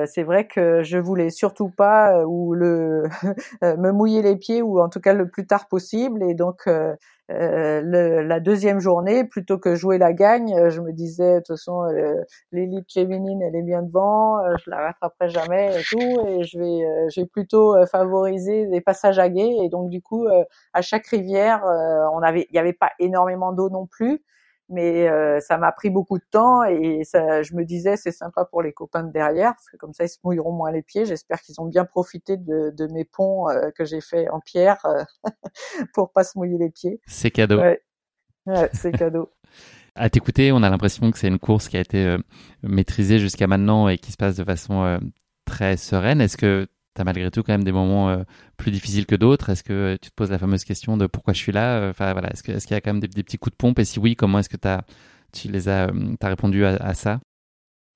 c'est 0.06 0.24
vrai 0.24 0.48
que 0.48 0.84
je 0.84 0.98
voulais 0.98 1.30
surtout 1.32 1.70
pas 1.70 2.24
ou 2.26 2.54
le 2.54 3.04
me 3.62 3.92
mouiller 3.92 4.22
les 4.22 4.38
pieds 4.38 4.62
ou 4.62 4.80
en 4.80 4.88
tout 4.88 5.02
cas 5.02 5.14
le 5.14 5.28
plus 5.28 5.46
tard 5.46 5.68
possible 5.68 6.24
et 6.24 6.34
donc 6.34 6.64
euh, 7.32 8.24
la 8.24 8.40
deuxième 8.40 8.80
journée, 8.80 9.24
plutôt 9.24 9.58
que 9.58 9.76
jouer 9.76 9.98
la 9.98 10.14
gagne, 10.14 10.54
euh, 10.56 10.70
je 10.70 10.82
me 10.82 10.92
disais 10.92 11.36
de 11.36 11.40
toute 11.40 11.48
façon 11.48 11.84
euh, 11.84 12.16
l'élite 12.52 12.92
féminine 12.92 13.42
elle 13.42 13.56
est 13.56 13.62
bien 13.62 13.82
devant, 13.82 14.40
je 14.58 14.70
la 14.70 14.78
rattraperai 14.78 15.30
jamais 15.30 15.80
et 15.80 15.84
tout, 15.84 16.28
et 16.28 16.44
je 16.44 16.60
vais, 16.60 17.10
j'ai 17.10 17.26
plutôt 17.26 17.76
favorisé 17.86 18.68
des 18.68 18.82
passages 18.82 19.20
à 19.20 19.30
guet. 19.30 19.58
Et 19.64 19.70
donc 19.70 19.90
du 19.90 20.02
coup 20.02 20.28
à 20.74 20.82
chaque 20.82 21.08
rivière, 21.08 21.64
on 22.14 22.22
avait, 22.22 22.48
il 22.50 22.54
n'y 22.54 22.60
avait 22.60 22.74
pas 22.74 22.92
énormément 23.00 23.54
d'eau 23.54 23.70
non 23.70 23.86
plus, 23.88 24.22
mais 24.72 25.08
euh, 25.08 25.40
ça 25.40 25.58
m'a 25.58 25.72
pris 25.72 25.90
beaucoup 25.90 26.18
de 26.18 26.24
temps 26.32 26.64
et 26.64 27.04
ça, 27.04 27.44
je 27.44 27.54
me 27.54 27.66
disais 27.66 27.98
c'est 27.98 28.12
sympa 28.12 28.46
pour 28.46 28.62
les 28.62 28.74
copains 28.74 29.04
de 29.04 29.12
derrière 29.12 29.54
parce 29.54 29.70
que 29.70 29.78
comme 29.78 29.94
ça 29.94 30.06
ils 30.06 30.10
se 30.10 30.18
mouilleront 30.24 30.54
moins 30.54 30.72
les 30.72 30.82
pieds. 30.82 31.06
J'espère 31.06 31.42
qu'ils 31.42 31.60
ont 31.60 31.66
bien 31.66 31.86
profité 31.86 32.38
de, 32.38 32.74
de 32.76 32.88
mes 32.88 33.06
ponts 33.06 33.50
euh, 33.50 33.70
que 33.72 33.86
j'ai 33.86 34.02
fait 34.02 34.30
en 34.30 34.40
pierre 34.40 34.84
euh, 34.86 35.04
pour 35.94 36.12
pas 36.12 36.24
se 36.24 36.38
mouiller 36.38 36.58
les 36.58 36.70
pieds. 36.70 37.00
C'est 37.06 37.32
cadeau. 37.32 37.60
Ouais, 37.60 37.82
ouais 38.48 38.70
c'est 38.74 38.92
cadeau. 38.92 39.30
À 39.96 40.10
t'écouter, 40.10 40.54
on 40.54 40.64
a 40.64 40.70
l'impression 40.70 41.12
que 41.12 41.18
c'est 41.18 41.28
une 41.28 41.38
course 41.38 41.68
qui 41.68 41.76
a 41.76 41.82
été 41.82 42.16
maîtrisée 42.64 43.20
jusqu'à 43.20 43.46
maintenant 43.46 43.90
et 43.90 43.98
qui 43.98 44.14
se 44.14 44.16
passe 44.16 44.38
de 44.38 44.46
façon 44.46 45.02
très 45.44 45.76
sereine. 45.76 46.22
Est-ce 46.22 46.38
que 46.38 46.66
tu 46.96 47.02
as 47.02 47.06
malgré 47.06 47.32
tout 47.32 47.44
quand 47.44 47.54
même 47.54 47.64
des 47.64 47.72
moments 47.72 48.10
euh, 48.10 48.24
plus 48.58 48.72
difficiles 48.72 49.06
que 49.06 49.16
d'autres 49.16 49.50
Est-ce 49.50 49.64
que 49.64 49.98
tu 50.02 50.10
te 50.10 50.16
poses 50.16 50.32
la 50.32 50.38
fameuse 50.38 50.64
question 50.64 50.98
de 50.98 51.08
pourquoi 51.08 51.34
je 51.34 51.40
suis 51.40 51.52
là 51.52 51.78
euh, 51.80 51.90
Enfin 51.92 52.12
voilà, 52.14 52.30
est-ce 52.32 52.44
qu'il 52.44 52.54
y 52.54 52.78
a 52.78 52.82
quand 52.82 52.94
même 52.94 53.00
des, 53.00 53.08
petits 53.08 53.38
coups 53.38 53.54
de 53.54 53.58
pompe? 53.58 53.80
Et 53.80 53.86
si 53.86 54.00
oui, 54.00 54.16
comment 54.16 54.40
est-ce 54.40 54.50
que 54.50 54.58
tu 55.32 55.48
les 55.48 55.70
as, 55.70 55.88
euh, 55.88 56.16
as 56.22 56.28
répondu 56.28 56.66
à, 56.66 56.94
ça? 56.94 57.20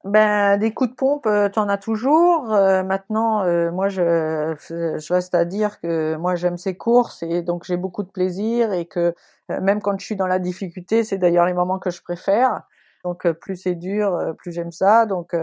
Ben, 0.04 0.58
des 0.58 0.72
coups 0.72 0.92
de 0.92 0.96
pompe, 0.96 1.28
tu 1.52 1.60
en 1.60 1.68
as 1.68 1.78
toujours. 1.78 2.50
maintenant, 2.50 3.44
moi, 3.72 3.90
je 3.90 5.14
reste 5.14 5.34
à 5.34 5.46
dire 5.46 5.80
que 5.82 6.16
moi, 6.16 6.36
j'aime 6.36 6.58
ces 6.58 6.78
courses 6.78 7.24
et 7.24 7.42
donc 7.42 7.64
j'ai 7.66 7.76
beaucoup 7.76 8.04
de 8.04 8.12
plaisir 8.12 8.72
et 8.72 8.86
que 8.86 9.16
même 9.50 9.82
quand 9.82 10.00
je 10.00 10.06
suis 10.06 10.16
dans 10.16 10.28
la 10.28 10.38
difficulté, 10.38 11.04
c'est 11.04 11.18
d'ailleurs 11.18 11.48
les 11.48 11.54
moments 11.54 11.80
que 11.80 11.90
je 11.90 12.04
préfère. 12.04 12.62
Donc 13.06 13.32
plus 13.34 13.56
c'est 13.56 13.76
dur, 13.76 14.34
plus 14.40 14.52
j'aime 14.52 14.72
ça. 14.72 15.06
Donc 15.06 15.36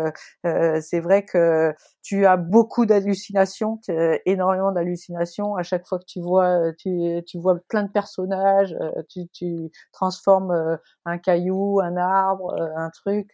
c'est 0.44 1.00
vrai 1.00 1.24
que 1.24 1.72
tu 2.02 2.26
as 2.26 2.36
beaucoup 2.36 2.84
d'hallucinations, 2.84 3.78
énormément 4.26 4.72
d'hallucinations. 4.72 5.54
À 5.54 5.62
chaque 5.62 5.86
fois 5.86 6.00
que 6.00 6.04
tu 6.04 6.20
vois, 6.20 6.72
tu, 6.76 7.22
tu 7.26 7.38
vois 7.38 7.56
plein 7.68 7.84
de 7.84 7.90
personnages, 7.90 8.76
tu, 9.08 9.28
tu 9.32 9.70
transformes 9.92 10.78
un 11.04 11.18
caillou, 11.18 11.80
un 11.80 11.96
arbre, 11.96 12.54
un 12.76 12.90
truc. 12.90 13.30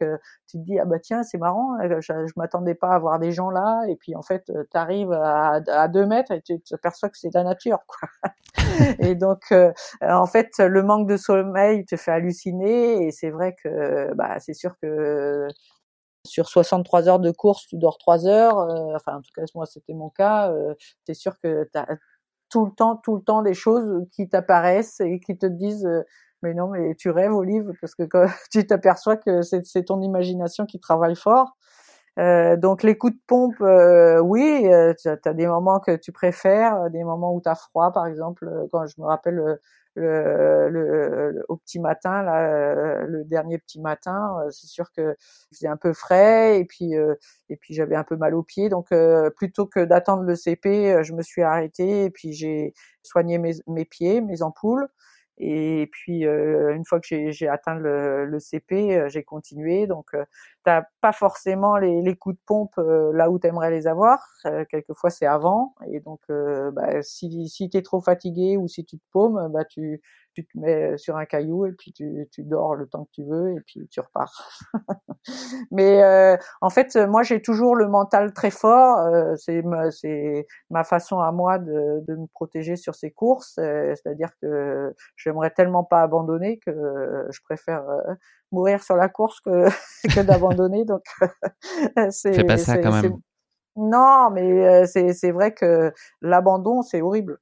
Tu 0.51 0.59
te 0.59 0.63
dis 0.65 0.79
ah 0.79 0.85
bah 0.85 0.99
tiens 0.99 1.23
c'est 1.23 1.39
marrant, 1.39 1.77
je, 1.83 2.01
je 2.01 2.33
m'attendais 2.37 2.75
pas 2.75 2.91
à 2.91 2.99
voir 2.99 3.19
des 3.19 3.33
gens 3.33 3.51
là. 3.51 3.83
Et 3.89 3.97
puis 3.97 4.15
en 4.15 4.23
fait 4.23 4.45
tu 4.47 4.77
arrives 4.79 5.13
à, 5.13 5.61
à 5.69 5.89
deux 5.89 6.05
mètres 6.07 6.33
et 6.33 6.43
tu 6.43 6.61
t'aperçois 6.61 7.09
que 7.09 7.17
c'est 7.19 7.29
de 7.29 7.39
la 7.39 7.45
nature 7.45 7.79
quoi. 7.87 8.09
et 8.99 9.15
donc 9.15 9.53
en 10.03 10.27
fait 10.27 10.59
le 10.59 10.83
manque 10.83 11.09
de 11.09 11.17
sommeil 11.17 11.85
te 11.87 11.97
fait 11.97 12.11
halluciner 12.11 13.07
et 13.07 13.11
c'est 13.13 13.31
vrai 13.31 13.55
que 13.63 14.13
bah 14.19 14.39
c'est 14.41 14.55
sûr 14.55 14.75
que 14.83 15.49
sur 16.27 16.49
63 16.49 17.09
heures 17.09 17.21
de 17.21 17.31
course, 17.31 17.67
tu 17.69 17.77
dors 17.79 17.99
3 17.99 18.27
heures. 18.27 18.57
enfin, 18.95 19.17
en 19.17 19.23
tout 19.23 19.31
cas, 19.35 19.43
moi, 19.55 19.67
c'était 19.67 19.95
mon 19.95 20.11
cas. 20.11 20.53
tu 21.07 21.13
es 21.13 21.15
sûr 21.15 21.39
que 21.41 21.69
tu 21.73 21.79
as 21.79 21.87
tout 22.51 22.67
le 22.67 22.73
temps, 22.73 22.97
tout 22.97 23.17
le 23.17 23.23
temps 23.23 23.43
des 23.43 23.55
choses 23.55 24.07
qui 24.13 24.29
t'apparaissent 24.29 25.01
et 25.01 25.21
qui 25.21 25.39
te 25.39 25.47
disent 25.47 25.89
mais 26.43 26.55
non, 26.55 26.69
mais 26.69 26.95
tu 26.95 27.11
rêves, 27.11 27.35
Olive, 27.35 27.73
parce 27.81 27.95
que 27.95 28.05
tu 28.51 28.67
t'aperçois 28.67 29.17
que 29.17 29.43
c'est 29.43 29.85
ton 29.85 30.01
imagination 30.03 30.67
qui 30.67 30.79
travaille 30.81 31.17
fort. 31.17 31.57
Euh, 32.19 32.57
donc 32.57 32.83
les 32.83 32.99
coups 32.99 33.15
de 33.15 33.21
pompe, 33.27 33.61
euh, 33.61 34.19
oui, 34.19 34.67
euh, 34.67 34.93
tu 35.01 35.09
as, 35.09 35.35
des 35.35 35.47
moments 35.47 35.79
que 35.79 35.95
tu 35.97 36.11
préfères, 36.11 36.91
des 36.91 37.05
moments 37.05 37.33
où 37.33 37.41
tu 37.41 37.49
as 37.49 37.55
froid, 37.55 37.93
par 37.93 38.07
exemple, 38.07 38.49
quand 38.73 38.87
je 38.87 39.01
me 39.01 39.07
rappelle 39.07 39.59
le, 39.99 40.69
le, 40.71 41.45
au 41.49 41.57
petit 41.57 41.81
matin, 41.81 42.23
là, 42.23 43.05
le 43.07 43.25
dernier 43.25 43.59
petit 43.59 43.81
matin, 43.81 44.37
c'est 44.51 44.67
sûr 44.67 44.91
que 44.93 45.17
faisait 45.53 45.69
un 45.69 45.77
peu 45.77 45.93
frais 45.93 46.61
et 46.61 46.65
puis 46.65 46.93
et 47.49 47.57
puis 47.57 47.75
j'avais 47.75 47.97
un 47.97 48.05
peu 48.05 48.17
mal 48.17 48.35
aux 48.35 48.43
pieds, 48.43 48.69
donc 48.69 48.89
plutôt 49.37 49.67
que 49.67 49.85
d'attendre 49.85 50.23
le 50.23 50.37
CP, 50.37 51.03
je 51.03 51.13
me 51.13 51.23
suis 51.23 51.43
arrêtée 51.43 52.05
et 52.05 52.11
puis 52.11 52.33
j'ai 52.33 52.75
soigné 53.03 53.39
mes, 53.39 53.53
mes 53.67 53.85
pieds, 53.85 54.21
mes 54.21 54.43
ampoules. 54.43 54.89
Et 55.39 55.89
puis 55.93 56.27
euh, 56.27 56.75
une 56.75 56.85
fois 56.85 57.01
que 57.01 57.31
j'ai 57.31 57.49
atteint 57.49 57.77
le, 57.77 58.27
le 58.27 58.41
CP, 58.41 58.97
euh, 58.97 59.09
j'ai 59.09 59.23
continué. 59.23 59.87
Donc 59.87 60.15
euh, 60.15 60.25
t'as 60.69 60.83
pas 61.01 61.13
forcément 61.13 61.79
les, 61.79 62.03
les, 62.03 62.15
coups 62.15 62.37
de 62.37 62.41
pompe 62.45 62.75
là 62.77 63.31
où 63.31 63.39
t'aimerais 63.39 63.71
les 63.71 63.87
avoir. 63.87 64.23
quelquefois 64.69 65.09
c'est 65.09 65.25
avant. 65.25 65.75
Et 65.91 66.01
donc 66.01 66.21
bah, 66.29 67.03
si 67.03 67.49
si 67.49 67.71
t'es 67.71 67.81
trop 67.81 68.03
fatigué 68.03 68.59
ou 68.59 68.69
si 68.69 68.85
tu 68.85 68.99
te 68.99 69.05
paumes, 69.13 69.49
bah 69.51 69.65
tu 69.65 70.03
tu 70.39 70.47
te 70.47 70.59
mets 70.59 70.97
sur 70.99 71.17
un 71.17 71.25
caillou 71.25 71.67
et 71.67 71.73
puis 71.73 71.93
tu, 71.93 72.29
tu 72.31 72.45
dors 72.45 72.77
le 72.77 72.87
temps 72.87 73.07
que 73.07 73.11
tu 73.13 73.25
veux 73.25 73.57
et 73.57 73.61
puis 73.67 73.89
tu 73.89 74.01
repars. 74.01 74.63
Mais 75.73 76.03
euh, 76.03 76.37
en 76.61 76.71
fait, 76.71 76.95
moi, 76.97 77.25
j'ai 77.25 77.43
toujours 77.43 77.75
le 77.75 77.89
mental 77.89 78.33
très 78.33 78.51
fort. 78.51 78.99
Euh, 78.99 79.35
c'est 79.37 79.63
ma, 79.63 79.91
c'est 79.91 80.47
ma 80.71 80.85
façon 80.85 81.19
à 81.19 81.33
moi 81.33 81.59
de, 81.59 82.05
de 82.07 82.15
me 82.15 82.27
protéger 82.27 82.77
sur 82.77 82.95
ces 82.95 83.11
courses. 83.11 83.59
Euh, 83.59 83.95
c'est-à-dire 83.97 84.31
que 84.41 84.95
j'aimerais 85.17 85.51
tellement 85.51 85.83
pas 85.83 86.03
abandonner 86.03 86.61
que 86.65 87.27
je 87.31 87.41
préfère 87.43 87.83
mourir 88.53 88.83
sur 88.83 88.97
la 88.97 89.09
course 89.09 89.41
que, 89.41 89.67
que 90.15 90.21
d'abandonner. 90.21 90.58
Donc, 90.85 91.03
c'est 92.11 92.45
pas 92.45 92.59
ça 92.59 92.79
quand 92.79 92.93
même. 92.93 93.19
Non, 93.77 94.31
mais 94.33 94.87
c'est 94.87 95.13
c'est 95.13 95.31
vrai 95.31 95.55
que 95.55 95.93
l'abandon, 96.21 96.83
c'est 96.83 97.01
horrible. 97.01 97.39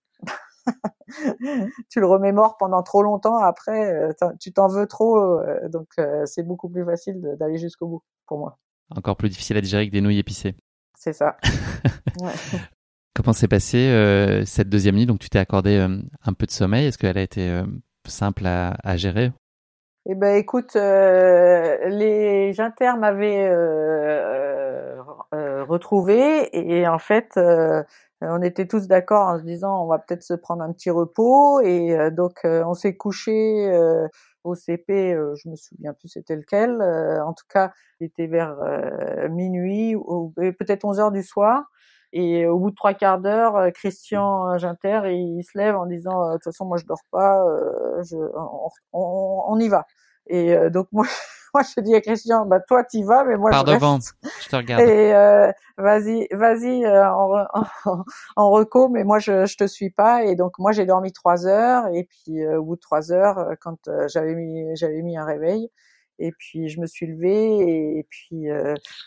tu 1.90 2.00
le 2.00 2.06
remémores 2.06 2.56
pendant 2.58 2.82
trop 2.82 3.02
longtemps. 3.02 3.38
Après, 3.38 3.92
euh, 3.92 4.12
tu 4.40 4.52
t'en 4.52 4.68
veux 4.68 4.86
trop, 4.86 5.18
euh, 5.18 5.68
donc 5.68 5.88
euh, 5.98 6.24
c'est 6.26 6.42
beaucoup 6.42 6.68
plus 6.68 6.84
facile 6.84 7.20
d'aller 7.38 7.58
jusqu'au 7.58 7.86
bout 7.86 8.02
pour 8.26 8.38
moi. 8.38 8.58
Encore 8.94 9.16
plus 9.16 9.28
difficile 9.28 9.56
à 9.56 9.60
digérer 9.60 9.86
que 9.86 9.92
des 9.92 10.00
nouilles 10.00 10.18
épicées. 10.18 10.54
C'est 10.96 11.12
ça. 11.12 11.36
Comment 13.14 13.32
s'est 13.32 13.48
passée 13.48 14.42
cette 14.44 14.68
deuxième 14.68 14.94
nuit? 14.94 15.06
Donc 15.06 15.18
tu 15.18 15.30
t'es 15.30 15.38
accordé 15.38 15.78
un 15.78 16.32
peu 16.34 16.46
de 16.46 16.50
sommeil. 16.50 16.86
Est-ce 16.86 16.98
qu'elle 16.98 17.16
a 17.16 17.22
été 17.22 17.62
simple 18.06 18.46
à, 18.46 18.76
à, 18.84 18.96
gérer? 18.96 19.32
Eh 20.08 20.14
ben, 20.14 20.36
écoute, 20.36 20.74
les 20.74 22.54
Inter 22.60 22.92
m'avaient 22.98 23.48
retrouvé 25.66 26.48
et 26.52 26.86
en 26.86 26.98
fait 26.98 27.38
euh, 28.22 28.28
on 28.28 28.40
était 28.40 28.66
tous 28.66 28.86
d'accord 28.86 29.28
en 29.28 29.38
se 29.38 29.44
disant 29.44 29.82
on 29.82 29.86
va 29.86 29.98
peut-être 29.98 30.22
se 30.22 30.34
prendre 30.34 30.62
un 30.62 30.72
petit 30.72 30.90
repos 30.90 31.60
et 31.60 31.92
euh, 31.98 32.10
donc 32.10 32.38
euh, 32.44 32.64
on 32.64 32.74
s'est 32.74 32.96
couché 32.96 33.70
au 34.44 34.54
CP, 34.54 35.16
je 35.34 35.48
me 35.48 35.56
souviens 35.56 35.92
plus 35.92 36.08
c'était 36.08 36.36
lequel. 36.36 36.80
en 36.80 37.32
tout 37.32 37.44
cas, 37.48 37.72
il 38.00 38.06
était 38.06 38.28
vers 38.28 38.56
minuit 39.28 39.96
ou 39.96 40.32
peut-être 40.36 40.84
11 40.84 41.00
heures 41.00 41.10
du 41.10 41.24
soir. 41.24 41.64
Et 42.12 42.46
au 42.46 42.58
bout 42.58 42.70
de 42.70 42.74
trois 42.76 42.94
quarts 42.94 43.20
d'heure, 43.20 43.72
Christian 43.74 44.56
Ginter, 44.58 45.00
il, 45.06 45.42
se 45.42 45.58
lève 45.58 45.76
en 45.76 45.86
disant 45.86 46.28
de 46.28 46.34
toute 46.34 46.44
façon 46.44 46.64
moi 46.64 46.78
je 46.78 46.86
dors 46.86 47.02
pas, 47.10 47.44
je, 48.02 48.16
on, 48.92 49.42
on, 49.48 49.58
y 49.58 49.68
va. 49.68 49.84
Et 50.26 50.56
donc 50.70 50.88
moi 50.92 51.06
moi, 51.56 51.62
je 51.62 51.80
dis 51.80 51.94
à 51.94 52.02
Christian, 52.02 52.44
bah 52.44 52.60
toi 52.60 52.84
t'y 52.84 53.02
vas, 53.02 53.24
mais 53.24 53.36
moi 53.36 53.50
Par 53.50 53.66
je 53.66 53.72
devant, 53.72 53.94
reste. 53.94 54.14
je 54.42 54.48
te 54.50 54.56
regarde. 54.56 54.82
Et 54.82 55.14
euh, 55.14 55.50
vas-y, 55.78 56.28
vas-y 56.30 56.84
euh, 56.84 57.10
en, 57.10 57.46
en, 57.86 58.04
en, 58.36 58.50
reco, 58.50 58.90
mais 58.90 59.04
moi 59.04 59.18
je, 59.20 59.46
je 59.46 59.56
te 59.56 59.66
suis 59.66 59.88
pas. 59.88 60.24
Et 60.24 60.36
donc 60.36 60.58
moi 60.58 60.72
j'ai 60.72 60.84
dormi 60.84 61.12
trois 61.12 61.46
heures, 61.46 61.86
et 61.94 62.04
puis 62.04 62.42
euh, 62.44 62.60
au 62.60 62.64
bout 62.64 62.76
de 62.76 62.80
trois 62.80 63.10
heures, 63.10 63.38
euh, 63.38 63.54
quand 63.58 63.88
j'avais 64.08 64.34
mis 64.34 64.76
j'avais 64.76 65.00
mis 65.00 65.16
un 65.16 65.24
réveil, 65.24 65.70
et 66.18 66.32
puis 66.32 66.68
je 66.68 66.80
me 66.80 66.86
suis 66.86 67.06
levée, 67.06 67.98
et, 67.98 68.06
puis 68.08 68.46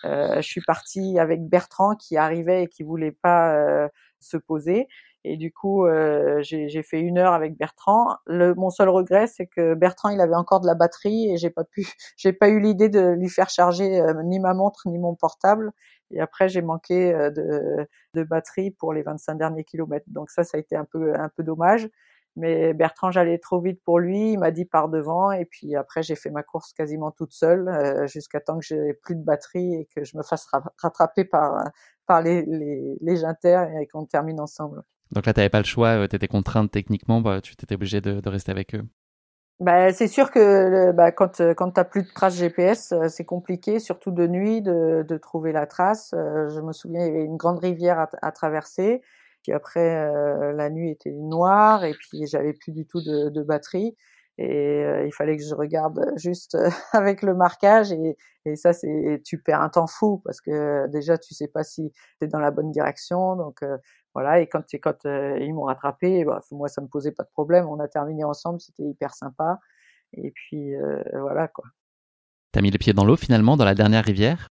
je 0.04 0.42
suis 0.42 0.62
partie 0.62 1.20
avec 1.20 1.48
Bertrand 1.48 1.96
qui 1.96 2.18
arrivait 2.18 2.64
et 2.64 2.68
qui 2.68 2.84
voulait 2.84 3.12
pas 3.12 3.90
se 4.20 4.38
poser. 4.38 4.88
Et 5.26 5.36
du 5.36 5.52
coup, 5.52 5.86
euh, 5.86 6.42
j'ai 6.42 6.82
fait 6.82 7.00
une 7.02 7.18
heure 7.18 7.34
avec 7.34 7.58
Bertrand. 7.58 8.16
Le, 8.26 8.54
mon 8.56 8.70
seul 8.70 8.88
regret, 8.88 9.28
c'est 9.28 9.48
que 9.48 9.74
Bertrand, 9.74 10.10
il 10.10 10.22
avait 10.22 10.36
encore 10.36 10.62
de 10.62 10.68
la 10.68 10.76
batterie 10.76 11.30
et 11.32 11.38
j'ai 11.38 11.50
pas 11.50 11.66
pu, 11.66 11.86
j'ai 12.18 12.32
pas 12.32 12.50
eu 12.50 12.60
l'idée 12.60 12.90
de 12.90 13.12
lui 13.12 13.30
faire 13.30 13.50
charger 13.50 14.00
euh, 14.00 14.14
ni 14.24 14.40
ma 14.40 14.54
montre 14.54 14.88
ni 14.88 14.98
mon 14.98 15.16
portable. 15.16 15.72
Et 16.12 16.22
après, 16.22 16.48
j'ai 16.48 16.62
manqué 16.62 17.14
euh, 17.14 17.30
de, 17.32 17.88
de, 18.14 18.24
batterie 18.24 18.72
pour 18.72 18.94
les 18.94 19.04
25 19.04 19.36
derniers 19.36 19.66
kilomètres. 19.66 20.06
Donc 20.08 20.30
ça, 20.32 20.44
ça 20.44 20.58
a 20.58 20.60
été 20.60 20.76
un 20.76 20.86
peu, 20.86 21.14
un 21.16 21.30
peu 21.30 21.44
dommage. 21.44 21.90
Mais 22.40 22.74
Bertrand, 22.74 23.12
j'allais 23.12 23.38
trop 23.38 23.60
vite 23.60 23.82
pour 23.84 24.00
lui. 24.00 24.32
Il 24.32 24.40
m'a 24.40 24.52
dit 24.52 24.66
par 24.66 24.88
devant. 24.88 25.32
Et 25.32 25.46
puis 25.46 25.76
après, 25.76 26.02
j'ai 26.02 26.16
fait 26.16 26.30
ma 26.30 26.42
course 26.42 26.72
quasiment 26.74 27.12
toute 27.12 27.34
seule 27.34 27.68
euh, 27.68 28.08
jusqu'à 28.08 28.40
temps 28.40 28.58
que 28.58 28.66
j'ai 28.66 28.94
plus 28.94 29.16
de 29.16 29.24
batterie 29.24 29.76
et 29.76 29.88
que 29.94 30.06
je 30.06 30.18
me 30.18 30.24
fasse 30.24 30.48
rattraper 30.78 31.26
par, 31.26 31.66
par 32.08 32.22
les, 32.22 32.44
les, 32.46 32.98
les 33.02 33.24
et 33.24 33.88
qu'on 33.88 34.06
termine 34.06 34.40
ensemble. 34.40 34.84
Donc 35.12 35.26
là, 35.26 35.34
tu 35.34 35.40
n'avais 35.40 35.50
pas 35.50 35.60
le 35.60 35.66
choix, 35.66 35.90
euh, 35.90 36.08
tu 36.08 36.16
étais 36.16 36.28
contrainte 36.28 36.72
techniquement, 36.72 37.20
bah, 37.20 37.42
tu 37.42 37.54
étais 37.54 37.76
obligé 37.76 38.00
de, 38.00 38.22
de, 38.22 38.30
rester 38.30 38.52
avec 38.52 38.76
eux. 38.76 38.84
Bah, 39.60 39.92
c'est 39.92 40.08
sûr 40.08 40.32
que 40.32 40.92
bah, 40.94 41.12
quand, 41.12 41.42
euh, 41.42 41.54
quand 41.54 41.72
tu 41.72 41.80
n'as 41.80 41.84
plus 41.84 42.04
de 42.04 42.14
traces 42.14 42.36
GPS, 42.36 42.94
c'est 43.10 43.26
compliqué, 43.26 43.80
surtout 43.80 44.12
de 44.12 44.28
nuit, 44.28 44.62
de, 44.62 45.04
de 45.06 45.18
trouver 45.18 45.52
la 45.52 45.66
trace. 45.66 46.12
Je 46.14 46.62
me 46.62 46.72
souviens, 46.72 47.02
il 47.06 47.08
y 47.08 47.10
avait 47.10 47.26
une 47.26 47.38
grande 47.38 47.60
rivière 47.60 48.00
à, 48.00 48.10
à 48.22 48.32
traverser. 48.32 49.02
Puis 49.44 49.52
après, 49.52 50.12
la 50.54 50.70
nuit 50.70 50.92
était 50.92 51.12
noire 51.12 51.84
et 51.84 51.94
puis 51.94 52.28
j'avais 52.28 52.54
plus 52.54 52.72
du 52.72 52.86
tout 52.86 53.02
de, 53.02 53.30
de 53.30 53.42
batterie 53.44 53.96
et 54.40 54.86
euh, 54.86 55.06
il 55.06 55.14
fallait 55.14 55.36
que 55.36 55.44
je 55.44 55.54
regarde 55.54 56.14
juste 56.16 56.56
euh, 56.56 56.70
avec 56.94 57.24
le 57.24 57.36
marquage 57.36 57.92
et, 57.92 58.16
et 58.46 58.56
ça 58.56 58.72
c'est 58.72 59.22
tu 59.26 59.38
perds 59.38 59.62
un 59.62 59.68
temps 59.68 59.86
fou 59.86 60.22
parce 60.24 60.40
que 60.40 60.88
déjà 60.88 61.18
tu 61.18 61.34
sais 61.34 61.50
pas 61.50 61.66
si 61.66 61.92
tu 61.92 62.26
es 62.26 62.28
dans 62.28 62.40
la 62.40 62.50
bonne 62.50 62.72
direction 62.72 63.36
donc 63.36 63.62
euh, 63.64 63.78
voilà 64.16 64.40
et 64.40 64.48
quand 64.48 64.64
quand 64.82 65.04
ils 65.04 65.54
m'ont 65.54 65.66
rattrapé 65.66 66.24
bah, 66.24 66.40
moi 66.52 66.70
ça 66.70 66.82
me 66.82 66.88
posait 66.88 67.12
pas 67.12 67.24
de 67.24 67.30
problème. 67.30 67.68
On 67.68 67.80
a 67.80 67.90
terminé 67.90 68.24
ensemble 68.24 68.62
c'était 68.62 68.84
hyper 68.84 69.14
sympa 69.14 69.60
et 70.14 70.32
puis 70.32 70.74
voilà 71.14 71.48
quoi. 71.50 71.66
T'as 72.54 72.62
mis 72.62 72.72
les 72.72 72.78
pieds 72.78 72.94
dans 72.94 73.06
l'eau 73.06 73.18
finalement 73.18 73.58
dans 73.58 73.66
la 73.66 73.76
dernière 73.76 74.06
rivière? 74.06 74.48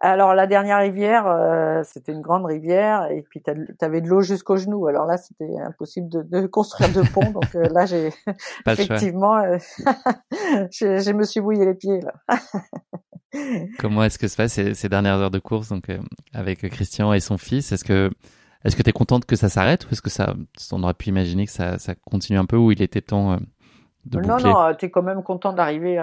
Alors 0.00 0.34
la 0.34 0.46
dernière 0.46 0.78
rivière, 0.78 1.26
euh, 1.26 1.82
c'était 1.84 2.12
une 2.12 2.22
grande 2.22 2.46
rivière 2.46 3.10
et 3.10 3.22
puis 3.22 3.42
tu 3.42 3.52
avais 3.84 4.00
de 4.00 4.08
l'eau 4.08 4.22
jusqu'aux 4.22 4.56
genoux. 4.56 4.86
Alors 4.86 5.06
là, 5.06 5.18
c'était 5.18 5.58
impossible 5.58 6.08
de, 6.08 6.22
de, 6.22 6.46
construire 6.46 6.90
de 6.92 7.02
pont. 7.02 7.30
donc 7.32 7.54
euh, 7.54 7.68
là, 7.68 7.84
j'ai 7.84 8.10
effectivement, 8.66 9.36
euh, 9.36 9.58
je, 10.72 10.98
je, 10.98 11.12
me 11.12 11.24
suis 11.24 11.40
mouillé 11.40 11.66
les 11.66 11.74
pieds 11.74 12.00
là. 12.00 12.14
Comment 13.78 14.02
est-ce 14.04 14.18
que 14.18 14.26
se 14.26 14.36
passe 14.36 14.54
ces, 14.54 14.74
ces, 14.74 14.88
dernières 14.88 15.16
heures 15.16 15.30
de 15.30 15.38
course 15.38 15.68
donc 15.68 15.86
avec 16.32 16.68
Christian 16.70 17.12
et 17.12 17.20
son 17.20 17.38
fils? 17.38 17.70
Est-ce 17.70 17.84
que 17.84 18.10
est-ce 18.64 18.74
que 18.74 18.82
tu 18.82 18.90
es 18.90 18.92
contente 18.92 19.24
que 19.24 19.36
ça 19.36 19.48
s'arrête 19.48 19.86
ou 19.86 19.90
est-ce 19.92 20.02
que 20.02 20.10
ça 20.10 20.34
on 20.72 20.82
aurait 20.82 20.94
pu 20.94 21.10
imaginer 21.10 21.46
que 21.46 21.52
ça, 21.52 21.78
ça 21.78 21.94
continue 21.94 22.38
un 22.38 22.44
peu 22.44 22.56
ou 22.56 22.72
il 22.72 22.82
était 22.82 23.02
temps 23.02 23.38
non, 24.06 24.38
non, 24.38 24.74
tu 24.76 24.86
es 24.86 24.90
quand 24.90 25.02
même 25.02 25.22
content 25.22 25.52
d'arriver 25.52 26.00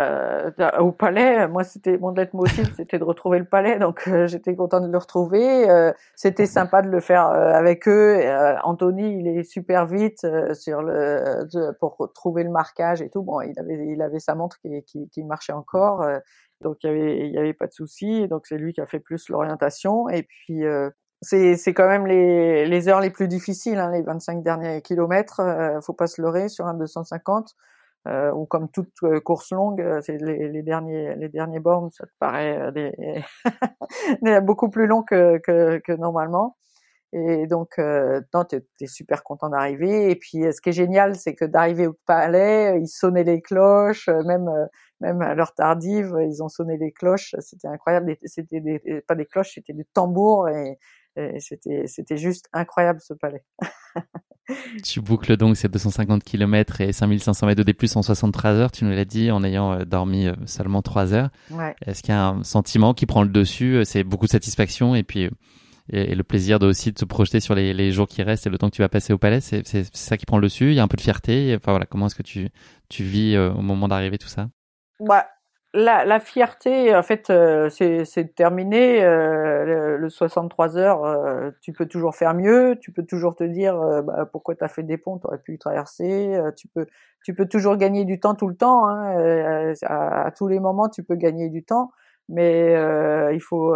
au 0.80 0.92
palais. 0.92 1.48
Moi, 1.48 1.64
c'était 1.64 1.98
mon 1.98 2.12
leitmotiv, 2.12 2.72
c'était 2.76 3.00
de 3.00 3.04
retrouver 3.04 3.40
le 3.40 3.46
palais, 3.46 3.80
donc 3.80 4.08
euh, 4.08 4.28
j'étais 4.28 4.56
content 4.56 4.80
de 4.82 4.88
le 4.88 4.98
retrouver. 4.98 5.68
Euh, 5.68 5.92
c'était 6.16 6.46
sympa 6.46 6.84
de 6.84 6.90
le 6.90 7.00
faire 7.00 7.28
euh, 7.28 7.54
avec 7.54 7.88
eux. 7.88 8.22
Anthony, 8.64 9.20
il 9.20 9.28
est 9.28 9.44
super 9.44 9.88
vite 9.88 10.28
sur 10.54 10.84
le 10.84 11.48
pour 11.80 12.12
trouver 12.14 12.44
le 12.44 12.52
marquage 12.52 13.02
et 13.02 13.10
tout. 13.10 13.24
Bon, 13.24 13.42
il 13.42 13.60
avait 13.60 13.88
il 13.88 14.02
avait 14.04 14.20
sa 14.20 14.36
montre 14.36 14.60
qui, 14.60 14.84
qui, 14.84 15.10
qui 15.10 15.24
marchait 15.24 15.54
encore, 15.54 16.08
donc 16.62 16.78
il 16.84 16.88
y 16.88 16.90
avait 16.90 17.28
il 17.28 17.34
y 17.34 17.38
avait 17.40 17.54
pas 17.54 17.68
de 17.68 17.74
souci. 17.74 18.28
Donc 18.28 18.46
c'est 18.46 18.58
lui 18.58 18.74
qui 18.74 18.82
a 18.82 18.86
fait 18.86 19.00
plus 19.00 19.28
l'orientation 19.30 20.08
et 20.08 20.22
puis 20.22 20.64
c'est 21.24 21.56
c'est 21.56 21.74
quand 21.74 21.88
même 21.88 22.06
les 22.06 22.68
les 22.68 22.88
heures 22.90 23.02
les 23.02 23.10
plus 23.10 23.28
difficiles, 23.28 23.80
hein, 23.80 23.92
les 23.92 24.04
25 24.04 24.44
derniers 24.44 24.84
kilomètres. 24.84 25.42
faut 25.82 25.94
pas 25.94 26.08
se 26.08 26.22
leurrer 26.22 26.48
sur 26.48 26.68
un 26.68 26.76
250 26.76 27.56
euh, 28.08 28.32
ou 28.32 28.46
comme 28.46 28.70
toute 28.70 28.92
euh, 29.04 29.20
course 29.20 29.52
longue, 29.52 29.82
euh, 29.82 30.00
c'est 30.02 30.18
les, 30.18 30.50
les, 30.50 30.64
derniers 30.64 31.16
les 31.16 31.30
derniers 31.30 31.60
bornes, 31.60 31.90
ça 31.92 32.06
te 32.06 32.12
paraît 32.20 32.72
des, 34.22 34.42
beaucoup 34.42 34.70
plus 34.70 34.88
long 34.88 35.04
que, 35.04 35.40
que, 35.40 35.80
que 35.80 35.92
normalement. 35.92 36.58
Et 37.14 37.48
donc, 37.48 37.80
euh, 37.80 38.22
tu 38.50 38.58
es, 38.82 38.88
super 38.88 39.24
content 39.24 39.50
d'arriver. 39.50 40.12
Et 40.12 40.16
puis, 40.16 40.44
ce 40.52 40.60
qui 40.60 40.70
est 40.70 40.74
génial, 40.74 41.16
c'est 41.16 41.36
que 41.36 41.46
d'arriver 41.46 41.88
au 41.88 41.98
palais, 42.06 42.80
ils 42.82 42.88
sonnaient 42.88 43.24
les 43.24 43.42
cloches, 43.42 44.10
même 44.10 44.50
même 45.00 45.22
à 45.22 45.36
l'heure 45.36 45.54
tardive, 45.54 46.18
ils 46.22 46.42
ont 46.44 46.50
sonné 46.50 46.78
les 46.78 46.92
cloches. 46.92 47.36
C'était 47.40 47.68
incroyable. 47.68 48.16
C'était 48.26 48.62
pas 49.08 49.16
des 49.16 49.26
cloches, 49.26 49.54
c'était 49.54 49.74
des 49.74 49.86
tambours 49.94 50.50
et, 50.50 50.78
c'était 51.40 51.88
c'était 51.88 52.18
juste 52.18 52.48
incroyable 52.54 53.00
ce 53.02 53.14
palais. 53.14 53.44
tu 54.84 55.02
boucles 55.02 55.38
donc 55.38 55.58
ces 55.58 55.68
250 55.68 56.24
km 56.24 56.82
et 56.82 56.92
5500 56.94 57.48
mètres 57.48 57.64
de 57.64 57.72
D+, 57.72 57.76
en 57.96 58.02
63 58.02 58.52
heures, 58.52 58.72
tu 58.72 58.86
nous 58.86 58.92
l'as 58.92 59.06
dit, 59.06 59.32
en 59.32 59.44
ayant 59.44 59.74
euh, 59.74 59.86
dormi 59.86 60.28
euh, 60.28 60.36
seulement 60.46 60.82
3 60.82 61.14
heures. 61.14 61.30
Ouais. 61.52 61.76
Est-ce 61.86 62.02
qu'il 62.02 62.14
y 62.14 62.18
a 62.18 62.28
un 62.28 62.44
sentiment 62.44 62.94
qui 62.94 63.06
prend 63.06 63.24
le 63.24 63.30
dessus 63.30 63.82
C'est 63.86 64.04
beaucoup 64.04 64.26
de 64.26 64.32
satisfaction 64.32 64.96
et 64.96 65.04
puis 65.04 65.30
et, 65.90 66.16
le 66.16 66.24
plaisir 66.24 66.60
de 66.60 66.68
aussi 66.68 66.92
de 66.92 67.00
se 67.00 67.06
projeter 67.06 67.40
sur 67.40 67.56
les, 67.56 67.74
les, 67.74 67.92
jours 67.92 68.08
qui 68.08 68.22
restent 68.24 68.48
et 68.48 68.50
le 68.50 68.58
temps 68.58 68.70
que 68.70 68.76
tu 68.76 68.82
vas 68.82 68.90
passer 68.90 69.14
au 69.14 69.18
palais, 69.18 69.40
c'est 69.42 69.64
ça 69.96 70.18
qui 70.18 70.26
prend 70.26 70.38
le 70.38 70.44
dessus. 70.44 70.72
Il 70.72 70.76
y 70.76 70.80
a 70.80 70.84
un 70.84 70.88
peu 70.88 70.98
de 70.98 71.02
fierté. 71.02 71.56
Enfin 71.58 71.72
voilà, 71.72 71.86
comment 71.86 72.08
est-ce 72.08 72.16
que 72.16 72.24
tu 72.24 72.50
tu 72.90 73.04
vis 73.04 73.36
euh, 73.36 73.52
au 73.52 73.62
moment 73.62 73.88
d'arriver 73.88 74.18
tout 74.18 74.28
ça? 74.28 74.50
Bah, 75.00 75.28
la, 75.78 76.06
la, 76.06 76.20
fierté, 76.20 76.96
en 76.96 77.04
fait, 77.04 77.30
euh, 77.30 77.70
c'est 77.70 78.36
terminé. 78.36 79.04
Euh, 79.04 79.98
le, 79.98 80.10
63 80.10 80.78
heures, 80.78 81.06
euh, 81.06 81.52
tu 81.62 81.72
peux 81.72 81.86
toujours 81.86 82.16
faire 82.16 82.34
mieux. 82.34 82.78
Tu 82.82 82.92
peux 82.92 83.04
toujours 83.04 83.36
te 83.36 83.44
dire 83.44 83.78
bah, 84.04 84.28
pourquoi 84.32 84.56
tu 84.56 84.64
as 84.64 84.68
fait 84.68 84.84
des 84.84 84.98
ponts, 84.98 85.20
tu 85.20 85.28
aurais 85.28 85.38
pu 85.38 85.58
traverser. 85.60 86.36
tu 86.56 86.68
peux, 86.68 86.88
tu 87.24 87.36
peux 87.36 87.46
toujours 87.46 87.78
gagner 87.78 88.06
du 88.06 88.20
temps 88.20 88.34
tout 88.34 88.48
le 88.48 88.56
temps. 88.56 88.88
Hein, 88.88 89.74
à, 89.84 90.32
tous 90.36 90.48
les 90.48 90.60
moments, 90.60 90.90
tu 90.90 91.04
peux 91.04 91.16
gagner 91.16 91.50
du 91.50 91.64
temps. 91.64 91.92
Mais 92.30 92.74
il 93.34 93.40
faut, 93.40 93.76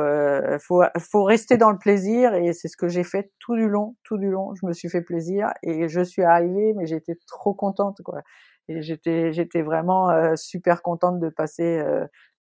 faut, 0.60 0.84
faut 0.99 1.23
rester 1.23 1.57
dans 1.57 1.72
le 1.72 1.78
plaisir 1.78 2.34
et 2.34 2.52
c'est 2.53 2.68
ce 2.68 2.78
que 2.78 2.88
j'ai 2.88 3.03
fait 3.03 3.32
tout 3.40 3.56
du 3.56 3.69
long, 3.69 3.95
tout 4.03 4.18
du 4.18 4.30
long. 4.30 4.56
Je 4.56 4.65
me 4.65 4.73
suis 4.73 4.90
fait 4.90 5.02
plaisir 5.02 5.49
et 5.61 5.88
je 5.88 6.02
suis 6.02 6.23
arrivée, 6.23 6.73
mais 6.76 6.88
j'étais 6.88 7.15
trop 7.28 7.53
contente, 7.53 8.02
quoi 8.03 8.22
et 8.67 8.81
j'étais 8.81 9.33
j'étais 9.33 9.61
vraiment 9.61 10.09
euh, 10.09 10.35
super 10.35 10.81
contente 10.81 11.19
de 11.19 11.29
passer 11.29 11.79
euh, 11.79 12.05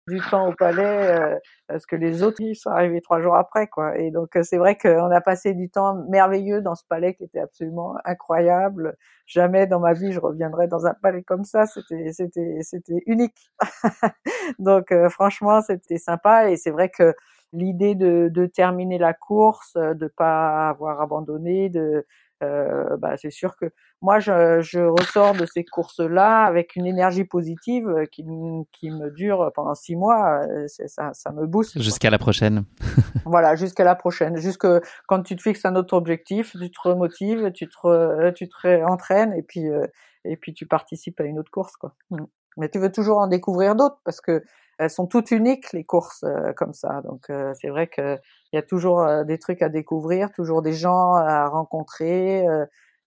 du 0.09 0.21
temps 0.31 0.49
au 0.49 0.55
palais 0.55 1.21
euh, 1.21 1.37
parce 1.69 1.85
que 1.87 1.95
les 1.97 2.23
autres 2.23 2.41
ils 2.41 2.57
sont 2.57 2.71
arrivés 2.71 3.01
trois 3.03 3.21
jours 3.21 3.37
après 3.37 3.69
quoi. 3.69 3.99
Et 3.99 4.11
donc 4.11 4.31
c'est 4.43 4.57
vrai 4.59 4.77
qu'on 4.77 5.11
a 5.11 5.21
passé 5.21 5.55
du 5.55 5.71
temps 5.71 5.95
merveilleux 6.09 6.63
dans 6.63 6.75
ce 6.75 6.85
palais 6.89 7.15
qui 7.15 7.25
était 7.25 7.41
absolument 7.41 7.97
incroyable. 8.05 8.97
Jamais 9.27 9.67
dans 9.67 9.81
ma 9.81 9.93
vie 9.93 10.13
je 10.13 10.21
reviendrai 10.21 10.67
dans 10.69 10.87
un 10.87 10.95
palais 10.95 11.23
comme 11.23 11.45
ça. 11.45 11.67
C'était 11.67 12.13
c'était 12.13 12.59
c'était 12.63 13.03
unique. 13.07 13.51
Donc 14.59 14.95
franchement 15.11 15.61
c'était 15.63 15.99
sympa. 15.99 16.51
Et 16.51 16.57
c'est 16.57 16.71
vrai 16.71 16.89
que 16.91 17.15
l'idée 17.53 17.95
de, 17.95 18.29
de 18.31 18.47
terminer 18.47 18.99
la 18.99 19.15
course 19.15 19.75
de 19.75 20.07
pas 20.09 20.69
avoir 20.71 21.01
abandonné 21.01 21.69
de 21.71 22.07
euh, 22.43 22.97
bah, 22.99 23.17
c'est 23.17 23.31
sûr 23.31 23.57
que 23.57 23.67
moi, 24.01 24.21
je, 24.21 24.61
je 24.61 24.81
ressors 24.81 25.35
de 25.35 25.45
ces 25.45 25.65
courses-là 25.65 26.45
avec 26.45 26.77
une 26.77 26.87
énergie 26.87 27.25
positive 27.25 28.07
qui, 28.13 28.25
qui 28.73 28.91
me 28.91 29.11
dure 29.11 29.51
pendant 29.55 29.75
six 29.75 29.97
mois. 29.97 30.43
Euh, 30.47 30.67
ça, 30.69 31.13
ça 31.13 31.33
me 31.33 31.47
booste. 31.47 31.81
Jusqu'à 31.81 32.11
la 32.11 32.19
prochaine. 32.19 32.65
voilà, 33.25 33.57
jusqu'à 33.57 33.85
la 33.85 33.97
prochaine. 33.97 34.37
Jusque 34.37 34.67
quand 35.07 35.23
tu 35.23 35.35
te 35.35 35.43
fixes 35.43 35.65
un 35.65 35.75
autre 35.75 35.95
objectif, 35.95 36.53
tu 36.53 36.71
te 36.71 36.81
remotives, 36.83 37.51
tu 37.53 37.69
te, 37.69 38.31
tu 38.31 38.49
te 38.49 38.85
entraînes 38.85 39.33
et 39.33 39.43
puis, 39.43 39.69
euh, 39.69 39.87
et 40.25 40.37
puis 40.37 40.55
tu 40.55 40.67
participes 40.67 41.21
à 41.21 41.25
une 41.25 41.39
autre 41.39 41.51
course, 41.51 41.77
quoi. 41.77 41.95
Mm. 42.11 42.25
Mais 42.57 42.69
tu 42.69 42.79
veux 42.79 42.91
toujours 42.91 43.19
en 43.19 43.29
découvrir 43.29 43.77
d'autres 43.77 44.01
parce 44.05 44.21
que 44.21 44.43
elles 44.79 44.91
sont 44.91 45.07
toutes 45.07 45.31
uniques 45.33 45.73
les 45.73 45.85
courses 45.85 46.25
euh, 46.25 46.53
comme 46.55 46.73
ça. 46.73 47.03
Donc 47.03 47.31
euh, 47.31 47.53
c'est 47.61 47.69
vrai 47.69 47.89
que 47.89 48.17
il 48.53 48.57
y 48.57 48.59
a 48.59 48.63
toujours 48.63 49.01
euh, 49.03 49.25
des 49.25 49.39
trucs 49.39 49.63
à 49.63 49.69
découvrir, 49.69 50.33
toujours 50.33 50.63
des 50.63 50.73
gens 50.73 51.15
à 51.15 51.49
rencontrer, 51.49 52.47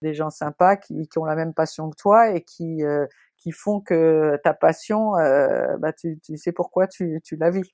des 0.01 0.13
gens 0.13 0.29
sympas 0.29 0.75
qui, 0.77 1.07
qui, 1.07 1.19
ont 1.19 1.25
la 1.25 1.35
même 1.35 1.53
passion 1.53 1.89
que 1.89 1.95
toi 1.95 2.29
et 2.31 2.41
qui 2.43 2.81
qui 3.37 3.51
font 3.51 3.81
que 3.81 4.39
ta 4.43 4.53
passion, 4.53 5.13
bah 5.79 5.93
tu, 5.93 6.19
tu 6.23 6.37
sais 6.37 6.51
pourquoi 6.51 6.87
tu, 6.87 7.21
tu 7.23 7.35
la 7.37 7.49
vis. 7.49 7.73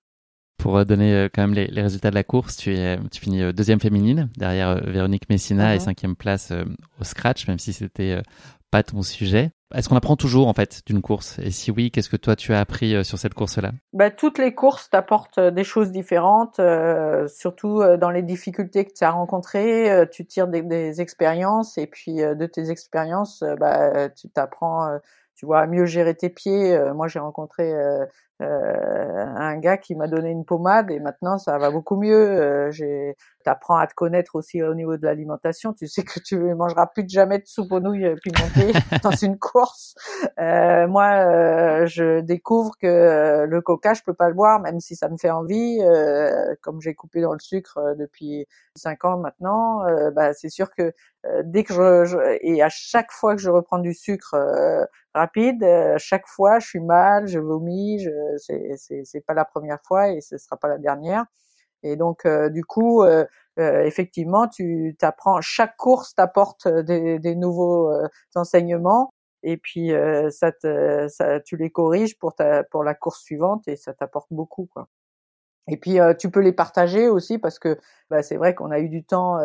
Pour 0.58 0.84
donner 0.86 1.30
quand 1.34 1.44
même 1.44 1.54
les, 1.54 1.68
les, 1.68 1.82
résultats 1.84 2.10
de 2.10 2.16
la 2.16 2.24
course, 2.24 2.58
tu, 2.58 2.76
es, 2.76 2.98
tu 3.12 3.22
finis 3.22 3.54
deuxième 3.54 3.80
féminine 3.80 4.30
derrière 4.38 4.84
Véronique 4.84 5.30
Messina 5.30 5.76
et 5.76 5.78
uh-huh. 5.78 5.82
cinquième 5.82 6.16
place 6.16 6.52
au 7.00 7.04
scratch, 7.04 7.48
même 7.48 7.60
si 7.60 7.74
c'était 7.74 8.22
pas 8.72 8.84
ton 8.84 9.02
sujet. 9.02 9.52
Est-ce 9.76 9.90
qu'on 9.90 9.98
apprend 9.98 10.16
toujours 10.16 10.48
en 10.48 10.54
fait 10.54 10.82
d'une 10.86 11.02
course? 11.02 11.40
Et 11.40 11.52
si 11.52 11.72
oui, 11.72 11.92
qu'est-ce 11.92 12.10
que 12.10 12.16
toi 12.16 12.38
tu 12.38 12.54
as 12.54 12.60
appris 12.60 12.96
euh, 12.96 13.04
sur 13.04 13.18
cette 13.18 13.34
course-là? 13.34 13.72
Bah, 13.92 14.12
Toutes 14.12 14.38
les 14.38 14.56
courses 14.56 14.90
t'apportent 14.90 15.40
euh, 15.40 15.52
des 15.52 15.66
choses 15.66 15.92
différentes, 15.92 16.60
euh, 16.60 17.28
surtout 17.28 17.84
dans 18.00 18.10
les 18.10 18.24
difficultés 18.24 18.86
que 18.86 18.94
tu 18.94 19.04
as 19.04 19.12
rencontrées. 19.12 20.08
tu 20.12 20.26
tires 20.26 20.48
des, 20.48 20.62
des, 20.62 21.02
expériences 21.02 21.78
et 21.78 21.88
puis 21.88 22.16
de 22.16 22.46
tes 22.46 22.70
expériences, 22.70 23.44
bah, 23.60 24.10
tu 24.10 24.30
t'apprends, 24.30 25.00
tu 25.36 25.46
vois, 25.46 25.60
à 25.60 25.68
mieux 25.68 25.86
gérer 25.86 26.16
tes 26.16 26.30
pieds. 26.30 26.78
moi, 26.94 27.08
j'ai 27.08 27.20
rencontré 27.20 27.74
un 28.40 29.58
gars 29.58 29.78
qui 29.78 29.96
m'a 29.96 30.08
donné 30.08 30.30
une 30.30 30.46
pommade 30.46 30.92
et 30.92 31.00
maintenant 31.00 31.38
ça 31.38 31.58
va 31.58 31.72
beaucoup 31.72 31.98
mieux. 31.98 32.70
j'ai 32.72 33.16
apprends 33.48 33.78
à 33.78 33.88
te 33.88 33.94
connaître 33.94 34.36
aussi 34.36 34.62
au 34.62 34.74
niveau 34.74 34.98
de 34.98 35.06
l'alimentation. 35.06 35.74
Tu 35.74 35.88
sais 35.88 36.04
que 36.04 36.20
tu 36.20 36.38
ne 36.38 36.54
mangeras 36.54 36.88
plus 36.88 37.04
de 37.04 37.10
jamais 37.10 37.40
de 37.40 37.46
soupe 37.46 37.72
aux 37.72 37.80
nouilles 37.80 38.16
pimentées 38.22 38.74
dans 39.04 39.12
une 39.12 39.38
course. 39.38 39.96
Euh, 40.40 40.88
moi, 40.88 41.06
euh, 41.06 41.86
je 41.88 42.22
découvre 42.22 42.74
que 42.80 42.88
euh, 42.88 43.46
le 43.46 43.62
coca, 43.62 43.94
je 43.94 44.04
peux 44.04 44.14
pas 44.14 44.30
le 44.30 44.36
boire, 44.36 44.60
même 44.60 44.80
si 44.80 44.96
ça 44.96 45.10
me 45.10 45.18
fait 45.18 45.30
envie. 45.30 45.80
Euh, 45.82 46.56
comme 46.62 46.82
j'ai 46.82 46.94
coupé 46.94 47.22
dans 47.22 47.34
le 47.34 47.40
sucre 47.40 47.78
euh, 47.78 47.96
depuis 47.96 48.46
cinq 48.76 49.06
ans 49.06 49.18
maintenant, 49.18 49.84
bah, 50.14 50.34
c'est 50.34 50.50
sûr 50.50 50.70
que 50.72 50.94
dès 51.44 51.64
que 51.64 51.74
je, 51.74 52.06
je, 52.06 52.18
et 52.42 52.62
à 52.62 52.70
chaque 52.70 53.12
fois 53.12 53.36
que 53.36 53.42
je 53.42 53.50
reprends 53.50 53.80
du 53.80 53.94
sucre 53.94 54.36
rapide, 55.16 55.66
chaque 55.98 56.28
fois 56.28 56.60
je 56.60 56.68
suis 56.68 56.80
mal, 56.80 57.28
je 57.28 57.40
vomis. 57.40 58.00
Je, 58.00 58.12
c'est 58.38 58.76
c'est 59.06 59.22
pas 59.22 59.34
la 59.34 59.46
première 59.46 59.80
fois 59.84 60.10
et 60.10 60.22
ce 60.22 60.38
sera 60.38 60.58
pas 60.58 60.68
la 60.68 60.78
dernière. 60.78 61.26
Et 61.84 61.96
donc, 61.96 62.26
euh, 62.26 62.50
du 62.50 62.64
coup, 62.66 63.04
euh, 63.04 63.26
euh, 63.60 63.84
effectivement, 63.84 64.48
tu 64.48 64.96
t'apprends. 65.00 65.42
Chaque 65.42 65.78
course 65.78 66.16
t'apporte 66.16 66.68
des, 66.68 67.20
des, 67.20 67.36
nouveaux 67.36 67.92
enseignements. 68.36 69.14
Et 69.44 69.58
puis, 69.58 69.92
ça, 70.32 70.52
te, 70.52 71.08
ça, 71.10 71.40
tu 71.42 71.58
les 71.58 71.70
corriges 71.72 72.18
pour 72.18 72.36
ta, 72.36 72.64
pour 72.66 72.84
la 72.84 72.96
course 72.96 73.22
suivante 73.24 73.68
et 73.68 73.76
ça 73.76 73.94
t'apporte 73.94 74.28
beaucoup, 74.32 74.68
quoi. 74.74 74.88
Et 75.68 75.78
puis 75.78 75.98
tu 76.18 76.32
peux 76.32 76.40
les 76.40 76.54
partager 76.54 77.10
aussi 77.10 77.38
parce 77.38 77.60
que 77.60 77.78
bah, 78.10 78.24
c'est 78.24 78.38
vrai 78.38 78.56
qu'on 78.56 78.72
a 78.72 78.80
eu 78.80 78.88
du 78.88 79.04
temps 79.04 79.38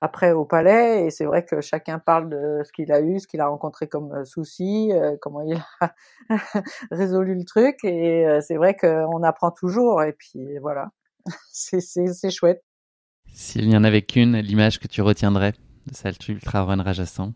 après 0.00 0.32
au 0.32 0.44
palais 0.44 1.06
et 1.06 1.10
c'est 1.10 1.24
vrai 1.24 1.44
que 1.44 1.60
chacun 1.60 1.98
parle 1.98 2.28
de 2.28 2.62
ce 2.64 2.72
qu'il 2.72 2.92
a 2.92 3.00
eu, 3.00 3.20
ce 3.20 3.26
qu'il 3.26 3.40
a 3.40 3.46
rencontré 3.46 3.88
comme 3.88 4.24
souci, 4.26 4.92
comment 5.22 5.40
il 5.40 5.56
a 5.80 5.94
résolu 6.90 7.34
le 7.34 7.44
truc 7.44 7.78
et 7.84 8.26
c'est 8.42 8.56
vrai 8.56 8.76
qu'on 8.76 9.22
apprend 9.22 9.50
toujours 9.50 10.02
et 10.02 10.12
puis 10.12 10.58
voilà. 10.58 10.90
c'est 11.52 12.30
chouette. 12.30 12.62
S'il 13.32 13.68
n'y 13.68 13.76
en 13.76 13.84
avait 13.84 14.02
qu'une, 14.02 14.36
l'image 14.38 14.78
que 14.78 14.88
tu 14.88 15.00
retiendrais 15.00 15.52
de 15.86 15.94
cette 15.94 16.28
ultra 16.28 16.64
run 16.64 16.82
Rajasthan? 16.82 17.32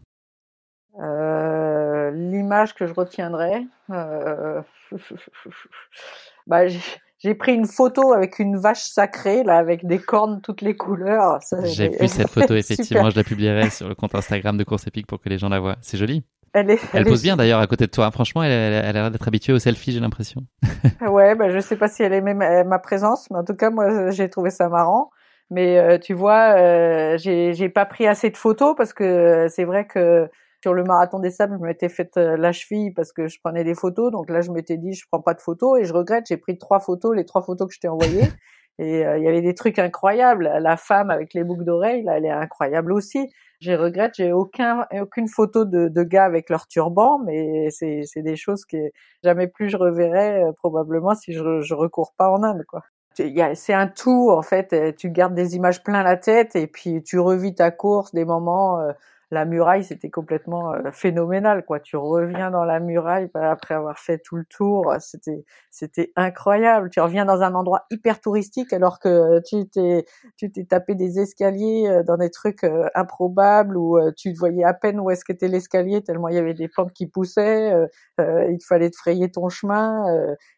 Euh, 1.00 2.10
L'image 2.10 2.74
que 2.74 2.86
je 2.86 2.94
retiendrais, 2.94 3.64
euh... 3.90 4.62
bah, 6.46 6.68
j'ai 7.18 7.34
pris 7.34 7.54
une 7.54 7.66
photo 7.66 8.12
avec 8.12 8.38
une 8.38 8.58
vache 8.58 8.82
sacrée, 8.82 9.42
là, 9.42 9.56
avec 9.56 9.86
des 9.86 9.98
cornes 9.98 10.40
toutes 10.42 10.60
les 10.60 10.76
couleurs. 10.76 11.38
J'ai 11.64 11.88
vu 11.88 12.08
cette 12.08 12.28
photo, 12.30 12.54
effectivement, 12.54 13.10
je 13.10 13.16
la 13.16 13.24
publierai 13.24 13.70
sur 13.70 13.88
le 13.88 13.94
compte 13.94 14.14
Instagram 14.14 14.56
de 14.56 14.64
Course 14.64 14.86
Épique 14.86 15.06
pour 15.06 15.20
que 15.20 15.28
les 15.28 15.38
gens 15.38 15.48
la 15.48 15.60
voient. 15.60 15.76
C'est 15.80 15.96
joli. 15.96 16.24
Elle, 16.52 17.04
pose 17.04 17.22
bien 17.22 17.36
d'ailleurs 17.36 17.60
à 17.60 17.66
côté 17.66 17.84
de 17.84 17.90
toi. 17.90 18.10
Franchement, 18.10 18.42
elle, 18.42 18.50
elle, 18.52 18.84
a 18.84 18.92
l'air 18.92 19.10
d'être 19.10 19.28
habituée 19.28 19.52
aux 19.52 19.58
selfies, 19.58 19.92
j'ai 19.92 20.00
l'impression. 20.00 20.42
ouais, 21.06 21.34
bah, 21.34 21.50
je 21.50 21.58
sais 21.58 21.76
pas 21.76 21.88
si 21.88 22.02
elle 22.02 22.14
aimait 22.14 22.32
ma, 22.32 22.64
ma 22.64 22.78
présence, 22.78 23.28
mais 23.30 23.38
en 23.38 23.44
tout 23.44 23.54
cas, 23.54 23.68
moi, 23.68 24.10
j'ai 24.10 24.30
trouvé 24.30 24.50
ça 24.50 24.68
marrant. 24.68 25.10
Mais 25.50 25.78
euh, 25.78 25.98
tu 25.98 26.12
vois, 26.12 26.56
euh, 26.56 27.18
j'ai 27.18 27.68
pas 27.68 27.84
pris 27.84 28.06
assez 28.06 28.30
de 28.30 28.36
photos 28.36 28.74
parce 28.76 28.92
que 28.92 29.46
c'est 29.48 29.64
vrai 29.64 29.86
que 29.86 30.28
sur 30.66 30.74
le 30.74 30.82
marathon 30.82 31.20
des 31.20 31.30
sables, 31.30 31.56
je 31.60 31.64
m'étais 31.64 31.88
fait 31.88 32.16
euh, 32.16 32.36
la 32.36 32.50
cheville 32.50 32.90
parce 32.90 33.12
que 33.12 33.28
je 33.28 33.38
prenais 33.38 33.62
des 33.62 33.76
photos. 33.76 34.10
Donc 34.10 34.28
là, 34.28 34.40
je 34.40 34.50
m'étais 34.50 34.76
dit, 34.76 34.94
je 34.94 35.04
prends 35.08 35.20
pas 35.20 35.32
de 35.32 35.40
photos 35.40 35.78
et 35.78 35.84
je 35.84 35.92
regrette. 35.92 36.24
J'ai 36.26 36.38
pris 36.38 36.58
trois 36.58 36.80
photos, 36.80 37.14
les 37.14 37.24
trois 37.24 37.42
photos 37.42 37.68
que 37.68 37.74
je 37.74 37.78
t'ai 37.78 37.86
envoyées. 37.86 38.26
Et 38.78 39.06
euh, 39.06 39.16
il 39.16 39.24
y 39.24 39.28
avait 39.28 39.42
des 39.42 39.54
trucs 39.54 39.78
incroyables. 39.78 40.50
La 40.60 40.76
femme 40.76 41.08
avec 41.08 41.34
les 41.34 41.44
boucles 41.44 41.64
d'oreilles, 41.64 42.02
là, 42.02 42.18
elle 42.18 42.24
est 42.26 42.30
incroyable 42.30 42.92
aussi. 42.92 43.30
J'ai 43.60 43.76
regrette, 43.76 44.14
j'ai 44.16 44.32
aucun, 44.32 44.86
aucune 45.00 45.28
photo 45.28 45.64
de, 45.64 45.86
de 45.86 46.02
gars 46.02 46.24
avec 46.24 46.50
leur 46.50 46.66
turban, 46.66 47.20
mais 47.24 47.70
c'est, 47.70 48.02
c'est 48.04 48.22
des 48.22 48.36
choses 48.36 48.64
que 48.66 48.76
jamais 49.22 49.46
plus 49.46 49.70
je 49.70 49.76
reverrai 49.76 50.42
euh, 50.42 50.52
probablement 50.52 51.14
si 51.14 51.32
je, 51.32 51.60
je 51.60 51.74
recours 51.74 52.12
pas 52.18 52.28
en 52.28 52.42
Inde, 52.42 52.64
quoi. 52.66 52.82
C'est 53.14 53.72
un 53.72 53.86
tout 53.86 54.30
en 54.30 54.42
fait. 54.42 54.94
Tu 54.96 55.10
gardes 55.10 55.34
des 55.34 55.56
images 55.56 55.82
plein 55.82 56.02
la 56.02 56.18
tête 56.18 56.54
et 56.54 56.66
puis 56.66 57.02
tu 57.02 57.18
revis 57.18 57.54
ta 57.54 57.70
course, 57.70 58.12
des 58.12 58.26
moments. 58.26 58.80
Euh, 58.80 58.92
la 59.32 59.44
muraille, 59.44 59.82
c'était 59.82 60.08
complètement 60.08 60.72
euh, 60.72 60.92
phénoménal, 60.92 61.64
quoi. 61.64 61.80
Tu 61.80 61.96
reviens 61.96 62.52
dans 62.52 62.64
la 62.64 62.78
muraille 62.78 63.28
bah, 63.34 63.50
après 63.50 63.74
avoir 63.74 63.98
fait 63.98 64.18
tout 64.18 64.36
le 64.36 64.44
tour, 64.44 64.94
c'était 65.00 65.44
c'était 65.70 66.12
incroyable. 66.14 66.90
Tu 66.90 67.00
reviens 67.00 67.24
dans 67.24 67.42
un 67.42 67.54
endroit 67.54 67.86
hyper 67.90 68.20
touristique 68.20 68.72
alors 68.72 69.00
que 69.00 69.40
tu 69.44 69.68
t'es 69.68 70.04
tu 70.36 70.52
t'es 70.52 70.64
tapé 70.64 70.94
des 70.94 71.18
escaliers 71.18 71.88
euh, 71.88 72.02
dans 72.04 72.16
des 72.16 72.30
trucs 72.30 72.62
euh, 72.62 72.86
improbables 72.94 73.76
où 73.76 73.98
tu 74.16 74.32
voyais 74.32 74.64
à 74.64 74.74
peine 74.74 75.00
où 75.00 75.10
est-ce 75.10 75.24
qu'était 75.24 75.48
l'escalier 75.48 76.02
tellement 76.02 76.28
il 76.28 76.36
y 76.36 76.38
avait 76.38 76.54
des 76.54 76.68
pentes 76.68 76.92
qui 76.92 77.06
poussaient. 77.06 77.72
il 78.18 78.58
fallait 78.66 78.90
te 78.90 78.96
frayer 78.96 79.30
ton 79.30 79.48
chemin. 79.48 80.04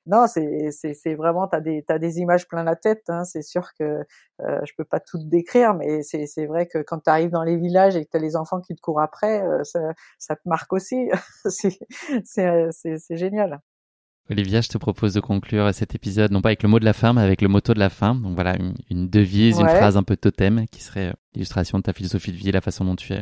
non, 0.06 0.26
c'est 0.26 0.70
c'est 0.72 0.92
c'est 0.94 1.14
vraiment 1.14 1.48
t'as 1.48 1.60
des 1.60 1.84
t'as 1.86 1.98
des 1.98 2.18
images 2.18 2.46
plein 2.48 2.64
la 2.64 2.76
tête. 2.76 3.04
Hein. 3.08 3.24
C'est 3.24 3.42
sûr 3.42 3.72
que 3.78 4.04
je 4.40 4.72
peux 4.76 4.84
pas 4.84 5.00
tout 5.00 5.18
décrire, 5.18 5.74
mais 5.74 6.02
c'est 6.02 6.26
c'est 6.26 6.46
vrai 6.46 6.66
que 6.66 6.78
quand 6.78 7.00
tu 7.00 7.10
arrives 7.10 7.30
dans 7.30 7.42
les 7.42 7.56
villages 7.56 7.96
et 7.96 8.04
que 8.04 8.10
t'as 8.10 8.18
les 8.18 8.36
enfants 8.36 8.57
qui 8.60 8.74
te 8.74 8.80
court 8.80 9.00
après, 9.00 9.42
euh, 9.42 9.62
ça, 9.64 10.36
te 10.36 10.48
marque 10.48 10.72
aussi. 10.72 11.08
c'est 11.48 13.16
génial. 13.16 13.60
Olivia, 14.30 14.60
je 14.60 14.68
te 14.68 14.76
propose 14.76 15.14
de 15.14 15.20
conclure 15.20 15.72
cet 15.72 15.94
épisode, 15.94 16.30
non 16.32 16.42
pas 16.42 16.50
avec 16.50 16.62
le 16.62 16.68
mot 16.68 16.78
de 16.78 16.84
la 16.84 16.92
fin, 16.92 17.14
mais 17.14 17.22
avec 17.22 17.40
le 17.40 17.48
motto 17.48 17.72
de 17.72 17.78
la 17.78 17.88
fin. 17.88 18.14
Donc 18.14 18.34
voilà, 18.34 18.56
une, 18.90 19.08
devise, 19.08 19.58
une 19.58 19.68
phrase 19.68 19.96
un 19.96 20.02
peu 20.02 20.16
totem, 20.16 20.66
qui 20.70 20.82
serait 20.82 21.14
l'illustration 21.34 21.78
de 21.78 21.82
ta 21.82 21.94
philosophie 21.94 22.32
de 22.32 22.36
vie, 22.36 22.52
la 22.52 22.60
façon 22.60 22.84
dont 22.84 22.96
tu 22.96 23.14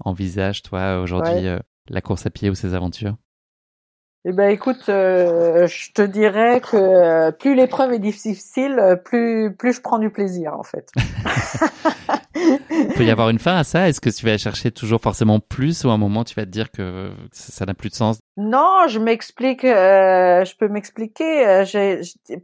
envisages, 0.00 0.62
toi, 0.62 1.00
aujourd'hui, 1.00 1.46
euh, 1.46 1.58
la 1.88 2.00
course 2.00 2.26
à 2.26 2.30
pied 2.30 2.48
ou 2.48 2.54
ses 2.54 2.74
aventures. 2.74 3.16
Eh 4.24 4.32
ben, 4.32 4.48
écoute, 4.48 4.88
euh, 4.88 5.68
je 5.68 5.92
te 5.92 6.02
dirais 6.02 6.60
que 6.60 7.30
plus 7.32 7.54
l'épreuve 7.54 7.92
est 7.92 8.00
difficile, 8.00 9.00
plus 9.04 9.54
plus 9.54 9.74
je 9.74 9.80
prends 9.80 9.98
du 9.98 10.10
plaisir, 10.10 10.54
en 10.54 10.64
fait. 10.64 10.90
Il 12.96 13.00
peut 13.00 13.04
y 13.04 13.10
avoir 13.10 13.28
une 13.28 13.38
fin 13.38 13.58
à 13.58 13.62
ça? 13.62 13.90
Est-ce 13.90 14.00
que 14.00 14.08
tu 14.08 14.24
vas 14.24 14.38
chercher 14.38 14.70
toujours 14.70 15.02
forcément 15.02 15.38
plus 15.38 15.84
ou 15.84 15.90
à 15.90 15.92
un 15.92 15.98
moment 15.98 16.24
tu 16.24 16.34
vas 16.34 16.46
te 16.46 16.50
dire 16.50 16.70
que 16.70 17.10
ça 17.30 17.66
n'a 17.66 17.74
plus 17.74 17.90
de 17.90 17.94
sens? 17.94 18.20
Non, 18.38 18.86
je 18.86 18.98
m'explique, 18.98 19.64
euh, 19.64 20.44
je 20.44 20.54
peux 20.58 20.68
m'expliquer. 20.68 21.46
Euh, 21.46 21.64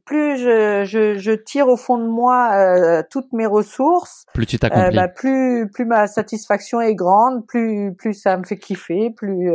plus 0.06 0.38
je, 0.38 0.84
je, 0.86 1.18
je, 1.18 1.32
tire 1.32 1.68
au 1.68 1.76
fond 1.76 1.98
de 1.98 2.06
moi 2.06 2.50
euh, 2.54 3.02
toutes 3.10 3.30
mes 3.34 3.44
ressources, 3.44 4.24
plus 4.32 4.46
tu 4.46 4.58
t'accomplis. 4.58 4.96
Bah, 4.96 5.08
plus 5.08 5.70
plus 5.70 5.84
ma 5.84 6.06
satisfaction 6.06 6.80
est 6.80 6.94
grande, 6.94 7.46
plus 7.46 7.94
plus 7.94 8.14
ça 8.14 8.38
me 8.38 8.44
fait 8.44 8.56
kiffer, 8.56 9.10
plus 9.10 9.50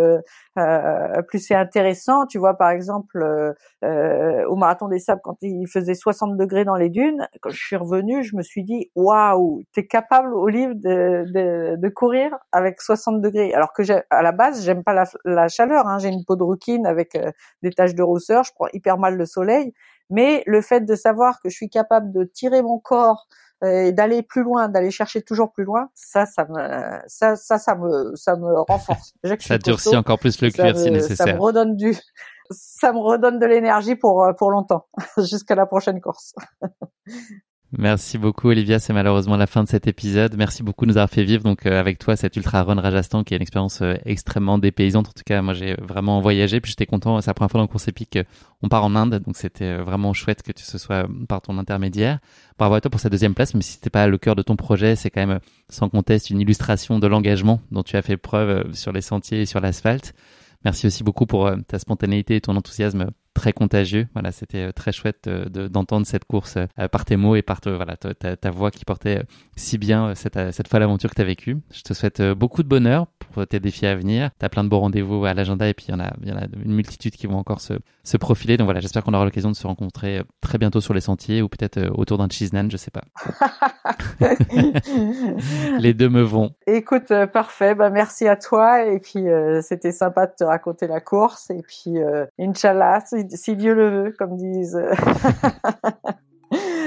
plus 1.28 1.40
c'est 1.40 1.56
intéressant. 1.56 2.28
Tu 2.28 2.38
vois, 2.38 2.56
par 2.56 2.69
exemple, 2.69 3.56
au 3.84 4.56
marathon 4.56 4.90
des 4.90 4.99
sables, 4.99 5.22
quand 5.24 5.38
il 5.41 5.65
faisait 5.68 5.95
60 5.95 6.38
degrés 6.38 6.65
dans 6.65 6.76
les 6.76 6.90
dunes, 6.90 7.28
quand 7.41 7.49
je 7.49 7.57
suis 7.57 7.76
revenue, 7.76 8.24
je 8.24 8.36
me 8.36 8.44
suis 8.44 8.64
dit 8.64 8.91
waouh, 8.95 9.64
t'es 9.74 9.88
capable 9.88 10.36
au 10.36 10.48
livre 10.48 10.76
de, 10.88 11.26
de, 11.31 11.76
de, 11.77 11.89
courir 11.89 12.31
avec 12.51 12.81
60 12.81 13.22
degrés. 13.22 13.53
Alors 13.53 13.73
que 13.73 13.84
à 14.09 14.22
la 14.22 14.31
base, 14.31 14.64
j'aime 14.64 14.84
pas 14.84 14.93
la, 14.93 15.05
la 15.26 15.47
chaleur. 15.47 15.88
Hein. 15.88 15.99
J'ai 15.99 16.09
une 16.09 16.26
peau 16.26 16.35
de 16.35 16.43
rouquine 16.43 16.85
avec 16.85 17.15
euh, 17.15 17.31
des 17.64 17.72
taches 17.72 17.95
de 17.95 18.03
rousseur. 18.03 18.43
Je 18.43 18.51
prends 18.53 18.68
hyper 18.73 18.97
mal 18.97 19.15
le 19.15 19.26
soleil. 19.26 19.73
Mais 20.09 20.43
le 20.45 20.61
fait 20.61 20.81
de 20.81 20.95
savoir 20.95 21.39
que 21.41 21.49
je 21.49 21.55
suis 21.55 21.69
capable 21.69 22.11
de 22.11 22.23
tirer 22.23 22.61
mon 22.61 22.80
corps 22.80 23.27
euh, 23.64 23.85
et 23.85 23.91
d'aller 23.91 24.22
plus 24.22 24.43
loin, 24.43 24.69
d'aller 24.69 24.91
chercher 24.91 25.22
toujours 25.22 25.51
plus 25.51 25.64
loin, 25.64 25.89
ça, 25.95 26.26
ça 26.26 26.45
me, 26.45 26.99
ça, 27.07 27.35
ça, 27.35 27.57
ça 27.57 27.76
me, 27.76 28.15
ça 28.15 28.35
me 28.35 28.61
renforce. 28.61 29.14
ça 29.39 29.57
durcit 29.57 29.95
encore 29.95 30.19
plus 30.19 30.39
le 30.41 30.51
cuir 30.51 30.77
si 30.77 30.91
nécessaire. 30.91 31.27
Ça 31.27 31.34
me 31.34 31.39
redonne 31.39 31.76
du, 31.76 31.97
ça 32.51 32.93
me 32.93 32.99
redonne 32.99 33.39
de 33.39 33.45
l'énergie 33.45 33.95
pour 33.95 34.23
euh, 34.23 34.34
pour 34.34 34.51
longtemps, 34.51 34.88
jusqu'à 35.18 35.55
la 35.55 35.65
prochaine 35.65 36.01
course. 36.01 36.35
Merci 37.73 38.18
beaucoup 38.18 38.48
Olivia, 38.48 38.80
c'est 38.80 38.94
malheureusement 38.94 39.35
la 39.35 39.45
fin 39.45 39.61
de 39.61 39.68
cet 39.68 39.88
épisode. 39.88 40.35
Merci 40.38 40.64
beaucoup 40.64 40.85
de 40.85 40.91
nous 40.91 40.98
avoir 40.98 41.10
fait 41.10 41.26
vivre 41.26 41.44
donc 41.44 41.65
euh, 41.65 41.77
avec 41.77 41.99
toi 41.99 42.15
cette 42.15 42.38
ultra 42.38 42.64
run 42.64 42.80
Rajasthan 42.80 43.26
qui 43.26 43.34
est 43.34 43.38
une 43.38 43.41
expérience 43.41 43.81
euh, 43.81 43.95
extrêmement 44.06 44.57
dépaysante. 44.57 45.10
En 45.10 45.11
tout 45.11 45.23
cas, 45.26 45.41
moi 45.41 45.53
j'ai 45.53 45.76
vraiment 45.81 46.22
voyagé 46.22 46.61
puis 46.61 46.69
j'étais 46.69 46.85
content. 46.85 47.19
C'est 47.19 47.30
la 47.30 47.34
première 47.34 47.52
fois 47.52 47.57
dans 47.57 47.65
le 47.65 47.68
course 47.68 47.89
épique 47.89 48.19
on 48.61 48.69
part 48.69 48.85
en 48.85 48.95
Inde 48.95 49.22
donc 49.26 49.35
c'était 49.35 49.65
euh, 49.65 49.84
vraiment 49.84 50.14
chouette 50.14 50.44
que 50.44 50.53
tu 50.53 50.64
ce 50.64 50.77
sois 50.77 51.10
par 51.27 51.41
ton 51.41 51.57
intermédiaire. 51.57 52.19
Bravo 52.57 52.76
à 52.76 52.80
toi 52.80 52.89
pour 52.89 53.02
cette 53.02 53.11
deuxième 53.11 53.34
place, 53.34 53.53
mais 53.53 53.61
si 53.61 53.73
c'était 53.73 53.89
pas 53.89 54.07
le 54.07 54.18
cœur 54.18 54.35
de 54.35 54.44
ton 54.44 54.56
projet, 54.56 54.95
c'est 54.95 55.10
quand 55.10 55.27
même 55.27 55.39
sans 55.68 55.89
conteste 55.89 56.30
une 56.30 56.39
illustration 56.39 56.99
de 56.99 57.07
l'engagement 57.07 57.60
dont 57.72 57.84
tu 57.84 57.98
as 57.98 58.02
fait 58.02 58.15
preuve 58.15 58.73
sur 58.73 58.94
les 58.94 59.02
sentiers 59.02 59.41
et 59.41 59.45
sur 59.45 59.60
l'asphalte. 59.60 60.14
Merci 60.64 60.88
aussi 60.88 61.03
beaucoup 61.03 61.26
pour 61.26 61.52
ta 61.68 61.80
spontanéité 61.80 62.38
et 62.38 62.41
ton 62.41 62.56
enthousiasme 62.56 63.10
très 63.38 63.53
contagieux. 63.53 64.07
Voilà, 64.14 64.31
c'était 64.31 64.69
euh, 64.69 64.72
très 64.72 64.91
chouette 64.91 65.27
euh, 65.27 65.45
d'entendre 65.69 66.07
cette 66.07 66.26
course 66.26 66.57
euh, 66.57 66.88
par 66.88 67.05
tes 67.05 67.18
mots 67.18 67.35
et 67.35 67.43
par 67.43 67.59
voilà, 67.65 67.95
ta, 67.95 68.35
ta, 68.35 68.51
voix 68.51 68.72
qui 68.72 68.84
portait 68.84 69.22
si 69.55 69.77
bien 69.77 70.15
cette, 70.15 70.39
cette 70.51 70.68
fois 70.68 70.80
l'aventure 70.80 71.11
que 71.11 71.15
tu 71.15 71.22
as 71.22 71.26
vécue. 71.26 71.57
Je 71.72 71.84
te 71.84 71.93
souhaite 71.93 72.22
beaucoup 72.31 72.64
de 72.64 72.68
bonheur 72.68 73.05
pour 73.19 73.45
tes 73.45 73.59
défis 73.59 73.85
à 73.85 73.95
venir. 73.95 74.31
Tu 74.39 74.45
as 74.45 74.49
plein 74.49 74.64
de 74.64 74.69
beaux 74.69 74.80
rendez-vous 74.80 75.23
à 75.26 75.35
l'agenda 75.35 75.68
et 75.68 75.76
puis 75.76 75.85
il 75.89 75.91
y, 75.91 75.93
en 75.93 75.99
a, 75.99 76.14
y 76.23 76.31
en 76.31 76.38
a 76.38 76.45
une 76.64 76.73
multitude 76.73 77.14
qui 77.14 77.27
vont 77.27 77.38
encore 77.38 77.61
se, 77.61 77.73
se 78.03 78.18
profiler. 78.18 78.57
Donc 78.57 78.65
voilà, 78.65 78.80
j'espère 78.80 79.03
qu'on 79.03 79.14
aura 79.14 79.26
l'occasion 79.26 79.51
de 79.51 79.55
se 79.55 79.68
rencontrer 79.68 80.23
très 80.41 80.57
bientôt 80.57 80.81
sur 80.81 80.95
les 80.95 81.01
sentiers 81.01 81.43
ou 81.43 81.49
peut-être 81.49 81.91
autour 81.93 82.18
d'un 82.18 82.30
cheese 82.30 82.53
nan, 82.53 82.72
je 82.72 82.77
sais 82.77 82.91
pas. 82.91 83.03
les 85.80 85.93
deux 85.93 86.09
me 86.09 86.22
vont. 86.22 86.55
Écoute, 86.65 87.14
parfait. 87.31 87.76
Bah, 87.76 87.91
merci 87.91 88.27
à 88.27 88.35
toi 88.35 88.84
et 88.85 88.99
puis 88.99 89.26
c'était 89.61 89.91
sympa 89.91 90.26
de 90.26 90.34
te 90.38 90.43
raconter 90.43 90.88
la 90.88 91.01
course 91.01 91.51
et 91.51 91.61
puis 91.61 91.97
Inch'Allah, 92.39 93.01
si 93.05 93.27
Dieu 93.56 93.74
le 93.74 93.90
veut, 93.90 94.16
comme 94.18 94.38
disent. 94.38 94.80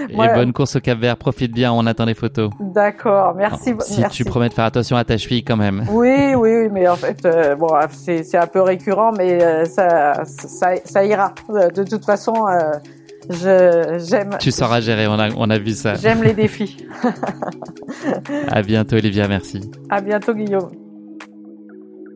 Et 0.08 0.14
bonne 0.34 0.52
course 0.52 0.76
au 0.76 0.80
Cap 0.80 0.98
Vert, 0.98 1.16
profite 1.16 1.52
bien, 1.52 1.72
on 1.72 1.86
attend 1.86 2.04
les 2.04 2.14
photos. 2.14 2.50
D'accord, 2.60 3.34
merci. 3.34 3.74
Si 3.80 4.02
tu 4.10 4.24
promets 4.24 4.48
de 4.48 4.54
faire 4.54 4.64
attention 4.64 4.96
à 4.96 5.04
ta 5.04 5.16
cheville 5.18 5.44
quand 5.44 5.56
même. 5.56 5.84
Oui, 5.90 6.34
oui, 6.34 6.54
oui 6.56 6.68
mais 6.72 6.88
en 6.88 6.96
fait, 6.96 7.24
euh, 7.24 7.54
bon, 7.54 7.68
c'est 7.90 8.36
un 8.36 8.46
peu 8.46 8.60
récurrent, 8.60 9.12
mais 9.12 9.42
euh, 9.42 9.64
ça, 9.64 10.24
ça, 10.24 10.76
ça, 10.84 11.04
ira. 11.04 11.34
De 11.48 11.84
toute 11.84 12.04
façon, 12.04 12.34
euh, 12.48 13.98
j'aime. 13.98 14.36
Tu 14.38 14.50
sauras 14.50 14.80
gérer, 14.80 15.06
on 15.06 15.18
a, 15.18 15.30
on 15.36 15.50
a 15.50 15.58
vu 15.58 15.72
ça. 15.72 15.94
J'aime 15.94 16.22
les 16.22 16.34
défis. 16.34 16.86
à 18.48 18.62
bientôt, 18.62 18.96
Olivia, 18.96 19.28
merci. 19.28 19.70
À 19.90 20.00
bientôt, 20.00 20.34
Guillaume. 20.34 20.70